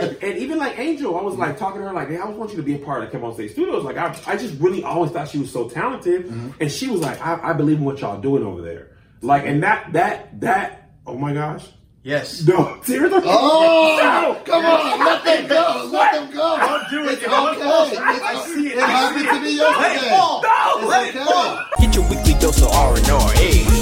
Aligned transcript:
And 0.00 0.38
even 0.38 0.58
like 0.58 0.76
Angel, 0.76 1.16
I 1.16 1.22
was 1.22 1.36
like 1.36 1.50
mm-hmm. 1.50 1.58
talking 1.58 1.80
to 1.80 1.86
her 1.86 1.94
like, 1.94 2.08
"Hey, 2.08 2.16
I 2.16 2.28
want 2.28 2.50
you 2.50 2.56
to 2.56 2.64
be 2.64 2.74
a 2.74 2.78
part 2.78 3.04
of 3.04 3.10
KevOnStage 3.12 3.52
Studios." 3.52 3.84
Like, 3.84 3.96
I, 3.96 4.16
I 4.26 4.36
just 4.36 4.60
really 4.60 4.82
always 4.82 5.12
thought 5.12 5.28
she 5.28 5.38
was 5.38 5.52
so 5.52 5.68
talented, 5.68 6.26
mm-hmm. 6.26 6.50
and 6.58 6.70
she 6.70 6.88
was 6.88 7.00
like, 7.00 7.24
I, 7.24 7.50
"I 7.50 7.52
believe 7.52 7.78
in 7.78 7.84
what 7.84 8.00
y'all 8.00 8.20
doing 8.20 8.44
over 8.44 8.60
there." 8.60 8.96
Like, 9.22 9.46
and 9.46 9.62
that 9.62 9.92
that 9.92 10.40
that 10.40 10.90
oh 11.06 11.16
my 11.16 11.32
gosh, 11.32 11.68
Yes. 12.02 12.44
no 12.48 12.80
tears 12.84 13.12
are 13.12 13.22
Oh, 13.24 13.98
No. 14.02 14.42
come 14.44 14.64
on, 14.64 14.98
let 14.98 15.24
them 15.24 15.46
go, 15.46 15.88
let 15.92 16.12
them 16.12 16.34
go. 16.34 16.56
Don't 16.58 16.90
do 16.90 17.08
it. 17.08 17.12
It's 17.12 17.24
okay. 17.24 17.96
I 18.02 18.44
see 18.46 18.66
it. 18.66 18.76
It 18.76 18.82
happened 18.82 19.28
to 19.28 19.40
me 19.40 19.58
Let 19.58 19.80
yesterday. 19.80 20.06
it 20.06 20.10
fall. 20.10 20.42
No, 20.42 20.78
It's 20.78 20.86
let 20.88 21.08
it 21.08 21.16
okay. 21.16 21.24
fall. 21.24 21.66
Get 21.78 21.94
your 21.94 22.10
weekly 22.10 22.34
dose 22.40 22.60
of 22.62 22.68
R&R. 22.68 23.32
Hey. 23.32 23.73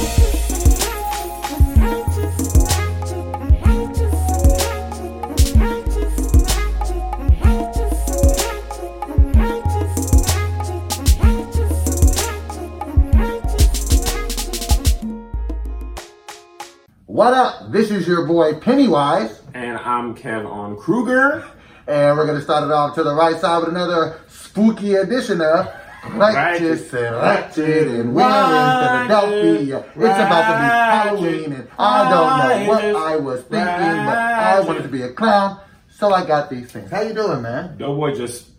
What 17.22 17.34
up? 17.34 17.70
This 17.70 17.92
is 17.92 18.08
your 18.08 18.26
boy 18.26 18.54
Pennywise, 18.54 19.42
And 19.54 19.78
I'm 19.78 20.16
Kev 20.16 20.44
on 20.44 20.76
Kruger. 20.76 21.44
and 21.86 22.16
we're 22.18 22.26
gonna 22.26 22.40
start 22.40 22.64
it 22.64 22.72
off 22.72 22.96
to 22.96 23.04
the 23.04 23.14
right 23.14 23.36
side 23.38 23.58
with 23.60 23.68
another 23.68 24.18
spooky 24.26 24.96
edition 24.96 25.40
of 25.40 25.72
Righteous 26.14 26.92
and 26.92 27.14
Ratchet 27.14 27.86
and 27.86 28.12
we're 28.12 28.24
in 28.24 29.08
Philadelphia. 29.08 29.78
It's 29.78 29.94
about 29.94 30.48
to 30.48 30.58
be 30.58 31.28
Halloween, 31.28 31.52
and 31.52 31.68
I 31.78 32.10
don't 32.10 32.66
know 32.66 32.68
what 32.68 32.84
I 32.84 33.16
was 33.18 33.40
thinking, 33.42 34.04
but 34.04 34.18
I 34.18 34.58
wanted 34.58 34.82
to 34.82 34.88
be 34.88 35.02
a 35.02 35.12
clown, 35.12 35.60
so 35.90 36.12
I 36.12 36.26
got 36.26 36.50
these 36.50 36.72
things. 36.72 36.90
How 36.90 37.02
you 37.02 37.14
doing, 37.14 37.40
man? 37.40 37.78
Doughboy 37.78 38.16
just 38.16 38.51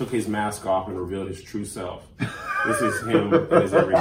took 0.00 0.10
his 0.10 0.26
mask 0.28 0.64
off 0.64 0.88
and 0.88 0.98
revealed 0.98 1.28
his 1.28 1.42
true 1.42 1.62
self. 1.62 2.06
This 2.66 2.80
is 2.80 3.02
him 3.06 3.34
in 3.34 3.60
his 3.60 3.74
everyday. 3.74 4.00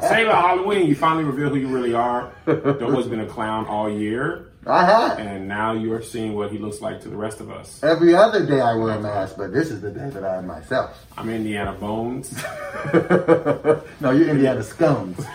Say 0.00 0.22
about 0.24 0.44
Halloween, 0.44 0.86
you 0.86 0.94
finally 0.94 1.24
reveal 1.24 1.48
who 1.48 1.56
you 1.56 1.66
really 1.66 1.92
are. 1.92 2.32
Doughboy's 2.46 3.08
been 3.08 3.18
a 3.18 3.26
clown 3.26 3.66
all 3.66 3.90
year, 3.90 4.52
I 4.64 4.84
had. 4.84 5.18
and 5.18 5.48
now 5.48 5.72
you 5.72 5.92
are 5.92 6.02
seeing 6.02 6.36
what 6.36 6.52
he 6.52 6.58
looks 6.58 6.80
like 6.80 7.00
to 7.00 7.08
the 7.08 7.16
rest 7.16 7.40
of 7.40 7.50
us. 7.50 7.82
Every 7.82 8.14
other 8.14 8.46
day 8.46 8.60
I 8.60 8.74
wear 8.74 8.96
a 8.96 9.00
mask, 9.00 9.38
but 9.38 9.52
this 9.52 9.72
is 9.72 9.80
the 9.80 9.90
day 9.90 10.08
that 10.10 10.22
I 10.22 10.36
am 10.36 10.46
myself. 10.46 11.04
I'm 11.18 11.28
Indiana 11.28 11.72
Bones. 11.72 12.32
no, 14.00 14.12
you're 14.12 14.28
Indiana 14.28 14.62
Scones. 14.62 15.26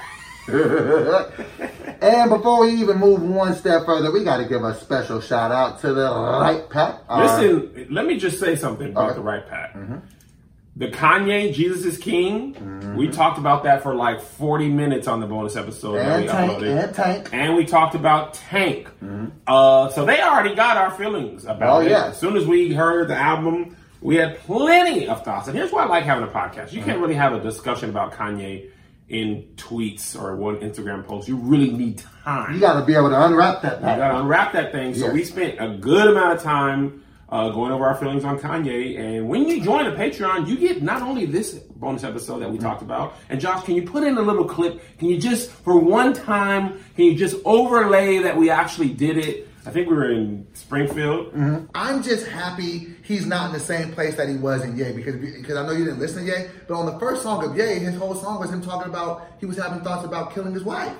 and 2.02 2.30
before 2.30 2.62
we 2.62 2.72
even 2.74 2.98
move 2.98 3.22
one 3.22 3.56
step 3.56 3.86
further, 3.86 4.12
we 4.12 4.24
got 4.24 4.38
to 4.38 4.46
give 4.46 4.64
a 4.64 4.76
special 4.80 5.22
shout 5.22 5.52
out 5.52 5.80
to 5.82 5.94
the 5.94 6.10
Right 6.12 6.70
Pack. 6.70 7.02
Listen, 7.10 7.88
let 7.90 8.06
me 8.06 8.18
just 8.18 8.40
say 8.40 8.56
something 8.56 8.90
about 8.92 9.16
the 9.16 9.22
right 9.22 9.48
pack. 9.48 9.74
Mm-hmm. 9.74 9.98
The 10.78 10.90
Kanye 10.90 11.54
Jesus 11.54 11.86
is 11.86 11.98
King. 11.98 12.54
Mm-hmm. 12.54 12.98
We 12.98 13.08
talked 13.08 13.38
about 13.38 13.64
that 13.64 13.82
for 13.82 13.96
like 13.96 14.20
40 14.22 14.70
minutes 14.70 15.08
on 15.08 15.22
the 15.22 15.26
bonus 15.26 15.56
episode 15.56 15.94
that 15.96 16.06
and 16.20 16.22
we 16.24 16.28
Tank, 16.28 16.62
and 16.64 16.94
Tank. 16.96 17.30
And 17.32 17.56
we 17.56 17.66
talked 17.66 17.96
about 17.96 18.34
Tank. 18.34 18.88
Mm-hmm. 19.02 19.28
Uh, 19.48 19.90
so 19.90 20.04
they 20.06 20.22
already 20.22 20.54
got 20.54 20.76
our 20.76 20.92
feelings 20.92 21.46
about 21.46 21.78
Oh, 21.78 21.80
it. 21.86 21.90
yeah. 21.92 22.08
As 22.08 22.20
soon 22.20 22.36
as 22.36 22.46
we 22.46 22.74
heard 22.74 23.08
the 23.08 23.16
album, 23.16 23.78
we 24.02 24.18
had 24.18 24.38
plenty 24.40 25.08
of 25.08 25.24
thoughts. 25.24 25.48
And 25.48 25.56
here's 25.58 25.72
why 25.72 25.84
I 25.84 25.88
like 25.88 26.04
having 26.04 26.26
a 26.26 26.32
podcast. 26.32 26.74
You 26.74 26.82
can't 26.84 27.00
really 27.00 27.16
have 27.16 27.32
a 27.34 27.40
discussion 27.40 27.90
about 27.90 28.12
Kanye 28.12 28.70
in 29.10 29.44
tweets 29.56 30.20
or 30.20 30.36
one 30.36 30.58
Instagram 30.58 31.06
post. 31.06 31.28
You 31.28 31.36
really 31.38 31.70
need 31.72 32.04
time. 32.24 32.54
You 32.56 32.60
got 32.60 32.80
to 32.80 32.86
be 32.86 32.96
able 32.96 33.10
to 33.10 33.26
unwrap 33.26 33.62
that 33.62 33.80
You 33.80 33.86
gotta 33.86 34.18
unwrap 34.20 34.54
that 34.54 34.72
thing. 34.72 34.96
So 34.96 35.06
Yes. 35.06 35.14
we 35.14 35.24
spent 35.24 35.56
a 35.60 35.78
good 35.78 36.08
amount 36.08 36.38
of 36.38 36.42
time 36.44 37.04
uh, 37.30 37.50
going 37.50 37.72
over 37.72 37.86
our 37.86 37.96
feelings 37.96 38.24
on 38.24 38.40
Kanye. 38.40 39.00
And 39.00 39.28
when 39.28 39.48
you 39.48 39.64
join 39.64 39.86
the 39.86 39.92
Patreon, 39.96 40.48
you 40.48 40.58
get 40.58 40.82
not 40.82 41.02
only 41.02 41.26
this 41.26 41.54
bonus 41.54 42.04
episode 42.04 42.40
that 42.40 42.50
we 42.52 42.58
talked 42.58 42.82
about. 42.82 43.14
And 43.30 43.40
Josh, 43.42 43.64
can 43.64 43.76
you 43.76 43.84
put 43.84 44.04
in 44.04 44.18
a 44.18 44.22
little 44.22 44.46
clip? 44.46 44.82
Can 45.00 45.10
you 45.10 45.20
just, 45.20 45.50
for 45.52 45.78
one 45.78 46.14
time, 46.14 46.80
can 46.96 47.06
you 47.06 47.16
just 47.16 47.36
overlay 47.46 48.20
that 48.20 48.38
we 48.38 48.50
actually 48.50 48.90
did 48.90 49.18
it? 49.18 49.48
I 49.68 49.72
think 49.72 49.90
we 49.90 49.96
were 49.96 50.12
in 50.12 50.46
Springfield. 50.54 51.34
I'm 51.74 52.04
just 52.04 52.28
happy 52.28 52.95
he's 53.06 53.26
not 53.26 53.48
in 53.48 53.54
the 53.54 53.60
same 53.60 53.92
place 53.94 54.16
that 54.18 54.28
he 54.28 54.36
was 54.36 54.64
in 54.64 54.76
Ye 54.78 54.92
because 54.92 55.16
because 55.16 55.56
I 55.58 55.66
know 55.66 55.72
you 55.72 55.86
didn't 55.86 56.00
listen 56.00 56.26
to 56.26 56.32
Ye, 56.32 56.48
but 56.68 56.76
on 56.76 56.86
the 56.86 57.00
first 57.00 57.24
song 57.24 57.44
of 57.46 57.56
Ye, 57.58 57.80
his 57.80 57.96
whole 57.96 58.16
song 58.16 58.40
was 58.40 58.50
him 58.52 58.62
talking 58.62 58.90
about 58.90 59.28
he 59.40 59.46
was 59.46 59.58
having 59.58 59.82
thoughts 59.82 60.04
about 60.06 60.34
killing 60.34 60.54
his 60.54 60.64
wife. 60.64 60.94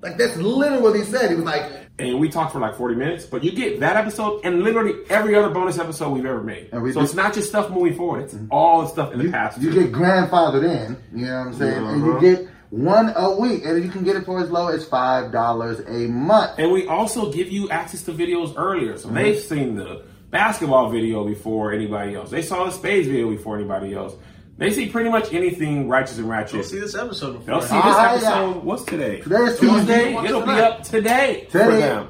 Like 0.00 0.16
that's 0.16 0.36
literally 0.36 0.82
what 0.82 0.96
he 0.96 1.04
said. 1.04 1.30
He 1.30 1.36
was 1.36 1.44
like, 1.44 1.70
And 2.00 2.18
we 2.18 2.28
talked 2.28 2.52
for 2.52 2.58
like 2.58 2.74
40 2.76 2.96
minutes, 2.96 3.24
but 3.24 3.44
you 3.44 3.52
get 3.52 3.78
that 3.80 3.96
episode 3.96 4.40
and 4.44 4.64
literally 4.64 4.94
every 5.08 5.36
other 5.36 5.50
bonus 5.50 5.78
episode 5.78 6.10
we've 6.10 6.26
ever 6.26 6.42
made. 6.42 6.70
We 6.72 6.92
so 6.92 7.02
it's 7.02 7.14
not 7.14 7.32
just 7.34 7.48
stuff 7.50 7.70
moving 7.70 7.94
forward, 7.94 8.22
it's 8.24 8.34
all 8.50 8.82
the 8.82 8.88
stuff 8.88 9.12
in 9.12 9.20
the 9.20 9.30
past. 9.30 9.60
You 9.60 9.70
too. 9.72 9.82
get 9.84 9.92
grandfathered 9.92 10.64
in, 10.64 10.96
you 11.18 11.26
know 11.26 11.38
what 11.38 11.46
I'm 11.48 11.54
saying? 11.54 11.86
And 11.86 12.04
you 12.04 12.10
Uh-huh. 12.12 12.20
get 12.20 12.48
one 12.70 13.12
a 13.14 13.36
week, 13.38 13.64
and 13.66 13.84
you 13.84 13.90
can 13.90 14.02
get 14.02 14.16
it 14.16 14.24
for 14.24 14.40
as 14.40 14.50
low 14.50 14.68
as 14.68 14.84
$5 14.88 15.84
a 15.88 16.08
month. 16.08 16.52
And 16.58 16.72
we 16.72 16.86
also 16.86 17.30
give 17.30 17.48
you 17.52 17.68
access 17.70 18.02
to 18.04 18.12
videos 18.12 18.54
earlier. 18.56 18.96
So 18.96 19.08
they've 19.08 19.38
seen 19.38 19.76
the 19.76 20.02
basketball 20.32 20.88
video 20.90 21.24
before 21.24 21.72
anybody 21.72 22.16
else. 22.16 22.30
They 22.30 22.42
saw 22.42 22.64
the 22.64 22.72
spades 22.72 23.06
video 23.06 23.30
before 23.30 23.56
anybody 23.56 23.94
else. 23.94 24.14
They 24.58 24.70
see 24.72 24.88
pretty 24.88 25.10
much 25.10 25.32
anything 25.32 25.88
righteous 25.88 26.18
and 26.18 26.28
ratchet. 26.28 26.54
You'll 26.54 26.64
see 26.64 26.80
this 26.80 26.94
episode 26.96 27.32
before. 27.34 27.46
They'll 27.46 27.60
see 27.62 27.74
this 27.76 27.84
Ah, 27.84 28.12
episode. 28.14 28.28
yeah. 28.28 28.62
What's 28.62 28.84
today? 28.84 29.20
Today's 29.20 29.58
Tuesday. 29.58 30.12
Tuesday. 30.12 30.24
It'll 30.24 30.42
be 30.42 30.50
up 30.52 30.82
today, 30.82 31.46
for 31.50 31.58
Today. 31.64 31.80
them. 31.80 32.08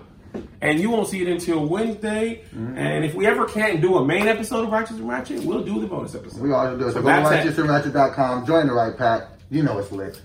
And 0.62 0.80
you 0.80 0.88
won't 0.90 1.08
see 1.08 1.20
it 1.22 1.28
until 1.28 1.66
Wednesday. 1.66 2.42
And 2.54 3.04
if 3.04 3.14
we 3.14 3.26
ever 3.26 3.44
can't 3.46 3.80
do 3.80 3.96
a 3.96 4.04
main 4.04 4.28
episode 4.28 4.64
of 4.64 4.72
Righteous 4.72 4.96
and 4.96 5.08
Ratchet, 5.08 5.44
we'll 5.44 5.62
do 5.64 5.80
the 5.80 5.86
bonus 5.86 6.14
episode. 6.14 6.40
We 6.40 6.52
always 6.52 6.78
do 6.78 6.86
it. 6.88 6.92
So, 6.92 6.98
So 6.98 7.02
go 7.02 7.22
to 7.22 7.28
that's 7.28 7.58
it. 7.58 7.66
righteousandratchet.com, 7.66 8.46
join 8.46 8.66
the 8.68 8.72
Right 8.72 8.96
Pack. 8.96 9.22
You 9.50 9.62
know 9.62 9.78
it's 9.78 9.92
lit. 9.92 10.20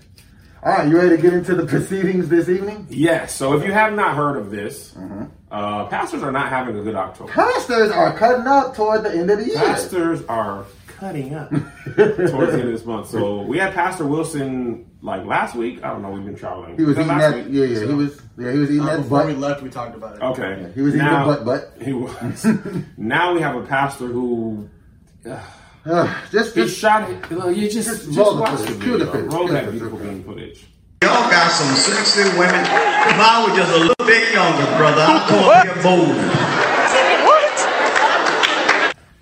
All 0.62 0.72
right, 0.72 0.88
you 0.88 0.96
ready 0.96 1.16
to 1.16 1.22
get 1.22 1.32
into 1.32 1.54
the 1.54 1.64
proceedings 1.66 2.28
this 2.28 2.48
evening? 2.48 2.86
Yes. 2.90 3.34
So 3.34 3.56
if 3.56 3.64
you 3.64 3.72
have 3.72 3.94
not 3.94 4.16
heard 4.16 4.36
of 4.36 4.50
this, 4.50 4.92
uh, 5.52 5.86
pastors 5.86 6.22
are 6.22 6.32
not 6.32 6.48
having 6.48 6.76
a 6.76 6.82
good 6.82 6.96
October. 6.96 7.30
Pastors 7.32 7.92
are 7.92 8.16
cutting 8.16 8.46
up 8.46 8.74
toward 8.74 9.04
the 9.04 9.12
end 9.12 9.30
of 9.30 9.38
the 9.38 9.46
year. 9.46 9.56
Pastors 9.56 10.24
are 10.28 10.64
cutting 10.88 11.34
up 11.34 11.50
towards 11.94 11.94
the 11.94 12.52
end 12.54 12.62
of 12.62 12.72
this 12.72 12.84
month. 12.84 13.08
So 13.08 13.42
we 13.42 13.58
had 13.58 13.72
Pastor 13.72 14.04
Wilson 14.04 14.90
like 15.00 15.24
last 15.24 15.54
week. 15.54 15.84
I 15.84 15.90
don't 15.92 16.02
know. 16.02 16.10
We've 16.10 16.24
been 16.24 16.34
traveling. 16.36 16.76
He 16.76 16.82
was 16.82 16.96
that 16.96 17.02
eating 17.02 17.18
last 17.18 17.34
that. 17.36 17.44
week? 17.44 17.54
Yeah, 17.54 17.64
yeah. 17.78 17.86
He 17.86 17.94
was. 17.94 18.20
Yeah, 18.36 18.52
he 18.52 18.58
was 18.58 18.70
eating 18.70 18.82
Uh, 18.82 18.96
that 18.96 19.02
before 19.02 19.26
we 19.26 19.34
left, 19.34 19.62
we 19.62 19.70
talked 19.70 19.94
about 19.94 20.16
it. 20.16 20.22
Okay. 20.22 20.72
He 20.74 20.80
was 20.80 20.94
eating 20.94 21.06
now, 21.06 21.24
the 21.30 21.44
butt 21.44 21.44
butt. 21.76 21.82
He 21.86 21.92
was. 21.92 22.44
now 22.96 23.32
we 23.32 23.40
have 23.42 23.54
a 23.54 23.62
pastor 23.64 24.08
who. 24.08 24.68
Ugh, 25.88 26.16
just, 26.30 26.54
He 26.54 26.62
just 26.62 26.78
shot 26.78 27.08
it. 27.10 27.30
Look, 27.30 27.56
You 27.56 27.68
just, 27.70 27.88
Just 27.88 28.04
just, 28.06 28.18
roll 28.18 28.34
the 28.36 28.40
watch 28.42 28.60
the 28.60 28.66
footage. 28.66 28.82
Cue 28.82 28.98
video. 28.98 29.12
footage. 29.12 29.32
Roll 29.32 29.48
that 29.48 29.70
beautiful 29.70 29.98
footage. 29.98 30.24
footage. 30.24 30.66
Y'all 31.02 31.30
got 31.30 31.50
some 31.50 31.74
sexy 31.76 32.22
women. 32.38 32.62
Mine 33.16 33.48
was 33.48 33.56
just 33.56 33.72
a 33.72 33.78
little 33.78 34.06
bit 34.06 34.32
younger, 34.32 34.66
brother. 34.76 35.04
I 35.08 35.18
told 35.28 35.64
you 35.64 35.82
bold. 35.82 36.16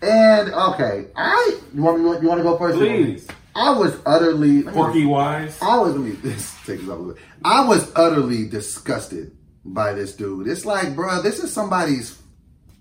and 0.02 0.52
okay. 0.74 1.06
I 1.16 1.58
you 1.74 1.82
want 1.82 1.98
me? 2.00 2.04
You 2.22 2.28
want 2.28 2.38
to 2.38 2.42
go 2.44 2.56
first? 2.58 2.78
Please. 2.78 3.28
I 3.54 3.70
was 3.70 3.96
utterly. 4.06 4.62
Porky 4.62 5.06
Wise. 5.06 5.58
I 5.62 5.78
was. 5.78 5.94
Let 5.94 6.00
me 6.04 6.10
this 6.22 6.54
takes 6.64 6.82
it 6.82 6.88
up 6.88 6.98
a 6.98 7.02
little. 7.02 7.22
I 7.44 7.66
was 7.66 7.92
utterly 7.94 8.48
disgusted 8.48 9.36
by 9.64 9.92
this 9.92 10.14
dude. 10.16 10.48
It's 10.48 10.64
like, 10.64 10.94
bro, 10.96 11.22
this 11.22 11.38
is 11.38 11.52
somebody's 11.52 12.20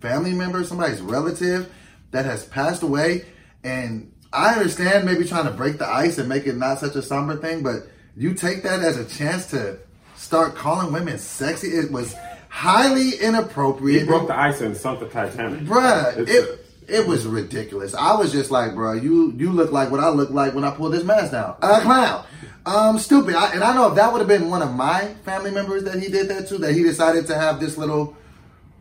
family 0.01 0.33
member, 0.33 0.63
somebody's 0.63 1.01
relative 1.01 1.71
that 2.11 2.25
has 2.25 2.45
passed 2.45 2.83
away, 2.83 3.25
and 3.65 4.11
I 4.31 4.53
understand 4.53 5.05
maybe 5.05 5.25
trying 5.25 5.45
to 5.45 5.51
break 5.51 5.77
the 5.79 5.87
ice 5.87 6.17
and 6.17 6.29
make 6.29 6.45
it 6.45 6.55
not 6.55 6.79
such 6.79 6.95
a 6.95 7.01
somber 7.01 7.35
thing, 7.35 7.63
but 7.63 7.87
you 8.15 8.33
take 8.33 8.63
that 8.63 8.81
as 8.81 8.97
a 8.97 9.05
chance 9.05 9.47
to 9.47 9.79
start 10.15 10.55
calling 10.55 10.93
women 10.93 11.17
sexy. 11.17 11.69
It 11.69 11.91
was 11.91 12.15
highly 12.49 13.15
inappropriate. 13.15 14.01
He 14.01 14.07
broke 14.07 14.27
the 14.27 14.37
ice 14.37 14.61
and 14.61 14.77
sunk 14.77 14.99
the 14.99 15.07
Titanic. 15.07 15.61
Bruh, 15.61 16.17
It's 16.17 16.31
it 16.31 16.65
it 16.87 17.07
was 17.07 17.25
ridiculous. 17.25 17.95
I 17.95 18.15
was 18.15 18.31
just 18.31 18.51
like, 18.51 18.71
bruh, 18.71 19.01
you 19.01 19.33
you 19.35 19.51
look 19.51 19.71
like 19.71 19.89
what 19.89 19.99
I 19.99 20.09
look 20.09 20.29
like 20.29 20.53
when 20.53 20.63
I 20.63 20.71
pull 20.71 20.89
this 20.89 21.03
mask 21.03 21.31
down. 21.31 21.55
A 21.61 21.81
clown. 21.81 22.25
Um, 22.67 22.99
stupid. 22.99 23.35
I, 23.35 23.53
and 23.53 23.63
I 23.63 23.73
know 23.75 23.89
if 23.89 23.95
that 23.95 24.11
would 24.11 24.19
have 24.19 24.27
been 24.27 24.49
one 24.49 24.61
of 24.61 24.73
my 24.73 25.13
family 25.23 25.51
members 25.51 25.83
that 25.83 25.99
he 26.01 26.09
did 26.09 26.27
that 26.29 26.47
to, 26.49 26.57
that 26.59 26.73
he 26.73 26.83
decided 26.83 27.27
to 27.27 27.35
have 27.35 27.59
this 27.59 27.77
little 27.77 28.15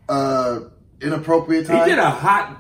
uh 0.09 0.61
inappropriate 1.01 1.67
He 1.69 1.85
did 1.85 1.99
a 1.99 2.11
hot. 2.11 2.59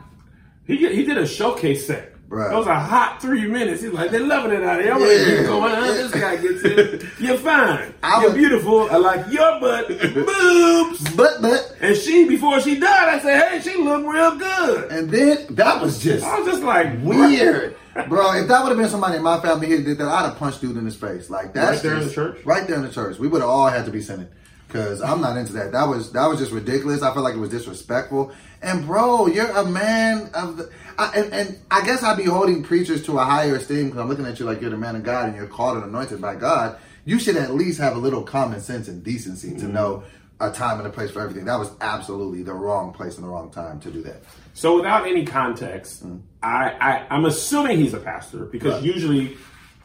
He 0.67 0.79
did, 0.79 0.93
he 0.93 1.05
did 1.05 1.19
a 1.19 1.27
showcase 1.27 1.87
set. 1.87 2.14
Bruh. 2.35 2.53
It 2.53 2.57
was 2.57 2.67
a 2.67 2.75
hot 2.81 3.23
three 3.23 3.47
minutes. 3.47 3.83
He's 3.83 3.93
like, 3.93 4.11
they're 4.11 4.21
loving 4.27 4.51
it 4.53 4.65
out 4.65 4.81
here. 4.83 4.93
I'm 4.93 5.01
Yeah. 5.01 5.07
like, 5.39 5.47
going 5.47 5.73
on. 5.73 5.83
This 5.87 6.11
guy 6.11 6.37
gets 6.37 6.63
it. 6.65 7.05
You're 7.21 7.39
fine. 7.39 7.95
I 8.03 8.21
You're 8.23 8.31
was- 8.31 8.39
beautiful. 8.39 8.91
I 8.91 8.97
like 8.97 9.33
your 9.33 9.61
butt, 9.61 9.89
boobs. 10.15 11.15
but 11.15 11.41
but 11.41 11.77
And 11.81 11.97
she, 11.97 12.27
before 12.27 12.61
she 12.61 12.79
died, 12.81 13.09
I 13.09 13.19
said, 13.21 13.49
hey, 13.49 13.61
she 13.61 13.77
looked 13.81 14.07
real 14.07 14.37
good. 14.37 14.91
and 14.91 15.11
then 15.11 15.47
that 15.55 15.81
was 15.81 16.03
just 16.03 16.25
I 16.25 16.39
was 16.41 16.49
just 16.49 16.63
like, 16.65 16.99
weird. 17.03 17.77
Bro, 18.09 18.33
if 18.39 18.49
that 18.49 18.63
would 18.65 18.71
have 18.71 18.79
been 18.79 18.89
somebody 18.89 19.17
in 19.19 19.23
my 19.23 19.39
family 19.41 19.69
here 19.69 19.77
that 19.77 19.85
did 19.85 19.99
that, 19.99 20.09
I'd 20.09 20.25
have 20.31 20.37
punched 20.37 20.61
dude 20.61 20.77
in 20.77 20.85
his 20.85 20.97
face. 20.97 21.31
Like 21.31 21.53
that's 21.55 21.77
Right 21.77 21.83
there 21.85 21.97
in 22.01 22.09
the 22.09 22.13
church? 22.13 22.45
Right 22.45 22.67
there 22.67 22.77
in 22.77 22.83
the 22.83 22.91
church. 22.91 23.19
We 23.19 23.29
would 23.29 23.41
have 23.41 23.49
all 23.51 23.69
had 23.69 23.85
to 23.85 23.93
be 23.93 24.01
sinning. 24.03 24.27
Cause 24.75 25.01
I'm 25.01 25.21
not 25.21 25.37
into 25.37 25.53
that. 25.53 25.71
That 25.71 25.85
was 25.87 26.11
that 26.13 26.27
was 26.27 26.41
just 26.41 26.51
ridiculous. 26.51 27.01
I 27.01 27.13
felt 27.13 27.23
like 27.23 27.37
it 27.37 27.39
was 27.39 27.51
disrespectful. 27.51 28.33
And 28.61 28.85
bro, 28.85 29.29
you're 29.29 29.49
a 29.51 29.65
man 29.65 30.31
of 30.35 30.57
the. 30.57 30.69
I, 30.99 31.13
and, 31.15 31.33
and 31.33 31.59
I 31.71 31.85
guess 31.87 32.03
I'd 32.03 32.17
be 32.17 32.25
holding 32.25 32.65
preachers 32.65 33.05
to 33.07 33.17
a 33.21 33.25
higher 33.25 33.55
esteem 33.55 33.85
because 33.87 34.01
I'm 34.01 34.09
looking 34.09 34.27
at 34.27 34.41
you 34.41 34.47
like 34.47 34.61
you're 34.61 34.71
the 34.71 34.77
man 34.77 34.97
of 34.97 35.05
God 35.05 35.29
and 35.29 35.37
you're 35.37 35.47
called 35.47 35.77
and 35.77 35.85
anointed 35.87 36.21
by 36.21 36.35
God. 36.35 36.77
You 37.05 37.21
should 37.21 37.37
at 37.37 37.55
least 37.55 37.79
have 37.79 37.95
a 37.95 38.01
little 38.01 38.25
common 38.25 38.61
sense 38.61 38.89
and 38.89 39.05
decency 39.05 39.57
to 39.59 39.69
know 39.69 40.03
a 40.41 40.51
time 40.51 40.79
and 40.79 40.89
a 40.89 40.91
place 40.91 41.13
for 41.13 41.21
everything. 41.21 41.45
That 41.45 41.61
was 41.61 41.71
absolutely 41.81 42.43
the 42.43 42.55
wrong 42.55 42.93
place 42.93 43.15
and 43.15 43.23
the 43.25 43.29
wrong 43.29 43.53
time 43.53 43.79
to 43.79 43.93
do 43.93 44.03
that. 44.03 44.25
So 44.55 44.75
without 44.77 45.07
any 45.07 45.25
context, 45.25 46.03
I, 46.43 46.71
I 46.81 47.07
I'm 47.11 47.27
assuming 47.27 47.79
he's 47.79 47.95
a 47.95 48.01
pastor 48.01 48.39
because 48.47 48.75
Right. 48.75 48.83
usually 48.83 49.37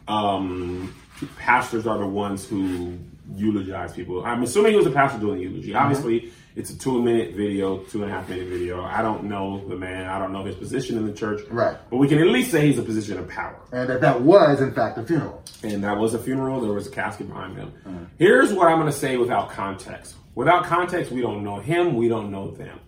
um, 0.08 0.92
pastors 1.38 1.86
are 1.86 1.98
the 1.98 2.06
ones 2.08 2.44
who 2.44 2.98
eulogize 3.34 3.92
people. 3.92 4.24
I'm 4.24 4.42
assuming 4.42 4.72
he 4.72 4.76
was 4.76 4.86
a 4.86 4.90
pastor 4.90 5.18
doing 5.18 5.38
the 5.38 5.44
eulogy. 5.44 5.68
Mm-hmm. 5.68 5.78
Obviously, 5.78 6.32
it's 6.56 6.70
a 6.70 6.78
two 6.78 7.02
minute 7.02 7.34
video, 7.34 7.78
two 7.78 8.02
and 8.02 8.10
a 8.10 8.14
half 8.14 8.28
minute 8.28 8.48
video. 8.48 8.82
I 8.82 9.02
don't 9.02 9.24
know 9.24 9.66
the 9.68 9.76
man. 9.76 10.06
I 10.08 10.18
don't 10.18 10.32
know 10.32 10.44
his 10.44 10.56
position 10.56 10.96
in 10.96 11.06
the 11.06 11.12
church. 11.12 11.40
Right. 11.48 11.76
But 11.90 11.96
we 11.96 12.08
can 12.08 12.18
at 12.18 12.26
least 12.26 12.50
say 12.50 12.66
he's 12.66 12.78
a 12.78 12.82
position 12.82 13.18
of 13.18 13.28
power. 13.28 13.60
And 13.72 13.88
that 13.88 14.00
that 14.00 14.20
was 14.22 14.60
in 14.60 14.72
fact 14.72 14.98
a 14.98 15.04
funeral. 15.04 15.42
and 15.62 15.84
that 15.84 15.96
was 15.96 16.14
a 16.14 16.18
funeral. 16.18 16.60
There 16.60 16.72
was 16.72 16.86
a 16.86 16.90
casket 16.90 17.28
behind 17.28 17.56
him. 17.56 17.72
Mm-hmm. 17.86 18.04
Here's 18.18 18.52
what 18.52 18.68
I'm 18.68 18.78
going 18.78 18.92
to 18.92 18.98
say 18.98 19.16
without 19.16 19.50
context. 19.50 20.16
Without 20.34 20.64
context, 20.64 21.12
we 21.12 21.20
don't 21.20 21.44
know 21.44 21.58
him. 21.60 21.96
We 21.96 22.08
don't 22.08 22.30
know 22.30 22.50
them. 22.50 22.80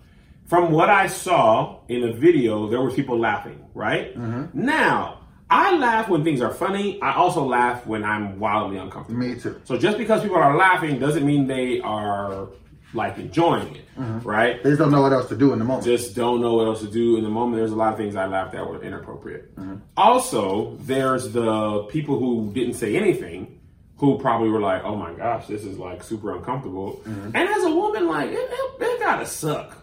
From 0.46 0.70
what 0.70 0.90
I 0.90 1.06
saw 1.06 1.80
in 1.88 2.02
the 2.02 2.12
video, 2.12 2.68
there 2.68 2.80
were 2.80 2.90
people 2.90 3.18
laughing. 3.18 3.64
Right 3.74 4.16
mm-hmm. 4.16 4.64
now, 4.66 5.21
I 5.52 5.76
laugh 5.76 6.08
when 6.08 6.24
things 6.24 6.40
are 6.40 6.52
funny. 6.52 7.00
I 7.02 7.14
also 7.14 7.44
laugh 7.44 7.86
when 7.86 8.04
I'm 8.04 8.40
wildly 8.40 8.78
uncomfortable. 8.78 9.20
Me 9.20 9.38
too. 9.38 9.60
So 9.64 9.76
just 9.76 9.98
because 9.98 10.22
people 10.22 10.38
are 10.38 10.56
laughing 10.56 10.98
doesn't 10.98 11.26
mean 11.26 11.46
they 11.46 11.78
are 11.80 12.48
like 12.94 13.18
enjoying 13.18 13.76
it, 13.76 13.86
mm-hmm. 13.94 14.26
right? 14.26 14.62
They 14.62 14.70
just 14.70 14.78
don't 14.78 14.90
know 14.90 15.02
what 15.02 15.12
else 15.12 15.28
to 15.28 15.36
do 15.36 15.52
in 15.52 15.58
the 15.58 15.64
moment. 15.66 15.84
just 15.84 16.14
don't 16.16 16.40
know 16.40 16.54
what 16.54 16.66
else 16.66 16.80
to 16.80 16.90
do 16.90 17.18
in 17.18 17.22
the 17.22 17.28
moment. 17.28 17.58
There's 17.58 17.72
a 17.72 17.76
lot 17.76 17.92
of 17.92 17.98
things 17.98 18.16
I 18.16 18.26
laughed 18.26 18.54
at 18.54 18.66
were 18.66 18.82
inappropriate. 18.82 19.54
Mm-hmm. 19.56 19.76
Also, 19.94 20.76
there's 20.80 21.32
the 21.32 21.84
people 21.90 22.18
who 22.18 22.50
didn't 22.54 22.74
say 22.74 22.96
anything, 22.96 23.60
who 23.98 24.18
probably 24.18 24.48
were 24.48 24.60
like, 24.60 24.82
"Oh 24.84 24.96
my 24.96 25.12
gosh, 25.12 25.46
this 25.48 25.64
is 25.64 25.78
like 25.78 26.02
super 26.02 26.34
uncomfortable." 26.34 27.02
Mm-hmm. 27.04 27.36
And 27.36 27.48
as 27.48 27.64
a 27.64 27.70
woman, 27.70 28.08
like 28.08 28.30
it, 28.30 28.38
it, 28.38 28.82
it 28.82 29.00
gotta 29.00 29.26
suck. 29.26 29.76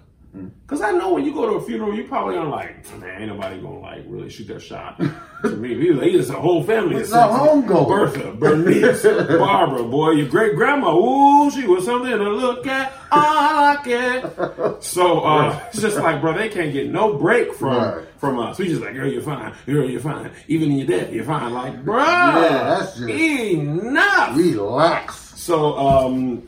Cause 0.68 0.82
I 0.82 0.92
know 0.92 1.14
when 1.14 1.26
you 1.26 1.34
go 1.34 1.50
to 1.50 1.56
a 1.56 1.62
funeral, 1.62 1.96
you 1.96 2.04
probably 2.08 2.36
gonna 2.36 2.50
like, 2.52 2.86
man, 3.00 3.22
ain't 3.24 3.32
nobody 3.32 3.60
gonna 3.60 3.80
like 3.80 4.04
really 4.08 4.30
shoot 4.30 4.48
their 4.48 4.60
shot. 4.60 5.00
to 5.42 5.50
me, 5.56 5.92
they 5.92 6.12
just 6.12 6.30
a 6.30 6.34
whole 6.34 6.64
family. 6.64 6.98
It's 6.98 7.12
a 7.12 7.16
homegoing. 7.16 7.88
Bertha, 7.88 8.32
Bernice, 8.34 9.04
Barbara, 9.40 9.84
boy, 9.84 10.12
your 10.12 10.30
great 10.30 10.56
grandma, 10.56 10.96
ooh, 10.96 11.50
she 11.50 11.66
was 11.66 11.86
something 11.86 12.12
to 12.12 12.30
look 12.30 12.68
at. 12.68 12.94
I 13.12 13.74
like 13.76 13.88
it. 13.88 14.84
So 14.84 15.22
uh, 15.22 15.60
it's 15.70 15.82
just 15.82 15.98
like, 15.98 16.22
bro, 16.22 16.34
they 16.38 16.50
can't 16.50 16.72
get 16.72 16.90
no 16.92 17.14
break 17.18 17.54
from 17.56 17.70
Right. 17.76 18.06
from 18.20 18.38
us. 18.40 18.60
We 18.60 18.68
just 18.68 18.82
like, 18.82 18.94
girl, 18.94 19.08
you're 19.12 19.24
fine. 19.24 19.54
Girl, 19.66 19.90
you're 19.90 20.00
fine. 20.00 20.30
Even 20.48 20.72
in 20.72 20.78
your 20.78 20.88
death, 20.88 21.12
you're 21.12 21.26
fine. 21.26 21.52
Like, 21.54 21.84
bro, 21.84 21.98
Yeah, 22.06 22.78
that's 22.80 22.98
just- 22.98 23.10
enough. 23.10 24.38
Relax. 24.38 25.16
So, 25.42 25.76
um, 25.78 26.44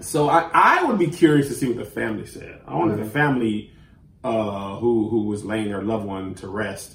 so 0.00 0.28
I, 0.28 0.48
I 0.52 0.84
would 0.84 0.98
be 0.98 1.08
curious 1.08 1.48
to 1.48 1.54
see 1.54 1.68
what 1.68 1.76
the 1.76 1.84
family 1.84 2.26
said. 2.26 2.60
I 2.66 2.74
wonder 2.74 2.94
if 2.98 3.04
the 3.04 3.10
family 3.10 3.72
uh, 4.24 4.76
who 4.76 5.08
who 5.08 5.22
was 5.24 5.44
laying 5.44 5.68
their 5.68 5.82
loved 5.82 6.04
one 6.06 6.34
to 6.36 6.48
rest, 6.48 6.94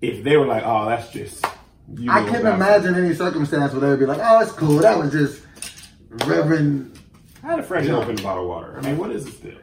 if 0.00 0.24
they 0.24 0.36
were 0.36 0.46
like, 0.46 0.62
oh, 0.64 0.88
that's 0.88 1.10
just. 1.10 1.44
You 1.92 2.10
I 2.10 2.22
that's- 2.22 2.54
imagine 2.54 2.94
any 2.94 3.14
circumstance 3.14 3.72
where 3.72 3.80
they 3.80 3.88
would 3.88 3.98
be 3.98 4.06
like, 4.06 4.20
"Oh, 4.22 4.40
it's 4.40 4.52
cool. 4.52 4.78
That 4.78 4.96
was 4.96 5.10
just 5.10 5.42
Reverend." 6.08 6.96
I 7.42 7.48
had 7.48 7.58
a 7.58 7.62
opened 7.96 8.20
a 8.20 8.22
bottle 8.22 8.44
of 8.44 8.48
water. 8.48 8.78
I 8.78 8.82
mean, 8.82 8.96
what 8.98 9.10
is 9.10 9.24
this 9.24 9.34
thing? 9.34 9.58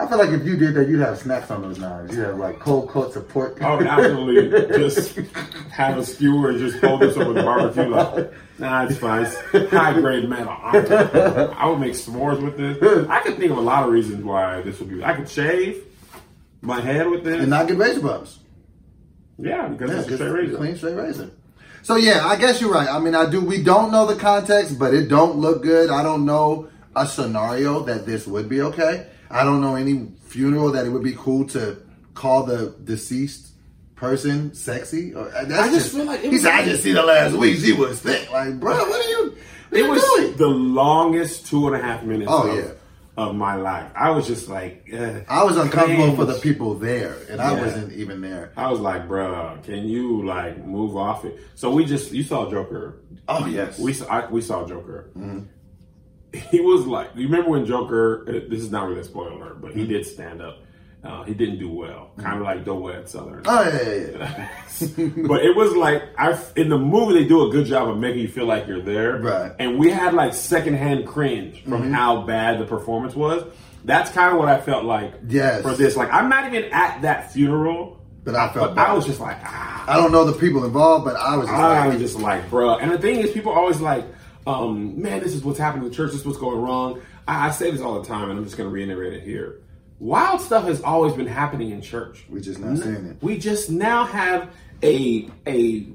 I 0.00 0.06
feel 0.06 0.18
like 0.18 0.30
if 0.30 0.46
you 0.46 0.56
did 0.56 0.74
that, 0.74 0.88
you'd 0.88 1.00
have 1.00 1.18
snacks 1.18 1.50
on 1.50 1.60
those 1.62 1.78
knives. 1.78 2.14
You'd 2.14 2.24
have 2.24 2.38
like 2.38 2.60
cold 2.60 2.88
cuts 2.90 3.16
of 3.16 3.28
pork. 3.28 3.60
I 3.60 3.74
would 3.74 3.86
absolutely 3.86 4.78
just 4.78 5.16
have 5.72 5.98
a 5.98 6.04
skewer 6.06 6.50
and 6.50 6.58
just 6.60 6.78
hold 6.82 7.00
this 7.00 7.16
over 7.16 7.32
the 7.32 7.42
barbecue. 7.42 7.88
Like, 7.88 8.32
nah, 8.60 8.84
it's 8.84 8.96
fine. 8.98 9.26
It's 9.52 9.70
high 9.72 9.94
grade 9.94 10.28
metal. 10.28 10.50
I'm- 10.62 11.68
would 11.70 11.80
make 11.80 11.94
s'mores 11.94 12.40
with 12.40 12.56
this. 12.56 13.08
I 13.08 13.20
could 13.20 13.38
think 13.38 13.50
of 13.50 13.58
a 13.58 13.60
lot 13.60 13.82
of 13.84 13.90
reasons 13.90 14.22
why 14.24 14.60
this 14.62 14.78
would 14.78 14.88
be. 14.88 15.02
I 15.02 15.14
could 15.14 15.28
shave 15.28 15.82
my 16.62 16.80
head 16.80 17.08
with 17.10 17.24
this. 17.24 17.40
and 17.40 17.50
not 17.50 17.66
get 17.66 17.76
razor 17.76 18.00
bumps. 18.00 18.38
yeah, 19.36 19.66
because 19.66 19.90
Yeah, 19.90 19.98
it's 20.00 20.08
a 20.10 20.14
straight 20.14 20.30
razor. 20.30 20.56
clean 20.58 20.76
straight 20.76 20.94
razor. 20.94 21.30
So 21.82 21.96
yeah, 21.96 22.24
I 22.24 22.36
guess 22.36 22.60
you're 22.60 22.72
right. 22.72 22.88
I 22.88 23.00
mean, 23.00 23.14
I 23.16 23.28
do. 23.28 23.40
We 23.44 23.62
don't 23.64 23.90
know 23.90 24.06
the 24.06 24.16
context, 24.16 24.78
but 24.78 24.94
it 24.94 25.08
don't 25.08 25.36
look 25.38 25.62
good. 25.62 25.90
I 25.90 26.02
don't 26.04 26.24
know 26.24 26.68
a 26.94 27.06
scenario 27.06 27.80
that 27.84 28.06
this 28.06 28.26
would 28.28 28.48
be 28.48 28.60
okay. 28.62 29.06
I 29.30 29.44
don't 29.44 29.60
know 29.60 29.74
any 29.76 30.08
funeral 30.24 30.72
that 30.72 30.86
it 30.86 30.90
would 30.90 31.02
be 31.04 31.14
cool 31.16 31.46
to 31.48 31.76
call 32.14 32.44
the 32.44 32.74
deceased 32.84 33.48
person 33.96 34.54
sexy. 34.54 35.14
Or, 35.14 35.28
uh, 35.34 35.44
I 35.60 35.68
just 35.70 35.92
feel 35.94 36.04
like 36.04 36.24
it 36.24 36.32
he 36.32 36.38
said, 36.38 36.52
"I 36.52 36.64
just 36.64 36.82
seen 36.82 36.96
her 36.96 37.02
last 37.02 37.34
week. 37.34 37.58
She 37.58 37.72
was 37.72 38.00
thick." 38.00 38.30
Like, 38.32 38.58
bro, 38.60 38.72
what 38.88 39.04
are 39.04 39.08
you? 39.08 39.36
What 39.70 39.80
It 39.80 39.84
are 39.84 39.88
was 39.90 40.02
doing? 40.02 40.36
the 40.36 40.46
longest 40.48 41.46
two 41.46 41.66
and 41.66 41.76
a 41.76 41.78
half 41.80 42.02
minutes 42.04 42.30
Oh, 42.32 42.48
of, 42.50 42.56
yeah. 42.64 42.70
of 43.18 43.34
my 43.34 43.56
life. 43.56 43.90
I 43.94 44.10
was 44.10 44.26
just 44.26 44.48
like, 44.48 44.86
eh, 44.90 45.20
I 45.28 45.44
was 45.44 45.56
uncomfortable 45.58 46.14
for 46.16 46.24
the 46.24 46.38
people 46.38 46.74
there, 46.74 47.16
and 47.28 47.40
I 47.40 47.52
wasn't 47.60 47.92
even 47.92 48.20
there. 48.22 48.52
I 48.56 48.70
was 48.70 48.80
like, 48.80 49.06
bruh, 49.08 49.62
can 49.64 49.84
you 49.86 50.24
like 50.24 50.64
move 50.64 50.96
off 50.96 51.24
it? 51.26 51.38
So 51.54 51.70
we 51.70 51.84
just, 51.84 52.12
you 52.12 52.22
saw 52.22 52.48
Joker. 52.50 52.96
Oh 53.28 53.44
yes, 53.46 53.78
We 53.78 53.92
saw, 53.92 54.06
I, 54.06 54.30
we 54.30 54.40
saw 54.40 54.66
Joker. 54.66 55.10
He 56.50 56.60
was 56.60 56.86
like, 56.86 57.10
you 57.14 57.24
remember 57.26 57.50
when 57.50 57.64
Joker? 57.66 58.24
This 58.26 58.60
is 58.60 58.70
not 58.70 58.86
really 58.88 59.00
a 59.00 59.04
spoiler, 59.04 59.54
but 59.54 59.72
he 59.74 59.86
did 59.86 60.04
stand 60.06 60.42
up. 60.42 60.58
Uh, 61.02 61.22
he 61.22 61.32
didn't 61.32 61.58
do 61.60 61.70
well, 61.70 62.10
kind 62.18 62.36
of 62.38 62.42
like 62.42 62.64
Doed 62.64 63.08
Southern. 63.08 63.42
Oh 63.46 63.62
yeah, 63.62 63.92
yeah, 63.92 64.48
yeah. 64.80 65.26
but 65.28 65.44
it 65.44 65.54
was 65.56 65.74
like 65.76 66.02
I 66.18 66.36
in 66.56 66.68
the 66.68 66.76
movie 66.76 67.14
they 67.22 67.28
do 67.28 67.46
a 67.48 67.50
good 67.50 67.66
job 67.66 67.88
of 67.88 67.96
making 67.98 68.20
you 68.20 68.28
feel 68.28 68.46
like 68.46 68.66
you're 68.66 68.82
there. 68.82 69.16
Right. 69.18 69.52
And 69.60 69.78
we 69.78 69.90
had 69.90 70.12
like 70.12 70.34
secondhand 70.34 71.06
cringe 71.06 71.62
from 71.62 71.92
how 71.92 72.22
bad 72.22 72.58
the 72.58 72.64
performance 72.66 73.14
was. 73.14 73.44
That's 73.84 74.10
kind 74.10 74.32
of 74.32 74.38
what 74.38 74.48
I 74.48 74.60
felt 74.60 74.84
like 74.84 75.14
Yes. 75.28 75.62
for 75.62 75.72
this. 75.74 75.96
Like 75.96 76.12
I'm 76.12 76.28
not 76.28 76.52
even 76.52 76.70
at 76.72 77.00
that 77.02 77.32
funeral, 77.32 78.00
But 78.24 78.34
I 78.34 78.52
felt 78.52 78.74
but 78.74 78.88
I 78.88 78.92
was 78.92 79.06
just 79.06 79.20
like, 79.20 79.38
ah. 79.44 79.84
I 79.88 79.96
don't 79.96 80.10
know 80.12 80.24
the 80.24 80.38
people 80.38 80.64
involved, 80.64 81.04
but 81.04 81.14
I 81.16 81.36
was 81.36 81.46
just 81.46 81.58
I 81.58 81.78
like, 81.86 81.92
was 81.92 82.02
just 82.02 82.18
like, 82.18 82.50
bruh. 82.50 82.82
And 82.82 82.90
the 82.90 82.98
thing 82.98 83.20
is, 83.20 83.30
people 83.30 83.52
always 83.52 83.80
like, 83.80 84.04
um, 84.48 85.00
man, 85.02 85.20
this 85.20 85.34
is 85.34 85.44
what's 85.44 85.58
happening 85.58 85.84
in 85.84 85.90
the 85.90 85.96
church. 85.96 86.12
This 86.12 86.20
is 86.20 86.26
what's 86.26 86.38
going 86.38 86.58
wrong. 86.58 87.02
I, 87.26 87.48
I 87.48 87.50
say 87.50 87.70
this 87.70 87.82
all 87.82 88.00
the 88.00 88.08
time, 88.08 88.30
and 88.30 88.38
I'm 88.38 88.44
just 88.44 88.56
going 88.56 88.68
to 88.68 88.72
reiterate 88.72 89.12
it 89.12 89.22
here. 89.22 89.60
Wild 90.00 90.40
stuff 90.40 90.64
has 90.64 90.80
always 90.82 91.12
been 91.12 91.26
happening 91.26 91.70
in 91.70 91.82
church. 91.82 92.24
we 92.30 92.40
just 92.40 92.58
not 92.58 92.78
seeing 92.78 92.94
it. 92.94 93.16
We 93.22 93.36
just 93.36 93.68
now 93.68 94.04
have 94.04 94.54
a 94.82 95.28
a 95.46 95.86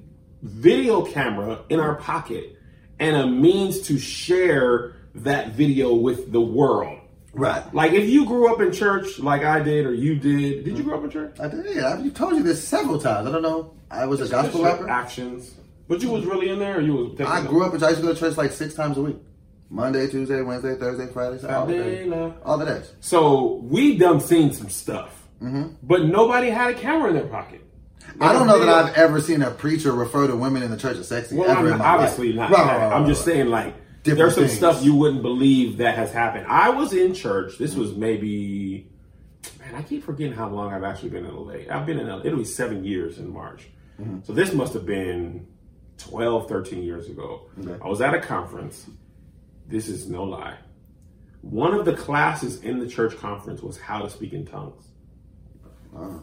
video 0.43 1.05
camera 1.05 1.61
in 1.69 1.79
our 1.79 1.95
pocket 1.95 2.59
and 2.99 3.15
a 3.15 3.25
means 3.25 3.81
to 3.87 3.97
share 3.97 4.97
that 5.15 5.53
video 5.53 5.95
with 5.95 6.31
the 6.31 6.41
world. 6.41 6.99
Right. 7.33 7.73
Like 7.73 7.93
if 7.93 8.09
you 8.09 8.25
grew 8.25 8.53
up 8.53 8.61
in 8.61 8.71
church 8.71 9.19
like 9.19 9.43
I 9.43 9.61
did 9.61 9.85
or 9.85 9.93
you 9.93 10.15
did, 10.15 10.65
did 10.65 10.77
you 10.77 10.83
grow 10.83 10.97
up 10.97 11.05
in 11.05 11.09
church? 11.09 11.39
I 11.39 11.47
did. 11.47 11.79
I've 11.79 12.13
told 12.13 12.33
you 12.33 12.43
this 12.43 12.65
several 12.67 12.99
times. 12.99 13.27
I 13.27 13.31
don't 13.31 13.41
know. 13.41 13.73
I 13.89 14.05
was 14.05 14.21
a 14.21 14.27
gospel 14.27 14.63
rapper. 14.63 14.89
Actions. 14.89 15.55
But 15.87 16.01
you 16.01 16.09
was 16.09 16.25
really 16.25 16.49
in 16.49 16.59
there 16.59 16.77
or 16.77 16.81
you 16.81 16.93
was 16.93 17.21
I 17.21 17.45
grew 17.45 17.63
up 17.63 17.73
in. 17.73 17.79
church. 17.79 17.87
I 17.87 17.89
used 17.89 18.01
to 18.01 18.07
go 18.07 18.13
to 18.13 18.19
church 18.19 18.37
like 18.37 18.51
six 18.51 18.73
times 18.73 18.97
a 18.97 19.01
week. 19.01 19.17
Monday, 19.69 20.07
Tuesday, 20.07 20.41
Wednesday, 20.41 20.75
Thursday, 20.75 21.07
Friday, 21.11 21.39
Saturday, 21.39 21.55
all 21.55 21.65
the 21.65 21.73
days. 21.73 22.33
All 22.45 22.57
the 22.59 22.65
days. 22.65 22.91
So 22.99 23.55
we 23.63 23.97
done 23.97 24.19
seen 24.19 24.53
some 24.53 24.69
stuff, 24.69 25.27
but 25.81 26.05
nobody 26.05 26.49
had 26.49 26.69
a 26.71 26.73
camera 26.75 27.09
in 27.09 27.15
their 27.15 27.25
pocket. 27.27 27.61
Mm-hmm. 27.99 28.23
I 28.23 28.33
don't 28.33 28.45
know 28.45 28.59
that 28.59 28.69
I've 28.69 28.93
ever 28.95 29.19
seen 29.19 29.41
a 29.41 29.49
preacher 29.49 29.91
refer 29.93 30.27
to 30.27 30.35
women 30.35 30.61
in 30.61 30.69
the 30.69 30.77
church 30.77 30.97
as 30.97 31.07
sexy. 31.07 31.35
Well, 31.35 31.49
ever 31.49 31.73
I'm 31.73 31.81
obviously 31.81 32.33
life. 32.33 32.51
not. 32.51 32.59
Right, 32.59 32.67
right, 32.67 32.77
right, 32.85 32.93
I'm 32.93 33.07
just 33.07 33.25
saying, 33.25 33.47
like, 33.47 33.75
Different 34.03 34.17
there's 34.19 34.35
some 34.35 34.43
things. 34.45 34.57
stuff 34.57 34.83
you 34.83 34.93
wouldn't 34.93 35.21
believe 35.21 35.77
that 35.77 35.95
has 35.95 36.11
happened. 36.11 36.45
I 36.47 36.69
was 36.69 36.93
in 36.93 37.13
church. 37.13 37.57
This 37.57 37.73
was 37.73 37.95
maybe, 37.95 38.91
man, 39.59 39.75
I 39.75 39.81
keep 39.81 40.03
forgetting 40.03 40.33
how 40.33 40.49
long 40.49 40.73
I've 40.73 40.83
actually 40.83 41.09
been 41.09 41.25
in 41.25 41.33
LA. 41.35 41.73
I've 41.73 41.85
been 41.85 41.97
in 41.97 42.07
LA. 42.07 42.19
It'll 42.19 42.37
be 42.39 42.45
seven 42.45 42.83
years 42.83 43.17
in 43.17 43.31
March. 43.31 43.69
Mm-hmm. 43.99 44.19
So 44.23 44.33
this 44.33 44.53
must 44.53 44.73
have 44.73 44.85
been 44.85 45.47
12, 45.97 46.47
13 46.47 46.83
years 46.83 47.09
ago. 47.09 47.49
I 47.81 47.87
was 47.87 48.01
at 48.01 48.13
a 48.13 48.19
conference. 48.19 48.87
This 49.67 49.87
is 49.87 50.09
no 50.09 50.23
lie. 50.23 50.57
One 51.41 51.73
of 51.73 51.85
the 51.85 51.93
classes 51.93 52.61
in 52.61 52.79
the 52.79 52.87
church 52.87 53.17
conference 53.17 53.61
was 53.61 53.77
how 53.77 53.99
to 54.01 54.09
speak 54.09 54.33
in 54.33 54.45
tongues. 54.45 54.85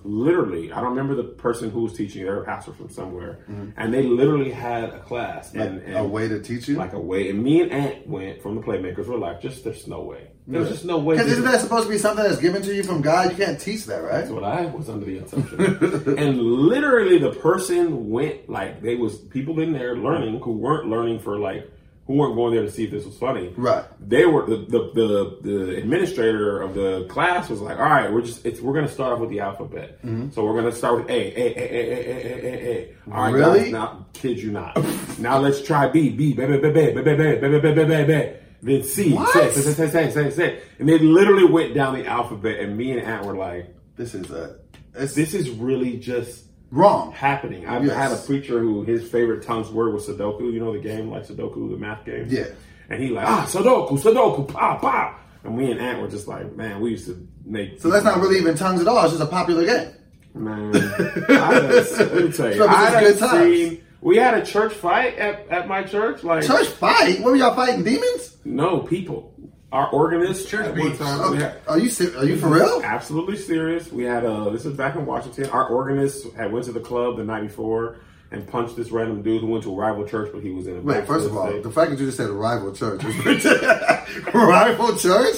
Literally, 0.05 0.73
I 0.73 0.81
don't 0.81 0.91
remember 0.91 1.15
the 1.15 1.25
person 1.25 1.71
who 1.71 1.83
was 1.83 1.93
teaching. 1.93 2.25
They 2.25 2.31
were 2.31 2.43
a 2.43 2.45
pastor 2.45 2.73
from 2.73 2.89
somewhere, 2.91 3.45
mm-hmm. 3.51 3.71
and 3.77 3.93
they 3.95 4.03
literally 4.03 4.51
had 4.51 4.85
a 4.91 5.01
class 5.01 5.55
and, 5.55 5.77
Like 5.77 5.87
and 5.87 5.97
a 5.97 6.05
way 6.05 6.29
to 6.29 6.41
teach 6.41 6.69
you. 6.69 6.77
like 6.77 6.93
a 6.93 7.01
way. 7.01 7.31
And 7.31 7.43
me 7.43 7.61
and 7.61 7.71
Aunt 7.71 8.07
went 8.07 8.43
from 8.43 8.57
the 8.57 8.63
playmakers. 8.63 9.07
We're 9.07 9.19
like, 9.19 9.41
just 9.41 9.65
there's 9.65 9.87
no 9.87 10.03
way. 10.03 10.29
There's 10.47 10.69
just 10.69 10.85
no 10.85 10.99
way. 10.99 11.17
Because 11.17 11.33
isn't 11.33 11.45
that 11.45 11.61
supposed 11.61 11.85
to 11.85 11.91
be 11.91 11.99
something 11.99 12.25
that's 12.25 12.41
given 12.41 12.63
to 12.63 12.75
you 12.75 12.83
from 12.83 13.03
God? 13.03 13.31
You 13.31 13.45
can't 13.45 13.61
teach 13.61 13.85
that, 13.87 14.03
right? 14.03 14.13
That's 14.13 14.31
what 14.31 14.43
I 14.43 14.67
was 14.67 14.89
under 14.89 15.07
the 15.07 15.19
assumption. 15.19 15.61
and 16.19 16.41
literally, 16.41 17.19
the 17.19 17.33
person 17.33 18.11
went 18.11 18.49
like 18.49 18.83
they 18.83 18.97
was 18.97 19.19
people 19.19 19.61
in 19.61 19.73
there 19.73 19.97
learning 19.97 20.41
who 20.41 20.53
weren't 20.53 20.89
learning 20.89 21.21
for 21.21 21.39
like 21.39 21.71
who 22.11 22.17
weren't 22.17 22.35
going 22.35 22.53
there 22.53 22.65
to 22.65 22.71
see 22.73 22.83
if 22.87 22.91
this 22.91 23.05
was 23.05 23.17
funny. 23.17 23.55
Right. 23.57 23.85
They 24.01 24.27
were 24.27 24.45
the 24.45 24.57
the 24.57 24.91
the, 24.95 25.39
the 25.43 25.77
administrator 25.77 26.61
of 26.61 26.75
the 26.75 27.07
class 27.09 27.49
was 27.49 27.61
like, 27.61 27.79
all 27.79 27.85
right, 27.85 28.13
we're 28.13 28.23
just 28.23 28.45
it's 28.45 28.61
we're 28.61 28.75
gonna 28.75 28.89
start 28.89 29.13
off 29.13 29.21
with 29.21 29.31
the 29.31 29.39
alphabet. 29.39 30.05
Mm-hmm. 30.05 30.31
So 30.31 30.45
we're 30.45 30.57
gonna 30.61 30.73
start 30.75 30.97
with 30.99 31.09
A, 31.09 31.13
A, 31.13 31.47
A, 31.47 31.71
A, 31.71 31.87
A, 31.87 32.11
A, 32.11 32.35
A, 32.35 32.53
A, 32.53 32.95
A. 33.09 33.13
All 33.15 33.23
right, 33.23 33.33
Really? 33.33 33.61
guys, 33.61 33.71
now 33.73 34.07
kid 34.13 34.39
you 34.39 34.51
not. 34.51 34.77
now 35.21 35.39
let's 35.39 35.63
try 35.63 35.87
B, 35.89 36.11
B, 36.11 36.33
B, 36.33 36.45
B, 36.47 36.57
B, 36.59 36.71
B, 36.73 36.91
B, 36.91 37.01
B, 37.01 37.15
B, 37.15 37.37
B, 37.37 37.61
B, 37.61 37.61
B, 37.61 37.85
B, 37.85 38.05
B. 38.05 38.33
Then 38.63 38.83
C, 38.83 39.17
say, 39.33 39.53
say, 39.53 39.61
say, 39.61 39.89
say, 39.89 40.11
say, 40.11 40.31
say. 40.31 40.63
And 40.81 40.89
they 40.89 40.99
literally 40.99 41.45
went 41.45 41.75
down 41.75 41.95
the 41.95 42.07
alphabet, 42.07 42.59
and 42.59 42.77
me 42.77 42.91
and 42.91 43.01
Ant 43.01 43.25
were 43.25 43.37
like, 43.37 43.73
This 43.95 44.15
is 44.15 44.31
a. 44.33 44.57
This 44.93 45.17
is 45.33 45.49
really 45.49 45.97
just 45.99 46.45
wrong. 46.71 47.13
happening. 47.13 47.67
I've 47.67 47.85
Yes. 47.85 47.97
had 47.97 48.13
a 48.13 48.17
preacher 48.17 48.59
who 48.61 48.83
his 48.83 49.09
favorite 49.09 49.43
tongue's 49.43 49.71
word 49.71 49.93
was 49.95 50.07
Sudoku. 50.09 50.53
You 50.53 50.61
know 50.61 50.73
the 50.73 50.79
game 50.81 51.11
like 51.11 51.27
Sudoku, 51.27 51.71
the 51.71 51.77
math 51.77 52.05
game. 52.05 52.27
Yeah. 52.29 52.47
And 52.89 53.03
he 53.03 53.11
like 53.11 53.27
ah 53.27 53.47
Sudoku, 53.49 53.93
Sudoku, 54.01 54.49
pa 54.49 54.77
pa. 54.79 55.17
And 55.45 55.57
we 55.57 55.71
and 55.71 55.81
Ant 55.81 56.01
were 56.03 56.09
just 56.09 56.29
like, 56.29 56.55
man, 56.57 56.81
we 56.81 56.91
used 56.91 57.07
to 57.07 57.27
make. 57.45 57.81
So 57.81 57.89
that's 57.91 58.05
not 58.05 58.19
really 58.21 58.39
even 58.39 58.55
tongues 58.57 58.81
at 58.81 58.89
all. 58.89 59.03
It's 59.05 59.13
just 59.15 59.23
a 59.23 59.27
popular 59.27 59.65
game. 59.65 59.89
Man, 60.35 60.75
I 61.29 61.61
just, 61.73 61.99
let 61.99 62.15
me 62.25 62.31
tell 62.33 62.51
you, 62.53 62.59
So, 62.59 62.69
I 62.69 63.01
good 63.01 63.19
times. 63.19 63.33
seen. 63.57 63.85
We 64.03 64.17
had 64.17 64.35
a 64.35 64.45
church 64.47 64.73
fight 64.73 65.19
at, 65.19 65.49
at 65.49 65.67
my 65.69 65.83
church. 65.83 66.23
Like 66.25 66.47
Church 66.47 66.69
fight? 66.69 67.21
What 67.21 67.31
were 67.33 67.37
y'all 67.37 67.55
fighting? 67.55 67.83
Demons? 67.85 68.37
no 68.45 68.79
people. 68.81 69.35
Our 69.73 69.87
organist 69.89 70.49
church 70.49 70.67
at 70.67 70.77
one 70.77 70.97
time. 70.97 71.21
Okay. 71.21 71.43
had- 71.43 71.61
Are 71.69 71.79
you 71.79 71.89
ser- 71.91 72.17
are 72.19 72.25
you 72.25 72.37
for 72.37 72.49
real? 72.49 72.81
Absolutely 72.85 73.37
serious. 73.37 73.91
We 73.93 74.03
had 74.05 74.25
a 74.25 74.51
this 74.51 74.67
is 74.67 74.75
back 74.77 74.97
in 74.97 75.07
Washington. 75.07 75.49
Our 75.51 75.67
organist 75.69 76.33
had 76.35 76.53
went 76.53 76.65
to 76.67 76.73
the 76.73 76.81
club 76.81 77.17
the 77.19 77.25
night 77.25 77.43
before 77.43 77.97
and 78.33 78.47
punched 78.47 78.77
this 78.77 78.91
random 78.91 79.23
dude 79.23 79.41
who 79.43 79.47
went 79.49 79.63
to 79.65 79.73
a 79.73 79.75
rival 79.77 80.05
church, 80.07 80.31
but 80.33 80.43
he 80.43 80.51
was 80.51 80.67
in 80.67 80.77
a 80.77 80.81
Wait, 80.81 81.05
first 81.07 81.27
of 81.27 81.37
all, 81.37 81.45
backslid 81.45 81.65
the 81.65 81.71
state. 81.71 81.75
fact 81.75 81.91
that 81.93 82.01
you 82.01 82.07
just 82.07 82.17
said 82.17 82.31
rival 82.31 82.73
church. 82.73 83.03
rival 84.35 84.97
church? 84.97 85.37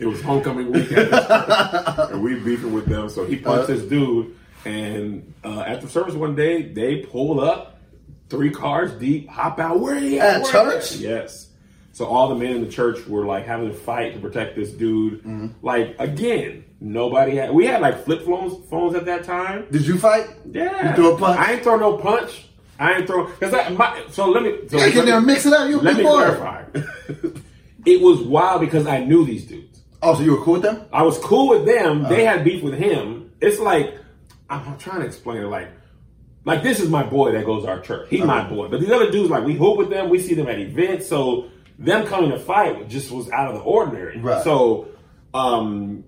it 0.00 0.06
was 0.06 0.20
homecoming 0.22 0.72
weekend, 0.72 1.12
and 1.12 2.22
we 2.22 2.34
beefing 2.40 2.72
with 2.72 2.86
them. 2.86 3.08
So 3.08 3.24
he 3.26 3.36
punched 3.36 3.68
this 3.68 3.82
dude, 3.82 4.34
and 4.64 5.32
uh, 5.44 5.60
at 5.60 5.80
the 5.80 5.88
service 5.88 6.14
one 6.14 6.34
day, 6.36 6.62
they 6.62 6.96
pulled 7.02 7.40
up 7.40 7.78
three 8.28 8.50
cars 8.50 8.92
deep, 8.92 9.28
hop 9.28 9.58
out. 9.58 9.80
Where 9.80 9.98
he 9.98 10.18
At 10.20 10.42
Where 10.42 10.52
church? 10.52 10.96
Yes. 10.96 11.48
So 12.00 12.06
all 12.06 12.30
the 12.30 12.34
men 12.34 12.52
in 12.54 12.62
the 12.64 12.70
church 12.70 13.06
were 13.06 13.26
like 13.26 13.44
having 13.44 13.68
to 13.68 13.74
fight 13.74 14.14
to 14.14 14.20
protect 14.20 14.56
this 14.56 14.70
dude. 14.70 15.18
Mm-hmm. 15.18 15.48
Like 15.60 15.96
again, 15.98 16.64
nobody 16.80 17.36
had. 17.36 17.50
We 17.52 17.66
had 17.66 17.82
like 17.82 18.06
flip 18.06 18.24
phones 18.24 18.54
phones 18.70 18.94
at 18.94 19.04
that 19.04 19.24
time. 19.24 19.66
Did 19.70 19.86
you 19.86 19.98
fight? 19.98 20.26
Yeah, 20.50 20.88
You 20.88 20.96
threw 20.96 21.14
a 21.14 21.18
punch? 21.18 21.38
I 21.38 21.52
ain't 21.52 21.62
throw 21.62 21.76
no 21.76 21.98
punch. 21.98 22.46
I 22.78 22.94
ain't 22.94 23.06
throw 23.06 23.26
because 23.26 23.52
I 23.52 23.68
my, 23.68 24.02
so 24.10 24.30
let 24.30 24.42
me. 24.44 24.66
So 24.70 24.78
Yeah, 24.78 24.84
let 24.84 24.94
get 24.94 25.04
me- 25.04 25.10
there 25.10 25.20
mix 25.20 25.44
it 25.44 25.52
up. 25.52 25.68
You 25.68 25.78
Let 25.78 25.98
me 25.98 26.02
clarify. 26.04 26.64
it 27.84 28.00
was 28.00 28.20
wild 28.22 28.62
because 28.62 28.86
I 28.86 29.00
knew 29.04 29.26
these 29.26 29.44
dudes. 29.44 29.82
Oh, 30.02 30.14
so 30.14 30.22
you 30.22 30.30
were 30.38 30.42
cool 30.42 30.54
with 30.54 30.62
them? 30.62 30.80
I 30.94 31.02
was 31.02 31.18
cool 31.18 31.48
with 31.50 31.66
them. 31.66 32.04
They 32.04 32.26
Uh-huh. 32.26 32.36
had 32.38 32.44
beef 32.46 32.62
with 32.62 32.78
him. 32.78 33.30
It's 33.42 33.58
like 33.60 33.94
I'm, 34.48 34.66
I'm 34.66 34.78
trying 34.78 35.00
to 35.00 35.06
explain 35.06 35.42
it. 35.42 35.48
Like, 35.48 35.68
like 36.46 36.62
this 36.62 36.80
is 36.80 36.88
my 36.88 37.02
boy 37.02 37.32
that 37.32 37.44
goes 37.44 37.64
to 37.64 37.68
our 37.68 37.80
church. 37.80 38.08
He's 38.08 38.24
my 38.24 38.48
boy. 38.48 38.68
But 38.68 38.80
these 38.80 38.90
other 38.90 39.10
dudes, 39.10 39.28
like 39.28 39.44
we 39.44 39.52
hoop 39.52 39.76
with 39.76 39.90
them. 39.90 40.08
We 40.08 40.18
see 40.18 40.32
them 40.32 40.46
at 40.48 40.58
events. 40.58 41.06
So 41.06 41.50
them 41.80 42.06
coming 42.06 42.30
to 42.30 42.38
fight 42.38 42.88
just 42.88 43.10
was 43.10 43.28
out 43.30 43.48
of 43.48 43.54
the 43.56 43.60
ordinary. 43.62 44.18
Right. 44.18 44.44
So, 44.44 44.88
um, 45.34 46.04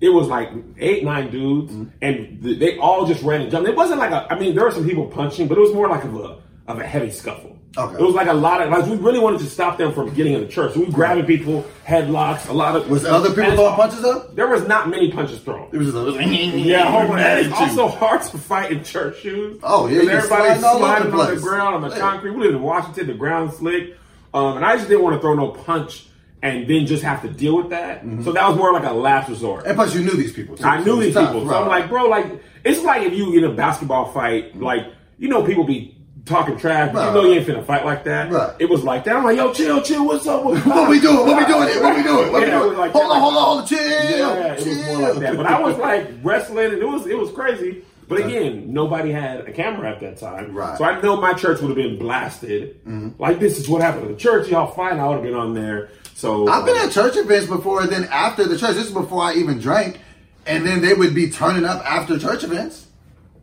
it 0.00 0.08
was 0.08 0.28
like 0.28 0.50
eight, 0.78 1.04
nine 1.04 1.30
dudes, 1.30 1.72
Mm-hmm. 1.72 1.90
and 2.02 2.42
th- 2.42 2.58
they 2.58 2.78
all 2.78 3.06
just 3.06 3.22
ran 3.22 3.42
and 3.42 3.50
jumped. 3.50 3.68
It 3.68 3.76
wasn't 3.76 3.98
like 4.00 4.10
a. 4.12 4.26
I 4.32 4.38
mean, 4.38 4.54
there 4.54 4.64
were 4.64 4.70
some 4.70 4.84
people 4.86 5.06
punching, 5.06 5.46
but 5.48 5.58
it 5.58 5.60
was 5.60 5.72
more 5.74 5.88
like 5.88 6.04
of 6.04 6.14
a 6.16 6.38
of 6.66 6.78
a 6.80 6.86
heavy 6.86 7.10
scuffle. 7.10 7.56
Okay. 7.76 7.94
It 7.94 8.00
was 8.02 8.14
like 8.16 8.26
a 8.26 8.32
lot 8.32 8.60
of 8.62 8.70
like 8.70 8.86
we 8.86 8.96
really 8.96 9.20
wanted 9.20 9.38
to 9.40 9.46
stop 9.46 9.76
them 9.78 9.92
from 9.92 10.12
getting 10.14 10.32
in 10.32 10.40
the 10.40 10.48
church. 10.48 10.72
So 10.74 10.80
we 10.80 10.86
grabbing 10.86 11.24
people, 11.26 11.64
headlocks, 11.86 12.48
a 12.48 12.52
lot 12.52 12.74
of 12.74 12.88
Was 12.90 13.04
other 13.04 13.28
people 13.28 13.52
throwing 13.52 13.74
punches 13.76 14.04
up? 14.04 14.34
There 14.34 14.48
was 14.48 14.66
not 14.66 14.88
many 14.88 15.12
punches 15.12 15.38
thrown. 15.40 15.68
It 15.72 15.76
was 15.76 15.92
just 15.92 15.96
a 16.18 16.24
Yeah. 16.24 17.38
It's 17.40 17.52
also 17.52 17.86
hard 17.86 18.22
to 18.22 18.38
fight 18.38 18.72
in 18.72 18.82
church 18.82 19.20
shoes. 19.20 19.60
Oh, 19.62 19.86
yeah, 19.86 19.98
everybody's 20.00 20.26
sliding 20.28 20.60
sliding 20.62 21.12
on 21.12 21.34
the 21.34 21.40
ground 21.40 21.74
on 21.76 21.80
the 21.82 21.90
Yeah. 21.90 22.00
concrete. 22.00 22.32
We 22.32 22.42
live 22.46 22.54
in 22.56 22.62
Washington, 22.62 23.06
the 23.06 23.14
ground 23.14 23.52
slick, 23.52 23.96
um, 24.32 24.56
and 24.56 24.64
I 24.64 24.76
just 24.76 24.88
didn't 24.88 25.02
want 25.04 25.16
to 25.16 25.20
throw 25.20 25.34
no 25.34 25.48
punch 25.48 26.06
and 26.42 26.66
then 26.68 26.86
just 26.86 27.02
have 27.02 27.22
to 27.22 27.28
deal 27.28 27.56
with 27.56 27.70
that. 27.70 28.02
So 28.24 28.32
that 28.32 28.48
was 28.48 28.56
more 28.56 28.72
like 28.72 28.84
a 28.84 28.92
last 28.92 29.28
resort. 29.28 29.66
And 29.66 29.76
plus, 29.76 29.94
you 29.94 30.02
knew 30.02 30.16
these 30.16 30.32
people. 30.32 30.56
Too, 30.56 30.64
I 30.64 30.82
knew 30.82 30.94
it's 30.96 31.06
these 31.06 31.14
tough, 31.14 31.32
people, 31.32 31.48
so. 31.48 31.62
I'm 31.62 31.68
like, 31.68 31.88
bro, 31.88 32.06
like 32.06 32.42
it's 32.64 32.82
like 32.82 33.02
if 33.02 33.12
you 33.12 33.36
in 33.36 33.44
a 33.44 33.52
basketball 33.52 34.12
fight, 34.12 34.58
like 34.58 34.86
you 35.18 35.28
know, 35.28 35.44
people 35.44 35.64
be 35.64 35.96
talking 36.24 36.56
trash, 36.56 36.92
but 36.92 37.08
you 37.08 37.14
know 37.14 37.28
you 37.28 37.38
ain't 37.38 37.46
finna 37.46 37.64
fight 37.64 37.84
like 37.84 38.04
that. 38.04 38.30
Right. 38.30 38.56
It 38.58 38.70
was 38.70 38.84
like 38.84 39.04
that. 39.04 39.16
I'm 39.16 39.24
like, 39.24 39.36
yo, 39.36 39.52
chill, 39.52 39.82
chill. 39.82 40.06
What's 40.06 40.26
up? 40.26 40.44
What's 40.44 40.64
What 40.64 40.88
we 40.88 41.00
doing? 41.00 41.26
What 41.26 41.36
we 41.36 41.44
doing? 41.46 41.82
What 41.82 41.96
we 41.96 42.02
doing? 42.02 42.32
What 42.32 42.42
we 42.42 42.48
it 42.48 42.50
doing? 42.50 42.76
like 42.78 42.92
hold 42.92 43.04
that. 43.04 43.14
on, 43.14 43.20
hold 43.20 43.34
on, 43.36 43.44
hold 43.44 43.60
on. 43.60 43.66
Chill. 43.66 43.78
Yeah, 43.78 44.52
it 44.54 44.62
chill. 44.62 44.76
was 44.76 44.86
more 44.86 45.10
like 45.10 45.20
that. 45.20 45.36
But 45.36 45.46
I 45.46 45.60
was 45.60 45.76
like 45.76 46.08
wrestling, 46.22 46.72
and 46.72 46.78
it 46.82 46.88
was 46.88 47.06
it 47.06 47.18
was 47.18 47.30
crazy. 47.32 47.84
But 48.10 48.26
again, 48.26 48.72
nobody 48.72 49.12
had 49.12 49.40
a 49.48 49.52
camera 49.52 49.88
at 49.90 50.00
that 50.00 50.18
time, 50.18 50.52
Right. 50.52 50.76
so 50.76 50.84
I 50.84 51.00
know 51.00 51.16
my 51.16 51.32
church 51.32 51.60
would 51.60 51.68
have 51.68 51.76
been 51.76 51.96
blasted. 51.98 52.80
Like 53.18 53.38
this 53.38 53.58
is 53.58 53.68
what 53.68 53.80
happened 53.82 54.08
to 54.08 54.12
the 54.14 54.18
church. 54.18 54.48
Y'all 54.48 54.66
fine. 54.66 54.98
I 55.00 55.06
would 55.06 55.14
have 55.14 55.22
been 55.22 55.34
on 55.34 55.54
there. 55.54 55.90
So 56.14 56.48
I've 56.48 56.66
been 56.66 56.76
uh, 56.76 56.84
at 56.86 56.92
church 56.92 57.16
events 57.16 57.46
before, 57.46 57.80
and 57.82 57.90
then 57.90 58.04
after 58.10 58.44
the 58.46 58.58
church. 58.58 58.74
This 58.74 58.88
is 58.88 58.92
before 58.92 59.22
I 59.22 59.34
even 59.34 59.58
drank, 59.58 60.00
and 60.44 60.66
then 60.66 60.82
they 60.82 60.92
would 60.92 61.14
be 61.14 61.30
turning 61.30 61.64
up 61.64 61.82
after 61.88 62.18
church 62.18 62.44
events, 62.44 62.88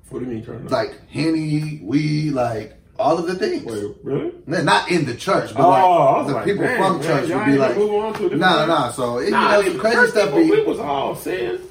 What 0.09 0.19
do 0.19 0.25
you 0.25 0.31
mean 0.33 0.45
turn 0.45 0.65
up? 0.65 0.71
like 0.71 1.07
henny, 1.09 1.79
weed, 1.81 2.31
like 2.33 2.73
all 2.99 3.17
of 3.17 3.25
the 3.25 3.35
things. 3.35 3.63
Wait, 3.63 3.95
really? 4.03 4.33
Not 4.45 4.91
in 4.91 5.05
the 5.05 5.15
church, 5.15 5.53
but 5.55 5.63
Oh, 5.63 6.17
like 6.19 6.27
the 6.27 6.33
like, 6.33 6.45
people 6.45 6.63
man, 6.65 6.77
from 6.77 6.97
man, 6.99 7.03
church 7.07 7.29
would 7.29 7.45
be 7.45 7.57
like, 7.57 7.77
on 7.77 8.13
to 8.29 8.35
nah, 8.35 8.65
nah. 8.65 8.91
So 8.91 9.19
it, 9.19 9.31
Nah, 9.31 9.57
you 9.59 9.63
know, 9.63 9.69
I 9.69 9.69
mean, 9.69 9.79
crazy 9.79 10.07
stuff. 10.11 10.25
people, 10.25 10.39
Be, 10.39 10.61
it 10.61 10.67
was 10.67 10.79
all 10.79 11.15
sin. 11.15 11.61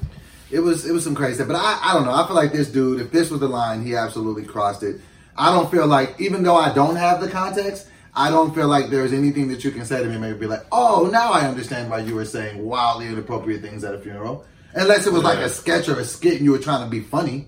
It 0.51 0.59
was 0.59 0.85
it 0.87 0.91
was 0.91 1.03
some 1.03 1.15
crazy 1.15 1.35
stuff. 1.35 1.47
But 1.47 1.57
I, 1.57 1.79
I 1.81 1.93
don't 1.93 2.05
know. 2.05 2.13
I 2.13 2.25
feel 2.25 2.35
like 2.35 2.51
this 2.51 2.69
dude, 2.69 3.01
if 3.01 3.11
this 3.11 3.29
was 3.29 3.39
the 3.39 3.47
line, 3.47 3.85
he 3.85 3.95
absolutely 3.95 4.45
crossed 4.45 4.83
it. 4.83 5.01
I 5.37 5.53
don't 5.53 5.69
feel 5.69 5.85
like, 5.85 6.19
even 6.19 6.43
though 6.43 6.55
I 6.55 6.73
don't 6.73 6.95
have 6.95 7.21
the 7.21 7.29
context, 7.29 7.87
I 8.15 8.31
don't 8.31 8.55
feel 8.55 8.67
like 8.67 8.89
there's 8.89 9.13
anything 9.13 9.47
that 9.49 9.63
you 9.63 9.71
can 9.71 9.85
say 9.85 10.01
to 10.01 10.09
me, 10.09 10.17
maybe 10.17 10.39
be 10.39 10.47
like, 10.47 10.65
oh, 10.71 11.07
now 11.11 11.31
I 11.31 11.47
understand 11.47 11.91
why 11.91 11.99
you 11.99 12.15
were 12.15 12.25
saying 12.25 12.63
wildly 12.65 13.07
inappropriate 13.07 13.61
things 13.61 13.83
at 13.83 13.93
a 13.93 13.99
funeral. 13.99 14.45
Unless 14.73 15.05
it 15.05 15.13
was 15.13 15.23
like 15.23 15.37
a 15.37 15.49
sketch 15.49 15.87
or 15.87 15.99
a 15.99 16.03
skit 16.03 16.35
and 16.35 16.45
you 16.45 16.51
were 16.51 16.59
trying 16.59 16.83
to 16.83 16.89
be 16.89 17.01
funny. 17.01 17.47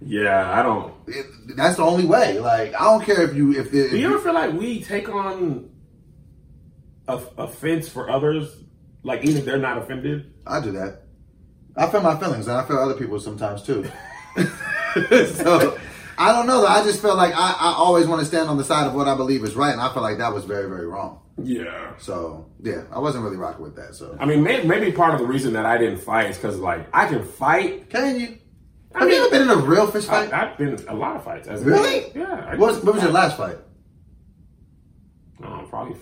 Yeah, 0.00 0.50
I 0.58 0.62
don't. 0.62 0.94
It, 1.06 1.26
that's 1.56 1.76
the 1.76 1.82
only 1.82 2.04
way. 2.04 2.38
Like, 2.38 2.74
I 2.74 2.84
don't 2.84 3.04
care 3.04 3.22
if 3.22 3.34
you, 3.34 3.58
if, 3.58 3.70
the, 3.70 3.84
if 3.84 3.90
Do 3.90 3.98
you 3.98 4.08
ever 4.08 4.18
feel 4.20 4.34
like 4.34 4.52
we 4.52 4.82
take 4.82 5.08
on 5.08 5.70
a, 7.08 7.20
offense 7.36 7.88
for 7.88 8.10
others, 8.10 8.50
like 9.02 9.22
even 9.22 9.38
if 9.38 9.44
they're 9.44 9.58
not 9.58 9.78
offended? 9.78 10.32
I 10.46 10.60
do 10.60 10.72
that. 10.72 11.02
I 11.76 11.88
feel 11.90 12.00
my 12.00 12.18
feelings, 12.18 12.48
and 12.48 12.56
I 12.56 12.64
feel 12.64 12.78
other 12.78 12.94
people 12.94 13.20
sometimes 13.20 13.62
too. 13.62 13.84
so 14.36 15.78
I 16.18 16.32
don't 16.32 16.46
know. 16.46 16.62
Though. 16.62 16.66
I 16.66 16.82
just 16.84 17.02
felt 17.02 17.16
like 17.16 17.34
I, 17.34 17.52
I 17.58 17.74
always 17.76 18.06
want 18.06 18.20
to 18.20 18.26
stand 18.26 18.48
on 18.48 18.56
the 18.56 18.64
side 18.64 18.86
of 18.86 18.94
what 18.94 19.08
I 19.08 19.14
believe 19.14 19.44
is 19.44 19.54
right, 19.54 19.72
and 19.72 19.80
I 19.80 19.92
feel 19.92 20.02
like 20.02 20.18
that 20.18 20.32
was 20.32 20.44
very, 20.44 20.68
very 20.68 20.86
wrong. 20.86 21.20
Yeah. 21.42 21.92
So 21.98 22.50
yeah, 22.62 22.84
I 22.90 22.98
wasn't 22.98 23.24
really 23.24 23.36
rocking 23.36 23.62
with 23.62 23.76
that. 23.76 23.94
So 23.94 24.16
I 24.18 24.24
mean, 24.24 24.42
maybe, 24.42 24.66
maybe 24.66 24.92
part 24.92 25.12
of 25.14 25.20
the 25.20 25.26
reason 25.26 25.52
that 25.52 25.66
I 25.66 25.76
didn't 25.76 25.98
fight 25.98 26.30
is 26.30 26.36
because, 26.36 26.58
like, 26.58 26.88
I 26.94 27.06
can 27.06 27.22
fight. 27.24 27.90
can 27.90 28.18
you? 28.18 28.38
I 28.94 29.00
Have 29.00 29.08
you 29.10 29.16
ever 29.16 29.30
been 29.30 29.42
in 29.42 29.50
a 29.50 29.56
real 29.56 29.86
fish 29.90 30.04
fight? 30.06 30.32
I've 30.32 30.56
been 30.56 30.68
in 30.78 30.88
a 30.88 30.94
lot 30.94 31.16
of 31.16 31.24
fights. 31.24 31.46
As 31.48 31.62
Really? 31.62 32.04
kid. 32.04 32.12
Yeah. 32.16 32.46
I 32.48 32.56
what, 32.56 32.72
was, 32.72 32.82
what 32.82 32.94
was 32.94 33.02
your 33.02 33.12
last 33.12 33.36
fight? 33.36 33.58
Um, 35.44 35.66
probably 35.68 35.96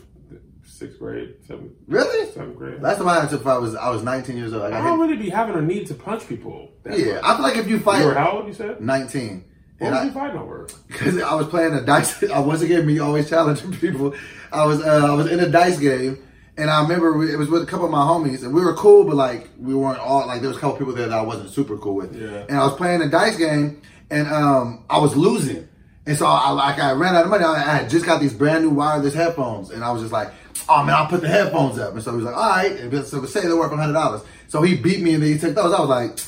sixth 0.85 0.99
grade, 0.99 1.35
seventh, 1.47 1.73
Really? 1.89 2.31
seventh 2.33 2.57
grade. 2.57 2.81
Last 2.83 2.99
time 2.99 3.09
I 3.09 3.21
had 3.21 3.31
to 3.31 3.39
fight 3.39 3.59
was 3.61 3.75
I 3.75 3.91
was 3.91 4.03
19 4.03 4.37
years 4.37 4.53
old. 4.53 4.63
I 4.65 4.67
I 4.67 4.71
don't 4.83 4.99
hit. 4.99 5.07
really 5.07 5.17
be 5.23 5.31
having 5.31 5.55
a 5.57 5.63
need 5.63 5.87
to 5.89 5.95
punch 5.95 6.27
people. 6.29 6.71
Yeah, 6.85 7.15
what- 7.15 7.25
I 7.25 7.35
feel 7.37 7.43
like 7.43 7.57
if 7.57 7.69
you 7.69 7.79
fight, 7.81 8.01
you 8.01 8.07
were 8.09 8.15
how 8.15 8.33
old? 8.39 8.47
You 8.47 8.55
said? 8.55 8.81
19. 8.81 9.45
What 9.79 9.87
And 9.87 9.95
was 9.95 10.03
I- 10.03 10.05
you 10.07 10.13
fighting 10.13 10.39
over? 10.41 10.69
because 10.89 11.21
I 11.23 11.35
was 11.35 11.47
playing 11.49 11.75
a 11.75 11.81
dice. 11.83 12.23
I 12.31 12.39
once 12.39 12.63
again 12.63 12.87
me 12.87 12.99
always 12.99 13.29
challenging 13.29 13.73
people. 13.85 14.15
I 14.53 14.65
was 14.67 14.81
uh, 14.83 15.07
I 15.11 15.15
was 15.15 15.31
in 15.31 15.41
a 15.41 15.49
dice 15.49 15.79
game, 15.79 16.19
and 16.57 16.71
I 16.71 16.83
remember 16.83 17.17
we, 17.17 17.33
it 17.33 17.37
was 17.39 17.49
with 17.49 17.63
a 17.63 17.67
couple 17.67 17.87
of 17.87 17.93
my 17.93 17.99
homies, 18.05 18.43
and 18.45 18.55
we 18.55 18.63
were 18.65 18.75
cool, 18.75 19.05
but 19.05 19.17
like 19.17 19.51
we 19.59 19.75
weren't 19.75 19.99
all 19.99 20.27
like 20.27 20.41
there 20.43 20.49
was 20.49 20.57
a 20.59 20.61
couple 20.61 20.77
people 20.79 20.93
there 20.95 21.09
that 21.09 21.19
I 21.19 21.23
wasn't 21.23 21.51
super 21.51 21.77
cool 21.79 21.95
with. 21.97 22.15
Yeah. 22.15 22.45
And 22.49 22.57
I 22.59 22.65
was 22.65 22.75
playing 22.75 23.03
a 23.03 23.09
dice 23.09 23.37
game, 23.37 23.81
and 24.11 24.29
um 24.29 24.85
I 24.89 24.99
was 24.99 25.17
losing, 25.17 25.67
and 26.07 26.17
so 26.17 26.25
I 26.27 26.51
like 26.51 26.79
I 26.79 26.93
ran 26.93 27.17
out 27.17 27.25
of 27.25 27.31
money. 27.31 27.43
I, 27.45 27.55
I 27.55 27.77
had 27.79 27.91
just 27.91 28.07
got 28.07 28.21
these 28.21 28.33
brand 28.33 28.63
new 28.65 28.71
wireless 28.71 29.13
headphones, 29.15 29.71
and 29.71 29.83
I 29.83 29.91
was 29.91 30.03
just 30.03 30.13
like, 30.13 30.29
oh 30.69 30.83
man, 30.83 30.95
I'll 30.95 31.07
put 31.07 31.21
the 31.21 31.29
headphones 31.29 31.79
up. 31.79 31.95
And 31.95 32.03
so 32.03 32.11
he 32.13 32.17
was 32.17 32.27
like, 32.27 32.37
all 32.37 32.51
right, 32.51 32.73
and 32.73 33.07
so 33.07 33.25
say 33.27 33.43
they 33.43 33.53
work 33.53 33.73
hundred 33.73 33.93
dollars. 33.93 34.23
So 34.49 34.63
he 34.63 34.77
beat 34.77 35.01
me, 35.01 35.15
and 35.15 35.23
then 35.23 35.33
he 35.33 35.39
took 35.39 35.55
those. 35.55 35.73
I 35.73 35.81
was 35.81 35.89
like, 35.89 36.19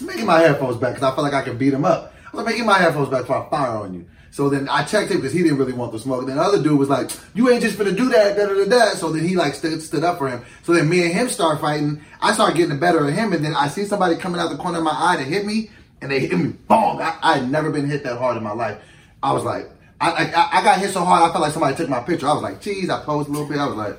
making 0.00 0.26
my 0.26 0.40
headphones 0.40 0.76
back 0.76 0.94
because 0.94 1.10
I 1.10 1.14
felt 1.14 1.24
like 1.24 1.34
I 1.34 1.42
could 1.42 1.58
beat 1.58 1.72
him 1.72 1.84
up. 1.84 2.14
I 2.26 2.36
was 2.36 2.44
like, 2.44 2.54
making 2.54 2.66
my 2.66 2.78
headphones 2.78 3.08
back 3.08 3.22
before 3.22 3.46
I 3.46 3.50
fire 3.50 3.76
on 3.78 3.94
you. 3.94 4.06
So 4.36 4.50
then 4.50 4.68
I 4.68 4.84
checked 4.84 5.10
him 5.10 5.16
because 5.16 5.32
he 5.32 5.42
didn't 5.42 5.56
really 5.56 5.72
want 5.72 5.92
the 5.92 5.98
smoke. 5.98 6.20
And 6.20 6.28
then 6.28 6.36
the 6.36 6.42
other 6.42 6.62
dude 6.62 6.78
was 6.78 6.90
like, 6.90 7.10
you 7.34 7.48
ain't 7.48 7.62
just 7.62 7.78
gonna 7.78 7.92
do 7.92 8.10
that, 8.10 8.36
da 8.36 8.46
da 8.46 8.52
da 8.52 8.64
da. 8.64 8.94
So 8.94 9.10
then 9.10 9.26
he 9.26 9.34
like 9.34 9.54
stood, 9.54 9.80
stood 9.80 10.04
up 10.04 10.18
for 10.18 10.28
him. 10.28 10.44
So 10.62 10.74
then 10.74 10.90
me 10.90 11.04
and 11.04 11.12
him 11.12 11.30
start 11.30 11.58
fighting. 11.58 12.04
I 12.20 12.34
start 12.34 12.54
getting 12.54 12.74
the 12.74 12.76
better 12.78 13.06
of 13.06 13.14
him, 13.14 13.32
and 13.32 13.42
then 13.42 13.54
I 13.54 13.68
see 13.68 13.86
somebody 13.86 14.16
coming 14.16 14.38
out 14.38 14.50
the 14.50 14.58
corner 14.58 14.76
of 14.78 14.84
my 14.84 14.94
eye 14.94 15.16
to 15.16 15.22
hit 15.22 15.46
me, 15.46 15.70
and 16.02 16.10
they 16.10 16.20
hit 16.20 16.38
me, 16.38 16.48
boom. 16.68 16.98
I, 16.98 17.16
I 17.22 17.38
had 17.38 17.50
never 17.50 17.70
been 17.70 17.88
hit 17.88 18.04
that 18.04 18.18
hard 18.18 18.36
in 18.36 18.42
my 18.42 18.52
life. 18.52 18.78
I 19.22 19.32
was 19.32 19.42
like, 19.42 19.70
I, 20.00 20.10
I 20.10 20.58
I 20.60 20.64
got 20.64 20.78
hit 20.78 20.90
so 20.90 21.04
hard. 21.04 21.22
I 21.28 21.32
felt 21.32 21.42
like 21.42 21.52
somebody 21.52 21.76
took 21.76 21.88
my 21.88 22.00
picture. 22.00 22.28
I 22.28 22.34
was 22.34 22.42
like, 22.42 22.60
geez, 22.60 22.90
I 22.90 23.02
posed 23.04 23.28
a 23.28 23.32
little 23.32 23.48
bit. 23.48 23.58
I 23.58 23.66
was 23.66 23.76
like, 23.76 23.98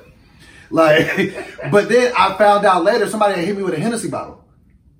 like, 0.70 1.60
but 1.72 1.88
then 1.88 2.12
I 2.16 2.36
found 2.38 2.64
out 2.66 2.84
later 2.84 3.08
somebody 3.08 3.34
had 3.36 3.44
hit 3.44 3.56
me 3.56 3.62
with 3.62 3.74
a 3.74 3.80
Hennessy 3.80 4.08
bottle. 4.08 4.44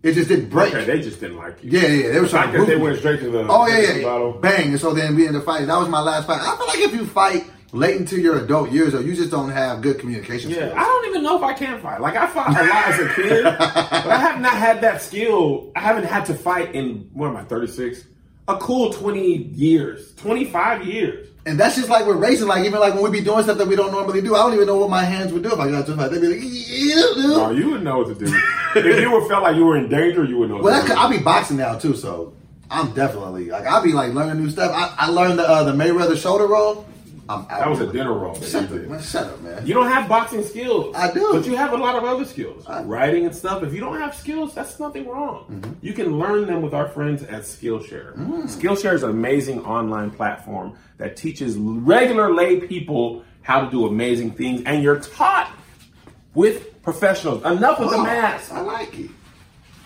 It 0.03 0.13
just 0.15 0.29
didn't 0.29 0.49
break. 0.51 0.75
Okay, 0.75 0.85
they 0.85 1.01
just 1.01 1.21
didn't 1.21 1.37
like 1.39 1.63
you. 1.63 1.71
Yeah, 1.79 1.89
yeah, 1.89 2.13
they 2.13 2.21
were 2.21 2.29
trying 2.29 2.53
to 2.53 2.65
they 2.65 2.77
me. 2.77 2.83
went 2.83 2.99
straight 2.99 3.21
to 3.21 3.31
the 3.31 3.47
Oh 3.49 3.67
yeah, 3.67 3.95
yeah. 3.97 4.03
bottle. 4.05 4.33
bang! 4.33 4.69
And 4.71 4.81
so 4.81 4.93
then 4.95 5.17
we 5.17 5.27
ended 5.27 5.41
up 5.41 5.47
fighting. 5.47 5.67
That 5.67 5.79
was 5.79 5.89
my 5.89 6.01
last 6.01 6.27
fight. 6.27 6.41
I 6.41 6.57
feel 6.57 6.67
like 6.67 6.79
if 6.81 6.93
you 6.95 7.05
fight 7.05 7.45
late 7.73 7.97
into 7.97 8.19
your 8.21 8.39
adult 8.43 8.71
years, 8.71 8.95
or 8.95 9.03
you 9.03 9.15
just 9.15 9.31
don't 9.33 9.51
have 9.51 9.83
good 9.83 9.99
communication 9.99 10.51
Yeah, 10.51 10.57
skills. 10.69 10.73
I 10.77 10.83
don't 10.85 11.07
even 11.09 11.23
know 11.25 11.37
if 11.37 11.43
I 11.43 11.53
can 11.53 11.81
fight. 11.83 12.01
Like 12.01 12.15
I 12.17 12.27
fought 12.29 12.49
a 12.49 12.53
lot 12.53 12.89
as 12.89 12.99
a 13.01 13.09
kid, 13.15 13.43
but 13.45 14.07
I 14.07 14.19
have 14.19 14.41
not 14.41 14.53
had 14.55 14.81
that 14.83 15.03
skill. 15.03 15.73
I 15.77 15.81
haven't 15.81 16.05
had 16.05 16.25
to 16.27 16.35
fight 16.35 16.75
in 16.77 17.11
what 17.13 17.29
am 17.31 17.37
I, 17.37 17.43
thirty 17.43 17.67
six? 17.67 18.05
A 18.49 18.57
cool 18.57 18.93
twenty 18.93 19.37
years, 19.37 20.15
twenty 20.15 20.47
five 20.47 20.87
years. 20.87 21.29
And 21.45 21.59
that's 21.59 21.77
just 21.77 21.89
like 21.89 22.07
we're 22.07 22.17
racing. 22.17 22.47
Like 22.47 22.65
even 22.65 22.81
like 22.81 22.95
when 22.95 23.03
we 23.03 23.11
be 23.11 23.21
doing 23.25 23.43
stuff 23.43 23.59
that 23.59 23.69
we 23.69 23.77
don't 23.77 23.93
normally 23.93 24.21
do, 24.21 24.35
I 24.35 24.39
don't 24.39 24.55
even 24.55 24.67
know 24.67 24.77
what 24.79 24.91
my 24.91 25.05
hands 25.05 25.33
would 25.33 25.43
do 25.43 25.53
if 25.53 25.59
I 25.59 25.71
got 25.71 25.87
to 25.87 25.97
fight. 25.97 26.11
They'd 26.11 26.21
be 26.21 26.29
like, 26.29 26.41
yeah, 26.43 26.95
dude. 27.15 27.31
No, 27.31 27.51
you 27.51 27.71
would 27.71 27.83
know 27.83 27.99
what 27.99 28.09
to 28.09 28.15
do. 28.15 28.27
if 28.75 29.01
you 29.01 29.11
would 29.13 29.29
felt 29.29 29.43
like 29.43 29.57
you 29.57 29.65
were 29.65 29.77
in 29.77 29.89
danger, 29.89 30.25
you 30.25 30.39
would 30.39 30.49
know. 30.49 30.57
Well, 30.57 30.65
what 30.65 30.71
that 30.73 30.81
to 30.83 30.89
could. 30.89 30.97
I'll 30.97 31.11
be 31.11 31.19
boxing 31.19 31.59
now 31.59 31.79
too, 31.79 31.95
so 31.95 32.35
I'm 32.71 32.93
definitely 32.93 33.51
like 33.51 33.67
I'll 33.67 33.83
be 33.83 33.93
like 33.93 34.13
learning 34.15 34.43
new 34.43 34.51
stuff. 34.51 34.73
I, 34.75 35.07
I 35.07 35.11
learned 35.11 35.39
the 35.39 35.49
uh, 35.49 35.65
the 35.65 35.73
Mayweather 35.73 36.17
shoulder 36.17 36.47
roll. 36.47 36.87
I'm 37.29 37.41
out. 37.41 37.49
That 37.49 37.69
was 37.71 37.81
a 37.81 37.93
dinner 37.93 38.13
roll. 38.13 38.35
Shut, 38.41 38.69
the, 38.71 38.77
man, 38.77 39.01
shut 39.03 39.27
up, 39.27 39.41
man. 39.43 39.67
You 39.67 39.75
don't 39.75 39.91
have 39.91 40.09
boxing 40.09 40.43
skills. 40.45 40.95
I 40.97 41.13
do. 41.13 41.29
But 41.33 41.47
you 41.47 41.57
have 41.57 41.73
a 41.73 41.77
lot 41.77 41.97
of 41.97 42.05
other 42.05 42.25
skills. 42.25 42.65
I- 42.67 42.83
Writing 42.83 43.27
and 43.27 43.35
stuff. 43.35 43.63
If 43.63 43.75
you 43.75 43.81
don't 43.81 43.99
have 44.01 44.15
skills, 44.15 44.55
that's 44.55 44.81
nothing 44.81 45.07
wrong. 45.09 45.45
Mm-hmm. 45.51 45.73
You 45.83 45.93
can 45.93 46.19
learn 46.19 46.47
them 46.47 46.63
with 46.63 46.75
our 46.75 46.89
friends 46.89 47.23
at 47.23 47.43
Skillshare. 47.43 48.17
Mm. 48.17 48.43
Skillshare 48.45 48.95
is 48.95 49.03
an 49.03 49.11
amazing 49.11 49.65
online 49.65 50.11
platform 50.11 50.77
that 50.97 51.17
teaches 51.17 51.57
regular 51.57 52.33
lay 52.33 52.61
people 52.61 53.23
how 53.43 53.65
to 53.65 53.71
do 53.71 53.87
amazing 53.87 54.33
things, 54.33 54.63
and 54.67 54.83
you're 54.83 55.01
taught 55.01 55.51
with 56.35 56.83
professionals. 56.83 57.43
Enough 57.45 57.81
with 57.81 57.91
the 57.91 57.97
Oh, 57.97 58.03
math. 58.03 58.53
I 58.53 58.61
like 58.61 58.99
it. 58.99 59.11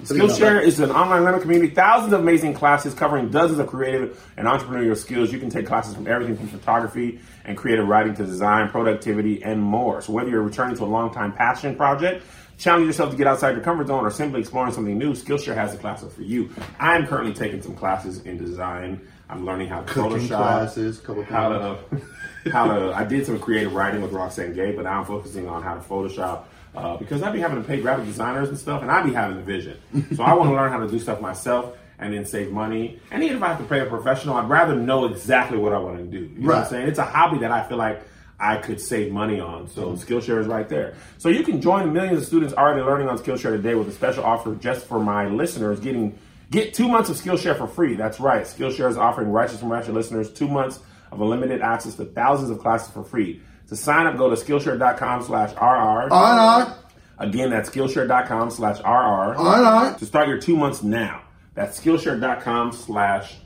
Skillshare 0.02 0.62
is 0.62 0.80
an 0.80 0.90
online 0.90 1.22
learning 1.22 1.42
community, 1.42 1.72
thousands 1.72 2.12
of 2.12 2.20
amazing 2.20 2.54
classes 2.54 2.92
covering 2.92 3.30
dozens 3.30 3.60
of 3.60 3.68
creative 3.68 4.20
and 4.36 4.48
entrepreneurial 4.48 4.96
skills. 4.96 5.32
You 5.32 5.38
can 5.38 5.48
take 5.48 5.66
classes 5.66 5.94
from 5.94 6.08
everything 6.08 6.36
from 6.36 6.48
photography 6.48 7.20
and 7.44 7.56
creative 7.56 7.86
writing 7.86 8.14
to 8.14 8.24
design, 8.24 8.68
productivity, 8.68 9.42
and 9.44 9.62
more. 9.62 10.02
So 10.02 10.12
whether 10.12 10.28
you're 10.28 10.42
returning 10.42 10.76
to 10.76 10.84
a 10.84 10.86
long-time 10.86 11.32
passion 11.32 11.76
project, 11.76 12.24
challenge 12.58 12.86
yourself 12.86 13.12
to 13.12 13.16
get 13.16 13.28
outside 13.28 13.54
your 13.54 13.62
comfort 13.62 13.86
zone, 13.86 14.04
or 14.04 14.10
simply 14.10 14.40
exploring 14.40 14.72
something 14.72 14.98
new, 14.98 15.12
Skillshare 15.12 15.54
has 15.54 15.72
the 15.72 15.78
classes 15.78 16.12
for 16.12 16.22
you. 16.22 16.50
I 16.80 16.96
am 16.96 17.06
currently 17.06 17.32
taking 17.32 17.62
some 17.62 17.76
classes 17.76 18.22
in 18.22 18.38
design. 18.38 19.00
I'm 19.28 19.46
learning 19.46 19.68
how 19.68 19.82
to 19.82 19.92
Cooking 19.92 20.18
Photoshop, 20.18 20.36
classes, 20.36 20.98
couple 20.98 21.22
how 21.24 21.48
to 21.48 21.78
how 22.50 22.76
to. 22.76 22.92
I 22.92 23.04
did 23.04 23.24
some 23.24 23.38
creative 23.38 23.72
writing 23.72 24.02
with 24.02 24.12
Roxane 24.12 24.52
Gay, 24.52 24.72
but 24.72 24.82
now 24.82 25.00
I'm 25.00 25.06
focusing 25.06 25.48
on 25.48 25.62
how 25.62 25.74
to 25.74 25.80
Photoshop 25.80 26.44
uh, 26.74 26.96
because 26.96 27.22
I'd 27.22 27.32
be 27.32 27.40
having 27.40 27.60
to 27.62 27.66
pay 27.68 27.80
graphic 27.80 28.06
designers 28.06 28.48
and 28.48 28.58
stuff, 28.58 28.82
and 28.82 28.90
I'd 28.90 29.04
be 29.04 29.12
having 29.12 29.36
the 29.36 29.42
vision. 29.42 29.78
So 30.16 30.22
I 30.22 30.34
want 30.34 30.50
to 30.50 30.54
learn 30.56 30.70
how 30.72 30.78
to 30.80 30.88
do 30.88 30.98
stuff 30.98 31.20
myself 31.20 31.76
and 31.98 32.12
then 32.14 32.24
save 32.24 32.50
money. 32.50 32.98
And 33.10 33.22
even 33.22 33.36
if 33.36 33.42
I 33.42 33.48
have 33.48 33.58
to 33.58 33.64
pay 33.64 33.80
a 33.80 33.86
professional, 33.86 34.36
I'd 34.36 34.48
rather 34.48 34.74
know 34.74 35.04
exactly 35.04 35.58
what 35.58 35.72
I 35.72 35.78
want 35.78 35.98
to 35.98 36.04
do. 36.04 36.18
You 36.18 36.40
know 36.40 36.46
what 36.48 36.54
I'm 36.54 36.60
Right. 36.62 36.70
saying? 36.70 36.88
It's 36.88 36.98
a 36.98 37.04
hobby 37.04 37.38
that 37.40 37.50
I 37.52 37.62
feel 37.68 37.78
like 37.78 38.02
I 38.40 38.56
could 38.56 38.80
save 38.80 39.12
money 39.12 39.38
on. 39.38 39.68
So 39.68 39.92
Skillshare 39.92 40.40
is 40.40 40.48
right 40.48 40.68
there. 40.68 40.94
So 41.18 41.28
you 41.28 41.44
can 41.44 41.60
join 41.60 41.86
the 41.86 41.92
millions 41.92 42.18
of 42.18 42.26
students 42.26 42.54
already 42.54 42.80
learning 42.80 43.08
on 43.08 43.18
Skillshare 43.18 43.52
today 43.52 43.76
with 43.76 43.88
a 43.88 43.92
special 43.92 44.24
offer 44.24 44.54
just 44.56 44.86
for 44.86 44.98
my 44.98 45.26
listeners 45.28 45.78
getting 45.78 46.18
get 46.50 46.74
two 46.74 46.88
months 46.88 47.08
of 47.08 47.16
Skillshare 47.16 47.56
for 47.56 47.68
free. 47.68 47.94
That's 47.94 48.18
right. 48.18 48.42
Skillshare 48.42 48.88
is 48.90 48.96
offering 48.96 49.28
Righteous 49.30 49.60
from 49.60 49.70
Ratchet 49.70 49.94
listeners 49.94 50.28
two 50.32 50.48
months 50.48 50.80
of 51.12 51.20
unlimited 51.20 51.60
access 51.60 51.94
to 51.96 52.04
thousands 52.04 52.50
of 52.50 52.58
classes 52.58 52.90
for 52.92 53.04
free. 53.04 53.42
To 53.72 53.76
sign 53.76 54.04
up, 54.06 54.18
go 54.18 54.28
to 54.28 54.36
Skillshare.com 54.36 55.22
slash 55.22 55.54
RR. 55.54 56.12
On 56.12 56.74
Again, 57.16 57.48
that's 57.48 57.70
Skillshare.com 57.70 58.50
slash 58.50 58.80
RR. 58.80 59.34
on 59.34 59.98
To 59.98 60.04
start 60.04 60.28
your 60.28 60.38
two 60.38 60.58
months 60.58 60.82
now. 60.82 61.22
That's 61.54 61.80
Skillshare.com 61.80 62.72
slash 62.72 63.36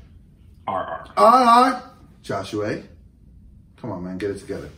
RR. 0.66 1.04
on. 1.16 1.80
Joshua, 2.22 2.83
come 3.77 3.92
on, 3.92 4.03
man, 4.03 4.18
get 4.18 4.31
it 4.33 4.40
together. 4.40 4.68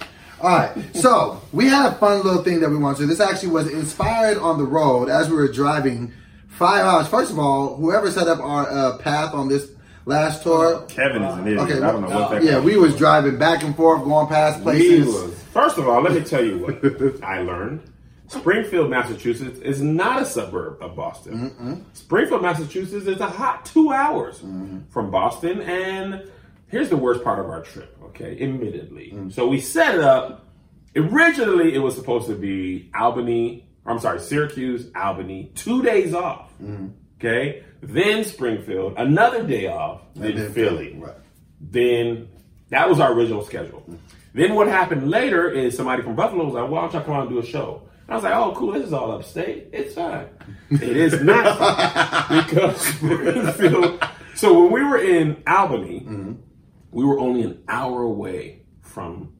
All 0.43 0.51
right, 0.51 0.95
so 0.95 1.41
we 1.55 1.65
had 1.65 1.93
a 1.93 1.95
fun 1.95 2.23
little 2.23 2.43
thing 2.43 2.61
that 2.61 2.69
we 2.69 2.77
wanted 2.77 2.97
to. 2.99 3.03
do. 3.05 3.07
This 3.07 3.21
actually 3.21 3.49
was 3.53 3.71
inspired 3.71 4.37
on 4.37 4.59
the 4.59 4.65
road 4.65 5.09
as 5.09 5.31
we 5.31 5.37
were 5.37 5.51
driving 5.51 6.13
five 6.49 6.85
hours. 6.85 7.09
First 7.09 7.31
of 7.31 7.39
all, 7.39 7.75
whoever 7.77 8.11
set 8.11 8.29
up 8.29 8.39
our 8.41 8.71
uh, 8.71 8.99
path 8.99 9.33
on 9.33 9.49
this 9.49 9.71
last 10.09 10.43
tour, 10.43 10.77
uh, 10.77 10.87
Kevin 10.87 11.23
is 11.23 11.35
an 11.35 11.47
idiot. 11.47 11.61
Okay, 11.61 11.75
I 11.75 11.93
don't 11.93 12.03
know 12.03 12.09
what 12.09 12.31
that 12.31 12.43
yeah, 12.43 12.59
we 12.59 12.77
was 12.77 12.97
driving 12.97 13.39
back 13.39 13.63
and 13.63 13.77
forth, 13.77 14.03
going 14.05 14.27
past 14.27 14.63
places. 14.63 15.07
was- 15.07 15.35
First 15.53 15.79
of 15.79 15.89
all, 15.89 16.01
let 16.01 16.13
me 16.15 16.23
tell 16.23 16.45
you 16.45 16.59
what 16.59 17.23
I 17.25 17.43
learned. 17.43 17.83
Springfield, 18.29 18.91
Massachusetts 18.91 19.59
is 19.61 19.81
not 19.81 20.21
a 20.23 20.25
suburb 20.27 20.83
of 20.83 20.95
Boston. 20.95 21.85
Springfield, 21.95 22.43
Massachusetts 22.43 23.07
is 23.07 23.21
a 23.21 23.27
hot 23.27 23.65
two 23.65 23.91
hours 23.91 24.39
mm-hmm. 24.41 24.81
from 24.91 25.11
Boston. 25.11 25.63
And 25.63 26.31
here's 26.69 26.91
the 26.91 26.97
worst 26.97 27.25
part 27.25 27.39
of 27.39 27.47
our 27.47 27.63
trip, 27.63 27.97
okay, 28.05 28.39
admittedly. 28.41 29.13
Mm. 29.15 29.33
So 29.33 29.49
we 29.49 29.61
set 29.61 29.95
it 29.95 30.03
up. 30.03 30.47
Originally, 30.95 31.75
it 31.75 31.79
was 31.79 31.95
supposed 31.95 32.27
to 32.29 32.35
be 32.35 32.91
Albany, 32.95 33.67
I'm 33.87 33.99
sorry, 33.99 34.21
Syracuse, 34.21 34.91
Albany, 34.95 35.51
two 35.55 35.83
days 35.83 36.13
off. 36.13 36.53
Mm. 36.63 36.93
Okay. 37.19 37.65
Then 37.83 38.25
Springfield, 38.25 38.95
another 38.97 39.47
day 39.47 39.69
off, 39.69 40.03
then, 40.15 40.37
then 40.37 40.53
Philly. 40.53 40.95
Right. 40.99 41.15
Then 41.61 42.29
that 42.71 42.89
was 42.89 43.01
our 43.01 43.13
original 43.13 43.45
schedule. 43.45 43.85
Mm. 43.89 43.99
Then 44.35 44.55
what 44.55 44.69
happened 44.69 45.11
later 45.11 45.51
is 45.51 45.77
somebody 45.77 46.03
from 46.03 46.15
Buffalo 46.15 46.45
was 46.45 46.55
like, 46.55 46.71
"Why 46.71 46.81
don't 46.81 46.93
y'all 46.93 47.03
come 47.03 47.15
out 47.15 47.23
and 47.23 47.31
do 47.31 47.39
a 47.39 47.45
show?" 47.45 47.83
And 48.07 48.11
I 48.13 48.15
was 48.15 48.25
like, 48.25 48.35
"Oh, 48.35 48.53
cool. 48.57 48.73
This 48.73 48.87
is 48.87 48.93
all 48.93 49.13
upstate. 49.13 49.69
It's 49.73 49.95
fine." 49.95 50.29
it 50.71 50.97
is 50.97 51.21
not 51.23 52.29
because 52.29 52.81
Springfield. 52.81 54.05
So 54.35 54.63
when 54.63 54.73
we 54.73 54.85
were 54.85 54.99
in 54.99 55.43
Albany, 55.47 56.01
mm-hmm. 56.01 56.33
we 56.93 57.05
were 57.05 57.19
only 57.19 57.43
an 57.43 57.63
hour 57.69 58.03
away 58.03 58.63
from 58.83 59.33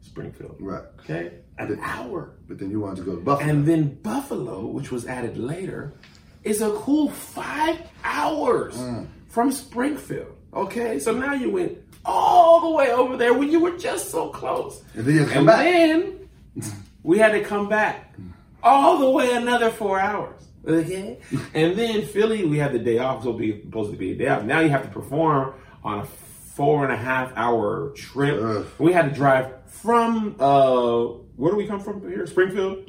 Springfield. 0.00 0.56
Right. 0.58 0.82
Okay, 1.00 1.40
an 1.58 1.78
hour. 1.82 2.36
But 2.48 2.58
then 2.58 2.70
you 2.70 2.80
wanted 2.80 2.96
to 2.96 3.02
go 3.02 3.16
to 3.16 3.20
Buffalo. 3.20 3.48
And 3.48 3.66
then 3.66 3.94
Buffalo, 4.02 4.66
which 4.66 4.90
was 4.90 5.06
added 5.06 5.36
later, 5.36 5.94
is 6.46 6.62
a 6.62 6.70
cool 6.70 7.10
five 7.10 7.76
hours 8.04 8.74
Mm. 8.76 9.06
from 9.28 9.50
Springfield. 9.52 10.32
Okay, 10.54 10.98
so 10.98 11.12
now 11.12 11.34
you 11.34 11.50
went 11.50 11.76
all 12.04 12.60
the 12.60 12.70
way 12.70 12.90
over 12.92 13.16
there 13.16 13.34
when 13.34 13.50
you 13.50 13.60
were 13.60 13.76
just 13.76 14.10
so 14.10 14.28
close. 14.28 14.82
And 14.94 15.04
then 15.04 15.14
you 15.16 15.24
come 15.26 15.48
And 15.48 15.48
then 15.48 16.28
we 17.02 17.18
had 17.18 17.32
to 17.32 17.42
come 17.42 17.68
back 17.68 18.14
all 18.62 18.98
the 18.98 19.10
way 19.10 19.34
another 19.34 19.70
four 19.70 20.00
hours. 20.00 20.40
Okay, 20.66 21.18
and 21.54 21.76
then 21.76 22.02
Philly, 22.06 22.44
we 22.44 22.58
had 22.58 22.72
the 22.72 22.78
day 22.78 22.98
off, 22.98 23.22
so 23.24 23.32
be 23.32 23.60
supposed 23.62 23.90
to 23.90 23.96
be 23.96 24.12
a 24.12 24.14
day 24.16 24.28
off. 24.28 24.42
Now 24.44 24.60
you 24.60 24.68
have 24.70 24.82
to 24.84 24.88
perform 24.88 25.54
on 25.84 26.00
a 26.00 26.04
four 26.04 26.84
and 26.84 26.92
a 26.92 26.96
half 26.96 27.32
hour 27.36 27.90
trip. 27.96 28.40
Ugh. 28.42 28.66
We 28.78 28.92
had 28.92 29.10
to 29.10 29.14
drive 29.14 29.52
from 29.68 30.36
uh, 30.40 31.02
where 31.36 31.50
do 31.52 31.56
we 31.58 31.66
come 31.66 31.80
from 31.80 32.00
here? 32.08 32.26
Springfield, 32.26 32.86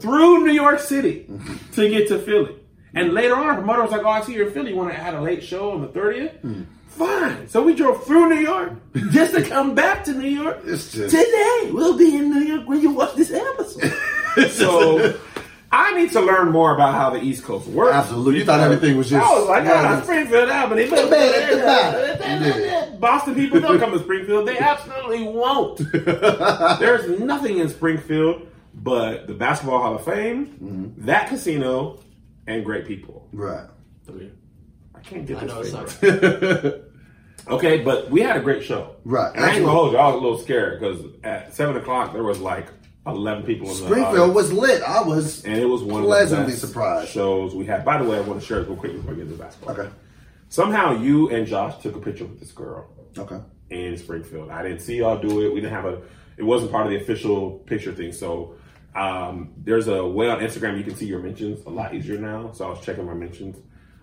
through 0.00 0.44
New 0.44 0.52
York 0.52 0.80
City 0.80 1.26
to 1.72 1.88
get 1.88 2.08
to 2.08 2.18
Philly. 2.18 2.54
And 2.96 3.12
later 3.12 3.36
on, 3.36 3.54
her 3.56 3.62
mother 3.62 3.82
was 3.82 3.90
like, 3.92 4.02
"Oh, 4.04 4.08
I 4.08 4.22
see 4.22 4.34
you're 4.34 4.46
in 4.48 4.52
Philly. 4.52 4.70
You 4.70 4.76
want 4.76 4.90
to 4.92 4.98
add 4.98 5.14
a 5.14 5.20
late 5.20 5.42
show 5.44 5.70
on 5.72 5.82
the 5.82 5.88
30th? 5.88 6.66
Fine." 6.88 7.48
So 7.48 7.62
we 7.62 7.74
drove 7.74 8.04
through 8.04 8.30
New 8.30 8.40
York 8.40 8.72
just 9.10 9.34
to 9.34 9.42
come 9.42 9.74
back 9.74 10.04
to 10.04 10.12
New 10.12 10.28
York. 10.28 10.60
It's 10.64 10.90
just- 10.92 11.14
Today 11.14 11.70
we'll 11.72 11.96
be 11.96 12.16
in 12.16 12.30
New 12.30 12.40
York 12.40 12.66
when 12.68 12.80
you 12.80 12.90
watch 12.90 13.14
this 13.14 13.30
episode. 13.30 13.92
so 14.50 15.18
I 15.70 15.92
need 15.94 16.12
to 16.12 16.20
learn 16.22 16.50
more 16.52 16.74
about 16.74 16.94
how 16.94 17.10
the 17.10 17.20
East 17.22 17.44
Coast 17.44 17.66
works. 17.68 17.92
Absolutely. 17.94 18.38
You 18.40 18.44
thought 18.46 18.60
everything 18.60 18.96
was 18.96 19.10
just- 19.10 19.26
I 19.26 19.38
was 19.38 19.46
like, 19.48 19.64
Yeah. 19.66 19.98
ah, 19.98 20.02
Springfield, 20.02 20.48
Albany. 20.48 20.88
But 20.88 21.10
Man, 21.10 21.34
it's 21.34 21.50
the 21.50 22.62
bad. 22.62 23.00
Boston 23.00 23.34
people 23.34 23.60
don't 23.60 23.78
come 23.78 23.92
to 23.92 23.98
Springfield. 23.98 24.48
They 24.48 24.58
absolutely 24.58 25.24
won't. 25.24 25.78
There's 25.92 27.20
nothing 27.20 27.58
in 27.58 27.68
Springfield 27.68 28.46
but 28.74 29.26
the 29.26 29.34
Basketball 29.34 29.80
Hall 29.82 29.94
of 29.96 30.04
Fame, 30.04 30.46
Mm-hmm. 30.46 31.06
that 31.06 31.28
casino, 31.28 31.98
and 32.46 32.64
great 32.64 32.86
people. 32.86 33.28
right. 33.32 33.66
I 34.94 35.00
can't 35.00 35.26
get 35.26 35.38
I 35.38 35.46
this 35.46 35.72
know 35.72 35.82
it 35.82 35.90
thing 35.90 36.62
right. 36.62 36.82
Okay, 37.48 37.82
but 37.84 38.10
we 38.10 38.22
had 38.22 38.36
a 38.36 38.40
great 38.40 38.64
show. 38.64 38.96
Right. 39.04 39.32
And 39.34 39.44
I 39.44 39.50
ain't 39.54 39.60
gonna 39.60 39.70
hold 39.72 39.92
you. 39.92 39.98
I 39.98 40.06
was 40.06 40.14
a 40.16 40.18
little 40.18 40.38
scared 40.38 40.80
because 40.80 41.04
at 41.22 41.54
seven 41.54 41.76
o'clock 41.76 42.12
there 42.12 42.24
was 42.24 42.40
like 42.40 42.66
eleven 43.06 43.44
people 43.44 43.68
in 43.70 43.76
the 43.76 43.82
Springfield 43.84 44.34
was 44.34 44.52
lit. 44.52 44.82
I 44.82 45.02
was 45.02 45.44
and 45.44 45.54
it 45.56 45.66
was 45.66 45.82
one 45.84 46.00
of 46.02 46.06
pleasantly 46.08 46.46
the 46.46 46.50
best 46.52 46.66
surprised. 46.66 47.10
shows 47.10 47.54
we 47.54 47.64
had. 47.66 47.84
By 47.84 47.98
the 48.02 48.04
way, 48.08 48.16
I 48.16 48.20
want 48.22 48.40
to 48.40 48.46
share 48.46 48.60
this 48.60 48.68
real 48.68 48.76
quick 48.76 48.92
before 48.94 49.12
I 49.12 49.16
get 49.16 49.24
to 49.24 49.30
the 49.30 49.36
basketball. 49.42 49.78
Okay. 49.78 49.90
Somehow 50.48 50.98
you 51.00 51.28
and 51.30 51.46
Josh 51.46 51.78
took 51.82 51.94
a 51.94 52.00
picture 52.00 52.24
with 52.24 52.40
this 52.40 52.50
girl 52.52 52.88
Okay. 53.16 53.38
in 53.70 53.96
Springfield. 53.96 54.50
I 54.50 54.62
didn't 54.62 54.80
see 54.80 54.96
y'all 54.98 55.20
do 55.20 55.46
it. 55.46 55.52
We 55.52 55.60
didn't 55.60 55.74
have 55.74 55.84
a. 55.84 56.02
It 56.38 56.42
wasn't 56.42 56.72
part 56.72 56.86
of 56.86 56.90
the 56.90 56.96
official 56.98 57.50
picture 57.66 57.92
thing. 57.92 58.12
So 58.12 58.54
um, 58.96 59.52
there's 59.58 59.88
a 59.88 60.04
way 60.06 60.28
on 60.30 60.40
Instagram 60.40 60.78
you 60.78 60.84
can 60.84 60.96
see 60.96 61.06
your 61.06 61.20
mentions 61.20 61.64
a 61.66 61.70
lot 61.70 61.94
easier 61.94 62.18
now. 62.18 62.52
So 62.52 62.66
I 62.66 62.70
was 62.70 62.80
checking 62.80 63.04
my 63.04 63.14
mentions. 63.14 63.56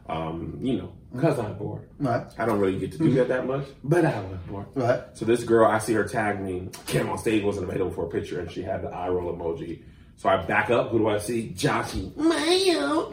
um, 0.07 0.59
you 0.61 0.77
know, 0.77 0.91
because 1.13 1.39
I'm 1.39 1.53
bored. 1.57 1.87
Right. 1.97 2.25
I 2.37 2.45
don't 2.45 2.59
really 2.59 2.77
get 2.77 2.91
to 2.93 2.97
do 2.97 3.11
that 3.15 3.29
that 3.29 3.47
much, 3.47 3.65
but 3.83 4.03
I 4.05 4.19
was 4.21 4.37
bored. 4.47 4.65
Right. 4.75 5.01
So 5.13 5.23
this 5.25 5.43
girl, 5.45 5.65
I 5.65 5.79
see 5.79 5.93
her 5.93 6.03
tag 6.03 6.41
me. 6.41 6.67
KevOnStage 6.87 7.43
wasn't 7.43 7.69
available 7.69 7.91
for 7.91 8.05
a 8.05 8.09
picture, 8.09 8.39
and 8.41 8.51
she 8.51 8.61
had 8.63 8.81
the 8.83 8.89
eye 8.89 9.07
roll 9.09 9.33
emoji. 9.33 9.83
So 10.17 10.29
I 10.29 10.45
back 10.45 10.69
up. 10.69 10.89
Who 10.91 10.99
do 10.99 11.07
I 11.09 11.17
see? 11.17 11.53
Joshy. 11.55 12.15
Mayo. 12.17 13.05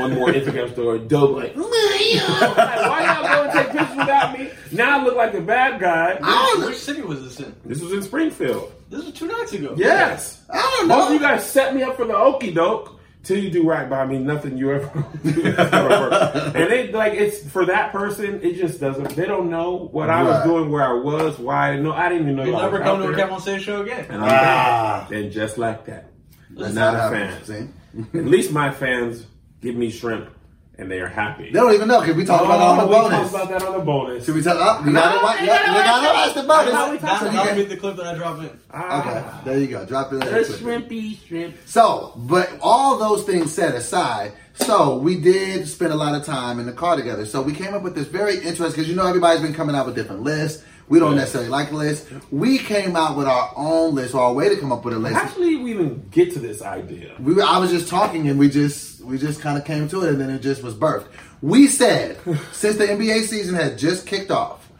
One 0.00 0.14
more 0.14 0.28
Instagram 0.28 0.72
story. 0.72 1.00
Dope 1.00 1.36
like 1.36 1.54
Mayo. 1.54 1.66
Like, 1.68 2.56
why 2.56 3.04
y'all 3.04 3.22
go 3.22 3.42
and 3.44 3.52
take 3.52 3.70
pictures 3.78 3.96
without 3.96 4.38
me? 4.38 4.47
Now 4.72 5.00
I 5.00 5.04
look 5.04 5.16
like 5.16 5.32
the 5.32 5.40
bad 5.40 5.80
guy. 5.80 6.14
Which 6.66 6.76
city 6.76 7.02
was 7.02 7.22
this 7.24 7.40
in? 7.46 7.54
This 7.64 7.80
was 7.80 7.92
in 7.92 8.02
Springfield. 8.02 8.72
This 8.90 9.04
was 9.04 9.12
two 9.14 9.26
nights 9.26 9.52
ago. 9.52 9.74
Yes. 9.76 10.42
I 10.50 10.60
don't 10.78 10.88
Most 10.88 11.08
of 11.08 11.12
you 11.14 11.20
guys 11.20 11.48
set 11.48 11.74
me 11.74 11.82
up 11.82 11.96
for 11.96 12.04
the 12.04 12.16
okey 12.16 12.52
doke. 12.52 12.94
Till 13.24 13.36
you 13.42 13.50
do 13.50 13.68
right 13.68 13.90
by 13.90 14.06
me, 14.06 14.18
nothing 14.18 14.56
you 14.56 14.70
ever 14.72 14.86
do. 15.24 15.44
And 15.44 16.70
they 16.70 16.90
like 16.92 17.12
it's 17.14 17.46
for 17.50 17.66
that 17.66 17.92
person. 17.92 18.40
It 18.42 18.54
just 18.54 18.80
doesn't. 18.80 19.10
They 19.16 19.26
don't 19.26 19.50
know 19.50 19.88
what 19.92 20.08
I 20.08 20.22
was 20.22 20.36
Right. 20.36 20.44
doing, 20.44 20.70
where 20.70 20.84
I 20.84 20.92
was, 20.92 21.36
why 21.38 21.68
I 21.68 21.70
didn't 21.72 21.84
know. 21.84 21.92
I 21.92 22.08
didn't 22.08 22.22
even 22.22 22.36
know. 22.36 22.44
You'll 22.44 22.52
y'all 22.52 22.62
never 22.62 22.78
was 22.78 22.86
come 22.86 22.96
out 22.96 23.02
to 23.02 23.08
a 23.12 23.16
there. 23.16 23.26
Cap 23.28 23.32
on 23.46 23.58
show 23.60 23.82
again. 23.82 24.06
And 24.08 24.22
I'm 24.24 24.30
Ah. 24.30 25.00
back. 25.02 25.10
And 25.12 25.32
just 25.32 25.58
like 25.58 25.84
that, 25.86 26.10
That's 26.50 26.72
not 26.74 26.94
not 26.94 27.12
a 27.12 27.16
fan. 27.16 27.44
See? 27.44 28.18
At 28.18 28.24
least 28.26 28.52
my 28.52 28.70
fans 28.70 29.26
give 29.60 29.74
me 29.74 29.90
shrimp, 29.90 30.30
and 30.78 30.88
they 30.90 31.00
are 31.00 31.08
happy. 31.08 31.44
They 31.46 31.50
don't 31.58 31.74
even 31.74 31.88
know 31.88 32.00
because 32.00 32.16
we 32.16 32.24
talked 32.24 32.44
about 32.44 32.60
it 32.60 32.62
on 32.62 32.78
Oh, 32.78 32.82
the 32.82 32.86
we 32.88 32.94
talked 32.94 33.10
bonus. 33.10 33.30
about 33.30 33.48
that 33.48 33.62
on 33.64 33.72
the 33.78 33.84
bonus. 33.84 34.24
Should 34.24 34.34
we 34.36 34.42
tell? 34.42 34.56
Oh, 34.58 34.82
we 34.86 34.92
got 34.92 35.16
it 35.16 35.22
right. 35.22 35.40
Yep, 35.44 35.60
we 35.60 35.74
got 35.74 36.04
it 36.04 36.06
right. 36.06 36.26
It's 36.26 36.34
the 36.34 36.40
I 36.52 36.64
know 36.64 36.90
we 36.92 36.98
bonus. 36.98 37.00
talked 37.02 37.20
So 37.20 37.26
you 37.26 37.32
That'll 37.32 37.54
can- 37.56 37.68
the 37.68 37.76
clip 37.76 37.96
that 37.96 38.06
I 38.06 38.14
drop 38.14 38.38
in. 38.38 38.50
Ah, 38.72 39.00
Okay, 39.00 39.50
there 39.50 39.58
you 39.60 39.66
go. 39.66 39.84
Drop 39.84 40.12
it. 40.12 40.14
in 40.14 40.20
The 40.20 40.26
there 40.26 40.44
shrimpy 40.44 41.26
shrimp. 41.26 41.56
So, 41.66 42.12
but 42.16 42.50
all 42.62 42.96
those 42.96 43.24
things 43.24 43.52
set 43.52 43.74
aside, 43.74 44.32
so 44.54 44.98
we 44.98 45.16
did 45.20 45.66
spend 45.68 45.92
a 45.92 45.96
lot 45.96 46.14
of 46.14 46.24
time 46.24 46.60
in 46.60 46.66
the 46.66 46.72
car 46.72 46.94
together. 46.96 47.26
So 47.26 47.42
we 47.42 47.52
came 47.54 47.74
up 47.74 47.82
with 47.82 47.94
this 47.96 48.06
very 48.06 48.36
interesting 48.36 48.70
because 48.70 48.88
you 48.88 48.94
know 48.94 49.06
everybody's 49.06 49.42
been 49.42 49.54
coming 49.54 49.74
out 49.74 49.84
with 49.86 49.96
different 49.96 50.22
lists. 50.22 50.62
We 50.88 50.98
don't 51.00 51.12
Yeah. 51.14 51.18
necessarily 51.18 51.50
like 51.50 51.70
lists. 51.72 52.06
We 52.30 52.56
came 52.56 52.96
out 52.96 53.16
with 53.16 53.26
our 53.26 53.50
own 53.56 53.94
list 53.94 54.14
or 54.14 54.22
our 54.22 54.32
way 54.32 54.48
to 54.48 54.56
come 54.56 54.72
up 54.72 54.84
with 54.86 54.94
a 54.94 54.98
list. 54.98 55.16
Actually, 55.16 55.56
we 55.56 55.72
even 55.72 56.06
get 56.10 56.32
to 56.34 56.38
this 56.38 56.62
idea. 56.62 57.10
We 57.20 57.34
were, 57.34 57.42
I 57.42 57.58
was 57.58 57.70
just 57.70 57.88
talking 57.88 58.26
and 58.28 58.38
we 58.38 58.48
just 58.48 58.87
we 59.08 59.18
just 59.18 59.40
kind 59.40 59.58
of 59.58 59.64
came 59.64 59.88
to 59.88 60.04
it 60.04 60.10
and 60.10 60.20
then 60.20 60.30
it 60.30 60.40
just 60.40 60.62
was 60.62 60.74
birthed. 60.74 61.06
We 61.42 61.66
said 61.66 62.18
since 62.52 62.76
the 62.76 62.86
NBA 62.86 63.24
season 63.24 63.54
had 63.54 63.78
just 63.78 64.06
kicked 64.06 64.30
off, 64.30 64.70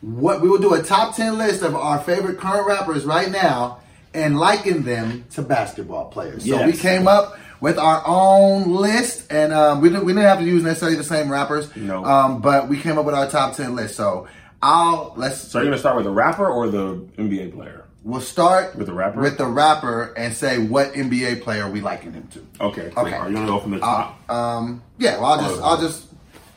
what 0.00 0.40
we 0.40 0.48
will 0.48 0.58
do 0.58 0.74
a 0.74 0.82
top 0.82 1.16
ten 1.16 1.38
list 1.38 1.62
of 1.62 1.74
our 1.74 1.98
favorite 2.00 2.38
current 2.38 2.66
rappers 2.66 3.04
right 3.04 3.30
now 3.30 3.80
and 4.12 4.38
liken 4.38 4.84
them 4.84 5.24
to 5.32 5.42
basketball 5.42 6.06
players. 6.06 6.44
So 6.46 6.64
we 6.64 6.72
came 6.72 7.08
up 7.08 7.38
with 7.60 7.78
our 7.78 8.02
own 8.06 8.74
list 8.74 9.32
and 9.32 9.52
um, 9.52 9.80
we 9.80 9.88
didn't 9.88 10.04
we 10.04 10.12
didn't 10.12 10.28
have 10.28 10.38
to 10.38 10.44
use 10.44 10.62
necessarily 10.62 10.96
the 10.96 11.04
same 11.04 11.30
rappers. 11.30 11.74
No. 11.74 12.04
Um, 12.04 12.40
but 12.40 12.68
we 12.68 12.78
came 12.78 12.98
up 12.98 13.06
with 13.06 13.14
our 13.14 13.28
top 13.28 13.56
ten 13.56 13.74
list. 13.74 13.96
So 13.96 14.28
I'll 14.62 15.14
let's 15.16 15.38
So 15.38 15.58
you're 15.58 15.66
gonna 15.66 15.78
start 15.78 15.96
with 15.96 16.04
the 16.04 16.10
rapper 16.10 16.46
or 16.46 16.68
the 16.68 16.96
NBA 17.18 17.54
player? 17.54 17.83
We'll 18.04 18.20
start 18.20 18.76
With 18.76 18.86
the 18.86 18.92
rapper? 18.92 19.20
with 19.20 19.38
the 19.38 19.46
rapper 19.46 20.12
and 20.16 20.32
say 20.34 20.58
what 20.58 20.92
NBA 20.92 21.42
player 21.42 21.68
we 21.70 21.80
liken 21.80 22.12
him 22.12 22.28
to. 22.28 22.46
Okay. 22.66 22.92
Okay. 22.96 23.14
Are 23.14 23.28
you 23.28 23.34
gonna 23.34 23.46
go 23.46 23.58
from 23.60 23.72
the 23.72 23.78
Uh, 23.78 23.80
top? 23.80 24.30
um, 24.30 24.82
yeah, 24.98 25.16
well, 25.18 25.32
I'll 25.32 25.40
just, 25.40 25.60
Oh, 25.60 25.64
I'll 25.64 25.80
just, 25.80 26.06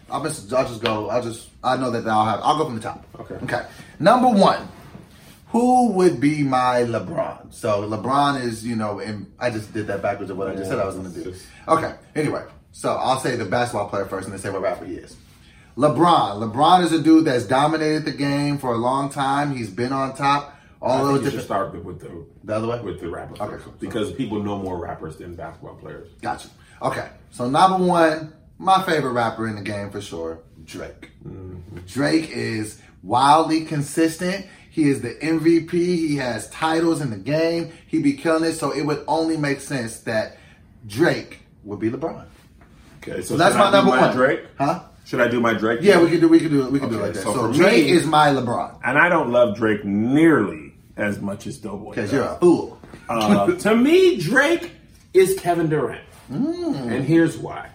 I'll 0.09 0.23
just, 0.23 0.53
I'll 0.53 0.67
just 0.67 0.81
go. 0.81 1.09
I'll 1.09 1.21
just, 1.23 1.47
I 1.63 1.77
know 1.77 1.89
that 1.91 2.07
I'll 2.07 2.25
have. 2.25 2.39
I'll 2.43 2.57
go 2.57 2.65
from 2.65 2.75
the 2.75 2.81
top. 2.81 3.03
Okay. 3.19 3.35
Okay. 3.43 3.65
Number 3.99 4.29
one, 4.29 4.67
who 5.47 5.91
would 5.93 6.19
be 6.19 6.43
my 6.43 6.83
LeBron? 6.83 7.53
So 7.53 7.87
LeBron 7.89 8.41
is, 8.43 8.65
you 8.65 8.75
know, 8.75 8.99
and 8.99 9.31
I 9.39 9.49
just 9.49 9.73
did 9.73 9.87
that 9.87 10.01
backwards 10.01 10.29
of 10.31 10.37
what 10.37 10.47
I 10.49 10.55
just 10.55 10.69
said 10.69 10.79
I 10.79 10.85
was 10.85 10.95
going 10.95 11.11
to 11.13 11.23
do. 11.23 11.33
Okay. 11.67 11.93
Anyway, 12.15 12.43
so 12.73 12.93
I'll 12.95 13.19
say 13.19 13.35
the 13.37 13.45
basketball 13.45 13.89
player 13.89 14.05
first, 14.05 14.25
and 14.25 14.33
then 14.33 14.41
say 14.41 14.49
what 14.49 14.61
rapper 14.61 14.85
he 14.85 14.95
is. 14.95 15.15
LeBron. 15.77 16.51
LeBron 16.51 16.83
is 16.83 16.91
a 16.91 17.01
dude 17.01 17.25
that's 17.25 17.45
dominated 17.45 18.05
the 18.05 18.11
game 18.11 18.57
for 18.57 18.73
a 18.73 18.77
long 18.77 19.09
time. 19.09 19.55
He's 19.55 19.69
been 19.69 19.93
on 19.93 20.15
top. 20.15 20.56
All 20.81 21.07
I 21.07 21.11
those 21.13 21.23
different. 21.23 21.45
start 21.45 21.83
with, 21.85 21.99
the 21.99 22.25
The 22.43 22.55
other 22.55 22.67
way? 22.67 22.79
with 22.81 22.99
the 22.99 23.09
rapper 23.09 23.41
Okay, 23.41 23.63
cool. 23.63 23.73
because 23.79 24.11
people 24.13 24.43
know 24.43 24.57
more 24.57 24.77
rappers 24.77 25.17
than 25.17 25.35
basketball 25.35 25.75
players. 25.75 26.09
Gotcha. 26.21 26.49
Okay. 26.81 27.09
So 27.31 27.49
number 27.49 27.83
one, 27.83 28.33
my 28.59 28.81
favorite 28.83 29.13
rapper 29.13 29.47
in 29.47 29.55
the 29.55 29.61
game 29.61 29.89
for 29.89 30.01
sure, 30.01 30.39
Drake. 30.65 31.11
Mm-hmm. 31.27 31.77
Drake 31.87 32.29
is 32.29 32.79
wildly 33.03 33.65
consistent. 33.65 34.45
He 34.69 34.89
is 34.89 35.01
the 35.01 35.15
MVP. 35.15 35.71
He 35.71 36.17
has 36.17 36.49
titles 36.51 37.01
in 37.01 37.09
the 37.09 37.17
game. 37.17 37.71
He 37.87 37.99
be 38.01 38.13
killing 38.13 38.43
it. 38.43 38.53
So 38.53 38.71
it 38.71 38.83
would 38.83 39.03
only 39.07 39.35
make 39.37 39.59
sense 39.61 40.01
that 40.01 40.37
Drake 40.85 41.39
would 41.63 41.79
be 41.79 41.89
LeBron. 41.89 42.25
Okay, 43.01 43.21
so, 43.21 43.29
So 43.29 43.37
that's 43.37 43.55
my 43.55 43.63
I 43.67 43.71
do 43.71 43.77
number 43.77 43.91
my 43.91 44.01
one. 44.07 44.15
Drake. 44.15 44.41
Huh? 44.57 44.83
Should 45.05 45.21
I 45.21 45.27
do 45.29 45.39
my 45.39 45.53
Drake? 45.53 45.79
Yeah, 45.81 46.01
we 46.01 46.09
can 46.11 46.19
do. 46.19 46.27
We 46.27 46.39
can 46.39 46.49
do 46.49 46.65
it. 46.65 46.71
We 46.71 46.79
could 46.79 46.89
do 46.89 46.97
it 46.99 47.01
like 47.01 47.13
that. 47.13 47.23
so 47.23 47.33
So, 47.33 47.53
Drake 47.53 47.85
me- 47.85 47.91
is 47.91 48.05
my 48.05 48.27
LeBron 48.29 48.79
And 48.83 48.97
I 48.99 49.07
don't 49.09 49.31
love 49.31 49.55
Drake 49.55 49.85
nearly 49.85 50.66
as 50.97 51.19
much 51.21 51.47
as 51.47 51.57
Doughboy. 51.57 51.91
because 51.91 52.11
you're 52.11 52.23
a 52.23 52.35
fool. 52.39 52.79
Uh, 53.07 53.53
to 53.57 53.75
me, 53.75 54.17
Drake 54.19 54.71
is 55.13 55.39
Kevin 55.39 55.69
Durant. 55.69 56.03
Mm. 56.31 56.91
And 56.91 57.05
here's 57.05 57.37
why. 57.37 57.69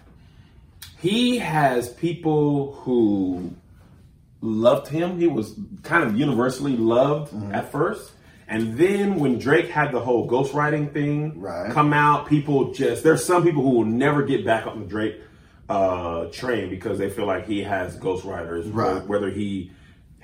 He 0.99 1.39
has 1.39 1.89
people 1.89 2.73
who 2.83 3.53
loved 4.41 4.89
him. 4.89 5.19
He 5.19 5.27
was 5.29 5.55
kind 5.83 6.05
of 6.05 6.17
universally 6.19 6.77
loved 6.77 7.33
Mm-hmm. 7.33 7.55
at 7.55 7.71
first. 7.73 8.13
And 8.49 8.77
then 8.77 9.17
when 9.17 9.39
Drake 9.39 9.71
had 9.71 9.93
the 9.93 10.01
whole 10.01 10.29
ghostwriting 10.29 10.93
thing 10.93 11.41
Right. 11.41 11.73
come 11.73 11.93
out, 11.95 12.27
people 12.29 12.73
just, 12.75 13.03
there's 13.03 13.25
some 13.25 13.43
people 13.45 13.63
who 13.63 13.71
will 13.71 13.85
never 13.87 14.23
get 14.25 14.45
back 14.45 14.67
on 14.67 14.81
the 14.81 14.87
Drake 14.87 15.21
uh, 15.71 16.27
train 16.27 16.69
because 16.69 16.99
they 16.99 17.09
feel 17.09 17.25
like 17.27 17.47
he 17.47 17.63
has 17.63 17.97
ghostwriters. 17.97 18.69
Right. 18.73 19.07
Whether 19.07 19.31
he 19.31 19.71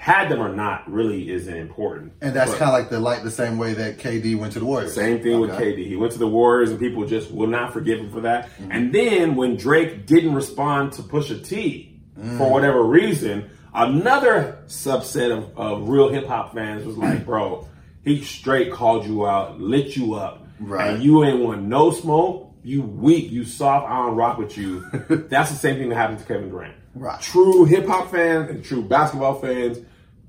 had 0.00 0.28
them 0.30 0.40
or 0.40 0.54
not 0.54 0.88
really 0.90 1.28
isn't 1.28 1.52
important. 1.56 2.12
And 2.22 2.32
that's 2.32 2.52
kind 2.54 2.70
of 2.70 2.72
like 2.72 2.88
the 2.88 3.00
like 3.00 3.24
the 3.24 3.32
same 3.32 3.58
way 3.58 3.74
that 3.74 3.98
KD 3.98 4.38
went 4.38 4.52
to 4.52 4.60
the 4.60 4.64
Warriors. 4.64 4.94
same 4.94 5.20
thing 5.20 5.40
with 5.40 5.50
KD. 5.50 5.86
He 5.86 5.96
went 5.96 6.12
to 6.12 6.18
the 6.18 6.26
Warriors, 6.28 6.70
and 6.70 6.78
people 6.78 7.04
just 7.04 7.32
will 7.32 7.48
not 7.48 7.72
forgive 7.72 7.98
him 7.98 8.10
for 8.10 8.20
that. 8.20 8.48
Mm-hmm. 8.58 8.72
And 8.72 8.94
then 8.94 9.34
when 9.34 9.56
Drake 9.56 10.06
didn't 10.06 10.34
respond 10.34 10.92
to 10.94 11.02
Pusha 11.02 11.44
T 11.44 11.84
Mm. 12.18 12.36
for 12.36 12.50
whatever 12.50 12.82
reason, 12.82 13.48
another 13.72 14.58
subset 14.66 15.30
of, 15.30 15.56
of 15.56 15.88
real 15.88 16.08
hip 16.08 16.26
hop 16.26 16.52
fans 16.52 16.84
was 16.84 16.96
like, 16.96 17.24
"Bro, 17.24 17.68
he 18.04 18.22
straight 18.24 18.72
called 18.72 19.06
you 19.06 19.24
out, 19.26 19.60
lit 19.60 19.96
you 19.96 20.14
up, 20.14 20.44
Right. 20.58 20.94
and 20.94 21.02
you 21.02 21.22
ain't 21.24 21.38
want 21.38 21.62
no 21.62 21.92
smoke. 21.92 22.52
You 22.64 22.82
weak, 22.82 23.30
you 23.30 23.44
soft. 23.44 23.86
I 23.88 23.98
don't 24.04 24.16
rock 24.16 24.36
with 24.36 24.58
you." 24.58 24.80
That's 25.08 25.50
the 25.50 25.56
same 25.56 25.76
thing 25.76 25.90
that 25.90 25.94
happened 25.94 26.18
to 26.18 26.24
Kevin 26.24 26.50
Durant. 26.50 26.74
Right. 26.94 27.20
True 27.20 27.64
hip 27.64 27.86
hop 27.86 28.10
fans 28.10 28.50
and 28.50 28.64
true 28.64 28.82
basketball 28.82 29.40
fans, 29.40 29.78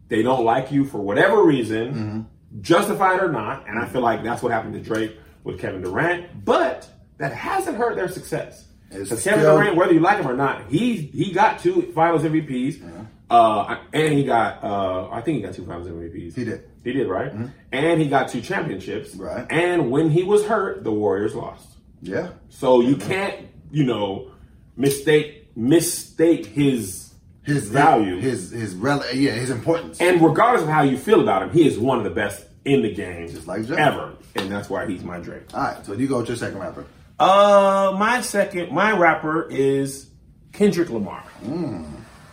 they 0.07 0.21
don't 0.21 0.43
like 0.45 0.71
you 0.71 0.85
for 0.85 0.99
whatever 0.99 1.43
reason 1.43 1.93
Mm-hmm. 1.93 2.61
justified 2.61 3.21
or 3.21 3.31
not, 3.31 3.67
and 3.67 3.77
I 3.79 3.85
feel 3.87 4.01
like 4.01 4.23
that's 4.23 4.41
what 4.41 4.51
happened 4.51 4.73
to 4.73 4.79
Drake 4.81 5.17
with 5.43 5.59
Kevin 5.59 5.81
Durant. 5.81 6.43
But 6.45 6.87
that 7.17 7.31
hasn't 7.33 7.77
hurt 7.77 7.95
their 7.95 8.07
success. 8.07 8.65
Because 8.89 9.23
Kevin 9.23 9.41
Durant, 9.45 9.75
whether 9.75 9.93
you 9.93 9.99
like 9.99 10.17
him 10.17 10.27
or 10.27 10.35
not, 10.35 10.67
he 10.69 10.95
he 10.97 11.31
got 11.31 11.59
two 11.59 11.91
Finals 11.93 12.23
MVPs, 12.23 12.81
uh, 13.29 13.77
and 13.93 14.13
he 14.13 14.23
got 14.23 14.63
uh, 14.63 15.09
I 15.11 15.21
think 15.21 15.35
he 15.37 15.41
got 15.43 15.53
two 15.53 15.65
Finals 15.65 15.87
MVPs. 15.87 16.35
He 16.35 16.43
did. 16.45 16.63
He 16.83 16.93
did 16.93 17.07
right, 17.07 17.31
and 17.71 18.01
he 18.01 18.07
got 18.09 18.29
two 18.29 18.41
championships. 18.41 19.13
Right. 19.15 19.45
And 19.51 19.91
when 19.91 20.09
he 20.09 20.23
was 20.23 20.45
hurt, 20.45 20.83
the 20.83 20.91
Warriors 20.91 21.35
lost. 21.35 21.67
Yeah. 22.01 22.29
So 22.49 22.81
you 22.81 22.95
can't 22.95 23.47
you 23.69 23.83
know 23.83 24.31
mistake 24.75 25.38
mistake 25.55 26.45
his 26.47 27.13
His 27.43 27.67
value. 27.69 28.17
his 28.19 28.51
his 28.51 28.75
rel- 28.75 29.03
yeah, 29.13 29.31
his 29.31 29.49
importance. 29.49 29.99
And 30.01 30.21
regardless 30.21 30.63
of 30.63 30.69
how 30.69 30.83
you 30.83 30.97
feel 30.97 31.21
about 31.21 31.41
him, 31.43 31.49
he 31.51 31.67
is 31.67 31.77
one 31.77 31.97
of 31.97 32.03
the 32.03 32.09
best 32.09 32.45
in 32.65 32.81
the 32.81 32.93
game, 32.93 33.27
Just 33.29 33.47
like 33.47 33.65
Drake. 33.65 33.79
ever, 33.79 34.13
and 34.35 34.51
that's 34.51 34.69
why 34.69 34.85
he's 34.87 35.03
my 35.03 35.19
Drake. 35.19 35.43
All 35.53 35.61
right, 35.61 35.85
so 35.85 35.95
do 35.95 36.01
you 36.01 36.07
go 36.07 36.19
with 36.19 36.27
your 36.27 36.37
second 36.37 36.59
rapper. 36.59 36.85
Uh, 37.19 37.95
my 37.97 38.21
second, 38.21 38.71
my 38.71 38.91
rapper 38.97 39.47
is 39.49 40.09
Kendrick 40.53 40.89
Lamar, 40.89 41.23
an 41.43 41.85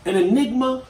enigma, 0.04 0.82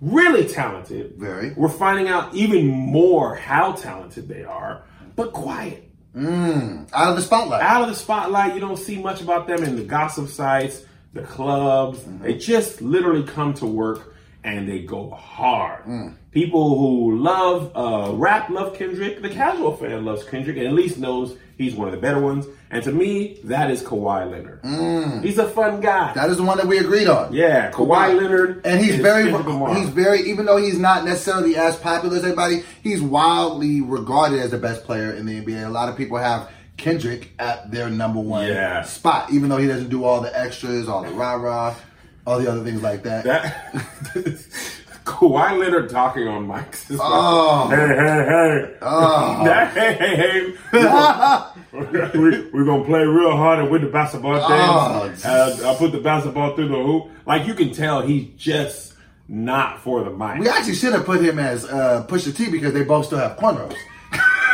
really 0.00 0.46
talented. 0.48 1.14
Very. 1.16 1.52
We're 1.54 1.68
finding 1.68 2.08
out 2.08 2.34
even 2.34 2.66
more 2.68 3.34
how 3.36 3.72
talented 3.72 4.28
they 4.28 4.44
are, 4.44 4.82
but 5.14 5.32
quiet. 5.32 5.82
Out 6.16 6.86
of 7.10 7.16
the 7.16 7.22
spotlight. 7.22 7.62
Out 7.62 7.82
of 7.82 7.88
the 7.88 7.94
spotlight, 7.94 8.54
you 8.54 8.60
don't 8.60 8.78
see 8.78 9.00
much 9.00 9.20
about 9.20 9.46
them 9.46 9.62
in 9.62 9.76
the 9.76 9.82
gossip 9.84 10.28
sites, 10.28 10.82
the 11.16 11.22
clubs. 11.22 11.98
Mm-hmm. 12.00 12.22
They 12.22 12.34
just 12.34 12.80
literally 12.80 13.24
come 13.24 13.54
to 13.54 13.66
work 13.66 14.14
and 14.44 14.68
they 14.68 14.80
go 14.80 15.10
hard. 15.10 15.84
Mm. 15.84 16.14
People 16.30 16.78
who 16.78 17.18
love 17.18 17.72
uh, 17.74 18.12
rap 18.14 18.48
love 18.48 18.76
Kendrick. 18.76 19.20
The 19.20 19.28
casual 19.28 19.76
fan 19.76 20.04
loves 20.04 20.22
Kendrick 20.24 20.56
and 20.56 20.66
at 20.66 20.72
least 20.72 20.98
knows 20.98 21.36
he's 21.58 21.74
one 21.74 21.88
of 21.88 21.92
the 21.92 22.00
better 22.00 22.20
ones. 22.20 22.46
And 22.70 22.82
to 22.84 22.92
me, 22.92 23.40
that 23.44 23.70
is 23.70 23.82
Kawhi 23.82 24.30
Leonard. 24.30 24.62
Mm. 24.62 25.24
He's 25.24 25.38
a 25.38 25.48
fun 25.48 25.80
guy. 25.80 26.12
That 26.14 26.30
is 26.30 26.36
the 26.36 26.44
one 26.44 26.58
that 26.58 26.66
we 26.66 26.78
agreed 26.78 27.08
on. 27.08 27.32
yeah, 27.32 27.70
Kawhi 27.72 28.16
Leonard. 28.20 28.64
And 28.64 28.84
he's 28.84 28.96
very, 28.96 29.32
he's 29.74 29.88
very, 29.88 30.20
even 30.30 30.46
though 30.46 30.58
he's 30.58 30.78
not 30.78 31.04
necessarily 31.04 31.56
as 31.56 31.76
popular 31.76 32.16
as 32.16 32.22
everybody, 32.22 32.62
he's 32.82 33.02
wildly 33.02 33.80
regarded 33.80 34.40
as 34.40 34.52
the 34.52 34.58
best 34.58 34.84
player 34.84 35.12
in 35.12 35.26
the 35.26 35.40
NBA. 35.40 35.66
A 35.66 35.70
lot 35.70 35.88
of 35.88 35.96
people 35.96 36.18
have 36.18 36.50
Kendrick 36.76 37.32
at 37.38 37.70
their 37.70 37.88
number 37.90 38.20
one 38.20 38.46
Yeah. 38.46 38.82
spot, 38.82 39.32
even 39.32 39.48
though 39.48 39.56
he 39.56 39.66
doesn't 39.66 39.88
do 39.88 40.04
all 40.04 40.20
the 40.20 40.38
extras, 40.38 40.88
all 40.88 41.02
the 41.02 41.10
rah 41.10 41.34
rah. 41.34 41.74
all 42.26 42.38
the 42.40 42.50
other 42.50 42.64
things 42.64 42.82
like 42.82 43.02
that. 43.04 43.24
That 43.24 43.72
Kawhi 45.04 45.56
Leonard 45.58 45.88
talking 45.88 46.26
on 46.26 46.46
mics. 46.48 46.90
is 46.90 46.98
like, 46.98 47.08
Oh. 47.12 47.68
hey, 47.68 47.76
hey, 47.86 48.24
hey. 48.26 48.74
Oh. 48.82 49.44
That, 49.44 49.72
hey, 49.72 49.92
hey, 49.94 50.16
hey. 50.16 50.54
We're 51.72 51.84
gonna, 51.92 52.10
we, 52.14 52.50
we're 52.52 52.64
gonna 52.64 52.84
play 52.84 53.04
real 53.04 53.36
hard 53.36 53.60
and 53.60 53.70
win 53.70 53.82
the 53.82 53.88
basketball 53.88 54.40
Oh, 54.42 55.08
game. 55.08 55.16
Uh, 55.24 55.70
I 55.72 55.74
put 55.76 55.92
the 55.92 56.00
basketball 56.00 56.56
through 56.56 56.68
the 56.68 56.74
hoop. 56.82 57.10
Like 57.26 57.46
you 57.46 57.54
can 57.54 57.72
tell, 57.72 58.02
he's 58.02 58.26
just 58.36 58.94
not 59.28 59.80
for 59.82 60.02
the 60.02 60.10
mic. 60.10 60.40
We 60.40 60.48
actually 60.48 60.74
should 60.74 60.92
have 60.94 61.04
put 61.06 61.20
him 61.22 61.38
as 61.38 61.64
uh, 61.64 62.04
Pusha 62.08 62.34
T 62.36 62.50
because 62.50 62.72
they 62.72 62.82
both 62.82 63.06
still 63.06 63.18
have 63.18 63.36
cornrows. 63.38 63.76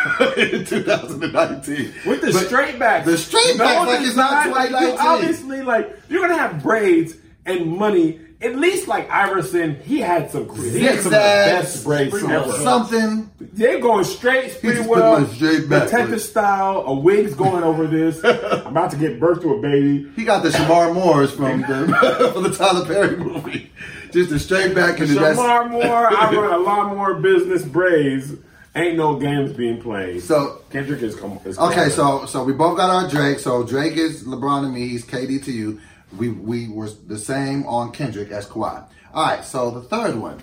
in 0.37 0.65
2019. 0.65 1.93
With 2.07 2.21
the 2.21 2.33
But 2.33 2.47
straight 2.47 2.79
back, 2.79 3.05
the 3.05 3.17
straight 3.19 3.59
backs, 3.59 3.87
like 3.87 4.01
it's 4.07 4.17
not 4.17 4.45
2019. 4.47 4.99
Obviously, 4.99 5.63
like 5.63 5.97
you're 6.09 6.23
gonna 6.27 6.39
have 6.39 6.63
braids 6.63 7.15
and 7.47 7.77
money. 7.77 8.21
At 8.41 8.57
least 8.57 8.89
like 8.89 9.09
Iverson, 9.09 9.77
he 9.85 10.01
had 10.01 10.33
some. 10.33 10.49
He 10.59 10.81
had 10.83 10.97
some 10.97 11.07
of 11.07 11.11
the 11.13 11.19
best 11.19 11.85
braids 11.85 12.21
some- 12.21 12.53
something. 12.63 13.31
They're 13.39 13.79
going 13.79 14.03
straight, 14.03 14.61
pretty 14.61 14.81
well. 14.81 15.25
straight 15.29 15.69
back, 15.69 15.85
Detective 15.85 16.11
like- 16.13 16.21
style, 16.21 16.83
a 16.87 16.93
wig's 16.95 17.35
going 17.37 17.63
over 17.63 17.87
this. 17.87 18.21
I'm 18.25 18.67
about 18.67 18.91
to 18.91 18.97
give 18.97 19.21
birth 19.21 19.43
to 19.43 19.55
a 19.55 19.61
baby. 19.63 20.11
He 20.17 20.25
got 20.25 20.43
the 20.43 20.49
Shemar 20.49 20.93
Moores 20.93 21.31
from 21.31 21.61
the 21.61 22.31
from 22.35 22.43
the 22.43 22.51
Tyler 22.51 22.85
Perry 22.85 23.17
movie. 23.17 23.71
Just 24.11 24.33
a 24.33 24.39
straight 24.41 24.75
back 24.75 24.99
and 24.99 25.09
the 25.09 25.15
Shemar 25.15 25.71
Moore, 25.71 25.85
I 26.11 26.35
run 26.35 26.53
a 26.53 26.59
lot 26.59 26.95
more 26.97 27.15
business 27.15 27.63
braids. 27.63 28.33
Ain't 28.75 28.97
no 28.97 29.17
games 29.17 29.53
being 29.53 29.81
played. 29.83 30.23
So- 30.23 30.63
Kendrick 30.71 31.03
is 31.03 31.15
come. 31.15 31.39
Is 31.45 31.59
Okay, 31.59 31.91
so 31.91 32.25
so 32.27 32.43
we 32.45 32.55
both 32.55 32.77
got 32.79 32.89
our 32.89 33.09
Drake. 33.09 33.39
So 33.39 33.63
Drake 33.65 33.97
is 33.97 34.25
LeBron 34.25 34.63
to 34.63 34.69
me. 34.69 34.89
He's 34.89 35.05
KD 35.05 35.45
to 35.45 35.53
you. 35.53 35.81
We 36.17 36.31
we 36.31 36.69
were 36.69 36.89
the 37.07 37.19
same 37.19 37.67
on 37.67 37.93
Kendrick 37.93 38.31
as 38.31 38.47
Kawhi. 38.47 38.85
All 39.15 39.25
right. 39.27 39.45
So 39.45 39.71
the 39.71 39.83
third 39.83 40.17
one, 40.17 40.43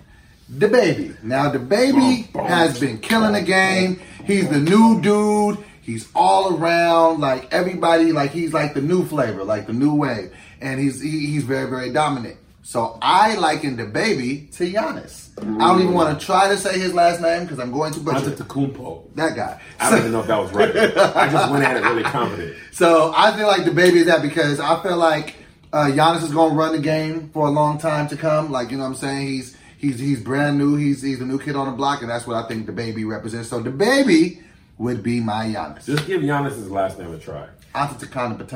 DaBaby. 0.51 1.23
Now 1.23 1.51
DaBaby 1.51 2.47
has 2.47 2.79
been 2.79 2.99
killing 2.99 3.33
the 3.33 3.41
game. 3.41 3.99
He's 4.25 4.47
the 4.49 4.59
new 4.59 5.01
dude. 5.01 5.57
He's 5.81 6.07
all 6.13 6.55
around 6.55 7.19
like 7.19 7.51
everybody. 7.51 8.11
Like 8.11 8.29
he's 8.29 8.53
like 8.53 8.75
the 8.75 8.81
new 8.81 9.05
flavor, 9.05 9.43
like 9.43 9.65
the 9.65 9.73
new 9.73 9.95
wave, 9.95 10.31
and 10.61 10.79
he's 10.79 11.01
he, 11.01 11.25
he's 11.27 11.43
very 11.43 11.67
very 11.67 11.91
dominant. 11.91 12.37
So 12.69 12.99
I 13.01 13.34
liken 13.34 13.77
DaBaby 13.77 14.55
to 14.58 14.71
Giannis. 14.71 15.29
I 15.39 15.69
don't 15.69 15.82
even 15.82 15.95
want 15.95 16.19
to 16.19 16.23
try 16.23 16.47
to 16.49 16.55
say 16.55 16.77
his 16.77 16.93
last 16.93 17.19
name 17.19 17.41
because 17.41 17.58
I'm 17.58 17.71
going 17.71 17.91
to 17.93 17.99
butcher 17.99 18.29
it. 18.29 18.38
Antetokounmpo. 18.38 19.15
that 19.15 19.36
guy. 19.36 19.60
I 19.79 19.89
don't 19.89 19.99
even 20.01 20.12
know 20.12 20.19
if 20.19 20.27
that 20.27 20.38
was 20.38 20.51
right. 20.51 20.69
I 20.75 21.32
just 21.32 21.51
went 21.51 21.63
at 21.63 21.77
it 21.77 21.84
really 21.84 22.03
confident. 22.03 22.55
So 22.71 23.12
I 23.17 23.36
feel 23.36 23.47
like 23.47 23.62
DaBaby 23.63 23.93
is 23.93 24.05
that 24.05 24.21
because 24.21 24.60
I 24.60 24.84
feel 24.84 24.97
like 24.97 25.34
uh, 25.73 25.86
Giannis 25.86 26.21
is 26.21 26.32
going 26.32 26.51
to 26.51 26.55
run 26.55 26.73
the 26.73 26.79
game 26.79 27.29
for 27.29 27.47
a 27.47 27.49
long 27.49 27.79
time 27.79 28.08
to 28.10 28.15
come. 28.15 28.51
Like 28.51 28.69
you 28.69 28.77
know, 28.77 28.84
what 28.84 28.89
I'm 28.89 28.95
saying 28.97 29.25
he's 29.25 29.58
he's 29.79 29.97
he's 29.97 30.21
brand 30.21 30.60
new. 30.60 30.75
He's 30.75 31.01
he's 31.01 31.17
the 31.17 31.25
new 31.25 31.39
kid 31.39 31.55
on 31.55 31.65
the 31.65 31.75
block, 31.75 32.01
and 32.01 32.12
that's 32.12 32.27
what 32.27 32.36
I 32.36 32.47
think 32.47 32.67
DaBaby 32.67 33.10
represents. 33.10 33.49
So 33.49 33.63
DaBaby 33.63 34.43
would 34.77 35.01
be 35.01 35.19
my 35.21 35.47
Giannis. 35.47 35.86
Just 35.86 36.05
give 36.05 36.21
Giannis 36.21 36.51
his 36.51 36.69
last 36.69 36.99
name 36.99 37.12
a 37.15 37.17
try. 37.17 37.47
Antetokounmpo 37.73 38.47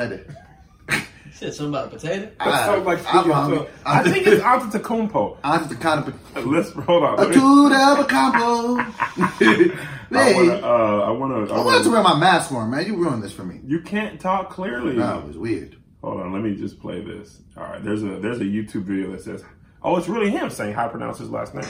said 1.36 1.54
something 1.54 1.74
about 1.74 1.88
a 1.88 1.89
potato? 1.89 2.26
That 2.26 2.34
Ah, 2.39 2.65
sounds 2.65 2.86
like 2.86 3.00
I'm 3.00 3.04
speaking 3.06 3.32
hungry. 3.32 3.58
to- 3.60 3.67
I 3.86 4.04
think 4.04 4.28
it's 4.28 4.43
Antetokounmpo. 4.43 5.38
Antetokounmpo. 5.41 6.13
Let's 6.46 6.72
hold 6.72 7.04
on. 7.04 7.13
A 7.19 7.22
Let 7.24 7.30
me- 7.30 7.36
dude 7.36 7.72
a 7.72 8.06
combo. 8.06 8.82
I 10.15 10.34
wanna, 10.36 10.54
uh, 10.54 11.06
I 11.08 11.10
wanna. 11.12 11.52
I 11.54 11.58
I 11.58 11.65
wanted 11.65 11.84
to 11.86 11.89
wear 11.89 12.04
my 12.04 12.15
mask 12.17 12.50
for 12.50 12.63
him, 12.63 12.69
man. 12.72 12.86
You 12.86 12.96
ruined 12.98 13.24
this 13.24 13.32
for 13.34 13.43
me. 13.43 13.60
you 13.65 13.80
can't 13.82 14.19
talk 14.19 14.50
clearly. 14.52 14.96
No, 14.96 15.19
it 15.19 15.26
was 15.28 15.38
weird. 15.38 15.76
Hold 16.04 16.22
on, 16.22 16.34
let 16.34 16.41
me 16.43 16.56
just 16.56 16.80
play 16.80 17.02
this. 17.04 17.39
All 17.58 17.63
right, 17.63 17.84
there's 17.84 18.04
a 18.04 18.19
there's 18.19 18.39
a 18.39 18.43
YouTube 18.43 18.84
video 18.84 19.12
that 19.12 19.22
says, 19.22 19.43
"Oh, 19.82 19.96
it's 19.98 20.08
really 20.08 20.30
him 20.30 20.50
saying 20.52 20.74
how 20.76 20.84
to 20.84 20.89
pronounce 20.89 21.17
his 21.17 21.30
last 21.32 21.56
name." 21.56 21.65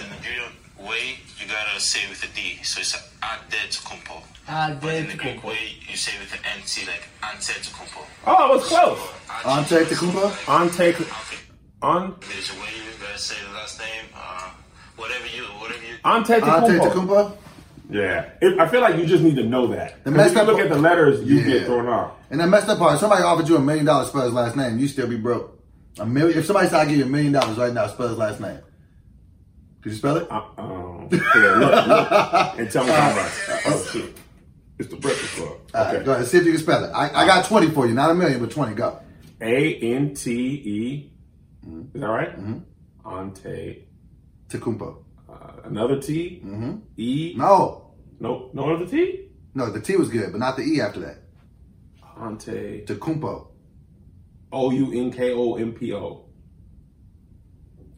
In 0.84 0.90
Nigerian 0.90 0.90
way, 0.90 1.20
you 1.40 1.48
gotta 1.48 1.80
say 1.80 2.08
with 2.10 2.24
a 2.24 2.36
D. 2.36 2.60
So 2.64 2.82
it's 2.82 2.96
Adetokounmpo. 3.22 4.22
But 4.82 4.94
in 4.96 5.08
the 5.08 5.14
Greek 5.16 5.40
Adetokounmpo. 5.42 5.44
way, 5.44 5.58
you 5.90 5.96
say 5.98 6.12
with 6.20 6.34
an 6.34 6.40
NT, 6.60 6.88
like 6.88 7.08
Antetokounmpo. 7.22 8.06
Oh, 8.28 8.52
it 8.52 8.56
was 8.56 8.68
close. 8.68 9.00
Antetokounmpo. 9.44 10.50
Ante, 10.50 10.90
Okay. 10.96 11.06
on 11.82 12.16
There's 12.22 12.50
a 12.52 12.54
way 12.54 12.68
you 12.76 12.92
gotta 13.02 13.18
say 13.18 13.36
the 13.48 13.54
last 13.54 13.80
name. 13.80 14.06
Uh, 14.16 14.50
whatever 14.98 15.26
you, 15.28 15.44
whatever 15.60 15.84
you. 15.84 15.96
Antetokounmpo. 16.04 16.80
Antetokounmpo. 16.80 17.38
Yeah, 17.90 18.30
it, 18.42 18.58
I 18.60 18.68
feel 18.70 18.82
like 18.82 18.98
you 18.98 19.06
just 19.06 19.24
need 19.24 19.36
to 19.36 19.44
know 19.44 19.68
that. 19.68 20.04
The 20.04 20.12
messed 20.12 20.32
if 20.32 20.36
you 20.36 20.42
up- 20.42 20.48
look 20.48 20.60
at 20.60 20.70
the 20.70 20.80
letters, 20.80 21.22
you 21.24 21.38
Yeah. 21.40 21.60
get 21.60 21.66
thrown 21.68 21.88
off. 21.88 22.12
And 22.32 22.40
the 22.40 22.48
messed 22.48 22.70
up 22.70 22.80
part, 22.80 23.00
somebody 23.00 23.24
offered 23.24 23.48
you 23.48 23.56
a 23.58 23.60
million 23.60 23.86
dollars 23.86 24.08
to 24.08 24.12
spell 24.12 24.24
his 24.26 24.34
last 24.34 24.56
name, 24.56 24.80
you 24.80 24.88
still 24.88 25.08
be 25.08 25.18
broke. 25.18 25.60
A 26.00 26.06
million. 26.06 26.40
If 26.40 26.46
somebody 26.48 26.68
said 26.70 26.80
I 26.80 26.86
give 26.86 26.98
you 26.98 27.04
a 27.04 27.08
million 27.08 27.34
dollars 27.34 27.58
right 27.58 27.72
now, 27.74 27.86
spell 27.88 28.08
his 28.08 28.18
last 28.18 28.40
name. 28.40 28.58
Could 29.84 29.92
you 29.92 29.98
spell 29.98 30.16
it? 30.18 30.32
Uh, 30.32 30.42
um, 30.58 31.10
yeah, 31.12 31.20
look, 31.60 31.88
look, 31.88 32.60
and 32.60 32.72
tell 32.72 32.86
me 32.86 32.92
how 32.92 33.14
much. 33.16 33.32
Oh 33.66 33.90
shit, 33.92 34.16
it's 34.80 34.90
the 34.90 34.96
Breakfast 34.96 35.36
Club. 35.36 35.50
All 35.76 35.84
right, 35.84 35.96
Okay, 35.98 36.06
go 36.06 36.14
ahead. 36.14 36.26
See 36.28 36.38
if 36.38 36.46
you 36.46 36.54
can 36.54 36.62
spell 36.62 36.86
it. 36.86 36.92
I, 36.92 37.10
I 37.24 37.26
got 37.26 37.46
twenty 37.46 37.70
for 37.70 37.86
you, 37.86 37.94
not 37.94 38.10
a 38.10 38.14
million, 38.16 38.40
but 38.40 38.50
twenty. 38.52 38.76
Go. 38.76 39.00
A 39.42 39.76
N 39.76 40.14
T 40.14 40.32
E. 40.32 41.12
Mm-hmm. 41.68 41.96
Is 41.96 42.02
that 42.02 42.08
right? 42.08 42.40
Mhm. 42.40 42.64
Ante. 43.06 43.88
Tecumpo. 44.48 45.04
Uh, 45.30 45.34
another 45.66 46.00
T. 46.00 46.42
E. 46.98 47.34
No, 47.36 47.94
No, 48.22 48.50
no 48.54 48.74
other 48.76 48.86
T. 48.88 49.28
no, 49.54 49.70
the 49.70 49.82
T 49.82 49.98
was 49.98 50.08
good, 50.10 50.32
but 50.32 50.38
not 50.40 50.56
the 50.56 50.64
E 50.64 50.80
after 50.80 51.02
that. 51.02 51.18
Ante. 52.22 52.86
Tecumpo. 52.86 53.48
O 54.54 54.72
U 54.72 54.94
N 54.94 55.12
K 55.12 55.34
O 55.34 55.56
M 55.56 55.74
P 55.74 55.94
O. 55.94 56.26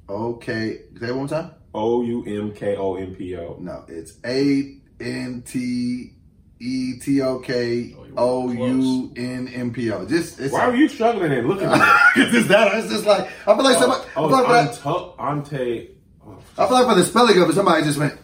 Okay, 0.10 0.82
say 1.00 1.08
it 1.08 1.12
one 1.12 1.18
more 1.18 1.28
time. 1.28 1.52
O 1.76 2.02
U 2.02 2.24
M 2.26 2.52
K 2.54 2.76
O 2.78 2.96
M 2.96 3.14
P 3.16 3.36
O. 3.36 3.58
No, 3.60 3.84
it's 3.88 4.14
A 4.26 4.78
N 5.00 5.44
T 5.46 6.14
E 6.60 7.00
T 7.00 7.22
O 7.22 7.40
K 7.40 7.96
O 8.18 8.50
U 8.52 9.12
N 9.18 9.48
M 9.50 9.74
P 9.74 9.92
O. 9.92 10.06
Just 10.06 10.40
it's 10.40 10.54
Why 10.54 10.62
are 10.62 10.76
you 10.76 10.88
struggling 10.88 11.32
and 11.34 11.48
looking 11.48 11.68
at 11.68 11.78
me? 12.16 12.24
it's 12.24 12.32
just 12.32 12.48
that. 12.48 12.74
It's 12.76 12.90
just 12.92 13.06
like 13.06 13.28
I 13.48 13.56
feel 13.56 13.64
like 13.64 13.78
somebody. 13.78 14.04
I 14.04 14.12
Oh, 14.16 14.30
feel 14.30 14.44
like, 14.44 14.70
it's 14.70 14.86
Ante. 14.86 15.14
Ante. 15.20 15.90
Oh, 16.26 16.38
I 16.58 16.68
feel 16.68 16.78
like 16.78 16.88
for 16.88 16.96
the 16.96 17.04
spelling 17.04 17.42
of 17.42 17.50
it, 17.50 17.54
somebody 17.54 17.84
just 17.84 18.00
went. 18.00 18.14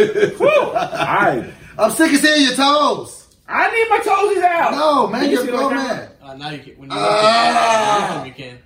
I 0.00 1.52
I'm 1.78 1.90
sick 1.92 2.12
of 2.12 2.18
seeing 2.20 2.42
your 2.46 2.54
toes. 2.54 3.36
I 3.48 3.70
need 3.70 3.88
my 3.88 3.98
toesies 4.00 4.42
out. 4.44 4.72
No, 4.72 5.06
man, 5.06 5.24
you 5.24 5.30
you're 5.30 5.40
a 5.42 5.44
see 5.44 5.50
grown 5.50 5.74
man. 5.74 6.10
Uh, 6.22 6.34
now 6.34 6.50
you 6.50 6.58
can. 6.58 6.74
When 6.74 6.90
you 6.90 6.96
look 6.96 7.04
at 7.12 8.26
you 8.26 8.32
can. 8.34 8.58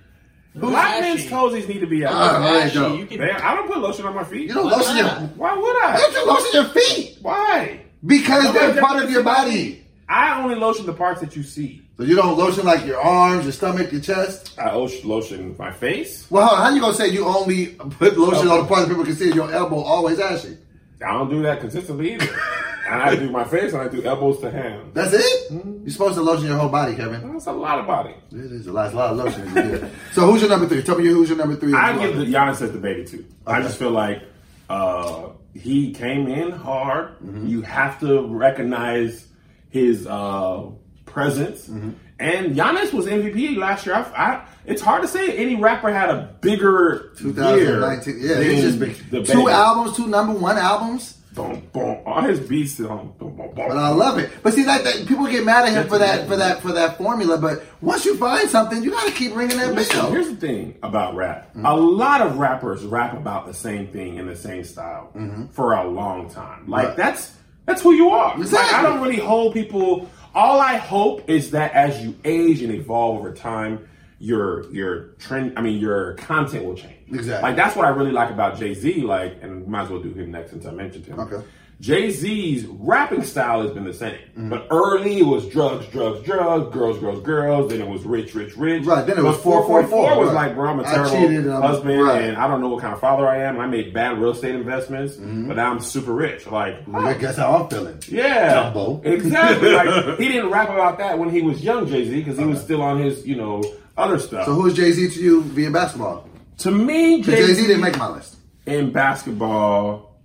Black 0.55 1.01
men's 1.01 1.21
Ashy. 1.21 1.29
toesies 1.29 1.67
need 1.67 1.79
to 1.79 1.87
be 1.87 2.05
out. 2.05 2.13
Uh, 2.13 2.39
there 2.41 2.53
you 2.53 2.59
Ashy, 2.61 2.75
go. 2.75 2.93
you 2.95 3.05
can. 3.05 3.19
Man, 3.19 3.35
I 3.41 3.55
don't 3.55 3.67
put 3.67 3.79
lotion 3.79 4.05
on 4.05 4.13
my 4.15 4.23
feet. 4.23 4.47
You 4.47 4.53
don't 4.53 4.65
Why 4.65 4.71
lotion 4.77 4.97
your. 4.97 5.05
not? 5.05 5.21
Why 5.37 5.53
would 5.55 5.61
Why 5.63 5.97
don't 5.97 6.15
I? 6.15 6.19
you 6.19 6.27
lotion 6.27 6.49
your 6.53 6.65
feet? 6.65 7.17
Why? 7.21 7.79
Because 8.05 8.43
Nobody 8.45 8.71
they're 8.73 8.81
part 8.81 9.03
of 9.03 9.09
your 9.09 9.23
body. 9.23 9.85
I 10.07 10.41
only 10.43 10.55
lotion 10.55 10.85
the 10.85 10.93
parts 10.93 11.21
that 11.21 11.35
you 11.35 11.43
see. 11.43 11.81
So 11.97 12.03
you 12.03 12.15
don't 12.15 12.37
lotion 12.37 12.65
like 12.65 12.85
your 12.85 12.99
arms, 12.99 13.43
your 13.45 13.51
stomach, 13.53 13.91
your 13.91 14.01
chest. 14.01 14.59
I 14.59 14.75
lotion 14.75 15.55
my 15.57 15.71
face. 15.71 16.29
Well, 16.29 16.47
how, 16.47 16.55
how 16.55 16.69
you 16.73 16.81
gonna 16.81 16.93
say 16.93 17.07
you 17.09 17.25
only 17.25 17.67
put 17.67 18.17
lotion 18.17 18.47
on 18.47 18.59
the 18.61 18.65
parts 18.65 18.87
people 18.89 19.05
can 19.05 19.15
see 19.15 19.31
your 19.31 19.51
elbow 19.51 19.77
always 19.79 20.19
ashy? 20.19 20.57
I 21.05 21.13
don't 21.13 21.29
do 21.29 21.41
that 21.43 21.59
consistently 21.61 22.13
either. 22.13 22.27
and 22.85 23.01
I 23.01 23.15
do 23.15 23.29
my 23.29 23.43
face 23.43 23.73
and 23.73 23.81
I 23.81 23.87
do 23.87 24.03
elbows 24.03 24.39
to 24.41 24.51
hands. 24.51 24.93
That's 24.93 25.13
it. 25.13 25.51
You're 25.51 25.89
supposed 25.89 26.15
to 26.15 26.21
lotion 26.21 26.47
your 26.47 26.57
whole 26.57 26.69
body, 26.69 26.95
Kevin. 26.95 27.31
That's 27.33 27.47
a 27.47 27.51
lot 27.51 27.79
of 27.79 27.87
body. 27.87 28.13
It 28.31 28.51
is 28.51 28.67
a 28.67 28.73
lot, 28.73 28.93
a 28.93 28.95
lot 28.95 29.11
of 29.11 29.17
lotion. 29.17 29.91
so 30.13 30.29
who's 30.29 30.41
your 30.41 30.49
number 30.49 30.67
three? 30.67 30.83
Tell 30.83 30.97
me 30.97 31.05
who's 31.05 31.29
your 31.29 31.37
number 31.37 31.55
three. 31.55 31.73
I 31.73 31.97
give 31.97 32.17
the 32.17 32.25
Giannis 32.25 32.61
as 32.61 32.71
DaBaby 32.71 33.09
too. 33.09 33.25
I 33.47 33.61
just 33.61 33.77
feel 33.77 33.91
like 33.91 34.23
uh, 34.69 35.29
he 35.53 35.93
came 35.93 36.27
in 36.27 36.51
hard. 36.51 37.19
Mm-hmm. 37.19 37.47
You 37.47 37.61
have 37.61 37.99
to 38.01 38.27
recognize 38.27 39.27
his 39.69 40.05
uh, 40.07 40.69
presence. 41.05 41.67
Mm-hmm. 41.67 41.91
And 42.19 42.55
Giannis 42.55 42.93
was 42.93 43.05
MVP 43.05 43.57
last 43.57 43.85
year. 43.85 43.95
I, 43.95 44.01
I, 44.01 44.45
it's 44.65 44.81
hard 44.81 45.01
to 45.01 45.07
say 45.07 45.35
any 45.35 45.55
rapper 45.55 45.91
had 45.91 46.09
a 46.09 46.35
bigger 46.41 47.13
2019. 47.17 48.15
Yeah, 48.19 48.39
year 48.39 48.51
it's 48.51 48.61
just 48.61 48.79
the 49.11 49.23
two 49.23 49.39
baby. 49.39 49.51
albums, 49.51 49.97
two 49.97 50.07
number 50.07 50.33
one 50.33 50.57
albums. 50.57 51.17
Boom, 51.33 51.67
boom. 51.73 51.97
All 52.05 52.21
his 52.21 52.39
beats 52.39 52.79
on. 52.79 53.13
Boom, 53.17 53.35
boom, 53.35 53.47
boom. 53.47 53.51
But 53.55 53.77
I 53.77 53.89
love 53.89 54.19
it. 54.19 54.31
But 54.43 54.53
see, 54.53 54.63
that, 54.63 54.83
that 54.83 55.07
people 55.07 55.25
get 55.27 55.43
mad 55.43 55.65
at 55.67 55.73
him 55.73 55.87
for 55.87 55.97
that, 55.97 56.27
for 56.27 56.35
that, 56.35 56.61
for 56.61 56.71
that 56.73 56.97
formula. 56.97 57.37
But 57.37 57.63
once 57.81 58.05
you 58.05 58.15
find 58.17 58.47
something, 58.49 58.83
you 58.83 58.91
got 58.91 59.07
to 59.07 59.13
keep 59.13 59.35
ringing 59.35 59.57
that 59.57 59.73
Listen, 59.73 59.95
bell. 59.97 60.11
here's 60.11 60.29
the 60.29 60.35
thing 60.35 60.77
about 60.83 61.15
rap. 61.15 61.49
Mm-hmm. 61.49 61.65
A 61.65 61.75
lot 61.75 62.21
of 62.21 62.37
rappers 62.37 62.83
rap 62.83 63.13
about 63.17 63.45
the 63.47 63.53
same 63.53 63.87
thing 63.87 64.17
in 64.17 64.27
the 64.27 64.35
same 64.35 64.63
style 64.63 65.11
for 65.51 65.73
a 65.73 65.87
long 65.89 66.29
time. 66.29 66.67
Like 66.69 66.83
Mm-hmm. 66.83 66.87
Right. 66.89 66.97
that's 66.97 67.33
that's 67.65 67.81
who 67.81 67.93
you 67.93 68.09
are. 68.09 68.37
Like, 68.37 68.73
I 68.73 68.81
don't 68.81 69.01
really 69.01 69.19
hold 69.19 69.53
people. 69.53 70.09
All 70.35 70.59
I 70.59 70.75
hope 70.77 71.29
is 71.29 71.51
that 71.51 71.71
as 71.73 72.01
you 72.03 72.13
age 72.25 72.61
and 72.61 72.73
evolve 72.73 73.17
over 73.19 73.33
time, 73.33 73.87
your 74.19 74.69
your 74.71 75.03
trend. 75.19 75.57
I 75.57 75.61
mean, 75.61 75.79
your 75.79 76.13
content 76.15 76.65
will 76.65 76.75
change. 76.75 77.02
Exactly. 77.11 77.49
Like 77.49 77.55
that's 77.55 77.75
what 77.75 77.85
I 77.85 77.89
really 77.89 78.11
like 78.11 78.29
about 78.29 78.57
Jay 78.57 78.73
Z. 78.73 79.01
Like, 79.01 79.37
and 79.41 79.67
might 79.67 79.83
as 79.83 79.89
well 79.89 80.01
do 80.01 80.13
him 80.13 80.31
next 80.31 80.51
since 80.51 80.65
I 80.65 80.71
mentioned 80.71 81.05
him. 81.05 81.19
Okay. 81.19 81.43
Jay 81.81 82.11
Z's 82.11 82.65
rapping 82.67 83.23
style 83.23 83.61
has 83.63 83.71
been 83.71 83.83
the 83.83 83.93
same, 83.93 84.13
Mm-hmm. 84.37 84.49
but 84.49 84.67
early 84.71 85.17
it 85.19 85.25
was 85.25 85.49
drugs, 85.49 85.85
drugs, 85.87 86.23
drugs, 86.23 86.71
girls, 86.73 86.97
girls, 86.99 87.21
girls. 87.23 87.71
Then 87.71 87.81
it 87.81 87.87
was 87.89 88.03
rich, 88.03 88.33
rich, 88.35 88.55
rich. 88.55 88.85
Right, 88.85 89.05
then 89.05 89.17
it 89.17 89.23
was 89.23 89.35
But 89.37 89.43
444 89.43 90.17
was 90.19 90.27
right. 90.27 90.33
like, 90.33 90.55
bro, 90.55 90.69
I'm 90.69 90.79
a 90.79 90.83
terrible 90.83 91.09
cheated 91.11 91.47
I'm- 91.49 91.61
husband, 91.61 92.01
right. 92.03 92.21
and 92.21 92.37
I 92.37 92.47
don't 92.47 92.61
know 92.61 92.69
what 92.69 92.79
kind 92.81 92.93
of 92.93 93.01
father 93.01 93.27
I 93.27 93.39
am. 93.39 93.59
I 93.59 93.65
made 93.67 93.91
bad 93.93 94.17
real 94.19 94.31
estate 94.31 94.55
investments, 94.55 95.15
Mm-hmm. 95.15 95.47
but 95.49 95.57
now 95.57 95.71
I'm 95.71 95.81
super 95.81 96.13
rich. 96.13 96.47
Like, 96.47 96.75
I 96.93 97.15
guess 97.15 97.35
how 97.37 97.63
I'm 97.63 97.69
feeling. 97.69 97.97
yeah, 98.07 98.71
Dumbo. 98.71 99.03
exactly. 99.03 99.71
like 99.73 100.19
he 100.19 100.29
didn't 100.29 100.51
rap 100.51 100.69
about 100.69 100.99
that 100.99 101.19
when 101.19 101.31
he 101.31 101.41
was 101.41 101.61
young, 101.63 101.85
Jay 101.87 102.05
Z, 102.05 102.15
because 102.17 102.37
he 102.37 102.45
was 102.45 102.61
still 102.61 102.81
on 102.81 102.99
his, 103.01 103.25
you 103.27 103.35
know, 103.35 103.61
other 103.97 104.19
stuff. 104.19 104.45
So 104.45 104.53
who's 104.53 104.73
Jay 104.75 104.91
Z 104.93 105.09
to 105.15 105.21
you 105.21 105.41
via 105.41 105.69
basketball? 105.71 106.29
To 106.63 106.71
me, 106.71 107.21
Jay 107.21 107.53
Z 107.53 107.67
didn't 107.67 107.81
make 107.81 107.97
my 107.97 108.09
list. 108.09 108.37
in 108.65 108.91
basketball 108.91 110.15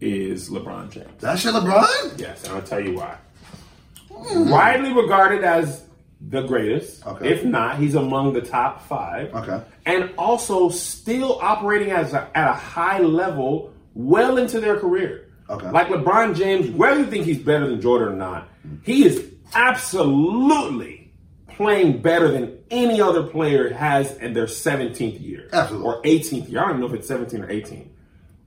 is 0.00 0.48
LeBron 0.50 0.90
James. 0.90 1.10
That 1.20 1.38
shit, 1.38 1.52
LeBron. 1.54 2.18
Yes, 2.18 2.44
and 2.44 2.54
I'll 2.54 2.62
tell 2.62 2.80
you 2.80 2.94
why. 2.96 3.16
Widely 4.10 4.92
regarded 4.92 5.42
as 5.44 5.84
the 6.20 6.42
greatest. 6.42 7.04
Okay. 7.06 7.28
If 7.32 7.44
not, 7.44 7.78
he's 7.78 7.94
among 7.94 8.32
the 8.32 8.40
top 8.40 8.82
five. 8.86 9.34
Okay. 9.34 9.60
And 9.86 10.10
also 10.16 10.68
still 10.68 11.38
operating 11.40 11.90
as 11.90 12.12
a, 12.14 12.30
at 12.36 12.48
a 12.48 12.54
high 12.54 13.00
level 13.00 13.72
well 13.94 14.38
into 14.38 14.60
their 14.60 14.78
career. 14.78 15.28
Okay. 15.50 15.70
Like 15.70 15.88
LeBron 15.88 16.36
James, 16.36 16.70
whether 16.70 17.00
you 17.00 17.06
think 17.06 17.24
he's 17.24 17.38
better 17.38 17.66
than 17.66 17.80
Jordan 17.80 18.08
or 18.14 18.16
not, 18.16 18.48
he 18.82 19.04
is 19.04 19.28
absolutely 19.54 21.03
playing 21.56 22.02
better 22.02 22.28
than 22.30 22.58
any 22.70 23.00
other 23.00 23.22
player 23.22 23.72
has 23.72 24.16
in 24.18 24.32
their 24.32 24.46
17th 24.46 25.20
year. 25.20 25.48
Absolutely. 25.52 25.86
Or 25.86 26.02
18th 26.02 26.48
year. 26.50 26.60
I 26.60 26.62
don't 26.62 26.70
even 26.70 26.80
know 26.80 26.86
if 26.88 26.94
it's 26.94 27.08
17 27.08 27.40
or 27.42 27.50
18. 27.50 27.90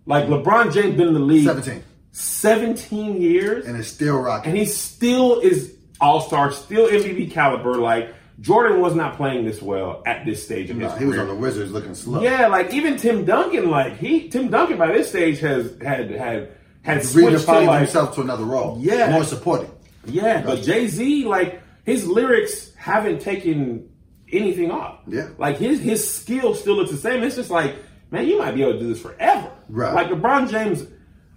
Like 0.06 0.26
LeBron 0.26 0.74
James 0.74 0.96
been 0.96 1.08
in 1.10 1.14
the 1.14 1.20
league 1.20 1.46
17. 1.46 1.84
17 2.12 3.22
years 3.22 3.66
And 3.66 3.78
it's 3.78 3.88
still 3.88 4.18
rocking. 4.20 4.50
and 4.50 4.58
he 4.58 4.66
still 4.66 5.40
is 5.40 5.76
all 6.02 6.22
star, 6.22 6.52
still 6.52 6.88
MVP 6.88 7.32
caliber. 7.32 7.76
Like 7.76 8.14
Jordan 8.40 8.82
was 8.82 8.96
not 8.96 9.18
playing 9.18 9.46
this 9.46 9.62
well 9.62 10.04
at 10.06 10.26
this 10.26 10.44
stage 10.44 10.70
of 10.70 10.78
his 10.78 10.92
Nah, 10.92 10.98
he 10.98 11.06
was 11.06 11.18
on 11.18 11.28
the 11.28 11.36
Wizards 11.36 11.72
looking 11.72 11.96
slow. 11.96 12.22
yeah, 12.22 12.48
like 12.48 12.74
even 12.74 12.98
Tim 12.98 13.26
Duncan, 13.26 13.70
like 13.70 13.98
he 13.98 14.30
Tim 14.30 14.50
Duncan 14.50 14.78
by 14.78 14.92
this 14.92 15.10
stage 15.10 15.40
has 15.40 15.76
had 15.82 16.12
had 16.12 16.52
had 16.84 17.04
switched 17.06 17.46
to 17.46 17.52
like 17.62 17.80
himself 17.80 18.16
to 18.16 18.22
another 18.22 18.46
role. 18.46 18.78
Yeah. 18.80 19.12
More 19.12 19.24
supporting. 19.24 19.72
yeah, 20.06 20.42
but 20.42 20.62
Jay 20.62 20.88
Z 20.88 21.26
like 21.26 21.62
his 21.88 22.08
lyrics 22.08 22.76
haven't 22.76 23.22
taken 23.22 23.90
anything 24.32 24.70
off. 24.70 25.00
Yeah. 25.08 25.30
like 25.40 25.58
his 25.58 25.80
his 25.80 26.08
skill 26.08 26.54
still 26.54 26.76
looks 26.76 26.92
the 26.92 26.98
same. 26.98 27.24
It's 27.24 27.36
just 27.36 27.50
like 27.50 27.76
man, 28.12 28.28
you 28.28 28.38
might 28.38 28.52
be 28.54 28.62
able 28.62 28.74
to 28.74 28.80
do 28.80 28.88
this 28.90 29.02
forever. 29.02 29.52
Right. 29.70 29.94
Like 29.96 30.08
LeBron 30.10 30.50
James. 30.52 30.86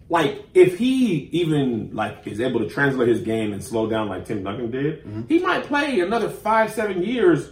Like 0.09 0.45
if 0.55 0.77
he 0.77 1.29
even 1.33 1.95
like 1.95 2.27
is 2.27 2.41
able 2.41 2.61
to 2.61 2.69
translate 2.69 3.09
his 3.09 3.21
game 3.21 3.53
and 3.53 3.63
slow 3.63 3.89
down 3.89 4.09
like 4.09 4.25
Tim 4.27 4.43
Duncan 4.43 4.71
did, 4.71 5.05
Mm-hmm. 5.05 5.23
he 5.29 5.39
might 5.39 5.63
play 5.65 6.01
another 6.01 6.29
five 6.29 6.73
seven 6.73 7.03
years 7.03 7.49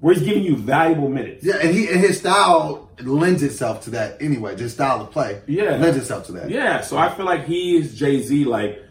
where 0.00 0.14
he's 0.14 0.22
giving 0.24 0.42
you 0.44 0.56
valuable 0.56 1.08
minutes. 1.10 1.44
Yeah, 1.44 1.56
and 1.56 1.74
he 1.74 1.86
and 1.88 2.00
his 2.00 2.18
style 2.18 2.90
lends 3.02 3.42
itself 3.42 3.82
to 3.84 3.90
that 3.90 4.22
anyway. 4.22 4.56
Just 4.56 4.76
style 4.76 5.02
of 5.02 5.10
play. 5.10 5.42
Yeah. 5.46 5.76
Lends 5.76 5.98
itself 5.98 6.24
to 6.26 6.32
that. 6.32 6.48
Yeah, 6.48 6.80
so 6.80 6.96
I 6.96 7.12
feel 7.14 7.26
like 7.26 7.44
he 7.44 7.76
is 7.76 7.94
Jay 7.94 8.22
Z. 8.22 8.44
Like, 8.44 8.82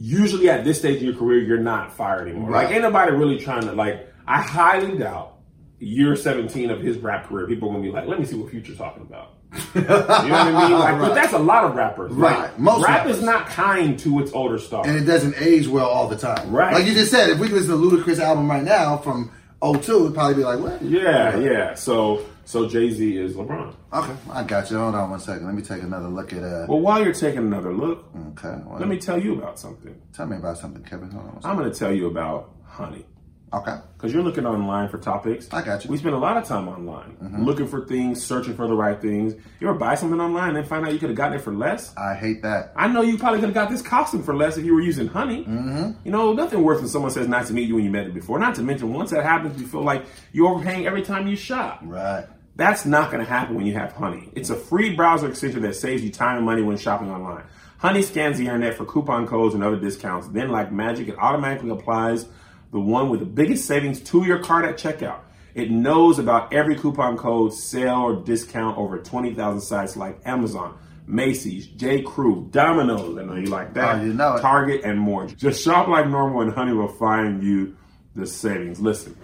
usually 0.00 0.48
at 0.48 0.64
this 0.64 0.78
stage 0.78 0.96
of 0.96 1.02
your 1.02 1.14
career, 1.14 1.38
you're 1.40 1.58
not 1.58 1.92
fired 1.96 2.26
anymore. 2.28 2.50
Right. 2.50 2.64
Like, 2.64 2.74
ain't 2.74 2.82
nobody 2.82 3.12
really 3.12 3.38
trying 3.38 3.62
to, 3.62 3.72
like, 3.72 4.12
I 4.26 4.40
highly 4.40 4.98
doubt 4.98 5.36
year 5.78 6.16
17 6.16 6.70
of 6.70 6.80
his 6.80 6.98
rap 6.98 7.28
career, 7.28 7.46
people 7.46 7.68
are 7.68 7.72
going 7.72 7.84
to 7.84 7.90
be 7.90 7.94
like, 7.94 8.06
let 8.08 8.18
me 8.18 8.24
see 8.24 8.36
what 8.36 8.50
Future's 8.50 8.78
talking 8.78 9.02
about. 9.02 9.34
you 9.74 9.80
know 9.82 9.96
what 9.98 10.10
I 10.10 10.68
mean? 10.68 10.78
Like, 10.78 10.98
But 11.00 11.14
that's 11.14 11.32
a 11.32 11.38
lot 11.38 11.64
of 11.64 11.74
rappers. 11.74 12.12
Right. 12.12 12.56
Most 12.58 12.84
rap 12.84 12.98
rappers. 13.00 13.18
is 13.18 13.22
not 13.22 13.46
kind 13.46 13.98
to 14.00 14.20
its 14.20 14.32
older 14.32 14.58
stars. 14.58 14.86
And 14.86 14.96
it 14.96 15.04
doesn't 15.04 15.34
age 15.38 15.66
well 15.66 15.88
all 15.88 16.08
the 16.08 16.16
time. 16.16 16.50
Right. 16.50 16.72
Like 16.72 16.86
you 16.86 16.94
just 16.94 17.10
said, 17.10 17.30
if 17.30 17.38
we 17.38 17.48
listen 17.48 17.70
to 17.70 17.76
Ludacris 17.76 18.18
album 18.20 18.48
right 18.50 18.62
now 18.64 18.96
from 18.98 19.30
02, 19.62 19.76
it'd 19.76 20.14
probably 20.14 20.34
be 20.34 20.44
like, 20.44 20.60
what? 20.60 20.80
yeah, 20.82 21.36
yeah. 21.38 21.74
So, 21.74 22.24
so 22.50 22.68
Jay 22.68 22.90
Z 22.90 23.16
is 23.16 23.34
LeBron. 23.34 23.74
Okay, 23.92 24.16
I 24.30 24.42
got 24.42 24.70
you. 24.70 24.78
Hold 24.78 24.96
on 24.96 25.10
one 25.10 25.20
second. 25.20 25.46
Let 25.46 25.54
me 25.54 25.62
take 25.62 25.82
another 25.82 26.08
look 26.08 26.32
at 26.32 26.42
uh 26.42 26.66
Well, 26.68 26.80
while 26.80 27.02
you're 27.02 27.14
taking 27.14 27.38
another 27.38 27.72
look, 27.72 28.10
Okay. 28.32 28.56
Well, 28.66 28.78
let 28.78 28.88
me 28.88 28.98
tell 28.98 29.22
you 29.22 29.34
about 29.34 29.58
something. 29.58 29.94
tell 30.12 30.26
me 30.26 30.36
about 30.36 30.58
something, 30.58 30.82
Kevin. 30.82 31.10
Hold 31.10 31.26
on 31.26 31.34
one 31.34 31.42
I'm 31.44 31.56
going 31.56 31.70
to 31.70 31.78
tell 31.78 31.92
you 31.92 32.06
about 32.08 32.50
Honey. 32.64 33.04
Okay. 33.52 33.76
Because 33.96 34.12
you're 34.12 34.22
looking 34.22 34.46
online 34.46 34.88
for 34.88 34.98
topics. 34.98 35.48
I 35.52 35.62
got 35.62 35.66
you. 35.66 35.74
Mm-hmm. 35.78 35.92
We 35.92 35.98
spend 35.98 36.14
a 36.14 36.18
lot 36.18 36.36
of 36.36 36.44
time 36.44 36.68
online 36.68 37.16
looking 37.40 37.66
for 37.66 37.84
things, 37.84 38.24
searching 38.24 38.54
for 38.54 38.66
the 38.68 38.74
right 38.74 39.00
things. 39.00 39.34
You 39.58 39.68
ever 39.68 39.76
buy 39.78 39.94
something 39.96 40.20
online 40.20 40.48
and 40.48 40.56
then 40.58 40.64
find 40.64 40.86
out 40.86 40.92
you 40.92 40.98
could 40.98 41.10
have 41.10 41.16
gotten 41.16 41.38
it 41.38 41.42
for 41.42 41.52
less? 41.52 41.94
I 41.96 42.14
hate 42.14 42.42
that. 42.42 42.72
I 42.76 42.86
know 42.86 43.02
you 43.02 43.18
probably 43.18 43.40
could 43.40 43.48
have 43.48 43.54
got 43.54 43.68
this 43.68 43.82
costume 43.82 44.22
for 44.22 44.36
less 44.36 44.56
if 44.56 44.64
you 44.64 44.74
were 44.74 44.80
using 44.80 45.08
honey. 45.08 45.44
Mm-hmm. 45.44 45.92
You 46.04 46.12
know, 46.12 46.32
nothing 46.32 46.62
worse 46.62 46.78
than 46.78 46.88
someone 46.88 47.10
says 47.10 47.26
nice 47.26 47.48
to 47.48 47.52
meet 47.54 47.68
you 47.68 47.74
when 47.74 47.84
you 47.84 47.90
met 47.90 48.06
it 48.06 48.14
before. 48.14 48.38
Not 48.38 48.54
to 48.56 48.62
mention, 48.62 48.92
once 48.92 49.10
that 49.10 49.24
happens, 49.24 49.60
you 49.60 49.66
feel 49.66 49.82
like 49.82 50.04
you're 50.32 50.48
overpaying 50.48 50.86
every 50.86 51.02
time 51.02 51.26
you 51.26 51.36
shop. 51.36 51.80
Right. 51.82 52.26
That's 52.60 52.84
not 52.84 53.10
going 53.10 53.24
to 53.24 53.28
happen 53.28 53.54
when 53.54 53.64
you 53.64 53.72
have 53.72 53.92
Honey. 53.92 54.28
It's 54.34 54.50
a 54.50 54.54
free 54.54 54.94
browser 54.94 55.30
extension 55.30 55.62
that 55.62 55.76
saves 55.76 56.04
you 56.04 56.10
time 56.10 56.36
and 56.36 56.44
money 56.44 56.60
when 56.60 56.76
shopping 56.76 57.10
online. 57.10 57.44
Honey 57.78 58.02
scans 58.02 58.36
the 58.36 58.44
internet 58.44 58.74
for 58.74 58.84
coupon 58.84 59.26
codes 59.26 59.54
and 59.54 59.64
other 59.64 59.78
discounts. 59.78 60.28
Then, 60.28 60.50
like 60.50 60.70
magic, 60.70 61.08
it 61.08 61.16
automatically 61.18 61.70
applies 61.70 62.26
the 62.70 62.78
one 62.78 63.08
with 63.08 63.20
the 63.20 63.24
biggest 63.24 63.64
savings 63.64 63.98
to 64.02 64.26
your 64.26 64.40
card 64.40 64.66
at 64.66 64.76
checkout. 64.76 65.20
It 65.54 65.70
knows 65.70 66.18
about 66.18 66.52
every 66.52 66.76
coupon 66.76 67.16
code, 67.16 67.54
sale, 67.54 68.02
or 68.02 68.16
discount 68.16 68.76
over 68.76 68.98
20,000 68.98 69.62
sites 69.62 69.96
like 69.96 70.20
Amazon, 70.26 70.78
Macy's, 71.06 71.66
J. 71.66 72.02
Crew, 72.02 72.46
Domino's. 72.50 73.16
I 73.16 73.22
know 73.22 73.36
you 73.36 73.46
like 73.46 73.72
that. 73.72 74.00
Oh, 74.00 74.04
you 74.04 74.12
know. 74.12 74.36
Target 74.38 74.84
and 74.84 74.98
more. 74.98 75.26
Just 75.28 75.64
shop 75.64 75.88
like 75.88 76.06
normal, 76.08 76.42
and 76.42 76.52
Honey 76.52 76.74
will 76.74 76.88
find 76.88 77.42
you 77.42 77.74
the 78.14 78.26
savings. 78.26 78.80
Listen, 78.80 79.16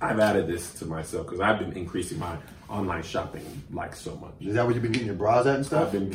I've 0.00 0.18
added 0.18 0.46
this 0.46 0.72
to 0.74 0.86
myself 0.86 1.26
because 1.26 1.40
I've 1.40 1.58
been 1.58 1.72
increasing 1.72 2.18
my 2.18 2.36
online 2.68 3.02
shopping 3.02 3.44
like 3.72 3.94
so 3.94 4.16
much. 4.16 4.32
Is 4.40 4.54
that 4.54 4.64
what 4.64 4.74
you've 4.74 4.82
been 4.82 4.92
getting 4.92 5.08
your 5.08 5.16
bras 5.16 5.46
at 5.46 5.56
and 5.56 5.66
stuff? 5.66 5.88
I've 5.88 5.92
been 5.92 6.10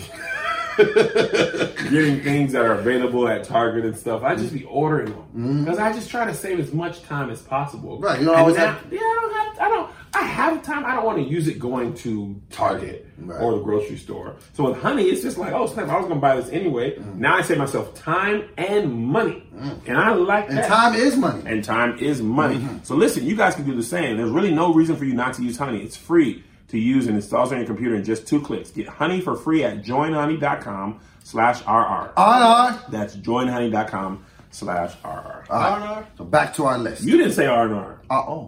getting 1.91 2.21
things 2.21 2.54
that 2.54 2.65
are 2.65 2.74
available 2.74 3.28
at 3.28 3.43
Target 3.43 3.86
and 3.86 3.95
stuff. 3.95 4.24
I 4.24 4.36
just 4.36 4.54
be 4.54 4.63
ordering 4.63 5.13
them 5.13 5.63
because 5.63 5.80
I 5.80 5.93
just 5.93 6.10
try 6.10 6.26
to 6.26 6.34
save 6.34 6.60
as 6.60 6.74
much 6.74 7.04
time 7.04 7.30
as 7.30 7.41
possible. 7.41 7.95
Mm-hmm. 7.98 8.06
Right, 8.06 8.19
you 8.19 8.26
don't 8.26 8.36
always 8.36 8.56
now- 8.58 8.74
have- 8.74 8.91
Yeah, 8.93 9.00
I 9.02 9.19
don't 9.21 9.34
have. 9.34 9.60
I 9.60 9.69
don't. 9.69 9.91
I 10.15 10.23
have 10.23 10.63
time. 10.63 10.86
I 10.86 10.95
don't 10.95 11.06
want 11.06 11.17
to 11.17 11.23
use 11.23 11.47
it 11.47 11.60
going 11.60 11.93
to 11.95 12.41
Target 12.49 13.08
Right. 13.17 13.41
or 13.41 13.54
the 13.58 13.63
grocery 13.63 13.97
store. 13.97 14.36
So 14.54 14.69
with 14.69 14.82
Honey, 14.82 15.04
it's 15.04 15.21
just 15.21 15.38
like, 15.38 15.54
oh 15.54 15.67
snap! 15.67 15.88
I 15.89 15.95
was 15.97 16.06
going 16.06 16.15
to 16.17 16.21
buy 16.21 16.36
this 16.36 16.49
anyway. 16.49 16.95
Mm. 16.97 17.15
Now 17.17 17.36
I 17.36 17.41
save 17.41 17.58
myself 17.58 17.93
time 17.95 18.49
and 18.58 18.93
money, 18.93 19.47
and 19.88 19.97
I 19.97 20.13
like 20.13 20.49
And 20.49 20.58
that. 20.58 20.67
time 20.67 20.95
is 20.95 21.15
money. 21.17 21.43
And 21.45 21.63
time 21.63 21.97
is 21.99 22.21
money. 22.21 22.56
Mm-hmm. 22.58 22.78
So 22.84 22.95
listen, 22.95 23.25
you 23.25 23.36
guys 23.36 23.56
can 23.56 23.65
do 23.65 23.75
the 23.75 23.84
same. 23.84 24.17
There's 24.17 24.32
really 24.32 24.54
no 24.54 24.73
reason 24.73 24.95
for 24.95 25.06
you 25.06 25.13
not 25.13 25.34
to 25.36 25.43
use 25.43 25.58
Honey. 25.58 25.82
It's 25.84 25.95
free 25.97 26.43
to 26.69 26.80
use 26.80 27.08
and 27.08 27.15
installs 27.15 27.51
on 27.51 27.58
your 27.60 27.67
computer 27.67 27.95
in 27.95 28.04
just 28.04 28.28
two 28.28 28.41
clicks. 28.41 28.71
Get 28.71 28.88
Honey 28.88 29.21
for 29.21 29.36
free 29.36 29.63
at 29.63 29.84
joinhoney.com 29.84 30.99
slash 31.23 31.62
RR. 31.62 32.12
R&R. 32.17 32.84
That's 32.89 33.15
joinhoney.com 33.15 34.25
slash 34.51 34.93
RR. 35.04 36.06
So 36.17 36.23
back 36.25 36.54
to 36.56 36.65
our 36.65 36.78
list. 36.78 37.04
You 37.04 37.17
didn't 37.17 37.34
say 37.34 37.45
R&R. 37.45 38.01
Uh, 38.10 38.47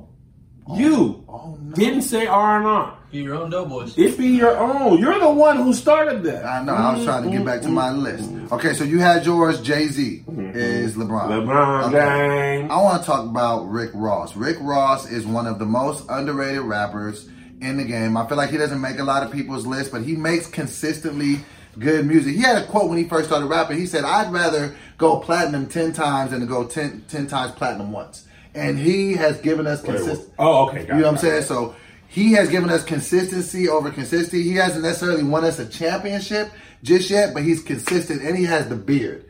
oh. 0.69 0.77
You 0.77 1.23
Oh, 1.27 1.57
no. 1.61 1.75
didn't 1.75 2.01
say 2.03 2.27
R&R. 2.27 2.97
Be 3.11 3.19
your 3.19 3.35
own 3.35 3.49
doughboys. 3.49 3.97
It 3.97 4.17
be 4.17 4.27
your 4.27 4.57
own. 4.57 4.99
You're 4.99 5.17
the 5.19 5.29
one 5.29 5.57
who 5.57 5.73
started 5.73 6.23
that. 6.23 6.45
I 6.45 6.61
know. 6.63 6.73
I 6.73 6.93
was 6.95 7.05
trying 7.05 7.23
to 7.23 7.29
get 7.29 7.45
back 7.45 7.61
to 7.61 7.69
my 7.69 7.89
list. 7.91 8.29
Okay, 8.51 8.73
so 8.73 8.83
you 8.83 8.99
had 8.99 9.25
yours. 9.25 9.61
Jay 9.61 9.87
Z 9.87 10.23
mm-hmm. 10.29 10.51
is 10.53 10.95
LeBron. 10.95 11.29
LeBron 11.29 11.91
James. 11.91 12.69
I 12.69 12.81
want 12.81 13.01
to 13.01 13.05
talk 13.05 13.23
about 13.25 13.69
Rick 13.69 13.91
Ross. 13.93 14.35
Rick 14.35 14.57
Ross 14.59 15.09
is 15.09 15.25
one 15.25 15.47
of 15.47 15.57
the 15.57 15.65
most 15.65 16.05
underrated 16.09 16.61
rappers 16.63 17.29
in 17.61 17.77
the 17.77 17.85
game. 17.85 18.17
I 18.17 18.27
feel 18.27 18.35
like 18.35 18.49
he 18.49 18.57
doesn't 18.57 18.81
make 18.81 18.99
a 18.99 19.03
lot 19.05 19.23
of 19.23 19.31
people's 19.31 19.65
list, 19.65 19.91
but 19.93 20.01
he 20.01 20.15
makes 20.17 20.45
consistently 20.47 21.39
good 21.79 22.05
music. 22.05 22.35
He 22.35 22.41
had 22.41 22.61
a 22.61 22.65
quote 22.67 22.89
when 22.89 22.97
he 22.97 23.05
first 23.05 23.27
started 23.27 23.45
rapping. 23.45 23.77
He 23.77 23.85
said, 23.85 24.03
"I'd 24.03 24.33
rather 24.33 24.75
go 24.97 25.19
platinum 25.19 25.67
ten 25.67 25.93
times 25.93 26.31
than 26.31 26.41
to 26.41 26.45
go 26.45 26.65
10, 26.65 27.05
10 27.07 27.27
times 27.27 27.53
platinum 27.53 27.93
once." 27.93 28.25
And 28.57 28.77
he 28.79 29.13
has 29.13 29.39
given 29.41 29.67
us 29.67 29.83
Wait, 29.83 29.97
consist. 29.97 30.29
Oh, 30.39 30.67
okay. 30.67 30.81
You 30.81 30.87
know 30.87 30.93
it, 30.93 31.01
what 31.03 31.07
I'm 31.09 31.17
saying? 31.17 31.43
it. 31.43 31.45
So 31.45 31.75
he 32.07 32.33
has 32.33 32.49
given 32.49 32.69
us 32.69 32.83
consistency 32.83 33.69
over 33.69 33.91
consistency. 33.91 34.43
He 34.43 34.55
hasn't 34.55 34.83
necessarily 34.83 35.23
won 35.23 35.43
us 35.43 35.59
a 35.59 35.67
championship 35.67 36.51
just 36.83 37.09
yet, 37.09 37.33
but 37.33 37.43
he's 37.43 37.61
consistent 37.61 38.21
and 38.21 38.37
he 38.37 38.45
has 38.45 38.67
the 38.69 38.75
beard. 38.75 39.25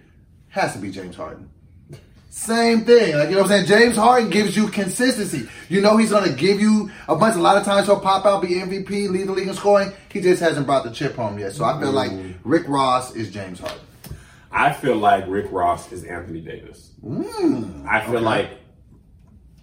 Has 0.49 0.73
to 0.73 0.79
be 0.79 0.91
James 0.91 1.15
Harden. 1.15 1.49
Same 2.29 2.85
thing. 2.85 3.15
Like, 3.15 3.29
you 3.29 3.35
know 3.35 3.41
what 3.41 3.51
I'm 3.51 3.65
saying? 3.65 3.81
James 3.81 3.97
Harden 3.97 4.29
gives 4.29 4.55
you 4.55 4.67
consistency. 4.67 5.49
You 5.69 5.81
know 5.81 5.97
he's 5.97 6.11
going 6.11 6.29
to 6.29 6.35
give 6.35 6.61
you 6.61 6.91
a 7.07 7.15
bunch. 7.15 7.35
A 7.35 7.39
lot 7.39 7.57
of 7.57 7.63
times 7.63 7.87
he'll 7.87 7.99
pop 7.99 8.27
out, 8.27 8.43
be 8.43 8.49
MVP, 8.49 9.09
lead 9.09 9.27
the 9.27 9.31
league 9.31 9.47
in 9.47 9.55
scoring. 9.55 9.91
He 10.09 10.21
just 10.21 10.39
hasn't 10.39 10.67
brought 10.67 10.83
the 10.83 10.91
chip 10.91 11.15
home 11.15 11.39
yet. 11.39 11.53
So 11.53 11.65
I 11.65 11.79
feel 11.79 11.91
like 11.91 12.11
Rick 12.43 12.67
Ross 12.67 13.15
is 13.15 13.31
James 13.31 13.59
Harden. 13.59 13.79
I 14.51 14.71
feel 14.71 14.95
like 14.97 15.25
Rick 15.27 15.51
Ross 15.51 15.91
is 15.91 16.03
Anthony 16.03 16.41
Davis. 16.41 16.91
Mm, 17.03 17.87
I 17.87 18.05
feel 18.05 18.21
like 18.21 18.51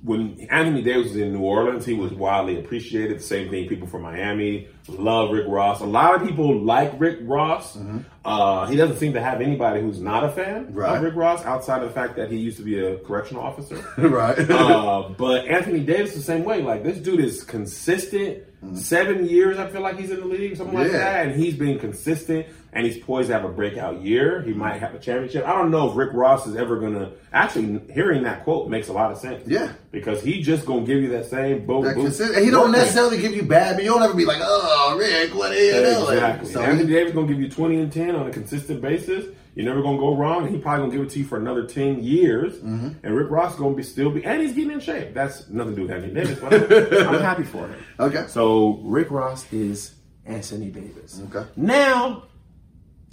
when 0.05 0.46
Anthony 0.50 0.82
Davis 0.82 1.09
was 1.09 1.16
in 1.16 1.32
New 1.32 1.40
Orleans, 1.40 1.84
he 1.86 1.94
was 1.94 2.12
wildly 2.12 2.59
appreciated. 2.61 3.22
Same 3.22 3.48
thing, 3.50 3.66
people 3.68 3.88
from 3.88 4.02
Miami 4.02 4.68
love 4.86 5.30
Rick 5.32 5.46
Ross. 5.48 5.80
A 5.80 5.86
lot 5.86 6.14
of 6.14 6.26
people 6.28 6.61
like 6.61 6.92
Rick 7.00 7.20
Ross. 7.22 7.76
Uh, 8.22 8.66
he 8.66 8.76
doesn't 8.76 8.98
seem 8.98 9.14
to 9.14 9.20
have 9.22 9.40
anybody 9.40 9.80
who's 9.80 10.00
not 10.00 10.22
a 10.24 10.30
fan 10.30 10.74
Right. 10.74 10.96
of 10.96 11.02
Rick 11.02 11.14
Ross, 11.14 11.42
outside 11.46 11.82
of 11.82 11.88
the 11.88 11.94
fact 11.94 12.16
that 12.16 12.30
he 12.30 12.36
used 12.36 12.59
to 12.59 12.62
be 12.62 12.78
a 12.78 12.98
correctional 12.98 13.42
officer. 13.42 13.76
right. 13.98 14.38
uh, 14.50 15.09
but 15.16 15.46
Anthony 15.48 15.80
Davis 15.80 16.14
the 16.14 16.20
same 16.22 16.44
way. 16.44 16.61
Like 16.62 16.82
this 16.84 16.98
dude 16.98 17.20
is 17.20 17.42
consistent. 17.42 18.44
Seven 18.74 19.26
years, 19.28 19.59
I 19.59 19.68
feel 19.68 19.82
like 19.82 19.98
he's 19.98 20.11
in 20.11 20.20
the 20.20 20.26
league, 20.26 20.57
something 20.57 20.74
like 20.78 20.90
that, 20.92 21.26
and 21.26 21.38
he's 21.38 21.55
been 21.55 21.78
consistent. 21.78 22.46
And 22.75 22.85
he's 22.85 22.99
poised 22.99 23.29
to 23.29 23.35
have 23.35 23.45
a 23.45 23.49
breakout 23.49 24.03
year. 24.03 24.43
He 24.43 24.53
might 24.53 24.81
have 24.81 24.95
a 24.95 24.99
championship. 24.99 25.47
I 25.47 25.53
don't 25.53 25.70
know 25.70 25.91
if 25.91 25.97
Rick 25.97 26.11
Ross 26.12 26.47
is 26.47 26.57
ever 26.57 26.81
gonna. 26.81 27.12
Actually, 27.33 27.81
hearing 27.93 28.25
that 28.25 28.43
quote 28.43 28.68
makes 28.68 28.89
a 28.89 28.93
lot 28.93 29.12
of 29.12 29.18
sense. 29.18 29.47
Yeah. 29.47 29.72
because 29.93 30.22
he 30.22 30.43
just 30.43 30.66
gonna 30.66 30.85
give 30.85 31.01
you 31.01 31.09
that 31.11 31.27
same 31.27 31.64
boom. 31.66 31.85
That 31.85 31.95
boom. 31.95 32.07
and 32.07 32.45
he 32.45 32.51
don't 32.51 32.72
necessarily 32.72 33.20
give 33.20 33.35
you 33.35 33.45
bad, 33.45 33.77
but 33.77 33.85
you 33.85 33.91
don't 33.91 34.03
ever 34.03 34.14
be 34.14 34.25
like, 34.25 34.41
oh, 34.43 34.97
Rick, 34.99 35.35
what 35.35 35.53
is 35.53 35.97
you? 35.97 36.12
Exactly. 36.12 36.49
So 36.51 36.61
Anthony 36.61 36.93
Davis 36.93 37.14
gonna 37.14 37.29
give 37.29 37.41
you 37.41 37.49
twenty 37.49 37.77
and 37.81 37.93
ten 37.93 38.16
on 38.16 38.27
a 38.27 38.31
consistent 38.33 38.81
basis. 38.83 39.27
You're 39.55 39.66
never 39.66 39.83
gonna 39.83 39.99
go 39.99 40.16
wrong, 40.16 40.49
he 40.49 40.59
probably 40.59 40.87
gonna 40.87 40.97
give 40.99 41.07
it 41.07 41.11
to 41.11 41.20
you 41.20 41.25
for 41.25 41.39
another 41.39 41.64
ten 41.64 42.03
years. 42.03 42.55
Mm-hmm. 42.55 42.89
And 43.05 43.16
Rick 43.16 43.31
Ross 43.31 43.55
gonna 43.55 43.77
be 43.77 43.85
still 43.85 44.11
be, 44.11 44.25
and 44.25 44.43
he's 44.43 44.53
getting 44.53 44.72
in 44.72 44.81
shape. 44.81 45.14
That's 45.14 45.49
nothing 45.49 45.77
to 45.77 45.77
do 45.77 45.83
with 45.83 45.93
Anthony 45.93 46.12
Davis, 46.12 46.41
but 46.41 46.53
I'm, 46.53 47.09
I'm 47.14 47.20
happy 47.20 47.45
for 47.45 47.68
him. 47.68 47.77
Okay. 48.01 48.25
So 48.27 48.81
Rick 48.83 49.12
Ross 49.12 49.51
is 49.53 49.95
Anthony 50.27 50.70
Davis. 50.70 51.22
Okay. 51.33 51.49
Now, 51.55 52.25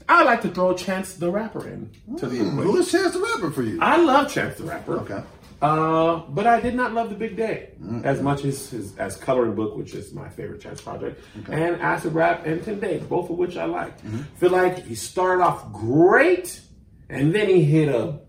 I 0.09 0.23
like 0.23 0.41
to 0.41 0.49
throw 0.49 0.73
Chance 0.75 1.15
the 1.15 1.31
Rapper 1.31 1.67
in 1.67 1.89
to 2.17 2.27
the 2.27 2.37
Hmm, 2.37 2.57
Who 2.57 2.61
equation. 2.61 2.81
is 2.81 2.91
Chance 2.91 3.13
the 3.13 3.19
Rapper 3.21 3.51
for 3.51 3.63
you? 3.63 3.79
I 3.81 3.97
love 3.97 4.31
Chance 4.31 4.57
the 4.57 4.63
Rapper. 4.65 4.97
Okay. 4.99 5.21
Uh, 5.61 6.23
but 6.29 6.47
I 6.47 6.59
did 6.59 6.73
not 6.73 6.93
love 6.93 7.09
the 7.09 7.15
Big 7.15 7.35
Day 7.37 7.73
Mm-hmm. 7.81 8.03
as 8.03 8.19
much 8.21 8.43
as 8.45 8.69
his 8.71 8.97
as 8.97 9.15
Coloring 9.15 9.53
Book, 9.55 9.75
which 9.77 9.93
is 9.93 10.11
my 10.13 10.27
favorite 10.29 10.59
Chance 10.61 10.81
project, 10.81 11.23
and 11.49 11.75
Acid 11.81 12.13
Rap 12.13 12.45
and 12.47 12.63
Ten 12.63 12.79
Days, 12.79 13.03
both 13.03 13.29
of 13.29 13.37
which 13.37 13.57
I 13.57 13.65
liked. 13.65 14.03
Mm-hmm. 14.03 14.21
Feel 14.37 14.49
like 14.51 14.83
he 14.85 14.95
started 14.95 15.43
off 15.43 15.71
great, 15.71 16.61
and 17.09 17.33
then 17.35 17.47
he 17.47 17.63
hit 17.63 17.89
a 17.89 18.19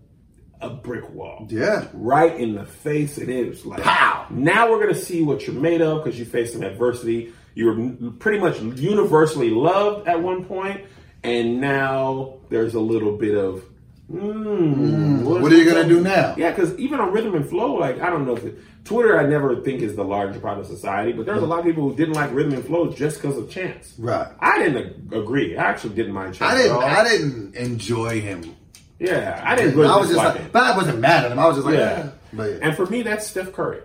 a 0.61 0.69
brick 0.69 1.09
wall. 1.09 1.45
Yeah. 1.49 1.87
right 1.93 2.39
in 2.39 2.53
the 2.55 2.65
face, 2.65 3.17
and 3.17 3.29
it 3.29 3.49
was 3.49 3.65
like, 3.65 3.81
Pow! 3.81 4.27
Now 4.29 4.69
we're 4.71 4.79
gonna 4.79 4.93
see 4.95 5.21
what 5.23 5.45
you're 5.47 5.59
made 5.59 5.81
of 5.81 6.03
because 6.03 6.17
you 6.19 6.25
faced 6.25 6.53
some 6.53 6.63
adversity. 6.63 7.33
You 7.55 7.65
were 7.67 8.11
pretty 8.19 8.39
much 8.39 8.59
universally 8.79 9.49
loved 9.49 10.07
at 10.07 10.21
one 10.21 10.45
point, 10.45 10.85
and 11.23 11.61
now 11.61 12.35
there's 12.49 12.75
a 12.75 12.79
little 12.79 13.17
bit 13.17 13.35
of. 13.37 13.63
Mm, 14.11 15.23
what 15.23 15.51
are 15.51 15.55
you 15.55 15.65
gonna 15.65 15.87
do 15.87 16.01
now? 16.01 16.35
Yeah, 16.37 16.51
because 16.51 16.77
even 16.77 16.99
on 16.99 17.11
Rhythm 17.11 17.35
and 17.35 17.47
Flow, 17.49 17.73
like 17.75 18.01
I 18.01 18.09
don't 18.09 18.25
know 18.27 18.35
if 18.35 18.43
it, 18.43 18.59
Twitter, 18.83 19.17
I 19.17 19.25
never 19.25 19.61
think 19.61 19.81
is 19.81 19.95
the 19.95 20.03
largest 20.03 20.41
part 20.41 20.59
of 20.59 20.67
society, 20.67 21.13
but 21.13 21.25
there's 21.25 21.41
a 21.41 21.45
lot 21.45 21.59
of 21.59 21.65
people 21.65 21.89
who 21.89 21.95
didn't 21.95 22.13
like 22.15 22.31
Rhythm 22.33 22.53
and 22.53 22.65
Flow 22.65 22.91
just 22.91 23.21
because 23.21 23.37
of 23.37 23.49
Chance. 23.49 23.95
Right. 23.97 24.27
I 24.39 24.59
didn't 24.59 25.13
agree. 25.13 25.57
I 25.57 25.63
actually 25.63 25.95
didn't 25.95 26.11
mind 26.13 26.35
Chance. 26.35 26.53
I 26.53 26.57
didn't. 26.57 26.77
I 26.83 27.03
didn't 27.07 27.55
enjoy 27.55 28.19
him. 28.19 28.55
Yeah, 28.99 29.41
I 29.43 29.55
didn't 29.55 29.75
really 29.75 29.89
I 29.89 29.97
was 29.97 30.09
just 30.09 30.19
dislike 30.19 30.35
like, 30.39 30.51
but 30.51 30.63
I 30.63 30.77
wasn't 30.77 30.99
mad 30.99 31.25
at 31.25 31.31
him. 31.31 31.39
I 31.39 31.47
was 31.47 31.57
just 31.57 31.65
like, 31.65 31.75
Yeah. 31.77 31.97
yeah. 31.97 32.09
But 32.33 32.51
yeah, 32.51 32.57
And 32.61 32.75
for 32.75 32.85
me, 32.85 33.01
that's 33.03 33.27
Steph 33.27 33.51
Curry. 33.53 33.81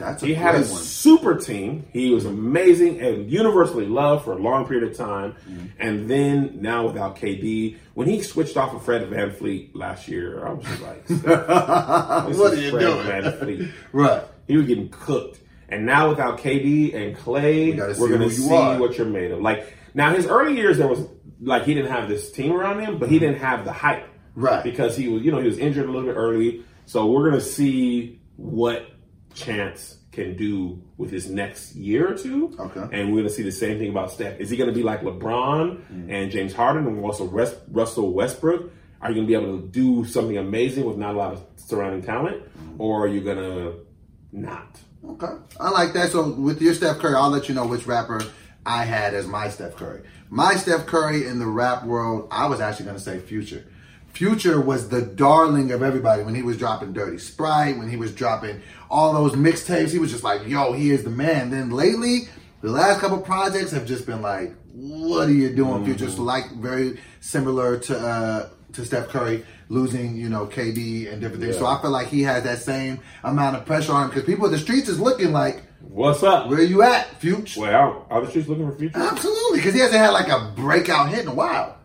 That's 0.00 0.22
He 0.22 0.34
had 0.34 0.54
a 0.56 0.58
one. 0.58 0.64
super 0.66 1.36
team. 1.36 1.86
He 1.92 2.12
was 2.12 2.24
amazing 2.24 3.00
and 3.00 3.30
universally 3.30 3.86
loved 3.86 4.24
for 4.24 4.32
a 4.32 4.38
long 4.38 4.66
period 4.66 4.90
of 4.90 4.96
time. 4.96 5.34
Mm-hmm. 5.48 5.66
And 5.78 6.10
then 6.10 6.58
now 6.60 6.86
without 6.86 7.16
KD, 7.16 7.76
when 7.94 8.08
he 8.08 8.22
switched 8.22 8.56
off 8.56 8.74
of 8.74 8.82
Fred 8.84 9.08
VanVleet 9.08 9.70
last 9.74 10.08
year, 10.08 10.44
I 10.46 10.52
was 10.52 10.64
just 10.66 10.82
like, 10.82 11.08
What 11.08 12.52
are 12.52 12.54
you 12.56 12.70
Fred 12.70 12.80
doing? 12.80 13.06
VanVleet. 13.06 13.72
Right. 13.92 14.22
He 14.48 14.56
was 14.56 14.66
getting 14.66 14.88
cooked. 14.88 15.38
And 15.68 15.86
now 15.86 16.08
without 16.08 16.38
KD 16.38 16.94
and 16.94 17.16
Clay, 17.16 17.70
we 17.72 17.80
we're 17.80 18.08
going 18.08 18.20
to 18.22 18.30
see 18.30 18.52
are. 18.52 18.78
what 18.78 18.98
you're 18.98 19.06
made 19.06 19.30
of. 19.30 19.40
Like 19.40 19.72
now, 19.94 20.12
his 20.12 20.26
early 20.26 20.56
years, 20.56 20.78
there 20.78 20.88
was 20.88 21.06
like 21.40 21.62
he 21.64 21.74
didn't 21.74 21.92
have 21.92 22.08
this 22.08 22.32
team 22.32 22.52
around 22.52 22.80
him, 22.80 22.98
but 22.98 23.08
he 23.08 23.18
didn't 23.20 23.38
have 23.38 23.64
the 23.64 23.72
hype, 23.72 24.04
Mm-hmm. 24.04 24.42
Right. 24.42 24.62
Because 24.64 24.96
he 24.96 25.08
was, 25.08 25.22
you 25.22 25.32
know, 25.32 25.38
he 25.38 25.46
was 25.46 25.58
injured 25.58 25.86
a 25.88 25.90
little 25.90 26.08
bit 26.08 26.16
early. 26.16 26.64
So 26.86 27.06
we're 27.06 27.28
going 27.28 27.40
to 27.40 27.46
see 27.46 28.20
what 28.36 28.89
Chance 29.34 29.98
can 30.12 30.36
do 30.36 30.82
with 30.96 31.10
his 31.10 31.30
next 31.30 31.74
year 31.76 32.12
or 32.12 32.16
two. 32.16 32.54
Okay. 32.58 32.80
And 32.92 33.08
we're 33.08 33.20
going 33.20 33.28
to 33.28 33.30
see 33.30 33.42
the 33.42 33.52
same 33.52 33.78
thing 33.78 33.90
about 33.90 34.10
Steph. 34.10 34.40
Is 34.40 34.50
he 34.50 34.56
going 34.56 34.68
to 34.68 34.74
be 34.74 34.82
like 34.82 35.02
LeBron 35.02 35.80
mm. 35.80 36.10
and 36.10 36.30
James 36.30 36.52
Harden 36.52 36.86
and 36.86 37.04
also 37.04 37.26
Russell 37.26 38.12
Westbrook? 38.12 38.72
Are 39.00 39.10
you 39.10 39.14
going 39.14 39.26
to 39.26 39.30
be 39.30 39.34
able 39.34 39.60
to 39.60 39.66
do 39.68 40.04
something 40.04 40.36
amazing 40.36 40.84
with 40.84 40.96
not 40.96 41.14
a 41.14 41.18
lot 41.18 41.32
of 41.32 41.42
surrounding 41.56 42.02
talent, 42.02 42.42
mm. 42.42 42.74
or 42.78 43.04
are 43.04 43.08
you 43.08 43.20
going 43.20 43.38
to 43.38 43.86
not? 44.32 44.78
Okay. 45.08 45.32
I 45.58 45.70
like 45.70 45.92
that. 45.94 46.10
So 46.10 46.30
with 46.32 46.60
your 46.60 46.74
Steph 46.74 46.98
Curry, 46.98 47.14
I'll 47.14 47.30
let 47.30 47.48
you 47.48 47.54
know 47.54 47.66
which 47.66 47.86
rapper 47.86 48.22
I 48.66 48.84
had 48.84 49.14
as 49.14 49.26
my 49.26 49.48
Steph 49.48 49.76
Curry. 49.76 50.02
My 50.28 50.54
Steph 50.54 50.86
Curry 50.86 51.26
in 51.26 51.38
the 51.38 51.46
rap 51.46 51.84
world, 51.84 52.28
I 52.30 52.46
was 52.46 52.60
actually 52.60 52.86
going 52.86 52.98
to 52.98 53.02
say 53.02 53.18
Future. 53.20 53.64
Future 54.12 54.60
was 54.60 54.88
the 54.88 55.02
darling 55.02 55.72
of 55.72 55.82
everybody 55.82 56.22
when 56.22 56.34
he 56.34 56.42
was 56.42 56.56
dropping 56.56 56.92
Dirty 56.92 57.18
Sprite, 57.18 57.78
when 57.78 57.88
he 57.88 57.96
was 57.96 58.12
dropping 58.14 58.60
all 58.90 59.12
those 59.12 59.32
mixtapes. 59.32 59.90
He 59.90 59.98
was 59.98 60.10
just 60.10 60.24
like, 60.24 60.46
yo, 60.46 60.72
he 60.72 60.90
is 60.90 61.04
the 61.04 61.10
man. 61.10 61.50
Then 61.50 61.70
lately, 61.70 62.28
the 62.60 62.70
last 62.70 63.00
couple 63.00 63.18
projects 63.18 63.70
have 63.70 63.86
just 63.86 64.06
been 64.06 64.20
like, 64.20 64.54
what 64.72 65.28
are 65.28 65.32
you 65.32 65.50
doing, 65.54 65.84
Future? 65.84 66.10
So 66.10 66.22
like 66.22 66.50
very 66.52 66.98
similar 67.20 67.78
to 67.78 67.98
uh, 67.98 68.48
to 68.72 68.84
Steph 68.84 69.08
Curry 69.08 69.44
losing, 69.68 70.16
you 70.16 70.28
know, 70.28 70.46
KD 70.46 71.10
and 71.10 71.20
different 71.20 71.42
things. 71.42 71.56
So 71.56 71.66
I 71.66 71.80
feel 71.80 71.90
like 71.90 72.08
he 72.08 72.22
has 72.22 72.42
that 72.44 72.58
same 72.58 73.00
amount 73.24 73.56
of 73.56 73.64
pressure 73.66 73.92
on 73.92 74.04
him 74.04 74.08
because 74.10 74.24
people 74.24 74.46
in 74.46 74.52
the 74.52 74.58
streets 74.58 74.88
is 74.88 75.00
looking 75.00 75.32
like, 75.32 75.62
What's 75.80 76.22
up? 76.22 76.48
where 76.48 76.62
you 76.62 76.82
at, 76.82 77.06
Future? 77.20 77.60
Well, 77.60 78.06
are 78.10 78.20
the 78.20 78.28
streets 78.30 78.48
looking 78.48 78.70
for 78.70 78.76
future? 78.76 78.98
Absolutely, 78.98 79.58
because 79.58 79.74
he 79.74 79.80
hasn't 79.80 79.98
had 80.00 80.10
like 80.10 80.28
a 80.28 80.52
breakout 80.54 81.08
hit 81.08 81.20
in 81.20 81.28
a 81.28 81.34
while. 81.34 81.76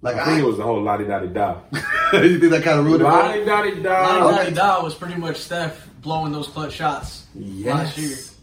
Like 0.00 0.16
I 0.16 0.22
I, 0.22 0.24
think 0.26 0.38
it 0.40 0.44
was 0.46 0.56
the 0.58 0.62
whole 0.62 0.80
lottie 0.82 1.04
dottie 1.04 1.28
da. 1.28 1.60
you 2.12 2.38
think 2.38 2.52
that 2.52 2.62
kind 2.62 2.78
of 2.78 2.84
ruined 2.86 3.00
it? 3.02 3.04
for 3.04 3.10
Lottie 3.10 3.40
him? 3.40 3.46
dottie 3.46 3.70
Lottie 3.70 3.82
da. 3.82 4.30
Dottie 4.30 4.54
Da 4.54 4.82
was 4.82 4.94
pretty 4.94 5.16
much 5.16 5.36
Steph 5.38 5.88
blowing 6.00 6.30
those 6.32 6.46
clutch 6.48 6.72
shots 6.74 7.26
last 7.34 7.98
year. 7.98 8.10
Yes. 8.10 8.34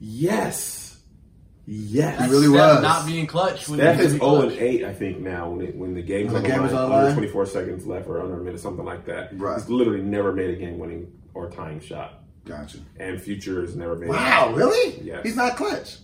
Yes. 0.00 0.98
Yes. 1.66 2.18
That's 2.18 2.30
really 2.30 2.46
Steph 2.46 2.74
was. 2.76 2.82
not 2.82 3.06
being 3.06 3.26
clutch. 3.26 3.68
When 3.68 3.78
Steph 3.78 4.00
is 4.00 4.12
0 4.12 4.18
clutch. 4.20 4.52
and 4.52 4.60
8, 4.60 4.84
I 4.84 4.94
think, 4.94 5.18
now 5.20 5.50
when 5.50 5.66
it, 5.66 5.76
when 5.76 5.94
the 5.94 6.02
game's 6.02 6.32
When 6.32 6.36
on 6.36 6.42
the 6.42 6.48
the 6.48 6.54
game 6.54 6.60
line, 6.62 6.68
is 6.70 6.74
on 6.74 6.88
the 6.90 6.94
under 6.94 7.06
line? 7.08 7.14
24 7.16 7.46
seconds 7.46 7.86
left 7.86 8.08
or 8.08 8.20
under 8.20 8.40
a 8.40 8.42
minute, 8.44 8.60
something 8.60 8.84
like 8.84 9.04
that. 9.06 9.36
Right. 9.38 9.58
He's 9.58 9.68
literally 9.68 10.00
never 10.00 10.32
made 10.32 10.50
a 10.50 10.56
game 10.56 10.78
winning 10.78 11.12
or 11.34 11.50
tying 11.50 11.80
shot. 11.80 12.20
Gotcha. 12.46 12.78
And 12.98 13.20
Future 13.20 13.60
has 13.60 13.76
never 13.76 13.96
made 13.96 14.08
Wow, 14.08 14.54
really? 14.54 15.00
Yes. 15.02 15.20
He's 15.24 15.36
not 15.36 15.56
clutch. 15.56 15.96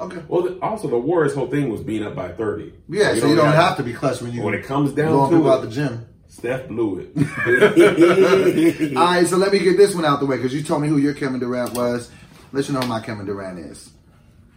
Okay. 0.00 0.22
Well, 0.28 0.42
the, 0.42 0.58
also, 0.60 0.88
the 0.88 0.98
Warriors' 0.98 1.34
whole 1.34 1.48
thing 1.48 1.70
was 1.70 1.80
being 1.82 2.04
up 2.04 2.14
by 2.14 2.28
30. 2.28 2.72
Yeah, 2.88 3.14
so 3.16 3.26
you 3.26 3.34
don't 3.34 3.52
have 3.52 3.76
to 3.78 3.82
be 3.82 3.92
clutch 3.92 4.20
when 4.22 4.32
you 4.32 4.42
When 4.42 4.54
it 4.54 4.64
comes 4.64 4.92
down 4.92 5.12
to 5.12 5.36
people 5.36 5.48
it- 5.48 5.54
out 5.54 5.62
the 5.62 5.68
gym. 5.68 6.06
Steph 6.28 6.68
blew 6.68 7.00
it. 7.00 7.16
All 8.96 9.04
right, 9.04 9.26
so 9.26 9.36
let 9.38 9.50
me 9.50 9.58
get 9.58 9.76
this 9.76 9.94
one 9.94 10.04
out 10.04 10.20
the 10.20 10.26
way 10.26 10.36
because 10.36 10.54
you 10.54 10.62
told 10.62 10.82
me 10.82 10.88
who 10.88 10.98
your 10.98 11.14
Kevin 11.14 11.40
Durant 11.40 11.72
was. 11.72 12.10
Let 12.52 12.68
you 12.68 12.74
know 12.74 12.80
who 12.80 12.86
my 12.86 13.00
Kevin 13.00 13.26
Durant 13.26 13.58
is. 13.58 13.90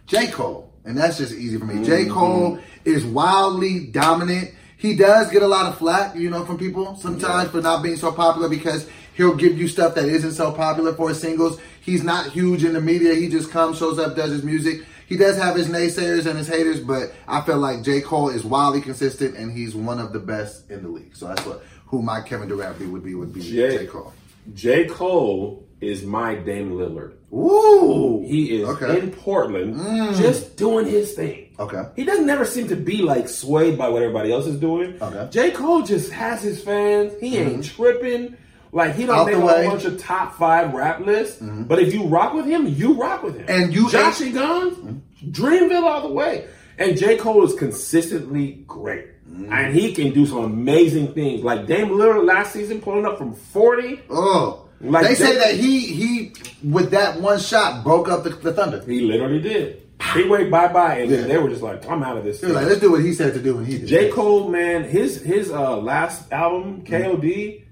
J. 0.06 0.28
Cole. 0.28 0.72
And 0.84 0.96
that's 0.96 1.18
just 1.18 1.32
easy 1.32 1.58
for 1.58 1.64
me. 1.64 1.84
J. 1.84 2.04
Mm-hmm. 2.04 2.12
Cole 2.12 2.58
is 2.84 3.04
wildly 3.04 3.86
dominant. 3.86 4.52
He 4.76 4.96
does 4.96 5.30
get 5.30 5.42
a 5.42 5.46
lot 5.46 5.66
of 5.66 5.78
flack, 5.78 6.14
you 6.16 6.28
know, 6.28 6.44
from 6.44 6.58
people 6.58 6.96
sometimes 6.96 7.50
for 7.50 7.60
not 7.62 7.82
being 7.82 7.96
so 7.96 8.10
popular 8.12 8.48
because 8.48 8.88
he'll 9.14 9.34
give 9.36 9.56
you 9.58 9.68
stuff 9.68 9.94
that 9.94 10.06
isn't 10.06 10.32
so 10.32 10.52
popular 10.52 10.92
for 10.92 11.08
his 11.08 11.20
singles. 11.20 11.58
He's 11.80 12.02
not 12.02 12.30
huge 12.30 12.64
in 12.64 12.72
the 12.74 12.80
media. 12.80 13.14
He 13.14 13.28
just 13.28 13.50
comes, 13.50 13.78
shows 13.78 13.98
up, 13.98 14.16
does 14.16 14.30
his 14.30 14.42
music. 14.42 14.84
He 15.12 15.18
does 15.18 15.36
have 15.36 15.54
his 15.56 15.68
naysayers 15.68 16.24
and 16.24 16.38
his 16.38 16.48
haters, 16.48 16.80
but 16.80 17.12
I 17.28 17.42
feel 17.42 17.58
like 17.58 17.82
J. 17.82 18.00
Cole 18.00 18.30
is 18.30 18.44
wildly 18.46 18.80
consistent 18.80 19.36
and 19.36 19.52
he's 19.52 19.74
one 19.74 19.98
of 19.98 20.14
the 20.14 20.18
best 20.18 20.70
in 20.70 20.82
the 20.84 20.88
league. 20.88 21.14
So 21.14 21.28
that's 21.28 21.44
what 21.44 21.62
who 21.88 22.00
my 22.00 22.22
Kevin 22.22 22.48
Durant 22.48 22.80
would 22.90 23.04
be 23.04 23.14
would 23.14 23.30
be 23.34 23.42
J. 23.42 23.76
J. 23.76 23.86
Cole. 23.88 24.14
J. 24.54 24.86
Cole 24.86 25.68
is 25.82 26.02
my 26.02 26.34
Dame 26.36 26.70
Lillard. 26.72 27.12
Ooh, 27.30 28.24
He 28.26 28.56
is 28.62 28.66
Okay. 28.70 29.00
in 29.00 29.10
Portland, 29.10 29.76
just 30.16 30.56
doing 30.56 30.86
his 30.86 31.12
thing. 31.12 31.54
Okay. 31.58 31.82
He 31.94 32.04
doesn't 32.04 32.24
never 32.24 32.46
seem 32.46 32.68
to 32.68 32.76
be 32.76 33.02
like 33.02 33.28
swayed 33.28 33.76
by 33.76 33.90
what 33.90 34.00
everybody 34.02 34.32
else 34.32 34.46
is 34.46 34.56
doing. 34.58 34.94
Okay. 34.94 35.04
Mm-hmm. 35.14 35.30
J. 35.30 35.50
Cole 35.50 35.82
just 35.82 36.10
has 36.10 36.40
his 36.42 36.64
fans. 36.64 37.12
He 37.20 37.36
ain't 37.36 37.66
tripping. 37.66 38.38
Like 38.72 38.94
he 38.94 39.04
don't 39.06 39.26
make 39.26 39.34
a. 39.34 39.38
Mm-hmm. 39.38 39.46
whole 39.62 39.70
bunch 39.72 39.84
of 39.84 39.98
top 40.00 40.34
five 40.34 40.72
rap 40.72 41.00
lists. 41.00 41.38
But 41.42 41.78
if 41.78 41.92
you 41.94 42.04
rock 42.06 42.32
with 42.34 42.46
him, 42.46 42.66
you 42.66 42.94
rock 42.94 43.22
with 43.22 43.36
him. 43.36 43.44
And 43.48 43.72
you- 43.74 43.86
Joshy 43.88 44.32
Guns, 44.32 45.02
Dreamville 45.24 45.82
all 45.84 46.08
the 46.08 46.14
way. 46.14 46.46
And 46.78 46.96
J. 46.96 47.16
Cole 47.18 47.44
is 47.44 47.54
consistently 47.54 48.64
great. 48.66 49.06
Mm-hmm. 49.30 49.52
And 49.52 49.74
he 49.74 49.92
can 49.92 50.12
do 50.12 50.26
some 50.26 50.38
amazing 50.38 51.12
things. 51.14 51.42
Like 51.44 51.66
Dame 51.66 51.88
Lillard 51.88 52.24
last 52.26 52.52
season 52.52 52.80
pulling 52.80 53.04
up 53.06 53.18
from 53.18 53.34
40. 53.34 54.00
Oh, 54.10 54.68
Like 54.80 55.06
they 55.06 55.14
say 55.14 55.36
that 55.36 55.54
he 55.54 55.80
he 55.80 56.32
with 56.64 56.90
that 56.90 57.20
one 57.20 57.38
shot 57.38 57.84
broke 57.84 58.08
up 58.08 58.24
the, 58.24 58.30
the 58.30 58.52
Thunder. 58.52 58.82
He 58.84 59.02
literally 59.02 59.40
did. 59.40 59.82
He 60.14 60.24
went 60.28 60.50
bye 60.50 60.66
bye, 60.72 60.96
and 60.98 61.10
Yeah. 61.10 61.20
they 61.22 61.38
were 61.38 61.48
just 61.48 61.62
like, 61.62 61.88
"I'm 61.88 62.02
out 62.02 62.16
of 62.16 62.24
this." 62.24 62.42
Like, 62.42 62.66
let's 62.66 62.80
do 62.80 62.90
what 62.90 63.02
he 63.04 63.14
said 63.14 63.34
to 63.34 63.40
do, 63.40 63.58
and 63.58 63.66
he 63.66 63.78
did. 63.78 63.86
J. 63.86 64.10
Cole, 64.10 64.48
man, 64.48 64.82
his 64.82 65.22
his 65.22 65.52
uh, 65.52 65.76
last 65.76 66.32
album, 66.32 66.82
KOD, 66.84 67.62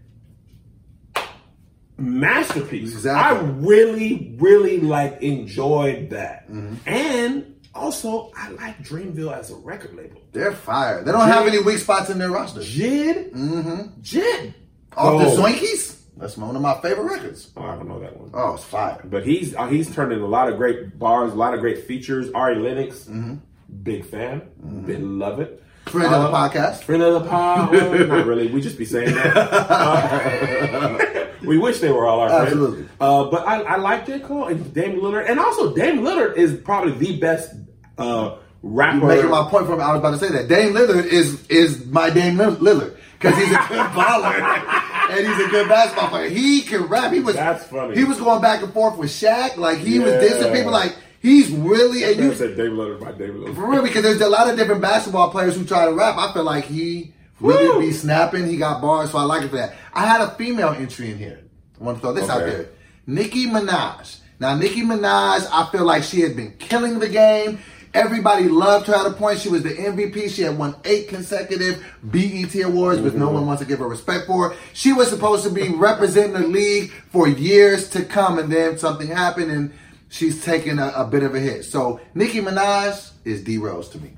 masterpiece. 2.01 2.93
Exactly. 2.93 3.39
I 3.39 3.51
really, 3.59 4.35
really 4.39 4.81
like 4.81 5.23
enjoyed 5.23 6.11
that, 6.11 6.51
Mm-hmm. 6.51 6.75
and 6.89 7.55
also 7.75 8.33
I 8.37 8.51
like 8.51 8.79
Dreamville 8.83 9.33
as 9.37 9.51
a 9.51 9.57
record 9.57 9.95
label. 9.95 10.21
They're 10.33 10.53
fire. 10.53 11.05
They 11.05 11.13
don't 11.13 11.29
have 11.29 11.47
any 11.47 11.61
weak 11.63 11.79
spots 11.79 12.11
in 12.11 12.19
their 12.19 12.31
roster. 12.31 12.61
Jid, 12.61 13.33
mm-hmm. 13.33 14.01
Jid, 14.01 14.55
Off 14.97 15.21
the 15.23 15.29
Oh. 15.29 15.37
Zoinkies, 15.45 15.99
that's 16.17 16.37
one 16.37 16.57
of 16.57 16.63
my 16.63 16.75
favorite 16.81 17.05
records. 17.05 17.51
Oh, 17.57 17.63
I 17.63 17.77
don't 17.77 17.89
know 17.89 18.01
that 18.01 18.17
one. 18.19 18.31
Oh, 18.35 18.55
it's 18.55 18.65
fire. 18.65 19.01
But 19.05 19.25
he's 19.27 19.55
uh, 19.55 19.67
he's 19.69 19.93
turned 19.95 20.13
in 20.13 20.21
a 20.21 20.27
lot 20.27 20.49
of 20.49 20.57
great 20.57 20.99
bars, 20.99 21.33
a 21.33 21.37
lot 21.37 21.55
of 21.55 21.61
great 21.61 21.85
features. 21.87 22.31
Ari 22.33 22.57
Lennox, 22.57 23.05
Mm-hmm. 23.05 23.35
big 23.83 24.05
fan, 24.05 24.43
big 24.87 25.01
love 25.01 25.39
it. 25.41 25.63
Friend 25.87 26.13
of 26.15 26.23
the 26.23 26.29
Uh, 26.37 26.49
podcast. 26.51 26.83
Friend 26.83 27.03
of 27.03 27.23
the 27.23 27.29
pod? 27.29 27.71
Well, 27.73 28.07
not 28.07 28.27
really. 28.27 28.49
We 28.49 28.61
just 28.61 28.77
be 28.79 28.85
saying 28.85 29.15
that. 29.15 29.37
Uh, 29.37 30.99
we 31.43 31.59
wish 31.59 31.81
they 31.81 31.91
were 31.91 32.07
all 32.07 32.21
our 32.21 32.29
friends. 32.29 32.47
Absolutely. 32.49 32.89
Uh, 33.01 33.25
but 33.31 33.47
I, 33.47 33.63
I 33.63 33.77
like 33.77 34.07
J. 34.07 34.21
Cole 34.21 34.47
and 34.47 34.73
Dame 34.75 35.01
Lillard. 35.01 35.29
And 35.29 35.39
also, 35.41 35.75
Dame 35.75 36.01
Lillard 36.01 36.37
is 36.37 36.55
probably 36.61 36.93
the 36.93 37.19
best 37.19 37.53
uh, 37.99 38.37
rapper. 38.63 39.07
Making 39.07 39.31
my 39.31 39.49
point 39.51 39.67
from 39.67 39.81
I 39.81 39.93
was 39.93 39.99
about 40.01 40.11
to 40.13 40.19
say 40.19 40.29
that 40.33 40.49
Dame 40.49 40.73
Lillard 40.75 41.05
is 41.07 41.47
is 41.49 41.87
my 41.87 42.11
Dame 42.11 42.37
Lill- 42.37 42.57
Lillard 42.57 42.97
because 43.19 43.37
he's 43.37 43.49
a 43.51 43.59
good 43.69 43.87
baller 43.97 45.11
and 45.11 45.27
he's 45.27 45.47
a 45.47 45.51
good 45.51 45.69
basketball 45.69 46.09
player. 46.09 46.29
He 46.29 46.63
can 46.63 46.83
rap. 46.85 47.13
He 47.13 47.21
was 47.21 47.37
That's 47.37 47.65
funny. 47.65 47.97
He 47.97 48.05
was 48.05 48.19
going 48.19 48.41
back 48.41 48.63
and 48.63 48.73
forth 48.73 48.97
with 48.97 49.11
Shaq. 49.11 49.57
Like 49.57 49.79
he 49.79 49.99
was 49.99 50.13
Yeah. 50.15 50.21
dissing 50.21 50.55
people. 50.55 50.73
Like 50.73 50.97
he's 51.21 51.51
really 51.51 52.05
and 52.05 52.17
You 52.17 52.25
you 52.27 52.35
said 52.35 52.57
Dame 52.57 52.73
Lillard 52.73 53.01
by 53.01 53.13
Dame 53.13 53.35
Lillard. 53.35 53.55
For 53.55 53.71
real, 53.71 53.83
because 53.83 54.03
there's 54.03 54.21
a 54.21 54.29
lot 54.29 54.49
of 54.49 54.57
different 54.57 54.81
basketball 54.83 55.31
players 55.31 55.57
who 55.57 55.65
try 55.65 55.85
to 55.87 55.93
rap. 55.93 56.17
I 56.19 56.33
feel 56.33 56.45
like 56.45 56.65
he 56.65 57.13
really 57.41 57.69
Woo! 57.69 57.81
be 57.81 57.93
snapping. 57.93 58.47
He 58.47 58.57
got 58.57 58.81
bars, 58.81 59.11
so 59.11 59.19
I 59.19 59.23
like 59.23 59.43
it 59.43 59.49
for 59.49 59.57
that. 59.57 59.75
I 59.93 60.07
had 60.07 60.21
a 60.21 60.31
female 60.33 60.71
entry 60.71 61.11
in 61.11 61.19
here. 61.19 61.41
I 61.81 61.85
want 61.85 61.99
to 61.99 62.03
throw 62.03 62.13
this 62.13 62.29
out 62.29 62.41
there. 62.41 62.69
Nicki 63.07 63.47
Minaj. 63.47 64.19
Now, 64.39 64.55
Nicki 64.55 64.83
Minaj, 64.83 65.47
I 65.53 65.69
feel 65.71 65.85
like 65.85 66.03
she 66.03 66.21
had 66.21 66.37
been 66.37 66.53
killing 66.59 66.99
the 66.99 67.09
game. 67.09 67.59
Everybody 67.93 68.49
loved 68.49 68.87
her 68.87 68.95
at 68.95 69.07
a 69.07 69.11
point. 69.11 69.41
She 69.41 69.49
was 69.49 69.65
the 69.65 69.71
MVP. 69.71 70.31
She 70.31 70.43
had 70.43 70.57
won 70.57 70.77
eight 70.85 71.09
consecutive 71.09 71.85
BET 72.05 72.55
awards, 72.63 73.01
which 73.01 73.15
no 73.15 73.31
one 73.31 73.47
wants 73.47 73.61
to 73.63 73.69
give 73.69 73.81
her 73.81 73.89
respect 73.89 74.27
for. 74.27 74.55
She 74.73 74.93
was 74.93 75.11
supposed 75.11 75.43
to 75.43 75.51
be 75.51 75.69
representing 75.75 76.35
the 76.35 76.47
league 76.47 76.93
for 77.11 77.27
years 77.27 77.91
to 77.91 78.05
come, 78.05 78.39
and 78.39 78.51
then 78.51 78.79
something 78.79 79.09
happened, 79.09 79.51
and 79.51 79.73
she's 80.09 80.45
taken 80.45 80.79
a, 80.79 80.93
a 80.97 81.05
bit 81.05 81.25
of 81.25 81.35
a 81.35 81.41
hit. 81.41 81.65
So 81.65 82.01
Nicki 82.15 82.41
Minaj 82.41 83.11
is 83.25 83.43
D 83.43 83.59
Rose 83.59 83.89
to 83.91 83.99
me. 83.99 84.13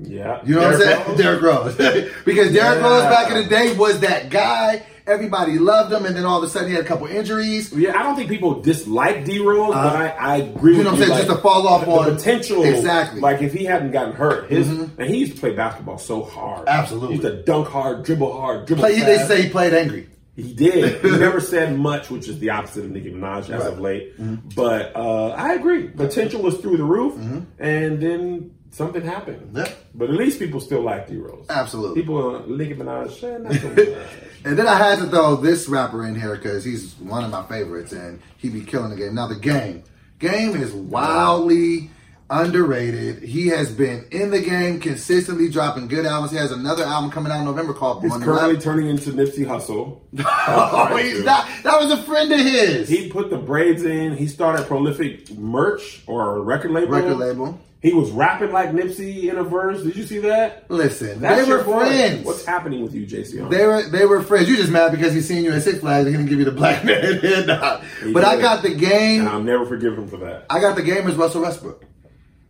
Yeah. 0.00 0.40
You 0.44 0.54
know 0.56 0.62
what 0.62 0.74
I'm 0.74 0.80
saying? 0.80 1.08
Rose? 1.08 1.16
Derrick 1.18 1.42
Rose. 1.42 1.74
because 2.24 2.52
Derrick 2.52 2.80
Yeah. 2.82 2.88
Rose 2.88 3.02
back 3.04 3.30
in 3.30 3.42
the 3.42 3.48
day 3.48 3.76
was 3.76 4.00
that 4.00 4.30
guy. 4.30 4.82
Everybody 5.06 5.60
loved 5.60 5.92
him, 5.92 6.04
and 6.04 6.16
then 6.16 6.24
all 6.24 6.38
of 6.38 6.42
a 6.42 6.48
sudden 6.48 6.68
he 6.68 6.74
had 6.74 6.84
a 6.84 6.88
couple 6.88 7.06
injuries. 7.06 7.72
Yeah, 7.72 7.96
I 7.96 8.02
don't 8.02 8.16
think 8.16 8.28
people 8.28 8.60
dislike 8.60 9.24
D 9.24 9.38
Rose, 9.38 9.72
but 9.72 9.94
I, 9.94 10.08
I 10.08 10.36
agree 10.38 10.72
Uh, 10.74 10.78
you 10.78 10.78
with 10.78 10.84
know 10.86 10.92
what. 10.94 11.00
I'm 11.02 11.06
saying? 11.06 11.18
Just 11.26 11.36
to 11.36 11.42
fall 11.42 11.68
off 11.68 11.84
the, 11.84 11.90
on- 11.92 12.06
the 12.10 12.14
potential. 12.16 12.64
Exactly. 12.64 13.18
Mm-hmm. 13.18 13.24
Like 13.24 13.40
if 13.40 13.52
he 13.52 13.64
hadn't 13.64 13.92
gotten 13.92 14.14
hurt, 14.14 14.50
his 14.50 14.68
and 14.68 15.00
he 15.02 15.18
used 15.18 15.34
to 15.34 15.38
play 15.38 15.54
basketball 15.54 15.98
so 15.98 16.24
hard. 16.24 16.66
Absolutely. 16.66 17.18
He 17.18 17.22
used 17.22 17.36
to 17.36 17.42
dunk 17.44 17.68
hard, 17.68 18.02
dribble 18.04 18.32
hard, 18.40 18.66
dribble 18.66 18.82
Play, 18.82 18.98
they 18.98 19.18
say 19.28 19.42
he 19.42 19.48
played 19.48 19.74
angry. 19.74 20.08
He 20.34 20.52
did. 20.52 21.00
He 21.02 21.10
never 21.12 21.38
said 21.40 21.78
much, 21.78 22.10
which 22.10 22.26
is 22.28 22.40
the 22.40 22.50
opposite 22.50 22.84
of 22.84 22.90
Nicki 22.90 23.12
Minaj 23.12 23.48
as 23.48 23.48
Right. 23.50 23.60
Mm-hmm. 23.60 23.68
of 23.68 23.78
late. 23.80 24.54
But 24.56 24.96
uh, 24.96 25.28
I 25.28 25.54
agree. 25.54 25.86
Potential 25.86 26.42
was 26.42 26.58
through 26.58 26.78
the 26.78 26.84
roof, 26.84 27.14
and 27.60 28.00
then 28.02 28.55
something 28.70 29.02
happened. 29.02 29.50
Yeah. 29.56 29.70
But 29.94 30.10
at 30.10 30.16
least 30.16 30.38
people 30.38 30.60
still 30.60 30.82
like 30.82 31.08
D 31.08 31.16
Rose. 31.16 31.46
Absolutely. 31.48 32.00
People, 32.02 32.36
uh, 32.36 32.46
Nicki 32.46 32.74
Minaj. 32.74 34.06
And 34.44 34.56
then 34.56 34.68
I 34.68 34.76
had 34.76 34.98
to 35.00 35.06
throw 35.06 35.36
this 35.36 35.68
rapper 35.68 36.06
in 36.06 36.14
here 36.18 36.36
because 36.36 36.64
he's 36.64 36.94
one 36.96 37.24
of 37.24 37.30
my 37.30 37.44
favorites, 37.46 37.92
and 37.92 38.20
he 38.38 38.48
be 38.48 38.60
killing 38.60 38.90
the 38.90 38.96
game. 38.96 39.14
Now 39.14 39.26
the 39.26 39.34
game, 39.36 39.82
game 40.20 40.54
is 40.54 40.72
wildly 40.72 41.90
underrated. 42.30 43.22
He 43.22 43.48
has 43.48 43.72
been 43.72 44.04
in 44.10 44.30
the 44.30 44.40
game 44.40 44.78
consistently, 44.80 45.48
dropping 45.48 45.88
good 45.88 46.06
albums. 46.06 46.32
He 46.32 46.38
has 46.38 46.52
another 46.52 46.84
album 46.84 47.10
coming 47.10 47.30
out 47.32 47.38
in 47.40 47.44
November 47.44 47.72
called 47.72 48.02
He's 48.02 48.10
Born 48.10 48.22
currently 48.22 48.54
Rap. 48.54 48.62
turning 48.62 48.88
into 48.88 49.10
Nipsey 49.12 49.46
Hussle. 49.46 50.00
Oh, 50.48 50.96
he's 50.96 51.24
not. 51.24 51.48
That 51.64 51.80
was 51.80 51.90
a 51.90 52.02
friend 52.04 52.32
of 52.32 52.38
his. 52.40 52.88
He 52.88 53.08
put 53.10 53.30
the 53.30 53.38
braids 53.38 53.82
in. 53.84 54.16
He 54.16 54.26
started 54.28 54.66
prolific 54.66 55.30
merch 55.36 56.02
or 56.06 56.40
record 56.42 56.70
label. 56.72 56.92
Record 56.92 57.16
label. 57.16 57.60
He 57.86 57.92
was 57.94 58.10
rapping 58.10 58.50
like 58.50 58.72
Nipsey 58.72 59.30
in 59.30 59.38
a 59.38 59.44
verse. 59.44 59.84
Did 59.84 59.94
you 59.94 60.04
see 60.04 60.18
that? 60.18 60.68
Listen, 60.68 61.20
That's 61.20 61.46
they 61.46 61.48
were 61.52 61.62
boy. 61.62 61.78
friends. 61.84 62.26
What's 62.26 62.44
happening 62.44 62.82
with 62.82 62.92
you, 62.94 63.06
JC? 63.06 63.48
They 63.48 63.64
were 63.64 63.82
they 63.88 64.04
were 64.04 64.24
friends. 64.24 64.48
You 64.48 64.56
just 64.56 64.72
mad 64.72 64.90
because 64.90 65.14
he's 65.14 65.28
seen 65.28 65.44
you 65.44 65.52
at 65.52 65.62
Six 65.62 65.78
Flags. 65.78 66.06
He 66.08 66.12
didn't 66.12 66.26
give 66.26 66.40
you 66.40 66.44
the 66.44 66.50
black 66.50 66.84
man. 66.84 67.20
Nah. 67.46 67.80
He 68.02 68.12
But 68.12 68.24
I 68.24 68.40
got 68.40 68.64
the 68.64 68.74
game. 68.74 69.20
and 69.20 69.28
I'll 69.28 69.40
never 69.40 69.64
forgive 69.64 69.96
him 69.96 70.08
for 70.08 70.16
that. 70.16 70.46
I 70.50 70.58
got 70.60 70.74
the 70.74 70.82
game 70.82 71.06
as 71.06 71.14
Russell 71.14 71.42
Westbrook. 71.42 71.84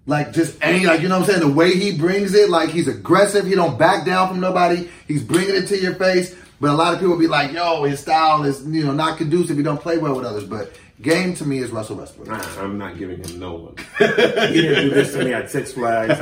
Like 0.07 0.33
just 0.33 0.57
ain't 0.65 0.87
like 0.87 1.03
you 1.03 1.09
know 1.09 1.19
what 1.21 1.29
I'm 1.29 1.35
saying. 1.37 1.47
The 1.47 1.55
way 1.55 1.75
he 1.75 1.99
brings 1.99 2.33
it, 2.33 2.49
like 2.49 2.71
he's 2.71 2.89
aggressive. 2.89 3.45
He 3.47 3.55
don't 3.55 3.79
back 3.79 4.07
down 4.07 4.29
from 4.29 4.41
nobody. 4.41 4.89
He's 5.07 5.23
bringing 5.23 5.55
it 5.55 5.67
to 5.67 5.79
your 5.79 5.97
face. 5.97 6.35
But 6.63 6.71
a 6.71 6.75
lot 6.75 6.95
of 6.95 7.01
people 7.01 7.19
be 7.19 7.27
like, 7.27 7.53
"Yo, 7.53 7.85
his 7.85 8.01
style 8.01 8.43
is 8.45 8.67
you 8.67 8.85
know 8.87 8.93
not 8.93 9.19
conducive. 9.19 9.59
He 9.59 9.63
don't 9.63 9.83
play 9.83 9.99
well 9.99 10.17
with 10.17 10.25
others." 10.25 10.45
But 10.45 10.73
game 11.01 11.35
to 11.35 11.45
me 11.45 11.59
is 11.59 11.71
Russell 11.71 11.97
Westbrook. 11.97 12.29
Nah, 12.29 12.43
I'm 12.63 12.79
not 12.79 12.99
giving 12.99 13.23
him 13.23 13.39
no 13.39 13.55
one. 13.55 13.77
he 13.99 14.61
didn't 14.63 14.85
do 14.89 14.91
this 14.91 15.13
to 15.13 15.25
me 15.25 15.33
at 15.33 15.51
Six 15.51 15.73
Flags. 15.73 16.13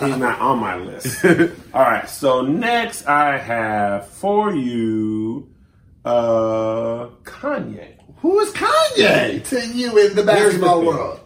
He's 0.00 0.16
not 0.16 0.40
on 0.40 0.58
my 0.58 0.76
list. 0.76 1.24
All 1.74 1.82
right, 1.82 2.08
so 2.08 2.42
next 2.42 3.06
I 3.06 3.38
have 3.38 4.08
for 4.08 4.54
you 4.54 5.48
uh 6.04 7.08
Kanye. 7.24 7.94
Who 8.18 8.38
is 8.40 8.52
Kanye 8.52 9.44
to 9.48 9.66
you 9.68 9.96
in 9.98 10.14
the 10.16 10.22
basketball 10.22 10.78
thing. 10.80 10.86
world? 10.86 11.20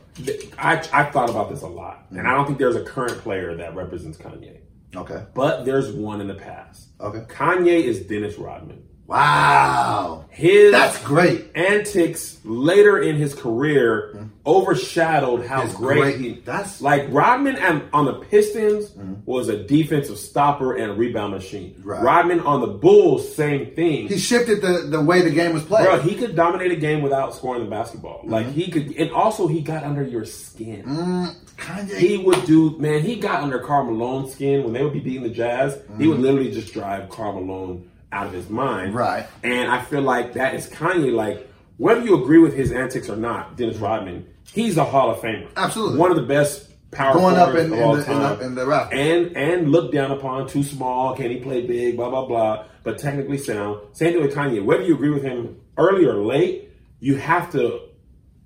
I 0.58 0.76
I 0.92 1.04
thought 1.04 1.30
about 1.30 1.48
this 1.50 1.62
a 1.62 1.68
lot, 1.68 2.06
and 2.10 2.26
I 2.26 2.34
don't 2.34 2.46
think 2.46 2.58
there's 2.58 2.74
a 2.76 2.84
current 2.84 3.18
player 3.18 3.54
that 3.56 3.74
represents 3.76 4.18
Kanye, 4.18 4.58
Okay. 4.96 5.24
but 5.34 5.64
there's 5.64 5.92
one 5.92 6.20
in 6.20 6.26
the 6.26 6.34
past. 6.34 6.88
Okay. 7.00 7.20
Kanye 7.32 7.82
is 7.84 8.00
Dennis 8.06 8.36
Rodman. 8.36 8.82
Wow. 9.08 10.26
His 10.28 10.70
That's 10.70 11.02
great. 11.02 11.46
antics 11.54 12.38
later 12.44 13.00
in 13.00 13.16
his 13.16 13.34
career 13.34 14.12
mm-hmm. 14.14 14.26
overshadowed 14.46 15.46
how 15.46 15.66
great, 15.68 15.98
great- 16.00 16.20
he. 16.20 16.32
that's- 16.44 16.82
like 16.82 17.06
Rodman 17.08 17.56
and, 17.56 17.84
on 17.94 18.04
the 18.04 18.12
Pistons 18.12 18.90
mm-hmm. 18.90 19.14
was 19.24 19.48
a 19.48 19.64
defensive 19.64 20.18
stopper 20.18 20.76
and 20.76 20.98
rebound 20.98 21.32
machine. 21.32 21.74
Right. 21.82 22.02
Rodman 22.02 22.40
on 22.40 22.60
the 22.60 22.66
Bulls, 22.66 23.34
same 23.34 23.74
thing. 23.74 24.08
He 24.08 24.18
shifted 24.18 24.60
the, 24.60 24.86
the 24.90 25.00
way 25.02 25.22
the 25.22 25.30
game 25.30 25.54
was 25.54 25.64
played. 25.64 25.86
Bro, 25.86 26.00
he 26.02 26.14
could 26.14 26.36
dominate 26.36 26.70
a 26.70 26.76
game 26.76 27.00
without 27.00 27.34
scoring 27.34 27.64
the 27.64 27.70
basketball. 27.70 28.20
Like 28.24 28.46
Mm-hmm. 28.46 28.52
he 28.60 28.70
could, 28.70 28.96
and 28.98 29.10
also 29.10 29.46
he 29.48 29.62
got 29.62 29.84
under 29.84 30.02
your 30.02 30.26
skin. 30.26 30.84
Mm, 30.84 31.34
Kanye. 31.56 31.96
He 31.96 32.18
would 32.18 32.44
do, 32.44 32.78
man. 32.78 33.00
He 33.02 33.16
got 33.16 33.42
under 33.42 33.58
Karl 33.58 33.84
Malone's 33.86 34.34
skin 34.34 34.64
when 34.64 34.74
they 34.74 34.84
would 34.84 34.92
be 34.92 35.00
beating 35.00 35.22
the 35.22 35.30
Jazz. 35.30 35.78
He 35.98 36.06
would 36.06 36.16
mm-hmm. 36.16 36.22
literally 36.22 36.50
just 36.52 36.74
drive 36.74 37.08
Karl 37.08 37.32
Malone 37.40 37.88
out 38.12 38.26
of 38.26 38.32
his 38.32 38.48
mind. 38.48 38.94
Right. 38.94 39.26
And 39.42 39.70
I 39.70 39.82
feel 39.82 40.02
like 40.02 40.34
that 40.34 40.54
is 40.54 40.66
Kanye. 40.68 41.12
Like 41.12 41.48
whether 41.76 42.02
you 42.02 42.22
agree 42.22 42.38
with 42.38 42.54
his 42.54 42.72
antics 42.72 43.08
or 43.08 43.16
not, 43.16 43.56
Dennis 43.56 43.76
Rodman, 43.76 44.26
he's 44.52 44.76
a 44.76 44.84
Hall 44.84 45.10
of 45.10 45.18
Famer. 45.18 45.48
Absolutely. 45.56 45.98
one 45.98 46.10
of 46.10 46.16
the 46.16 46.22
best 46.24 46.66
power 46.90 47.14
Going 47.14 47.36
up 47.36 47.50
in- 47.54 47.66
in 47.66 47.70
the- 47.70 47.76
in 47.76 48.18
the- 48.18 48.38
in 48.46 48.54
the 48.54 48.66
rap. 48.66 48.88
and 48.92 49.36
and 49.36 49.70
looked 49.70 49.92
down 49.92 50.10
upon, 50.10 50.48
too 50.48 50.62
small. 50.62 51.14
Can 51.14 51.30
he 51.30 51.36
play 51.38 51.66
big? 51.66 51.96
Blah 51.96 52.08
blah 52.10 52.26
blah. 52.26 52.64
But 52.82 52.98
technically 52.98 53.36
sound. 53.38 53.80
Same 53.92 54.14
thing 54.14 54.22
with 54.22 54.34
Kanye. 54.34 54.64
Whether 54.64 54.84
you 54.84 54.94
agree 54.94 55.10
with 55.10 55.22
him 55.22 55.56
early 55.76 56.06
or 56.06 56.14
late, 56.24 56.70
you 57.00 57.16
have 57.16 57.52
to 57.52 57.80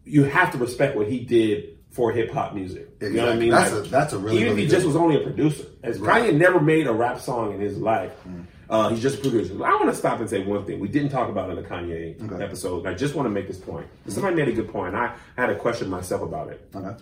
you 0.04 0.24
have 0.24 0.50
to 0.50 0.58
respect 0.58 0.96
what 0.96 1.06
he 1.06 1.20
did 1.20 1.78
for 1.92 2.10
hip 2.10 2.32
hop 2.32 2.54
music. 2.54 2.88
You 3.00 3.10
know 3.10 3.26
what 3.26 3.32
I 3.34 3.36
mean? 3.36 3.50
That's 3.50 3.70
a- 3.72 3.80
that's 3.82 4.12
a 4.12 4.18
really, 4.18 4.38
even 4.38 4.48
really 4.54 4.62
if 4.64 4.68
he 4.70 4.74
just 4.74 4.84
was 4.86 4.96
only 4.96 5.14
a 5.14 5.20
producer. 5.20 5.64
As 5.84 6.00
Right. 6.00 6.24
Kanye 6.32 6.36
never 6.36 6.58
made 6.58 6.88
a 6.88 6.92
rap 6.92 7.20
song 7.20 7.54
in 7.54 7.60
his 7.60 7.78
life. 7.78 8.10
Mm. 8.28 8.46
Uh, 8.72 8.88
he's 8.88 9.02
just 9.02 9.18
a 9.18 9.20
producer. 9.20 9.52
I 9.62 9.74
want 9.74 9.90
to 9.90 9.94
stop 9.94 10.18
and 10.20 10.30
say 10.30 10.42
one 10.42 10.64
thing 10.64 10.80
we 10.80 10.88
didn't 10.88 11.10
talk 11.10 11.28
about 11.28 11.50
in 11.50 11.56
the 11.56 11.62
Kanye 11.62 12.18
Okay. 12.24 12.42
episode. 12.42 12.78
And 12.78 12.88
I 12.88 12.94
just 12.94 13.14
want 13.14 13.26
to 13.26 13.30
make 13.30 13.46
this 13.46 13.58
point. 13.58 13.86
Somebody 14.08 14.34
made 14.34 14.48
a 14.48 14.52
good 14.52 14.70
point. 14.72 14.94
I 14.94 15.14
had 15.36 15.50
a 15.50 15.56
question 15.56 15.90
myself 15.90 16.22
about 16.22 16.48
it. 16.48 16.68
Okay. 16.74 16.96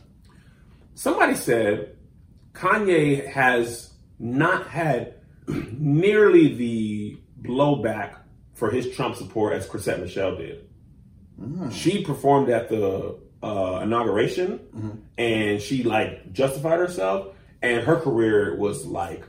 Somebody 0.97 1.37
said 1.37 1.97
Kanye 2.55 3.25
has 3.29 3.93
not 4.19 4.67
had 4.67 5.15
nearly 5.79 6.55
the 6.57 7.19
blowback 7.41 8.17
for 8.55 8.71
his 8.73 8.91
Trump 8.95 9.15
support 9.15 9.53
as 9.53 9.67
Chrisette 9.67 10.01
Michele 10.01 10.37
did. 10.37 10.67
She 11.73 12.05
performed 12.05 12.51
at 12.51 12.69
the 12.69 13.17
uh, 13.43 13.81
inauguration 13.83 14.61
and 15.17 15.59
she 15.63 15.85
like 15.85 16.33
justified 16.33 16.81
herself, 16.81 17.29
and 17.63 17.83
her 17.85 17.97
career 17.97 18.57
was 18.57 18.85
like 18.85 19.25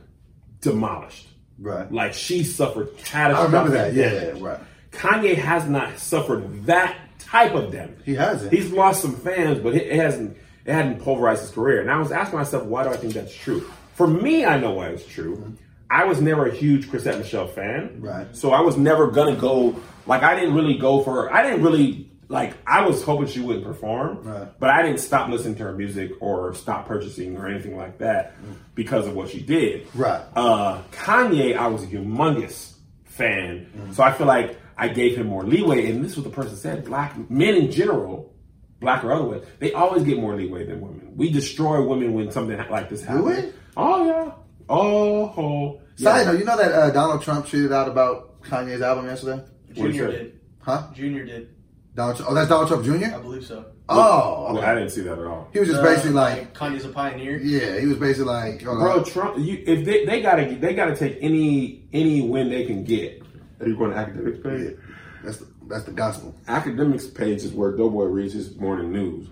demolished. 0.60 1.28
Right. 1.58 1.90
Like 1.92 2.14
she 2.14 2.44
suffered 2.44 2.88
I 3.14 3.44
remember 3.44 3.70
that. 3.70 3.94
Yeah, 3.94 4.10
damage. 4.10 4.40
yeah, 4.40 4.48
right. 4.48 4.60
Kanye 4.90 5.36
has 5.36 5.68
not 5.68 5.98
suffered 5.98 6.66
that 6.66 6.96
type 7.18 7.54
of 7.54 7.72
damage. 7.72 8.00
He 8.04 8.14
hasn't. 8.14 8.52
He's 8.52 8.70
lost 8.70 9.02
some 9.02 9.16
fans, 9.16 9.58
but 9.58 9.74
it, 9.74 9.92
hasn't. 9.92 10.36
It 10.64 10.72
hadn't 10.72 11.02
pulverized 11.02 11.42
his 11.42 11.50
career. 11.50 11.80
And 11.80 11.90
I 11.90 11.98
was 11.98 12.12
asking 12.12 12.38
myself, 12.38 12.64
why 12.64 12.84
do 12.84 12.90
I 12.90 12.96
think 12.96 13.14
that's 13.14 13.34
true? 13.34 13.68
For 13.94 14.06
me, 14.06 14.44
I 14.44 14.58
know 14.58 14.72
why 14.72 14.88
it's 14.88 15.06
true. 15.06 15.36
Mm-hmm. 15.36 15.54
I 15.90 16.04
was 16.04 16.20
never 16.20 16.46
a 16.46 16.54
huge 16.54 16.88
Chrisette 16.88 17.18
Michele 17.18 17.48
fan. 17.48 18.00
Right. 18.00 18.34
So 18.34 18.52
I 18.52 18.60
was 18.60 18.76
never 18.76 19.10
gonna 19.10 19.36
go. 19.36 19.76
Like 20.06 20.22
I 20.22 20.34
didn't 20.34 20.54
really 20.54 20.78
go 20.78 21.02
for. 21.02 21.12
Her, 21.12 21.32
I 21.32 21.42
didn't 21.42 21.62
really 21.62 22.10
like. 22.28 22.54
I 22.66 22.86
was 22.86 23.02
hoping 23.02 23.26
she 23.26 23.40
wouldn't 23.40 23.64
perform. 23.64 24.22
Right. 24.22 24.48
But 24.58 24.70
I 24.70 24.82
didn't 24.82 25.00
stop 25.00 25.28
listening 25.28 25.56
to 25.56 25.64
her 25.64 25.72
music 25.72 26.12
or 26.20 26.54
stop 26.54 26.86
purchasing 26.86 27.36
or 27.36 27.48
anything 27.48 27.76
like 27.76 27.98
that 27.98 28.34
because 28.74 29.06
of 29.06 29.14
what 29.14 29.28
she 29.28 29.40
did. 29.40 29.86
Right. 29.94 30.22
Uh, 30.34 30.82
Kanye, 30.92 31.56
I 31.56 31.66
was 31.66 31.82
a 31.82 31.86
humongous 31.86 32.74
fan. 33.04 33.70
Mm-hmm. 33.76 33.92
So 33.92 34.02
I 34.02 34.12
feel 34.12 34.26
like 34.26 34.58
I 34.76 34.88
gave 34.88 35.16
him 35.16 35.26
more 35.26 35.44
leeway. 35.44 35.90
And 35.90 36.04
this 36.04 36.12
is 36.12 36.18
what 36.18 36.24
the 36.24 36.30
person 36.30 36.56
said: 36.56 36.84
black 36.84 37.30
men 37.30 37.54
in 37.54 37.70
general, 37.70 38.34
black 38.80 39.04
or 39.04 39.12
otherwise, 39.12 39.44
they 39.58 39.72
always 39.72 40.02
get 40.04 40.18
more 40.18 40.34
leeway 40.34 40.66
than 40.66 40.80
women. 40.80 41.12
We 41.16 41.30
destroy 41.30 41.86
women 41.86 42.14
when 42.14 42.30
something 42.30 42.58
like 42.70 42.88
this 42.88 43.02
happens. 43.02 43.24
we? 43.44 43.52
Oh 43.76 44.06
yeah. 44.06 44.32
Oh, 44.68 45.34
oh. 45.36 45.80
Side 45.96 46.26
note, 46.26 46.38
you 46.38 46.44
know 46.44 46.56
that 46.56 46.72
uh, 46.72 46.90
Donald 46.90 47.22
Trump 47.22 47.46
tweeted 47.46 47.72
out 47.72 47.88
about 47.88 48.40
Kanye's 48.42 48.80
album 48.80 49.06
yesterday? 49.06 49.44
Junior 49.72 50.10
did. 50.10 50.40
Huh? 50.60 50.88
Junior 50.94 51.24
did. 51.24 51.54
Donald 51.94 52.16
Trump, 52.16 52.30
oh, 52.30 52.34
that's 52.34 52.48
Donald 52.48 52.68
Trump 52.68 52.84
Jr. 52.84 53.14
I 53.14 53.18
believe 53.20 53.44
so. 53.44 53.66
Oh, 53.88 54.44
Well, 54.46 54.58
okay. 54.58 54.66
I 54.66 54.74
didn't 54.76 54.90
see 54.90 55.02
that 55.02 55.18
at 55.18 55.26
all. 55.26 55.48
He 55.52 55.58
was 55.58 55.68
just 55.68 55.80
Uh, 55.80 55.84
basically 55.84 56.12
like, 56.12 56.54
Kanye's 56.54 56.84
a 56.86 56.88
pioneer. 56.88 57.38
yeah, 57.38 57.78
he 57.78 57.86
was 57.86 57.98
basically 57.98 58.32
like, 58.32 58.62
hold 58.62 58.78
Bro, 58.78 58.98
on. 59.00 59.04
Trump. 59.04 59.38
You, 59.38 59.62
if 59.66 59.84
they, 59.84 60.06
they 60.06 60.22
gotta 60.22 60.54
they 60.56 60.74
gotta 60.74 60.96
take 60.96 61.18
any 61.20 61.84
any 61.92 62.22
win 62.22 62.48
they 62.48 62.64
can 62.64 62.84
get. 62.84 63.22
Are 63.60 63.68
you 63.68 63.76
going 63.76 63.90
to 63.90 63.96
Akademiks 63.96 64.42
page? 64.42 64.60
Yeah, 64.62 64.68
page? 64.70 64.76
that's 65.22 65.36
the, 65.38 65.46
that's 65.68 65.84
the 65.84 65.92
gospel. 65.92 66.34
Akademiks 66.48 67.14
page 67.14 67.42
is 67.44 67.52
where 67.52 67.72
Doughboy 67.76 68.04
reads 68.04 68.32
his 68.32 68.56
morning 68.56 68.90
news. 68.92 69.28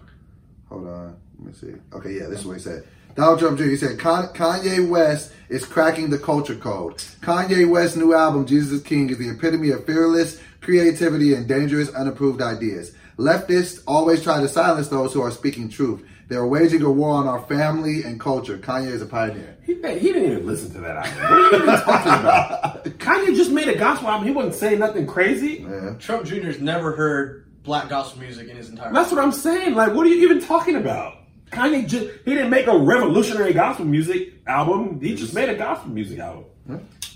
Hold 0.69 0.87
on. 0.87 1.17
Let 1.39 1.47
me 1.47 1.53
see. 1.55 1.75
Okay, 1.95 2.13
yeah, 2.13 2.27
this 2.27 2.41
is 2.41 2.47
what 2.47 2.59
he 2.59 2.63
said. 2.63 2.85
Donald 3.17 3.39
Trump 3.41 3.59
Jr. 3.59 3.65
He 3.65 3.77
said 3.77 3.99
Kanye 3.99 4.89
West 4.89 5.33
is 5.49 5.65
cracking 5.65 6.11
the 6.11 6.19
culture 6.19 6.55
code. 6.55 6.99
Kanye 7.23 7.69
West's 7.69 7.97
new 7.97 8.15
album, 8.15 8.47
Jesus 8.47 8.71
is 8.73 8.83
King, 8.83 9.11
is 9.11 9.19
the 9.19 9.31
epitome 9.31 9.71
of 9.71 9.85
fearless 9.85 10.41
creativity 10.61 11.35
and 11.35 11.47
dangerous, 11.49 11.91
unapproved 11.91 12.43
ideas. 12.43 12.93
Leftists 13.19 13.83
always 13.87 14.23
try 14.23 14.41
to 14.41 14.49
silence 14.49 14.89
those 14.89 15.13
who 15.13 15.21
are 15.21 15.31
speaking 15.31 15.69
truth. 15.69 16.03
They 16.29 16.37
are 16.37 16.47
waging 16.47 16.83
a 16.83 16.91
war 16.91 17.11
on 17.17 17.27
our 17.27 17.43
family 17.43 18.05
and 18.05 18.21
culture. 18.21 18.57
Kanye 18.57 18.93
is 18.93 19.03
a 19.03 19.07
pioneer. 19.07 19.59
He, 19.67 19.75
he 19.75 20.13
didn't 20.13 20.31
even 20.31 20.47
listen 20.47 20.73
to 20.75 20.81
that 20.81 20.97
album. 20.97 21.23
What 21.23 21.33
are 21.33 21.57
you 21.57 21.63
even 21.63 21.81
talking 21.81 22.13
about? 22.13 22.85
Kanye 22.99 23.37
just 23.37 23.51
made 23.51 23.69
a 23.69 23.77
gospel 23.77 24.09
album. 24.09 24.29
He 24.29 24.33
wasn't 24.33 24.55
saying 24.55 24.79
nothing 24.79 25.07
crazy. 25.07 25.67
Yeah. 25.69 25.95
Trump 25.99 26.25
Jr.'s 26.25 26.61
never 26.61 26.95
heard 26.95 27.63
black 27.65 27.89
gospel 27.89 28.21
music 28.21 28.49
in 28.49 28.57
his 28.57 28.69
entire 28.69 28.87
life. 28.87 28.95
That's 28.95 29.13
what 29.13 29.23
I'm 29.23 29.33
saying. 29.33 29.75
Like, 29.75 29.93
what 29.93 30.07
are 30.07 30.09
you 30.09 30.23
even 30.23 30.41
talking 30.41 30.77
about? 30.77 31.17
Kanye 31.51 31.87
just 31.87 32.07
he 32.25 32.35
didn't 32.35 32.51
make 32.51 32.69
a 32.69 32.79
revolutionary 32.79 33.53
gospel 33.53 33.85
music 33.85 34.35
album. 34.47 35.01
He 35.01 35.17
just 35.17 35.35
made 35.35 35.49
a 35.49 35.57
gospel 35.57 35.91
music 35.91 36.21
album. 36.21 36.45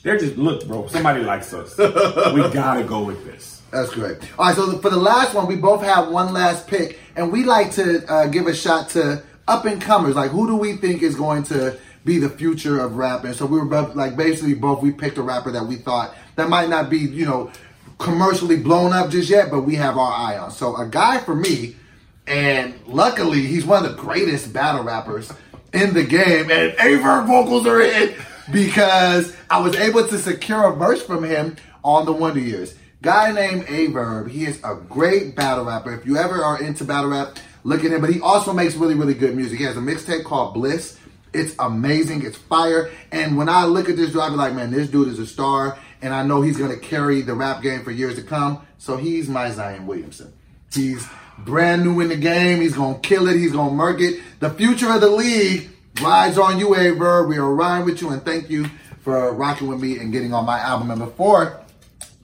They're 0.04 0.18
just 0.18 0.36
look, 0.36 0.68
bro. 0.68 0.86
Somebody 0.86 1.22
likes 1.22 1.52
us. 1.54 1.76
we 1.78 1.84
gotta 2.52 2.84
go 2.84 3.02
with 3.02 3.24
this. 3.24 3.62
That's 3.70 3.90
great. 3.90 4.18
All 4.38 4.46
right, 4.46 4.54
so 4.54 4.78
for 4.78 4.90
the 4.90 4.98
last 4.98 5.34
one, 5.34 5.48
we 5.48 5.56
both 5.56 5.82
have 5.82 6.08
one 6.10 6.32
last 6.32 6.68
pick, 6.68 7.00
and 7.16 7.32
we 7.32 7.42
like 7.42 7.72
to 7.72 8.06
uh, 8.06 8.26
give 8.26 8.46
a 8.46 8.54
shot 8.54 8.90
to 8.90 9.22
up 9.48 9.64
and 9.64 9.80
comers. 9.80 10.14
Like, 10.14 10.30
who 10.30 10.46
do 10.46 10.56
we 10.56 10.74
think 10.76 11.02
is 11.02 11.16
going 11.16 11.42
to 11.44 11.76
be 12.04 12.18
the 12.18 12.28
future 12.28 12.78
of 12.78 12.96
rap? 12.96 13.24
And 13.24 13.34
so 13.34 13.46
we 13.46 13.58
were 13.58 13.64
both, 13.64 13.96
like, 13.96 14.14
basically 14.14 14.54
both 14.54 14.82
we 14.82 14.92
picked 14.92 15.16
a 15.16 15.22
rapper 15.22 15.50
that 15.50 15.66
we 15.66 15.76
thought 15.76 16.14
that 16.36 16.50
might 16.50 16.68
not 16.68 16.90
be, 16.90 16.98
you 16.98 17.24
know, 17.24 17.50
commercially 17.98 18.58
blown 18.58 18.92
up 18.92 19.10
just 19.10 19.30
yet, 19.30 19.50
but 19.50 19.62
we 19.62 19.74
have 19.76 19.96
our 19.96 20.12
eye 20.12 20.36
on. 20.36 20.50
So 20.50 20.76
a 20.76 20.86
guy 20.86 21.18
for 21.18 21.34
me, 21.34 21.76
and 22.26 22.74
luckily 22.86 23.46
he's 23.46 23.64
one 23.64 23.84
of 23.84 23.90
the 23.90 24.00
greatest 24.00 24.52
battle 24.52 24.84
rappers 24.84 25.32
in 25.72 25.94
the 25.94 26.04
game, 26.04 26.50
and 26.50 26.74
Aye 26.78 26.96
Verb 26.96 27.26
vocals 27.26 27.66
are 27.66 27.80
in 27.80 28.14
because 28.52 29.34
I 29.50 29.60
was 29.60 29.76
able 29.76 30.06
to 30.06 30.18
secure 30.18 30.72
a 30.72 30.76
verse 30.76 31.02
from 31.02 31.24
him 31.24 31.56
on 31.82 32.06
the 32.06 32.12
Wonder 32.12 32.40
Years. 32.40 32.74
Guy 33.02 33.32
named 33.32 33.66
Aye 33.68 33.88
Verb, 33.92 34.30
he 34.30 34.46
is 34.46 34.58
a 34.64 34.76
great 34.76 35.36
battle 35.36 35.66
rapper. 35.66 35.92
If 35.92 36.06
you 36.06 36.16
ever 36.16 36.42
are 36.42 36.62
into 36.62 36.84
battle 36.84 37.10
rap, 37.10 37.36
look 37.62 37.84
at 37.84 37.92
him. 37.92 38.00
But 38.00 38.10
he 38.10 38.20
also 38.20 38.52
makes 38.52 38.74
really, 38.76 38.94
really 38.94 39.12
good 39.12 39.36
music. 39.36 39.58
He 39.58 39.64
has 39.64 39.76
a 39.76 39.80
mixtape 39.80 40.24
called 40.24 40.54
Bliss. 40.54 40.98
It's 41.34 41.54
amazing. 41.58 42.24
It's 42.24 42.38
fire. 42.38 42.90
And 43.12 43.36
when 43.36 43.48
I 43.48 43.66
look 43.66 43.90
at 43.90 43.96
this 43.96 44.12
dude, 44.12 44.22
I 44.22 44.30
be 44.30 44.36
like, 44.36 44.54
man, 44.54 44.70
this 44.70 44.88
dude 44.88 45.08
is 45.08 45.18
a 45.18 45.26
star. 45.26 45.78
And 46.00 46.14
I 46.14 46.22
know 46.22 46.40
he's 46.40 46.56
going 46.56 46.70
to 46.70 46.78
carry 46.78 47.20
the 47.22 47.34
rap 47.34 47.62
game 47.62 47.82
for 47.82 47.90
years 47.90 48.14
to 48.16 48.22
come. 48.22 48.66
So 48.78 48.96
he's 48.96 49.28
my 49.28 49.50
Zion 49.50 49.86
Williamson. 49.86 50.32
He's 50.72 51.06
brand 51.38 51.84
new 51.84 52.00
in 52.00 52.08
the 52.08 52.16
game. 52.16 52.60
He's 52.60 52.74
going 52.74 52.94
to 52.94 53.00
kill 53.00 53.28
it. 53.28 53.36
He's 53.36 53.52
going 53.52 53.70
to 53.70 53.74
murk 53.74 54.00
it. 54.00 54.22
The 54.40 54.50
future 54.50 54.90
of 54.90 55.00
the 55.00 55.10
league 55.10 55.70
rides 56.02 56.38
on 56.38 56.58
you, 56.58 56.74
Aye 56.74 56.90
Verb. 56.92 57.28
We 57.28 57.38
are 57.38 57.54
riding 57.54 57.84
with 57.86 58.00
you. 58.00 58.10
And 58.10 58.22
thank 58.24 58.50
you 58.50 58.66
for 59.00 59.32
rocking 59.32 59.68
with 59.68 59.80
me 59.80 59.98
and 59.98 60.12
getting 60.12 60.32
on 60.32 60.44
my 60.46 60.58
album. 60.58 60.90
And 60.90 61.00
before 61.00 61.60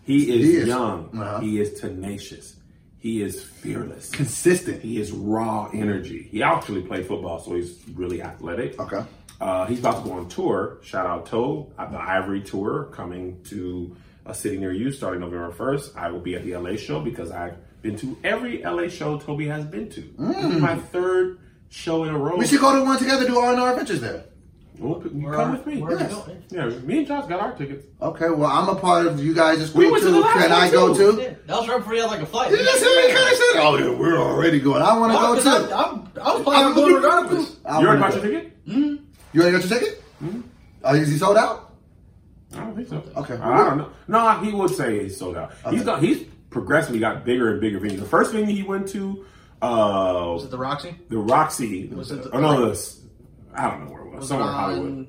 He 0.05 0.23
is 0.33 0.47
He 0.47 0.57
is. 0.57 0.67
young. 0.67 1.11
Uh-huh. 1.13 1.41
He 1.41 1.61
is 1.61 1.79
tenacious. 1.79 2.57
He 3.01 3.21
is 3.23 3.43
fearless. 3.43 4.09
Consistent. 4.11 4.83
He 4.83 4.99
is 4.99 5.13
raw 5.13 5.69
energy. 5.75 6.27
He 6.33 6.43
actually 6.43 6.81
played 6.83 7.07
football, 7.07 7.39
so 7.39 7.55
he's 7.55 7.79
really 7.93 8.23
athletic. 8.23 8.81
Okay. 8.81 9.05
Uh, 9.41 9.67
he's 9.67 9.79
about 9.79 10.03
to 10.03 10.09
go 10.11 10.17
on 10.17 10.29
tour. 10.29 10.79
Shout 10.83 11.07
out 11.07 11.27
Toe, 11.27 11.73
at 11.79 11.93
the 11.93 11.99
Ivory 12.01 12.41
Tour, 12.43 12.85
coming 12.93 13.41
to 13.45 13.97
a 14.27 14.35
city 14.35 14.59
near 14.59 14.73
you 14.73 14.91
starting 14.91 15.21
November 15.21 15.53
1st. 15.53 15.97
I 15.97 16.11
will 16.11 16.21
be 16.21 16.35
at 16.35 16.45
the 16.45 16.57
LA 16.57 16.77
show 16.77 17.01
because 17.01 17.31
I've 17.31 17.55
been 17.83 17.97
to 17.99 18.17
every 18.25 18.63
LA 18.65 18.89
show 18.89 19.19
Tobe 19.19 19.43
has 19.43 19.65
been 19.65 19.89
to. 19.91 20.01
This 20.19 20.45
is 20.57 20.61
my 20.61 20.75
third 20.77 21.39
show 21.69 22.03
in 22.05 22.11
a 22.15 22.19
row. 22.19 22.37
We 22.37 22.47
should 22.47 22.61
go 22.61 22.75
to 22.77 22.83
one 22.85 22.99
together, 22.99 23.27
do 23.27 23.39
R&R 23.39 23.71
Adventures 23.71 24.01
there. 24.01 24.25
Well, 24.77 25.01
you 25.05 25.11
Where 25.27 25.35
come 25.35 25.51
are- 25.51 25.53
with 25.53 25.67
me. 25.67 25.83
where 25.83 25.93
are 25.93 25.97
we 25.99 26.03
Yes. 26.05 26.29
Yeah, 26.51 26.67
me 26.81 26.99
and 26.99 27.07
Josh 27.07 27.27
got 27.29 27.41
our 27.41 27.53
tickets. 27.53 27.85
Okay, 28.03 28.31
well, 28.31 28.49
I'm 28.51 28.69
a 28.69 28.77
part 28.77 29.07
of 29.07 29.19
you 29.23 29.35
guys' 29.35 29.59
We 29.75 29.87
school 29.87 29.91
went 29.93 30.03
to 30.05 30.09
too. 30.09 30.15
the 30.15 30.21
last 30.21 30.33
Can 30.35 30.51
one, 30.51 30.53
I 30.63 30.71
go 30.71 30.95
too. 30.95 31.13
too? 31.17 31.23
Yeah, 31.23 31.29
that 31.47 31.59
was 31.61 31.69
right 31.69 31.79
before 31.79 31.95
you 31.95 32.01
had 32.03 32.11
like 32.11 32.21
a 32.21 32.27
flight. 32.27 32.51
You 32.53 32.59
just 32.59 32.85
heard 32.85 33.07
me 33.09 33.13
kind 33.15 33.29
of 33.33 33.37
said, 33.39 33.61
"Oh, 33.61 33.77
yeah, 33.79 33.99
we're 33.99 34.19
already 34.19 34.61
going." 34.61 34.83
I 34.83 34.97
want 34.97 35.13
to 35.13 35.19
No, 35.21 35.27
go 35.27 35.35
'cause 35.35 35.69
too. 35.69 35.75
I, 35.75 35.83
I'm, 35.83 36.09
I 36.23 36.35
was 36.35 36.43
planning 36.45 36.65
on 36.67 36.75
going 36.75 36.95
regardless. 36.95 37.57
I 37.65 37.81
you 37.81 37.87
already 37.89 38.01
wanna 38.03 38.13
bought 38.15 38.23
go. 38.23 38.29
your 38.29 38.41
ticket? 38.41 39.01
You 39.33 39.43
already 39.43 39.59
got 39.59 39.69
your 39.71 39.79
ticket? 39.81 40.03
Oh, 40.85 40.95
is 40.95 41.09
he 41.11 41.19
sold 41.19 41.37
out? 41.37 41.75
I 42.55 42.61
don't 42.61 42.75
think 42.77 42.89
so. 42.89 43.03
Okay. 43.17 43.35
I 43.35 43.65
don't 43.65 43.79
know. 43.79 43.91
No, 44.09 44.41
he 44.43 44.53
would 44.53 44.71
say 44.71 45.03
he's 45.05 45.17
sold 45.19 45.37
out. 45.37 45.53
He's 45.71 45.85
got, 45.85 46.03
he's 46.03 46.25
progressively 46.51 46.99
got 46.99 47.25
bigger 47.25 47.53
and 47.53 47.61
bigger 47.61 47.79
venues. 47.79 47.99
The 47.99 48.07
first 48.07 48.33
venue 48.33 48.55
he 48.55 48.63
went 48.63 48.89
to, 48.91 49.25
uh, 49.61 50.31
Was 50.35 50.45
it 50.45 50.51
the 50.51 50.59
Roxy? 50.59 50.97
the 51.11 51.19
Roxy. 51.19 51.89
Was 51.89 52.11
it 52.11 52.23
the- 52.25 52.31
oh 52.31 52.41
no, 52.41 52.71
the, 52.71 52.95
I 53.55 53.69
don't 53.71 53.85
know 53.85 53.93
where 53.93 54.03
it 54.03 54.07
was. 54.07 54.15
Was 54.17 54.25
it 54.25 54.29
Somewhere 54.29 54.49
in 54.49 54.55
on? 54.55 54.61
Hollywood. 54.61 55.07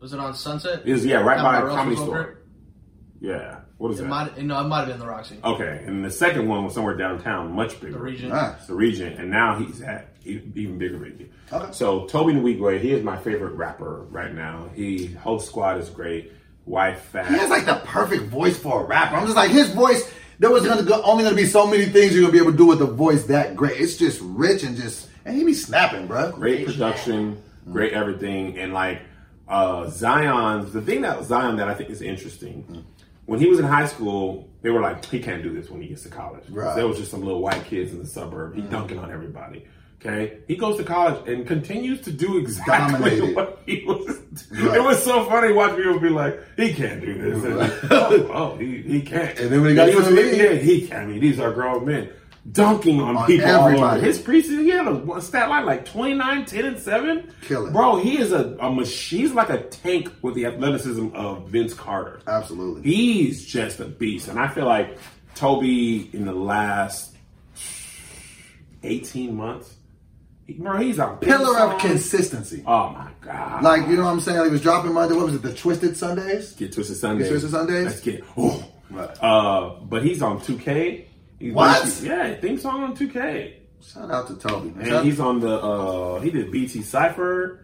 Was 0.00 0.12
it 0.12 0.20
on 0.20 0.34
Sunset? 0.34 0.82
It 0.84 0.92
was 0.92 1.06
yeah, 1.06 1.20
right 1.20 1.36
Down 1.36 1.44
by 1.44 1.58
a 1.58 1.62
Russell 1.64 1.76
comedy 1.76 1.96
store. 1.96 2.38
Yeah. 3.20 3.60
What 3.78 3.90
is 3.92 3.98
It 4.00 4.04
that? 4.04 4.08
might. 4.08 4.42
No, 4.42 4.60
it 4.60 4.64
might 4.64 4.80
have 4.80 4.88
been 4.88 4.98
the 5.00 5.06
Roxy. 5.06 5.36
Okay, 5.42 5.82
and 5.86 6.04
the 6.04 6.10
second 6.10 6.46
one 6.48 6.64
was 6.64 6.74
somewhere 6.74 6.96
downtown, 6.96 7.52
much 7.52 7.80
bigger. 7.80 7.94
The 7.94 7.98
Regent. 7.98 8.32
Nice. 8.32 8.66
The 8.66 8.74
Regent, 8.74 9.18
and 9.18 9.30
now 9.30 9.58
he's 9.58 9.82
at 9.82 10.14
even 10.24 10.78
bigger 10.78 10.96
venue. 10.98 11.28
Okay. 11.52 11.72
So 11.72 12.06
Tobe 12.06 12.28
Nwigwe, 12.28 12.80
he 12.80 12.92
is 12.92 13.02
my 13.02 13.16
favorite 13.16 13.54
rapper 13.54 14.02
right 14.10 14.32
now. 14.34 14.70
He 14.74 15.06
whole 15.08 15.40
squad 15.40 15.78
is 15.78 15.90
great. 15.90 16.32
Wife 16.66 17.02
fat. 17.12 17.26
He 17.26 17.34
has 17.36 17.50
like 17.50 17.66
the 17.66 17.74
perfect 17.84 18.24
voice 18.24 18.56
for 18.56 18.82
a 18.82 18.84
rapper. 18.86 19.16
I'm 19.16 19.24
just 19.24 19.36
like 19.36 19.50
his 19.50 19.70
voice. 19.70 20.10
There 20.38 20.50
was 20.50 20.64
gonna 20.66 20.82
go, 20.82 21.02
only 21.02 21.24
gonna 21.24 21.36
be 21.36 21.44
so 21.46 21.66
many 21.66 21.84
things 21.86 22.12
you're 22.14 22.22
gonna 22.22 22.32
be 22.32 22.38
able 22.38 22.52
to 22.52 22.56
do 22.56 22.66
with 22.66 22.80
a 22.80 22.86
voice 22.86 23.24
that 23.24 23.54
great. 23.54 23.80
It's 23.80 23.96
just 23.96 24.20
rich 24.22 24.62
and 24.62 24.76
just 24.76 25.08
and 25.26 25.36
he 25.36 25.44
be 25.44 25.52
snapping, 25.54 26.06
bro. 26.06 26.30
great 26.32 26.64
production, 26.64 27.42
great 27.70 27.92
everything, 27.92 28.58
and 28.58 28.72
like 28.72 29.02
uh 29.46 29.90
Zion's 29.90 30.72
the 30.72 30.80
thing 30.80 31.02
that 31.02 31.22
Zion 31.24 31.56
that 31.56 31.68
I 31.68 31.74
think 31.74 31.90
is 31.90 32.00
interesting. 32.00 32.84
When 33.26 33.40
he 33.40 33.46
was 33.46 33.58
in 33.58 33.64
high 33.64 33.86
school, 33.86 34.48
they 34.62 34.70
were 34.70 34.80
like, 34.80 35.04
he 35.06 35.20
can't 35.20 35.42
do 35.42 35.52
this 35.52 35.70
when 35.70 35.80
he 35.80 35.88
gets 35.88 36.02
to 36.02 36.08
college. 36.08 36.44
Right. 36.50 36.74
There 36.76 36.86
was 36.86 36.98
just 36.98 37.10
some 37.10 37.22
little 37.22 37.40
white 37.40 37.64
kids 37.64 37.92
in 37.92 37.98
the 37.98 38.06
suburb. 38.06 38.54
He 38.54 38.62
mm. 38.62 38.70
dunking 38.70 38.98
on 38.98 39.10
everybody. 39.10 39.64
Okay, 40.00 40.40
he 40.46 40.56
goes 40.56 40.76
to 40.76 40.84
college 40.84 41.26
and 41.26 41.46
continues 41.46 42.02
to 42.02 42.12
do 42.12 42.36
exactly 42.36 42.92
Dominated. 42.92 43.36
what 43.36 43.62
he 43.66 43.84
was. 43.86 44.20
Right. 44.50 44.78
It 44.78 44.82
was 44.82 45.00
so 45.02 45.24
funny 45.26 45.52
watching 45.52 45.76
people 45.76 46.00
be 46.00 46.08
like, 46.08 46.40
"He 46.56 46.74
can't 46.74 47.00
do 47.00 47.14
this." 47.14 47.44
And, 47.44 47.92
oh, 47.92 48.30
oh, 48.32 48.56
he, 48.56 48.82
he 48.82 49.00
can't. 49.00 49.38
And 49.38 49.48
then 49.48 49.60
when 49.60 49.70
he 49.70 49.76
got 49.76 49.86
to 49.86 50.00
the 50.00 50.10
league- 50.10 50.36
yeah, 50.36 50.54
he 50.54 50.88
can't. 50.88 51.02
I 51.02 51.06
mean, 51.06 51.20
these 51.20 51.38
are 51.38 51.52
grown 51.52 51.86
men 51.86 52.10
dunking 52.50 53.00
on, 53.00 53.16
On 53.16 53.26
people. 53.26 53.46
everybody. 53.46 54.02
His 54.02 54.18
preseason, 54.18 54.62
he 54.62 54.70
had 54.70 54.86
a 54.86 55.20
stat 55.20 55.48
line 55.48 55.64
like 55.66 55.84
29, 55.84 56.44
10, 56.44 56.64
and 56.64 56.78
7. 56.78 57.32
Killing. 57.42 57.72
Bro, 57.72 57.96
he 57.96 58.18
is 58.18 58.32
a, 58.32 58.56
a 58.60 58.70
machine. 58.70 59.20
He's 59.20 59.32
like 59.32 59.50
a 59.50 59.62
tank 59.62 60.10
with 60.22 60.34
the 60.34 60.46
athleticism 60.46 61.08
of 61.14 61.48
Vince 61.48 61.74
Carter. 61.74 62.20
Absolutely. 62.26 62.82
He's 62.82 63.44
just 63.46 63.80
a 63.80 63.86
beast. 63.86 64.28
And 64.28 64.38
I 64.38 64.48
feel 64.48 64.66
like 64.66 64.98
Tobe 65.34 65.62
in 65.64 66.24
the 66.26 66.34
last 66.34 67.14
18 68.82 69.34
months, 69.34 69.74
bro, 70.58 70.76
he's 70.78 70.98
a 70.98 71.16
Pillar 71.20 71.58
of 71.58 71.80
consistency. 71.80 72.62
Oh 72.66 72.90
my 72.90 73.10
God. 73.20 73.62
Like 73.62 73.88
you 73.88 73.96
know 73.96 74.04
what 74.04 74.10
I'm 74.10 74.20
saying? 74.20 74.38
Like 74.38 74.46
he 74.48 74.52
was 74.52 74.60
dropping 74.62 74.92
Monday. 74.92 75.14
What 75.14 75.26
was 75.26 75.34
it? 75.36 75.42
The 75.42 75.54
Twisted 75.54 75.96
Sundays. 75.96 76.52
Get 76.52 76.72
Twisted 76.72 76.96
Sundays. 76.98 77.26
Get 77.26 77.30
Twisted 77.30 77.50
Sundays? 77.50 77.86
Let's 77.86 78.00
get. 78.00 78.24
Oh. 78.36 78.62
Right. 78.90 79.08
Uh, 79.22 79.80
but 79.80 80.04
he's 80.04 80.20
on 80.22 80.40
2K. 80.40 81.06
He's 81.38 81.52
What? 81.52 82.00
Yeah, 82.02 82.34
theme 82.34 82.58
song 82.58 82.82
on 82.84 82.96
2K. 82.96 83.54
Shout 83.82 84.10
out 84.10 84.26
to 84.28 84.34
Tobe. 84.36 84.64
man. 84.64 84.74
And 84.78 84.86
Shout- 84.88 85.04
he's 85.04 85.20
on 85.20 85.40
the 85.40 85.60
uh 85.60 86.20
he 86.20 86.30
did 86.30 86.50
BT 86.50 86.82
Cypher. 86.82 87.60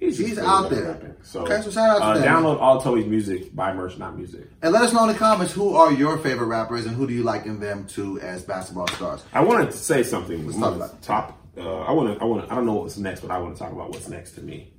He's, 0.00 0.16
He's 0.16 0.38
out 0.38 0.70
there. 0.70 0.92
rapping. 0.92 1.14
So 1.22 1.42
Okay, 1.42 1.60
so 1.60 1.70
shout 1.70 2.00
out 2.00 2.14
to 2.14 2.20
uh, 2.20 2.24
download 2.24 2.58
all 2.58 2.80
Tobe's 2.80 3.04
music, 3.06 3.54
buy 3.54 3.74
merch, 3.74 3.98
not 3.98 4.16
music. 4.16 4.48
and 4.62 4.72
let 4.72 4.82
us 4.82 4.94
know 4.94 5.02
in 5.02 5.08
the 5.12 5.18
comments 5.18 5.52
who 5.52 5.74
are 5.76 5.92
your 5.92 6.16
favorite 6.16 6.46
rappers 6.46 6.86
and 6.86 6.96
who 6.96 7.06
do 7.06 7.12
you 7.12 7.22
liken 7.22 7.60
them 7.60 7.86
to 7.88 8.18
as 8.20 8.42
basketball 8.42 8.88
stars. 8.88 9.22
I 9.34 9.42
wanted 9.44 9.70
to 9.72 9.76
say 9.76 10.02
something. 10.02 10.46
Let's 10.46 10.58
talk 10.58 10.74
about 10.74 11.02
top. 11.02 11.38
Uh, 11.58 11.80
I 11.82 11.92
want 11.92 12.16
to. 12.16 12.22
I 12.22 12.26
want. 12.26 12.46
to. 12.46 12.50
I 12.50 12.56
don't 12.56 12.64
know 12.64 12.74
what's 12.76 12.96
next, 12.96 13.20
but 13.20 13.30
I 13.30 13.36
want 13.38 13.54
to 13.54 13.58
talk 13.62 13.72
about 13.72 13.90
what's 13.90 14.08
next 14.08 14.32
to 14.36 14.40
me. 14.42 14.72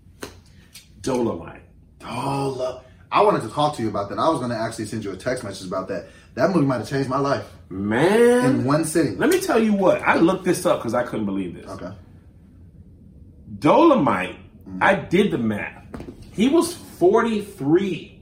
Dolomite. 1.02 1.62
Love. 2.04 2.84
I 3.12 3.22
wanted 3.24 3.42
to 3.44 3.50
talk 3.50 3.76
to 3.76 3.84
you 3.84 3.90
about 3.90 4.10
that. 4.10 4.18
I 4.18 4.30
was 4.30 4.40
going 4.40 4.52
to 4.52 4.58
actually 4.58 4.86
send 4.86 5.04
you 5.04 5.12
a 5.12 5.18
text 5.18 5.44
message 5.44 5.68
about 5.68 5.88
that. 5.90 6.08
That 6.36 6.50
movie 6.52 6.66
might 6.66 6.78
have 6.80 6.90
changed 6.90 7.10
my 7.10 7.20
life 7.20 7.46
Man, 7.70 8.46
in 8.46 8.64
one 8.66 8.86
sitting. 8.86 9.18
let 9.18 9.30
me 9.30 9.40
tell 9.42 9.60
you 9.62 9.74
what. 9.74 10.02
I 10.02 10.16
looked 10.18 10.46
this 10.46 10.66
up 10.66 10.80
because 10.80 10.94
I 10.94 11.04
couldn't 11.04 11.26
believe 11.26 11.56
this. 11.56 11.70
Okay. 11.70 11.92
Dolomite. 13.60 14.38
Mm-hmm. 14.68 14.78
I 14.82 14.96
did 14.96 15.32
the 15.32 15.38
math. 15.38 15.86
He 16.34 16.48
was 16.48 16.74
43 16.74 18.20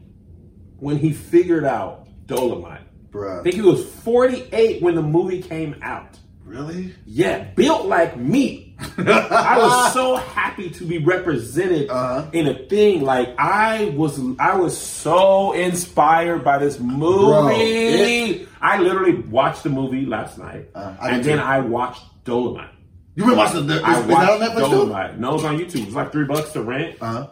when 0.80 0.98
he 0.98 1.14
figured 1.14 1.66
out 1.66 2.08
Dolomite. 2.26 2.82
Bruh. 3.12 3.40
I 3.40 3.44
think 3.44 3.56
he 3.56 3.62
was 3.62 3.86
48 3.86 4.82
when 4.82 4.96
the 4.96 5.02
movie 5.02 5.42
came 5.42 5.76
out. 5.82 6.18
Really? 6.44 6.96
Yeah, 7.06 7.44
built 7.56 7.86
like 7.86 8.18
me. 8.18 8.69
I 8.98 9.58
was 9.58 9.94
so 9.94 10.16
happy 10.16 10.70
to 10.70 10.86
be 10.86 11.00
represented 11.00 11.90
Uh-huh. 11.90 12.26
in 12.34 12.48
a 12.48 12.54
thing. 12.68 13.02
Like 13.02 13.36
I 13.38 13.94
was, 13.96 14.20
I 14.40 14.56
was 14.56 14.78
so 14.78 15.52
inspired 15.54 16.44
by 16.44 16.58
this 16.60 16.80
movie. 16.80 17.56
it- 17.56 18.48
I 18.62 18.80
literally 18.82 19.16
watched 19.16 19.64
the 19.64 19.70
movie 19.70 20.06
last 20.06 20.38
night, 20.38 20.70
Uh, 20.76 20.94
and 21.02 21.24
then 21.24 21.38
too. 21.38 21.44
I 21.44 21.60
watched 21.62 22.04
Dolomite. 22.26 22.70
You 23.16 23.26
been 23.26 23.38
watching 23.38 23.68
the. 23.68 23.76
Is, 23.78 23.84
I 23.84 24.00
is 24.02 24.08
that 24.08 24.14
on 24.14 24.40
watched 24.40 24.42
Netflix 24.44 24.56
too? 24.66 24.72
Dolomite. 24.72 25.20
No, 25.20 25.36
it's 25.36 25.44
on 25.44 25.58
YouTube. 25.58 25.86
It's 25.88 25.96
like 25.96 26.12
three 26.12 26.26
bucks 26.26 26.52
to 26.54 26.62
rent. 26.64 26.96
Uh-huh. 27.02 27.28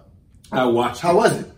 I 0.51 0.65
watched. 0.65 1.01
How 1.01 1.15
was 1.15 1.37
it? 1.39 1.51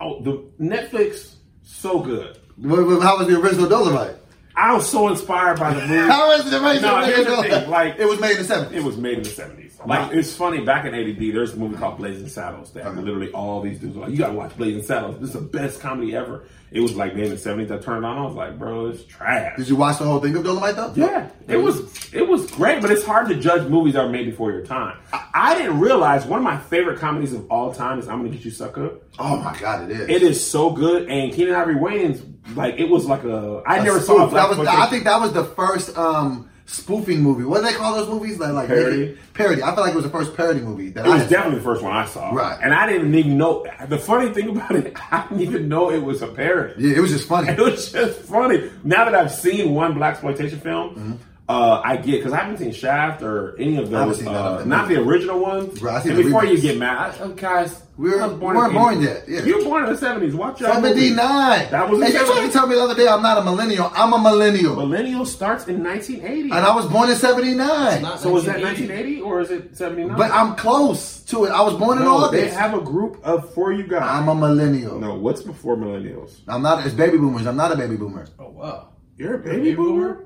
Oh, 0.00 0.22
the 0.22 0.44
Netflix 0.62 1.34
so 1.62 2.00
good. 2.00 2.38
How 2.62 3.18
was 3.18 3.26
the 3.26 3.38
original 3.40 3.68
Dolomite? 3.68 4.16
I 4.58 4.74
was 4.74 4.90
so 4.90 5.08
inspired 5.08 5.58
by 5.58 5.72
the 5.72 5.80
movie. 5.86 5.94
How 6.10 6.28
was 6.28 6.44
the 6.50 6.58
No, 6.60 7.04
here's 7.04 7.26
the 7.26 7.42
thing, 7.42 7.70
like- 7.70 7.96
it 7.98 8.06
was 8.06 8.18
made 8.20 8.36
in 8.38 8.46
the 8.46 8.54
70s. 8.54 8.72
It 8.72 8.82
was 8.82 8.96
made 8.96 9.18
in 9.18 9.22
the 9.24 9.30
seventies. 9.30 9.67
Like 9.86 10.12
it's 10.12 10.34
funny. 10.34 10.60
Back 10.64 10.84
in 10.86 10.94
ADD, 10.94 11.32
there's 11.32 11.54
a 11.54 11.56
movie 11.56 11.76
called 11.76 11.98
Blazing 11.98 12.28
Saddles 12.28 12.72
that 12.72 12.86
Okay. 12.86 13.00
literally 13.00 13.30
all 13.32 13.60
these 13.60 13.78
dudes 13.78 13.94
were 13.96 14.02
like, 14.02 14.10
"You 14.10 14.18
gotta 14.18 14.32
watch 14.32 14.56
Blazing 14.56 14.82
Saddles. 14.82 15.18
This 15.20 15.28
is 15.28 15.34
the 15.34 15.40
best 15.40 15.80
comedy 15.80 16.16
ever." 16.16 16.44
It 16.70 16.80
was 16.80 16.94
like 16.96 17.12
in 17.14 17.30
the 17.30 17.38
seventies. 17.38 17.70
I 17.70 17.78
turned 17.78 18.04
on. 18.04 18.18
I 18.18 18.22
was 18.26 18.34
like, 18.34 18.58
"Bro, 18.58 18.88
it's 18.88 19.04
trash." 19.04 19.56
Did 19.56 19.68
you 19.68 19.76
watch 19.76 19.98
the 19.98 20.04
whole 20.04 20.18
thing 20.20 20.36
of 20.36 20.44
Dolomite 20.44 20.76
though? 20.76 20.92
Yeah, 20.96 21.28
it 21.46 21.56
was 21.56 22.12
it 22.12 22.28
was 22.28 22.50
great, 22.50 22.82
but 22.82 22.90
it's 22.90 23.04
hard 23.04 23.28
to 23.28 23.36
judge 23.36 23.68
movies 23.68 23.94
that 23.94 24.04
were 24.04 24.10
made 24.10 24.26
before 24.26 24.50
your 24.52 24.66
time. 24.66 24.96
I, 25.12 25.24
I 25.34 25.54
didn't 25.54 25.78
realize 25.80 26.26
one 26.26 26.38
of 26.40 26.44
my 26.44 26.58
favorite 26.58 26.98
comedies 26.98 27.32
of 27.32 27.50
all 27.50 27.72
time 27.72 27.98
is 28.00 28.08
"I'm 28.08 28.18
Gonna 28.18 28.30
Get 28.30 28.44
You 28.44 28.50
Sucker." 28.50 28.90
Oh 29.18 29.36
my 29.38 29.56
god, 29.58 29.90
it 29.90 29.98
is. 30.00 30.08
It 30.10 30.22
is 30.22 30.44
so 30.44 30.70
good, 30.70 31.08
and 31.08 31.32
Keenen 31.32 31.54
Ivory 31.54 31.76
Wayans, 31.76 32.20
like 32.56 32.78
it 32.78 32.88
was 32.90 33.06
like 33.06 33.24
a 33.24 33.62
I 33.66 33.78
A 33.78 33.84
never 33.84 34.00
saw 34.00 34.26
that 34.26 34.48
was. 34.58 34.66
I 34.66 34.86
think 34.86 35.04
that 35.04 35.20
was 35.20 35.32
the 35.32 35.44
first 35.44 35.96
um, 35.96 36.50
spoofing 36.68 37.22
movie. 37.22 37.44
What 37.44 37.58
do 37.58 37.64
they 37.64 37.72
call 37.72 37.94
those 37.94 38.08
movies? 38.08 38.38
Like, 38.38 38.52
like 38.52 38.68
Parody? 38.68 39.18
Parody. 39.32 39.62
I 39.62 39.74
feel 39.74 39.84
like 39.84 39.92
it 39.92 39.96
was 39.96 40.04
the 40.04 40.10
first 40.10 40.36
parody 40.36 40.60
movie 40.60 40.90
that 40.90 41.06
It 41.06 41.10
I 41.10 41.16
was 41.16 41.28
definitely 41.28 41.58
the 41.58 41.64
first 41.64 41.82
one 41.82 41.92
I 41.92 42.04
saw. 42.04 42.30
Right. 42.30 42.58
And 42.62 42.74
I 42.74 42.86
didn't 42.86 43.14
even 43.14 43.38
know. 43.38 43.66
The 43.88 43.98
funny 43.98 44.32
thing 44.34 44.50
about 44.50 44.76
it, 44.76 44.94
I 45.10 45.26
didn't 45.28 45.40
even 45.40 45.68
know 45.68 45.90
it 45.90 46.02
was 46.02 46.20
a 46.20 46.28
parody. 46.28 46.74
Yeah, 46.88 46.96
it 46.96 47.00
was 47.00 47.10
just 47.10 47.26
funny. 47.26 47.48
It 47.58 47.58
was 47.58 47.90
just 47.90 48.20
funny. 48.20 48.70
Now 48.84 49.06
that 49.06 49.14
I've 49.14 49.32
seen 49.32 49.74
one 49.74 49.94
black 49.94 50.12
exploitation 50.12 50.60
film, 50.60 50.90
mm-hmm. 50.90 51.12
Uh, 51.48 51.80
I 51.84 51.96
get 51.96 52.18
because 52.18 52.32
I 52.32 52.38
haven't 52.38 52.58
seen 52.58 52.72
Shaft 52.72 53.22
or 53.22 53.56
any 53.58 53.76
of 53.78 53.88
those. 53.90 54.16
seen 54.16 54.26
none 54.26 54.34
of 54.36 54.54
Uh, 54.54 54.58
them. 54.58 54.68
not 54.68 54.88
the 54.88 54.96
original 55.00 55.38
ones. 55.40 55.80
Right, 55.80 55.94
I 55.96 56.02
seen 56.02 56.12
and 56.12 56.20
the 56.20 56.24
before 56.24 56.44
you 56.44 56.60
get 56.60 56.76
mad, 56.78 57.14
I, 57.18 57.22
oh, 57.24 57.28
guys, 57.30 57.82
We 57.96 58.10
were- 58.10 58.22
I 58.22 58.26
was 58.26 58.38
we 58.38 58.46
weren't 58.46 58.74
born 58.74 59.00
yet, 59.02 59.24
yeah. 59.26 59.42
You 59.42 59.58
were 59.58 59.64
born 59.64 59.84
in 59.84 59.90
the 59.90 59.96
seventies. 59.98 60.34
Watch 60.34 60.60
your 60.60 60.70
Seventy 60.72 60.94
movie. 61.10 61.14
nine. 61.16 61.66
That 61.70 61.88
was 61.90 62.00
And 62.02 62.12
you 62.12 62.18
tried 62.26 62.46
to 62.46 62.52
tell 62.52 62.66
me 62.66 62.74
the 62.76 62.82
other 62.82 62.94
day 62.94 63.08
I'm 63.08 63.22
not 63.22 63.38
a 63.38 63.42
millennial. 63.44 63.90
I'm 63.94 64.12
a 64.12 64.18
millennial, 64.18 64.76
Millennial 64.76 65.24
starts 65.26 65.66
in 65.66 65.82
1980. 65.82 66.42
and 66.50 66.64
I 66.64 66.74
was 66.76 66.86
born 66.86 67.08
in 67.10 67.16
seventy 67.16 67.54
nine. 67.54 68.02
So 68.18 68.30
was 68.30 68.44
that 68.44 68.60
1980. 68.60 69.20
1980 69.20 69.20
or 69.22 69.40
is 69.40 69.50
it 69.50 69.76
79? 69.76 70.16
But 70.18 70.30
I'm 70.30 70.54
close 70.54 71.20
to 71.30 71.44
it. 71.46 71.50
I 71.50 71.62
was 71.62 71.74
born 71.74 71.98
in 71.98 72.04
no, 72.04 72.30
they 72.30 72.48
have 72.48 72.74
a 72.74 72.80
group 72.80 73.18
of 73.24 73.52
for 73.54 73.72
you 73.72 73.84
guys. 73.84 74.02
I'm 74.04 74.28
a 74.28 74.34
millennial. 74.34 75.00
no, 75.00 75.14
what's 75.14 75.42
before 75.42 75.76
millennials? 75.76 76.40
I'm 76.46 76.62
not. 76.62 76.84
It's 76.86 76.94
baby 76.94 77.16
boomers. 77.18 77.46
I'm 77.46 77.56
not 77.56 77.72
a 77.72 77.76
baby 77.76 77.96
boomer. 77.96 78.26
Oh 78.38 78.50
wow. 78.50 78.88
You're 79.16 79.34
a 79.34 79.38
baby, 79.38 79.56
Baby 79.56 79.74
boomer. 79.74 80.12
boomer? 80.14 80.24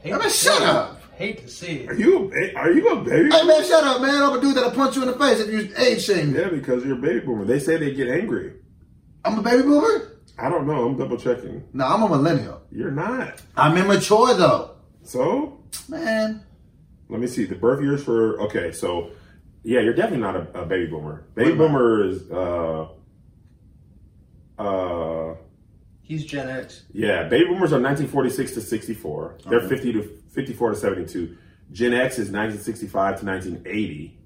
Hate 0.00 0.12
I 0.14 0.18
mean, 0.18 0.22
to 0.28 0.30
shut 0.30 0.58
see 0.58 0.64
up. 0.64 1.00
Hate 1.16 1.38
to 1.42 1.48
see 1.48 1.66
it. 1.80 1.88
Are 1.90 1.94
you 1.94 2.24
a 2.24 2.28
ba- 2.28 2.56
are 2.58 2.70
you 2.72 2.88
a 2.88 2.96
baby? 3.04 3.30
Hey 3.30 3.44
man, 3.46 3.64
shut 3.64 3.84
up, 3.84 4.00
man! 4.00 4.22
I'm 4.22 4.38
a 4.38 4.40
dude 4.40 4.54
that'll 4.56 4.70
punch 4.70 4.96
you 4.96 5.02
in 5.02 5.08
the 5.08 5.18
face 5.18 5.40
if 5.40 5.50
you 5.52 5.72
age 5.76 6.02
shame 6.02 6.32
me. 6.32 6.38
Yeah, 6.38 6.48
because 6.48 6.84
you're 6.84 6.96
a 6.98 7.00
baby 7.00 7.20
boomer. 7.20 7.44
They 7.44 7.58
say 7.58 7.76
they 7.76 7.92
get 7.94 8.08
angry. 8.08 8.54
I'm 9.24 9.38
a 9.38 9.42
baby 9.42 9.62
boomer. 9.62 10.16
I 10.38 10.48
don't 10.48 10.66
know. 10.66 10.86
I'm 10.86 10.96
double 10.96 11.18
checking. 11.18 11.62
No, 11.74 11.84
I'm 11.86 12.02
a 12.02 12.08
millennial. 12.08 12.62
You're 12.72 12.90
not. 12.90 13.42
I'm 13.56 13.76
immature 13.76 14.32
though, 14.34 14.76
So 15.02 15.62
man. 15.88 16.42
let 17.10 17.20
me 17.20 17.26
see 17.26 17.44
the 17.44 17.54
birth 17.56 17.82
years 17.82 18.02
for. 18.02 18.40
Okay, 18.44 18.72
so 18.72 19.10
yeah, 19.62 19.80
you're 19.80 19.92
definitely 19.92 20.20
not 20.22 20.36
a, 20.36 20.62
a 20.62 20.64
baby 20.64 20.86
boomer. 20.86 21.26
Baby 21.34 21.50
What 21.50 21.54
am 21.56 21.60
I? 21.60 21.66
boomer 21.66 22.04
is 22.08 22.30
uh 22.30 22.88
uh 24.58 25.34
He's 26.10 26.24
Gen 26.24 26.48
X. 26.48 26.82
yeah. 26.92 27.28
Baby 27.28 27.44
boomers 27.44 27.72
are 27.72 27.80
1946 27.80 28.54
to 28.54 28.60
64. 28.60 29.38
They're 29.48 29.60
Okay. 29.60 29.68
50 29.68 29.92
to 29.92 30.02
54 30.32 30.70
to 30.70 30.76
72. 30.76 31.36
Gen 31.70 31.94
X 31.94 32.14
is 32.18 32.32
1965 32.32 33.20
to 33.20 33.26
1980. 33.26 34.18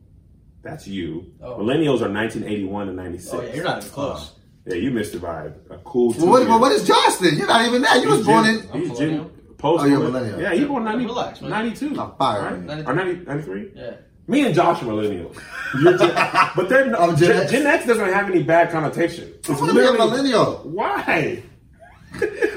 That's 0.62 0.88
you. 0.88 1.26
Oh. 1.42 1.58
Millennials 1.58 2.00
are 2.00 2.08
1981 2.08 2.86
to 2.86 2.92
96. 2.94 3.34
Oh 3.34 3.42
yeah, 3.42 3.54
you're 3.54 3.64
not 3.64 3.76
even 3.76 3.88
uh-huh. 3.90 3.94
close. 3.94 4.32
Yeah, 4.64 4.76
you 4.76 4.92
missed 4.92 5.14
it 5.14 5.20
by 5.20 5.50
a 5.68 5.76
cool 5.84 6.14
Well, 6.16 6.26
what, 6.26 6.48
well, 6.48 6.58
what 6.58 6.72
is 6.72 6.88
Josh 6.88 7.16
then? 7.16 7.36
You're 7.36 7.48
not 7.48 7.66
even 7.66 7.82
that. 7.82 8.02
You 8.02 8.08
was 8.08 8.18
He's 8.20 8.26
born 8.26 8.44
Gen- 8.46 8.54
in. 8.54 8.80
He's 8.80 8.90
I'm 8.90 8.96
Gen, 8.96 9.30
post. 9.58 9.84
Oh, 9.84 9.86
you're 9.86 10.00
a 10.00 10.04
millennial. 10.04 10.40
Yeah, 10.40 10.54
he 10.54 10.64
born 10.64 10.84
90, 10.84 11.04
Relax, 11.04 11.42
92. 11.42 12.00
I'm 12.00 12.16
fire. 12.16 12.54
Right? 12.66 12.88
Or 12.88 12.94
90, 12.94 13.26
93? 13.26 13.72
Yeah. 13.74 13.90
Me 14.26 14.46
and 14.46 14.54
Josh 14.54 14.80
are 14.82 14.86
millennials. 14.86 15.38
You're 15.82 15.98
Gen, 15.98 16.14
but 16.56 16.70
they're 16.70 16.86
no, 16.86 17.14
Gen 17.14 17.18
Gen, 17.18 17.42
X. 17.42 17.52
Gen 17.52 17.66
X 17.66 17.86
doesn't 17.86 18.08
have 18.08 18.30
any 18.30 18.42
bad 18.42 18.70
connotation. 18.70 19.34
It's 19.40 19.50
I 19.50 19.52
want 19.52 19.72
to 19.72 19.74
be 19.74 19.84
a 19.84 19.92
millennial. 19.92 20.62
Why? 20.64 21.42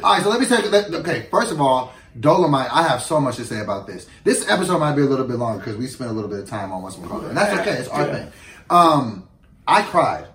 All 0.03 0.13
right, 0.13 0.23
so 0.23 0.29
let 0.29 0.39
me 0.39 0.45
tell 0.45 0.61
you. 0.61 0.69
let- 0.69 0.93
Okay, 0.93 1.27
first 1.31 1.51
of 1.51 1.59
all, 1.61 1.93
Dolomite. 2.19 2.69
I 2.73 2.83
have 2.83 3.01
so 3.01 3.19
much 3.19 3.35
to 3.37 3.45
say 3.45 3.59
about 3.59 3.85
this. 3.87 4.07
This 4.23 4.47
episode 4.49 4.79
might 4.79 4.95
be 4.95 5.01
a 5.01 5.05
little 5.05 5.25
bit 5.27 5.37
longer 5.37 5.59
because 5.59 5.77
we 5.77 5.87
spent 5.87 6.09
a 6.09 6.13
little 6.13 6.29
bit 6.29 6.39
of 6.39 6.49
time 6.49 6.71
on 6.71 6.81
what's 6.83 6.95
call 6.95 7.21
it, 7.23 7.29
and 7.29 7.37
that's 7.37 7.59
okay. 7.61 7.71
It's 7.77 7.89
our 7.89 8.05
Yeah. 8.07 8.13
thing. 8.13 8.31
Um, 8.69 9.27
I 9.67 9.81
cried 9.83 10.25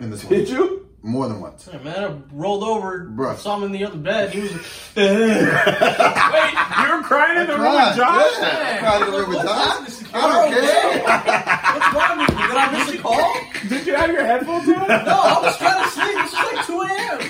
in 0.00 0.10
this 0.10 0.24
one 0.24 0.32
Did 0.34 0.48
you? 0.48 0.86
more 1.02 1.28
than 1.28 1.40
once. 1.40 1.66
Hey, 1.70 1.78
man, 1.84 2.04
I 2.04 2.14
rolled 2.34 2.62
over, 2.64 3.06
Bruh. 3.10 3.36
saw 3.38 3.56
him 3.56 3.62
in 3.64 3.72
the 3.72 3.84
other 3.84 3.96
bed. 3.96 4.30
He 4.30 4.40
was 4.40 4.52
like, 4.52 4.62
Wait, 4.96 6.52
you're 6.82 7.02
crying 7.02 7.40
in 7.40 7.46
the 7.46 7.56
room 7.58 7.74
with 7.74 7.96
Josh? 7.96 8.32
yeah. 8.40 8.74
I 8.74 8.78
cried 8.80 9.02
in 9.02 9.10
the 9.12 9.18
room 9.18 9.28
with 9.30 9.38
What's 9.38 10.02
Josh. 10.02 10.10
I 10.12 10.16
don't 10.32 10.50
care. 10.52 10.98
What's 11.74 11.94
wrong 11.94 12.18
with 12.18 12.30
you? 12.30 12.46
Did 12.48 12.56
I 12.56 12.72
miss 12.72 12.94
a 12.94 12.98
call? 12.98 13.34
Did 13.68 13.86
you 13.86 13.94
have 13.94 14.10
your 14.10 14.24
headphones 14.24 14.68
on? 14.68 14.88
No, 14.88 15.20
I 15.20 15.40
was 15.42 15.56
trying 15.58 15.82
to 15.84 15.88
sleep. 15.90 16.16
This 16.16 16.32
was 16.32 16.42
like 16.52 16.66
2 16.66 16.80
a.m. 16.82 17.29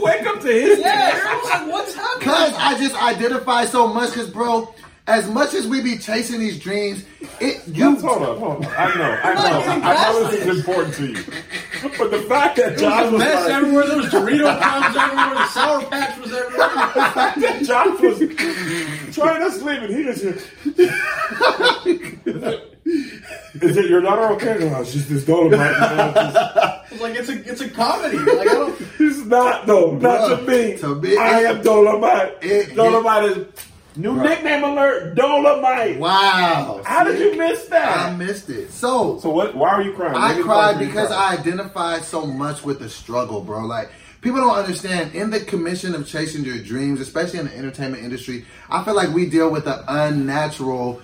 Wake 0.00 0.26
up 0.26 0.40
to 0.40 0.48
his 0.48 0.78
Yeah, 0.78 1.20
I 1.24 1.36
was 1.36 1.50
like, 1.50 1.72
what's 1.72 1.94
happening? 1.94 2.28
Cause 2.28 2.54
I 2.56 2.78
just 2.78 3.02
identify 3.02 3.64
so 3.64 3.86
much. 3.86 4.12
Cause 4.12 4.30
bro, 4.30 4.72
as 5.06 5.28
much 5.28 5.54
as 5.54 5.66
we 5.66 5.82
be 5.82 5.98
chasing 5.98 6.38
these 6.40 6.58
dreams, 6.58 7.04
it 7.40 7.66
you 7.66 7.96
Hold 7.96 8.22
on, 8.22 8.38
hold 8.38 8.64
on. 8.64 8.72
I 8.72 8.94
know, 8.94 9.18
I 9.22 9.34
know. 9.34 9.60
I 9.82 10.12
know 10.12 10.30
this 10.30 10.46
is 10.46 10.58
important 10.58 10.94
to 10.94 11.06
you. 11.06 11.24
But 11.98 12.10
the 12.10 12.22
fact 12.22 12.56
that 12.56 12.78
Josh 12.78 13.10
was 13.10 13.18
Mess 13.18 13.44
like, 13.44 13.52
everywhere. 13.52 13.86
There 13.86 13.96
was 13.96 14.06
Dorito 14.06 14.60
crumbs 14.60 14.96
everywhere. 14.96 15.34
The 15.34 15.46
Sour 15.48 15.84
Patch 15.86 16.18
was 16.20 16.32
everywhere. 16.32 16.68
that 16.94 17.62
Josh 17.64 18.00
was 18.00 18.18
trying 19.14 19.40
to 19.40 19.50
sleep 19.50 19.80
and 19.82 19.94
he 19.94 20.04
just 20.04 20.24
Is 23.62 23.76
it 23.76 23.90
your 23.90 24.00
daughter 24.00 24.32
okay? 24.34 24.58
No, 24.70 24.80
it's 24.80 24.92
just 24.92 25.08
this 25.08 25.24
dolomite. 25.24 25.60
I 25.60 26.82
was 26.90 27.00
like, 27.00 27.14
it's 27.16 27.28
a, 27.28 27.48
it's 27.50 27.60
a 27.60 27.68
comedy. 27.68 28.18
Like, 28.18 28.48
I 28.48 28.54
don't. 28.54 28.80
It's 29.00 29.24
not 29.26 29.66
though, 29.66 29.96
not 29.96 30.28
to 30.28 30.46
me. 30.46 30.76
to 30.78 30.94
me, 30.96 31.16
I 31.16 31.40
it- 31.40 31.46
am 31.46 31.62
Dolomite. 31.62 32.34
it- 32.42 32.74
Dolomite 32.76 33.24
is 33.24 33.46
new 33.96 34.12
Bruh. 34.14 34.22
nickname 34.28 34.64
alert. 34.64 35.14
Dolomite. 35.14 35.98
wow. 35.98 36.80
How 36.84 37.04
did 37.04 37.18
you 37.18 37.36
miss 37.38 37.66
that? 37.66 37.96
I 38.10 38.16
missed 38.16 38.50
it. 38.50 38.70
So 38.72 39.18
so 39.20 39.30
what? 39.30 39.54
Why 39.56 39.70
are 39.70 39.82
you 39.82 39.92
crying? 39.94 40.14
I 40.16 40.32
Maybe 40.32 40.42
cried 40.44 40.78
because 40.78 41.08
cry. 41.08 41.30
I 41.34 41.38
identified 41.38 42.02
so 42.04 42.26
much 42.26 42.62
with 42.64 42.78
the 42.80 42.88
struggle, 42.88 43.40
bro. 43.42 43.64
Like 43.66 43.90
people 44.20 44.40
don't 44.40 44.56
understand 44.56 45.14
in 45.14 45.30
the 45.30 45.40
commission 45.40 45.94
of 45.94 46.06
chasing 46.06 46.44
your 46.44 46.58
dreams, 46.58 47.00
especially 47.00 47.38
in 47.40 47.46
the 47.46 47.56
entertainment 47.56 48.02
industry. 48.04 48.44
I 48.68 48.84
feel 48.84 48.94
like 48.94 49.10
we 49.10 49.26
deal 49.28 49.50
with 49.50 49.66
an 49.66 49.80
unnatural 49.88 51.00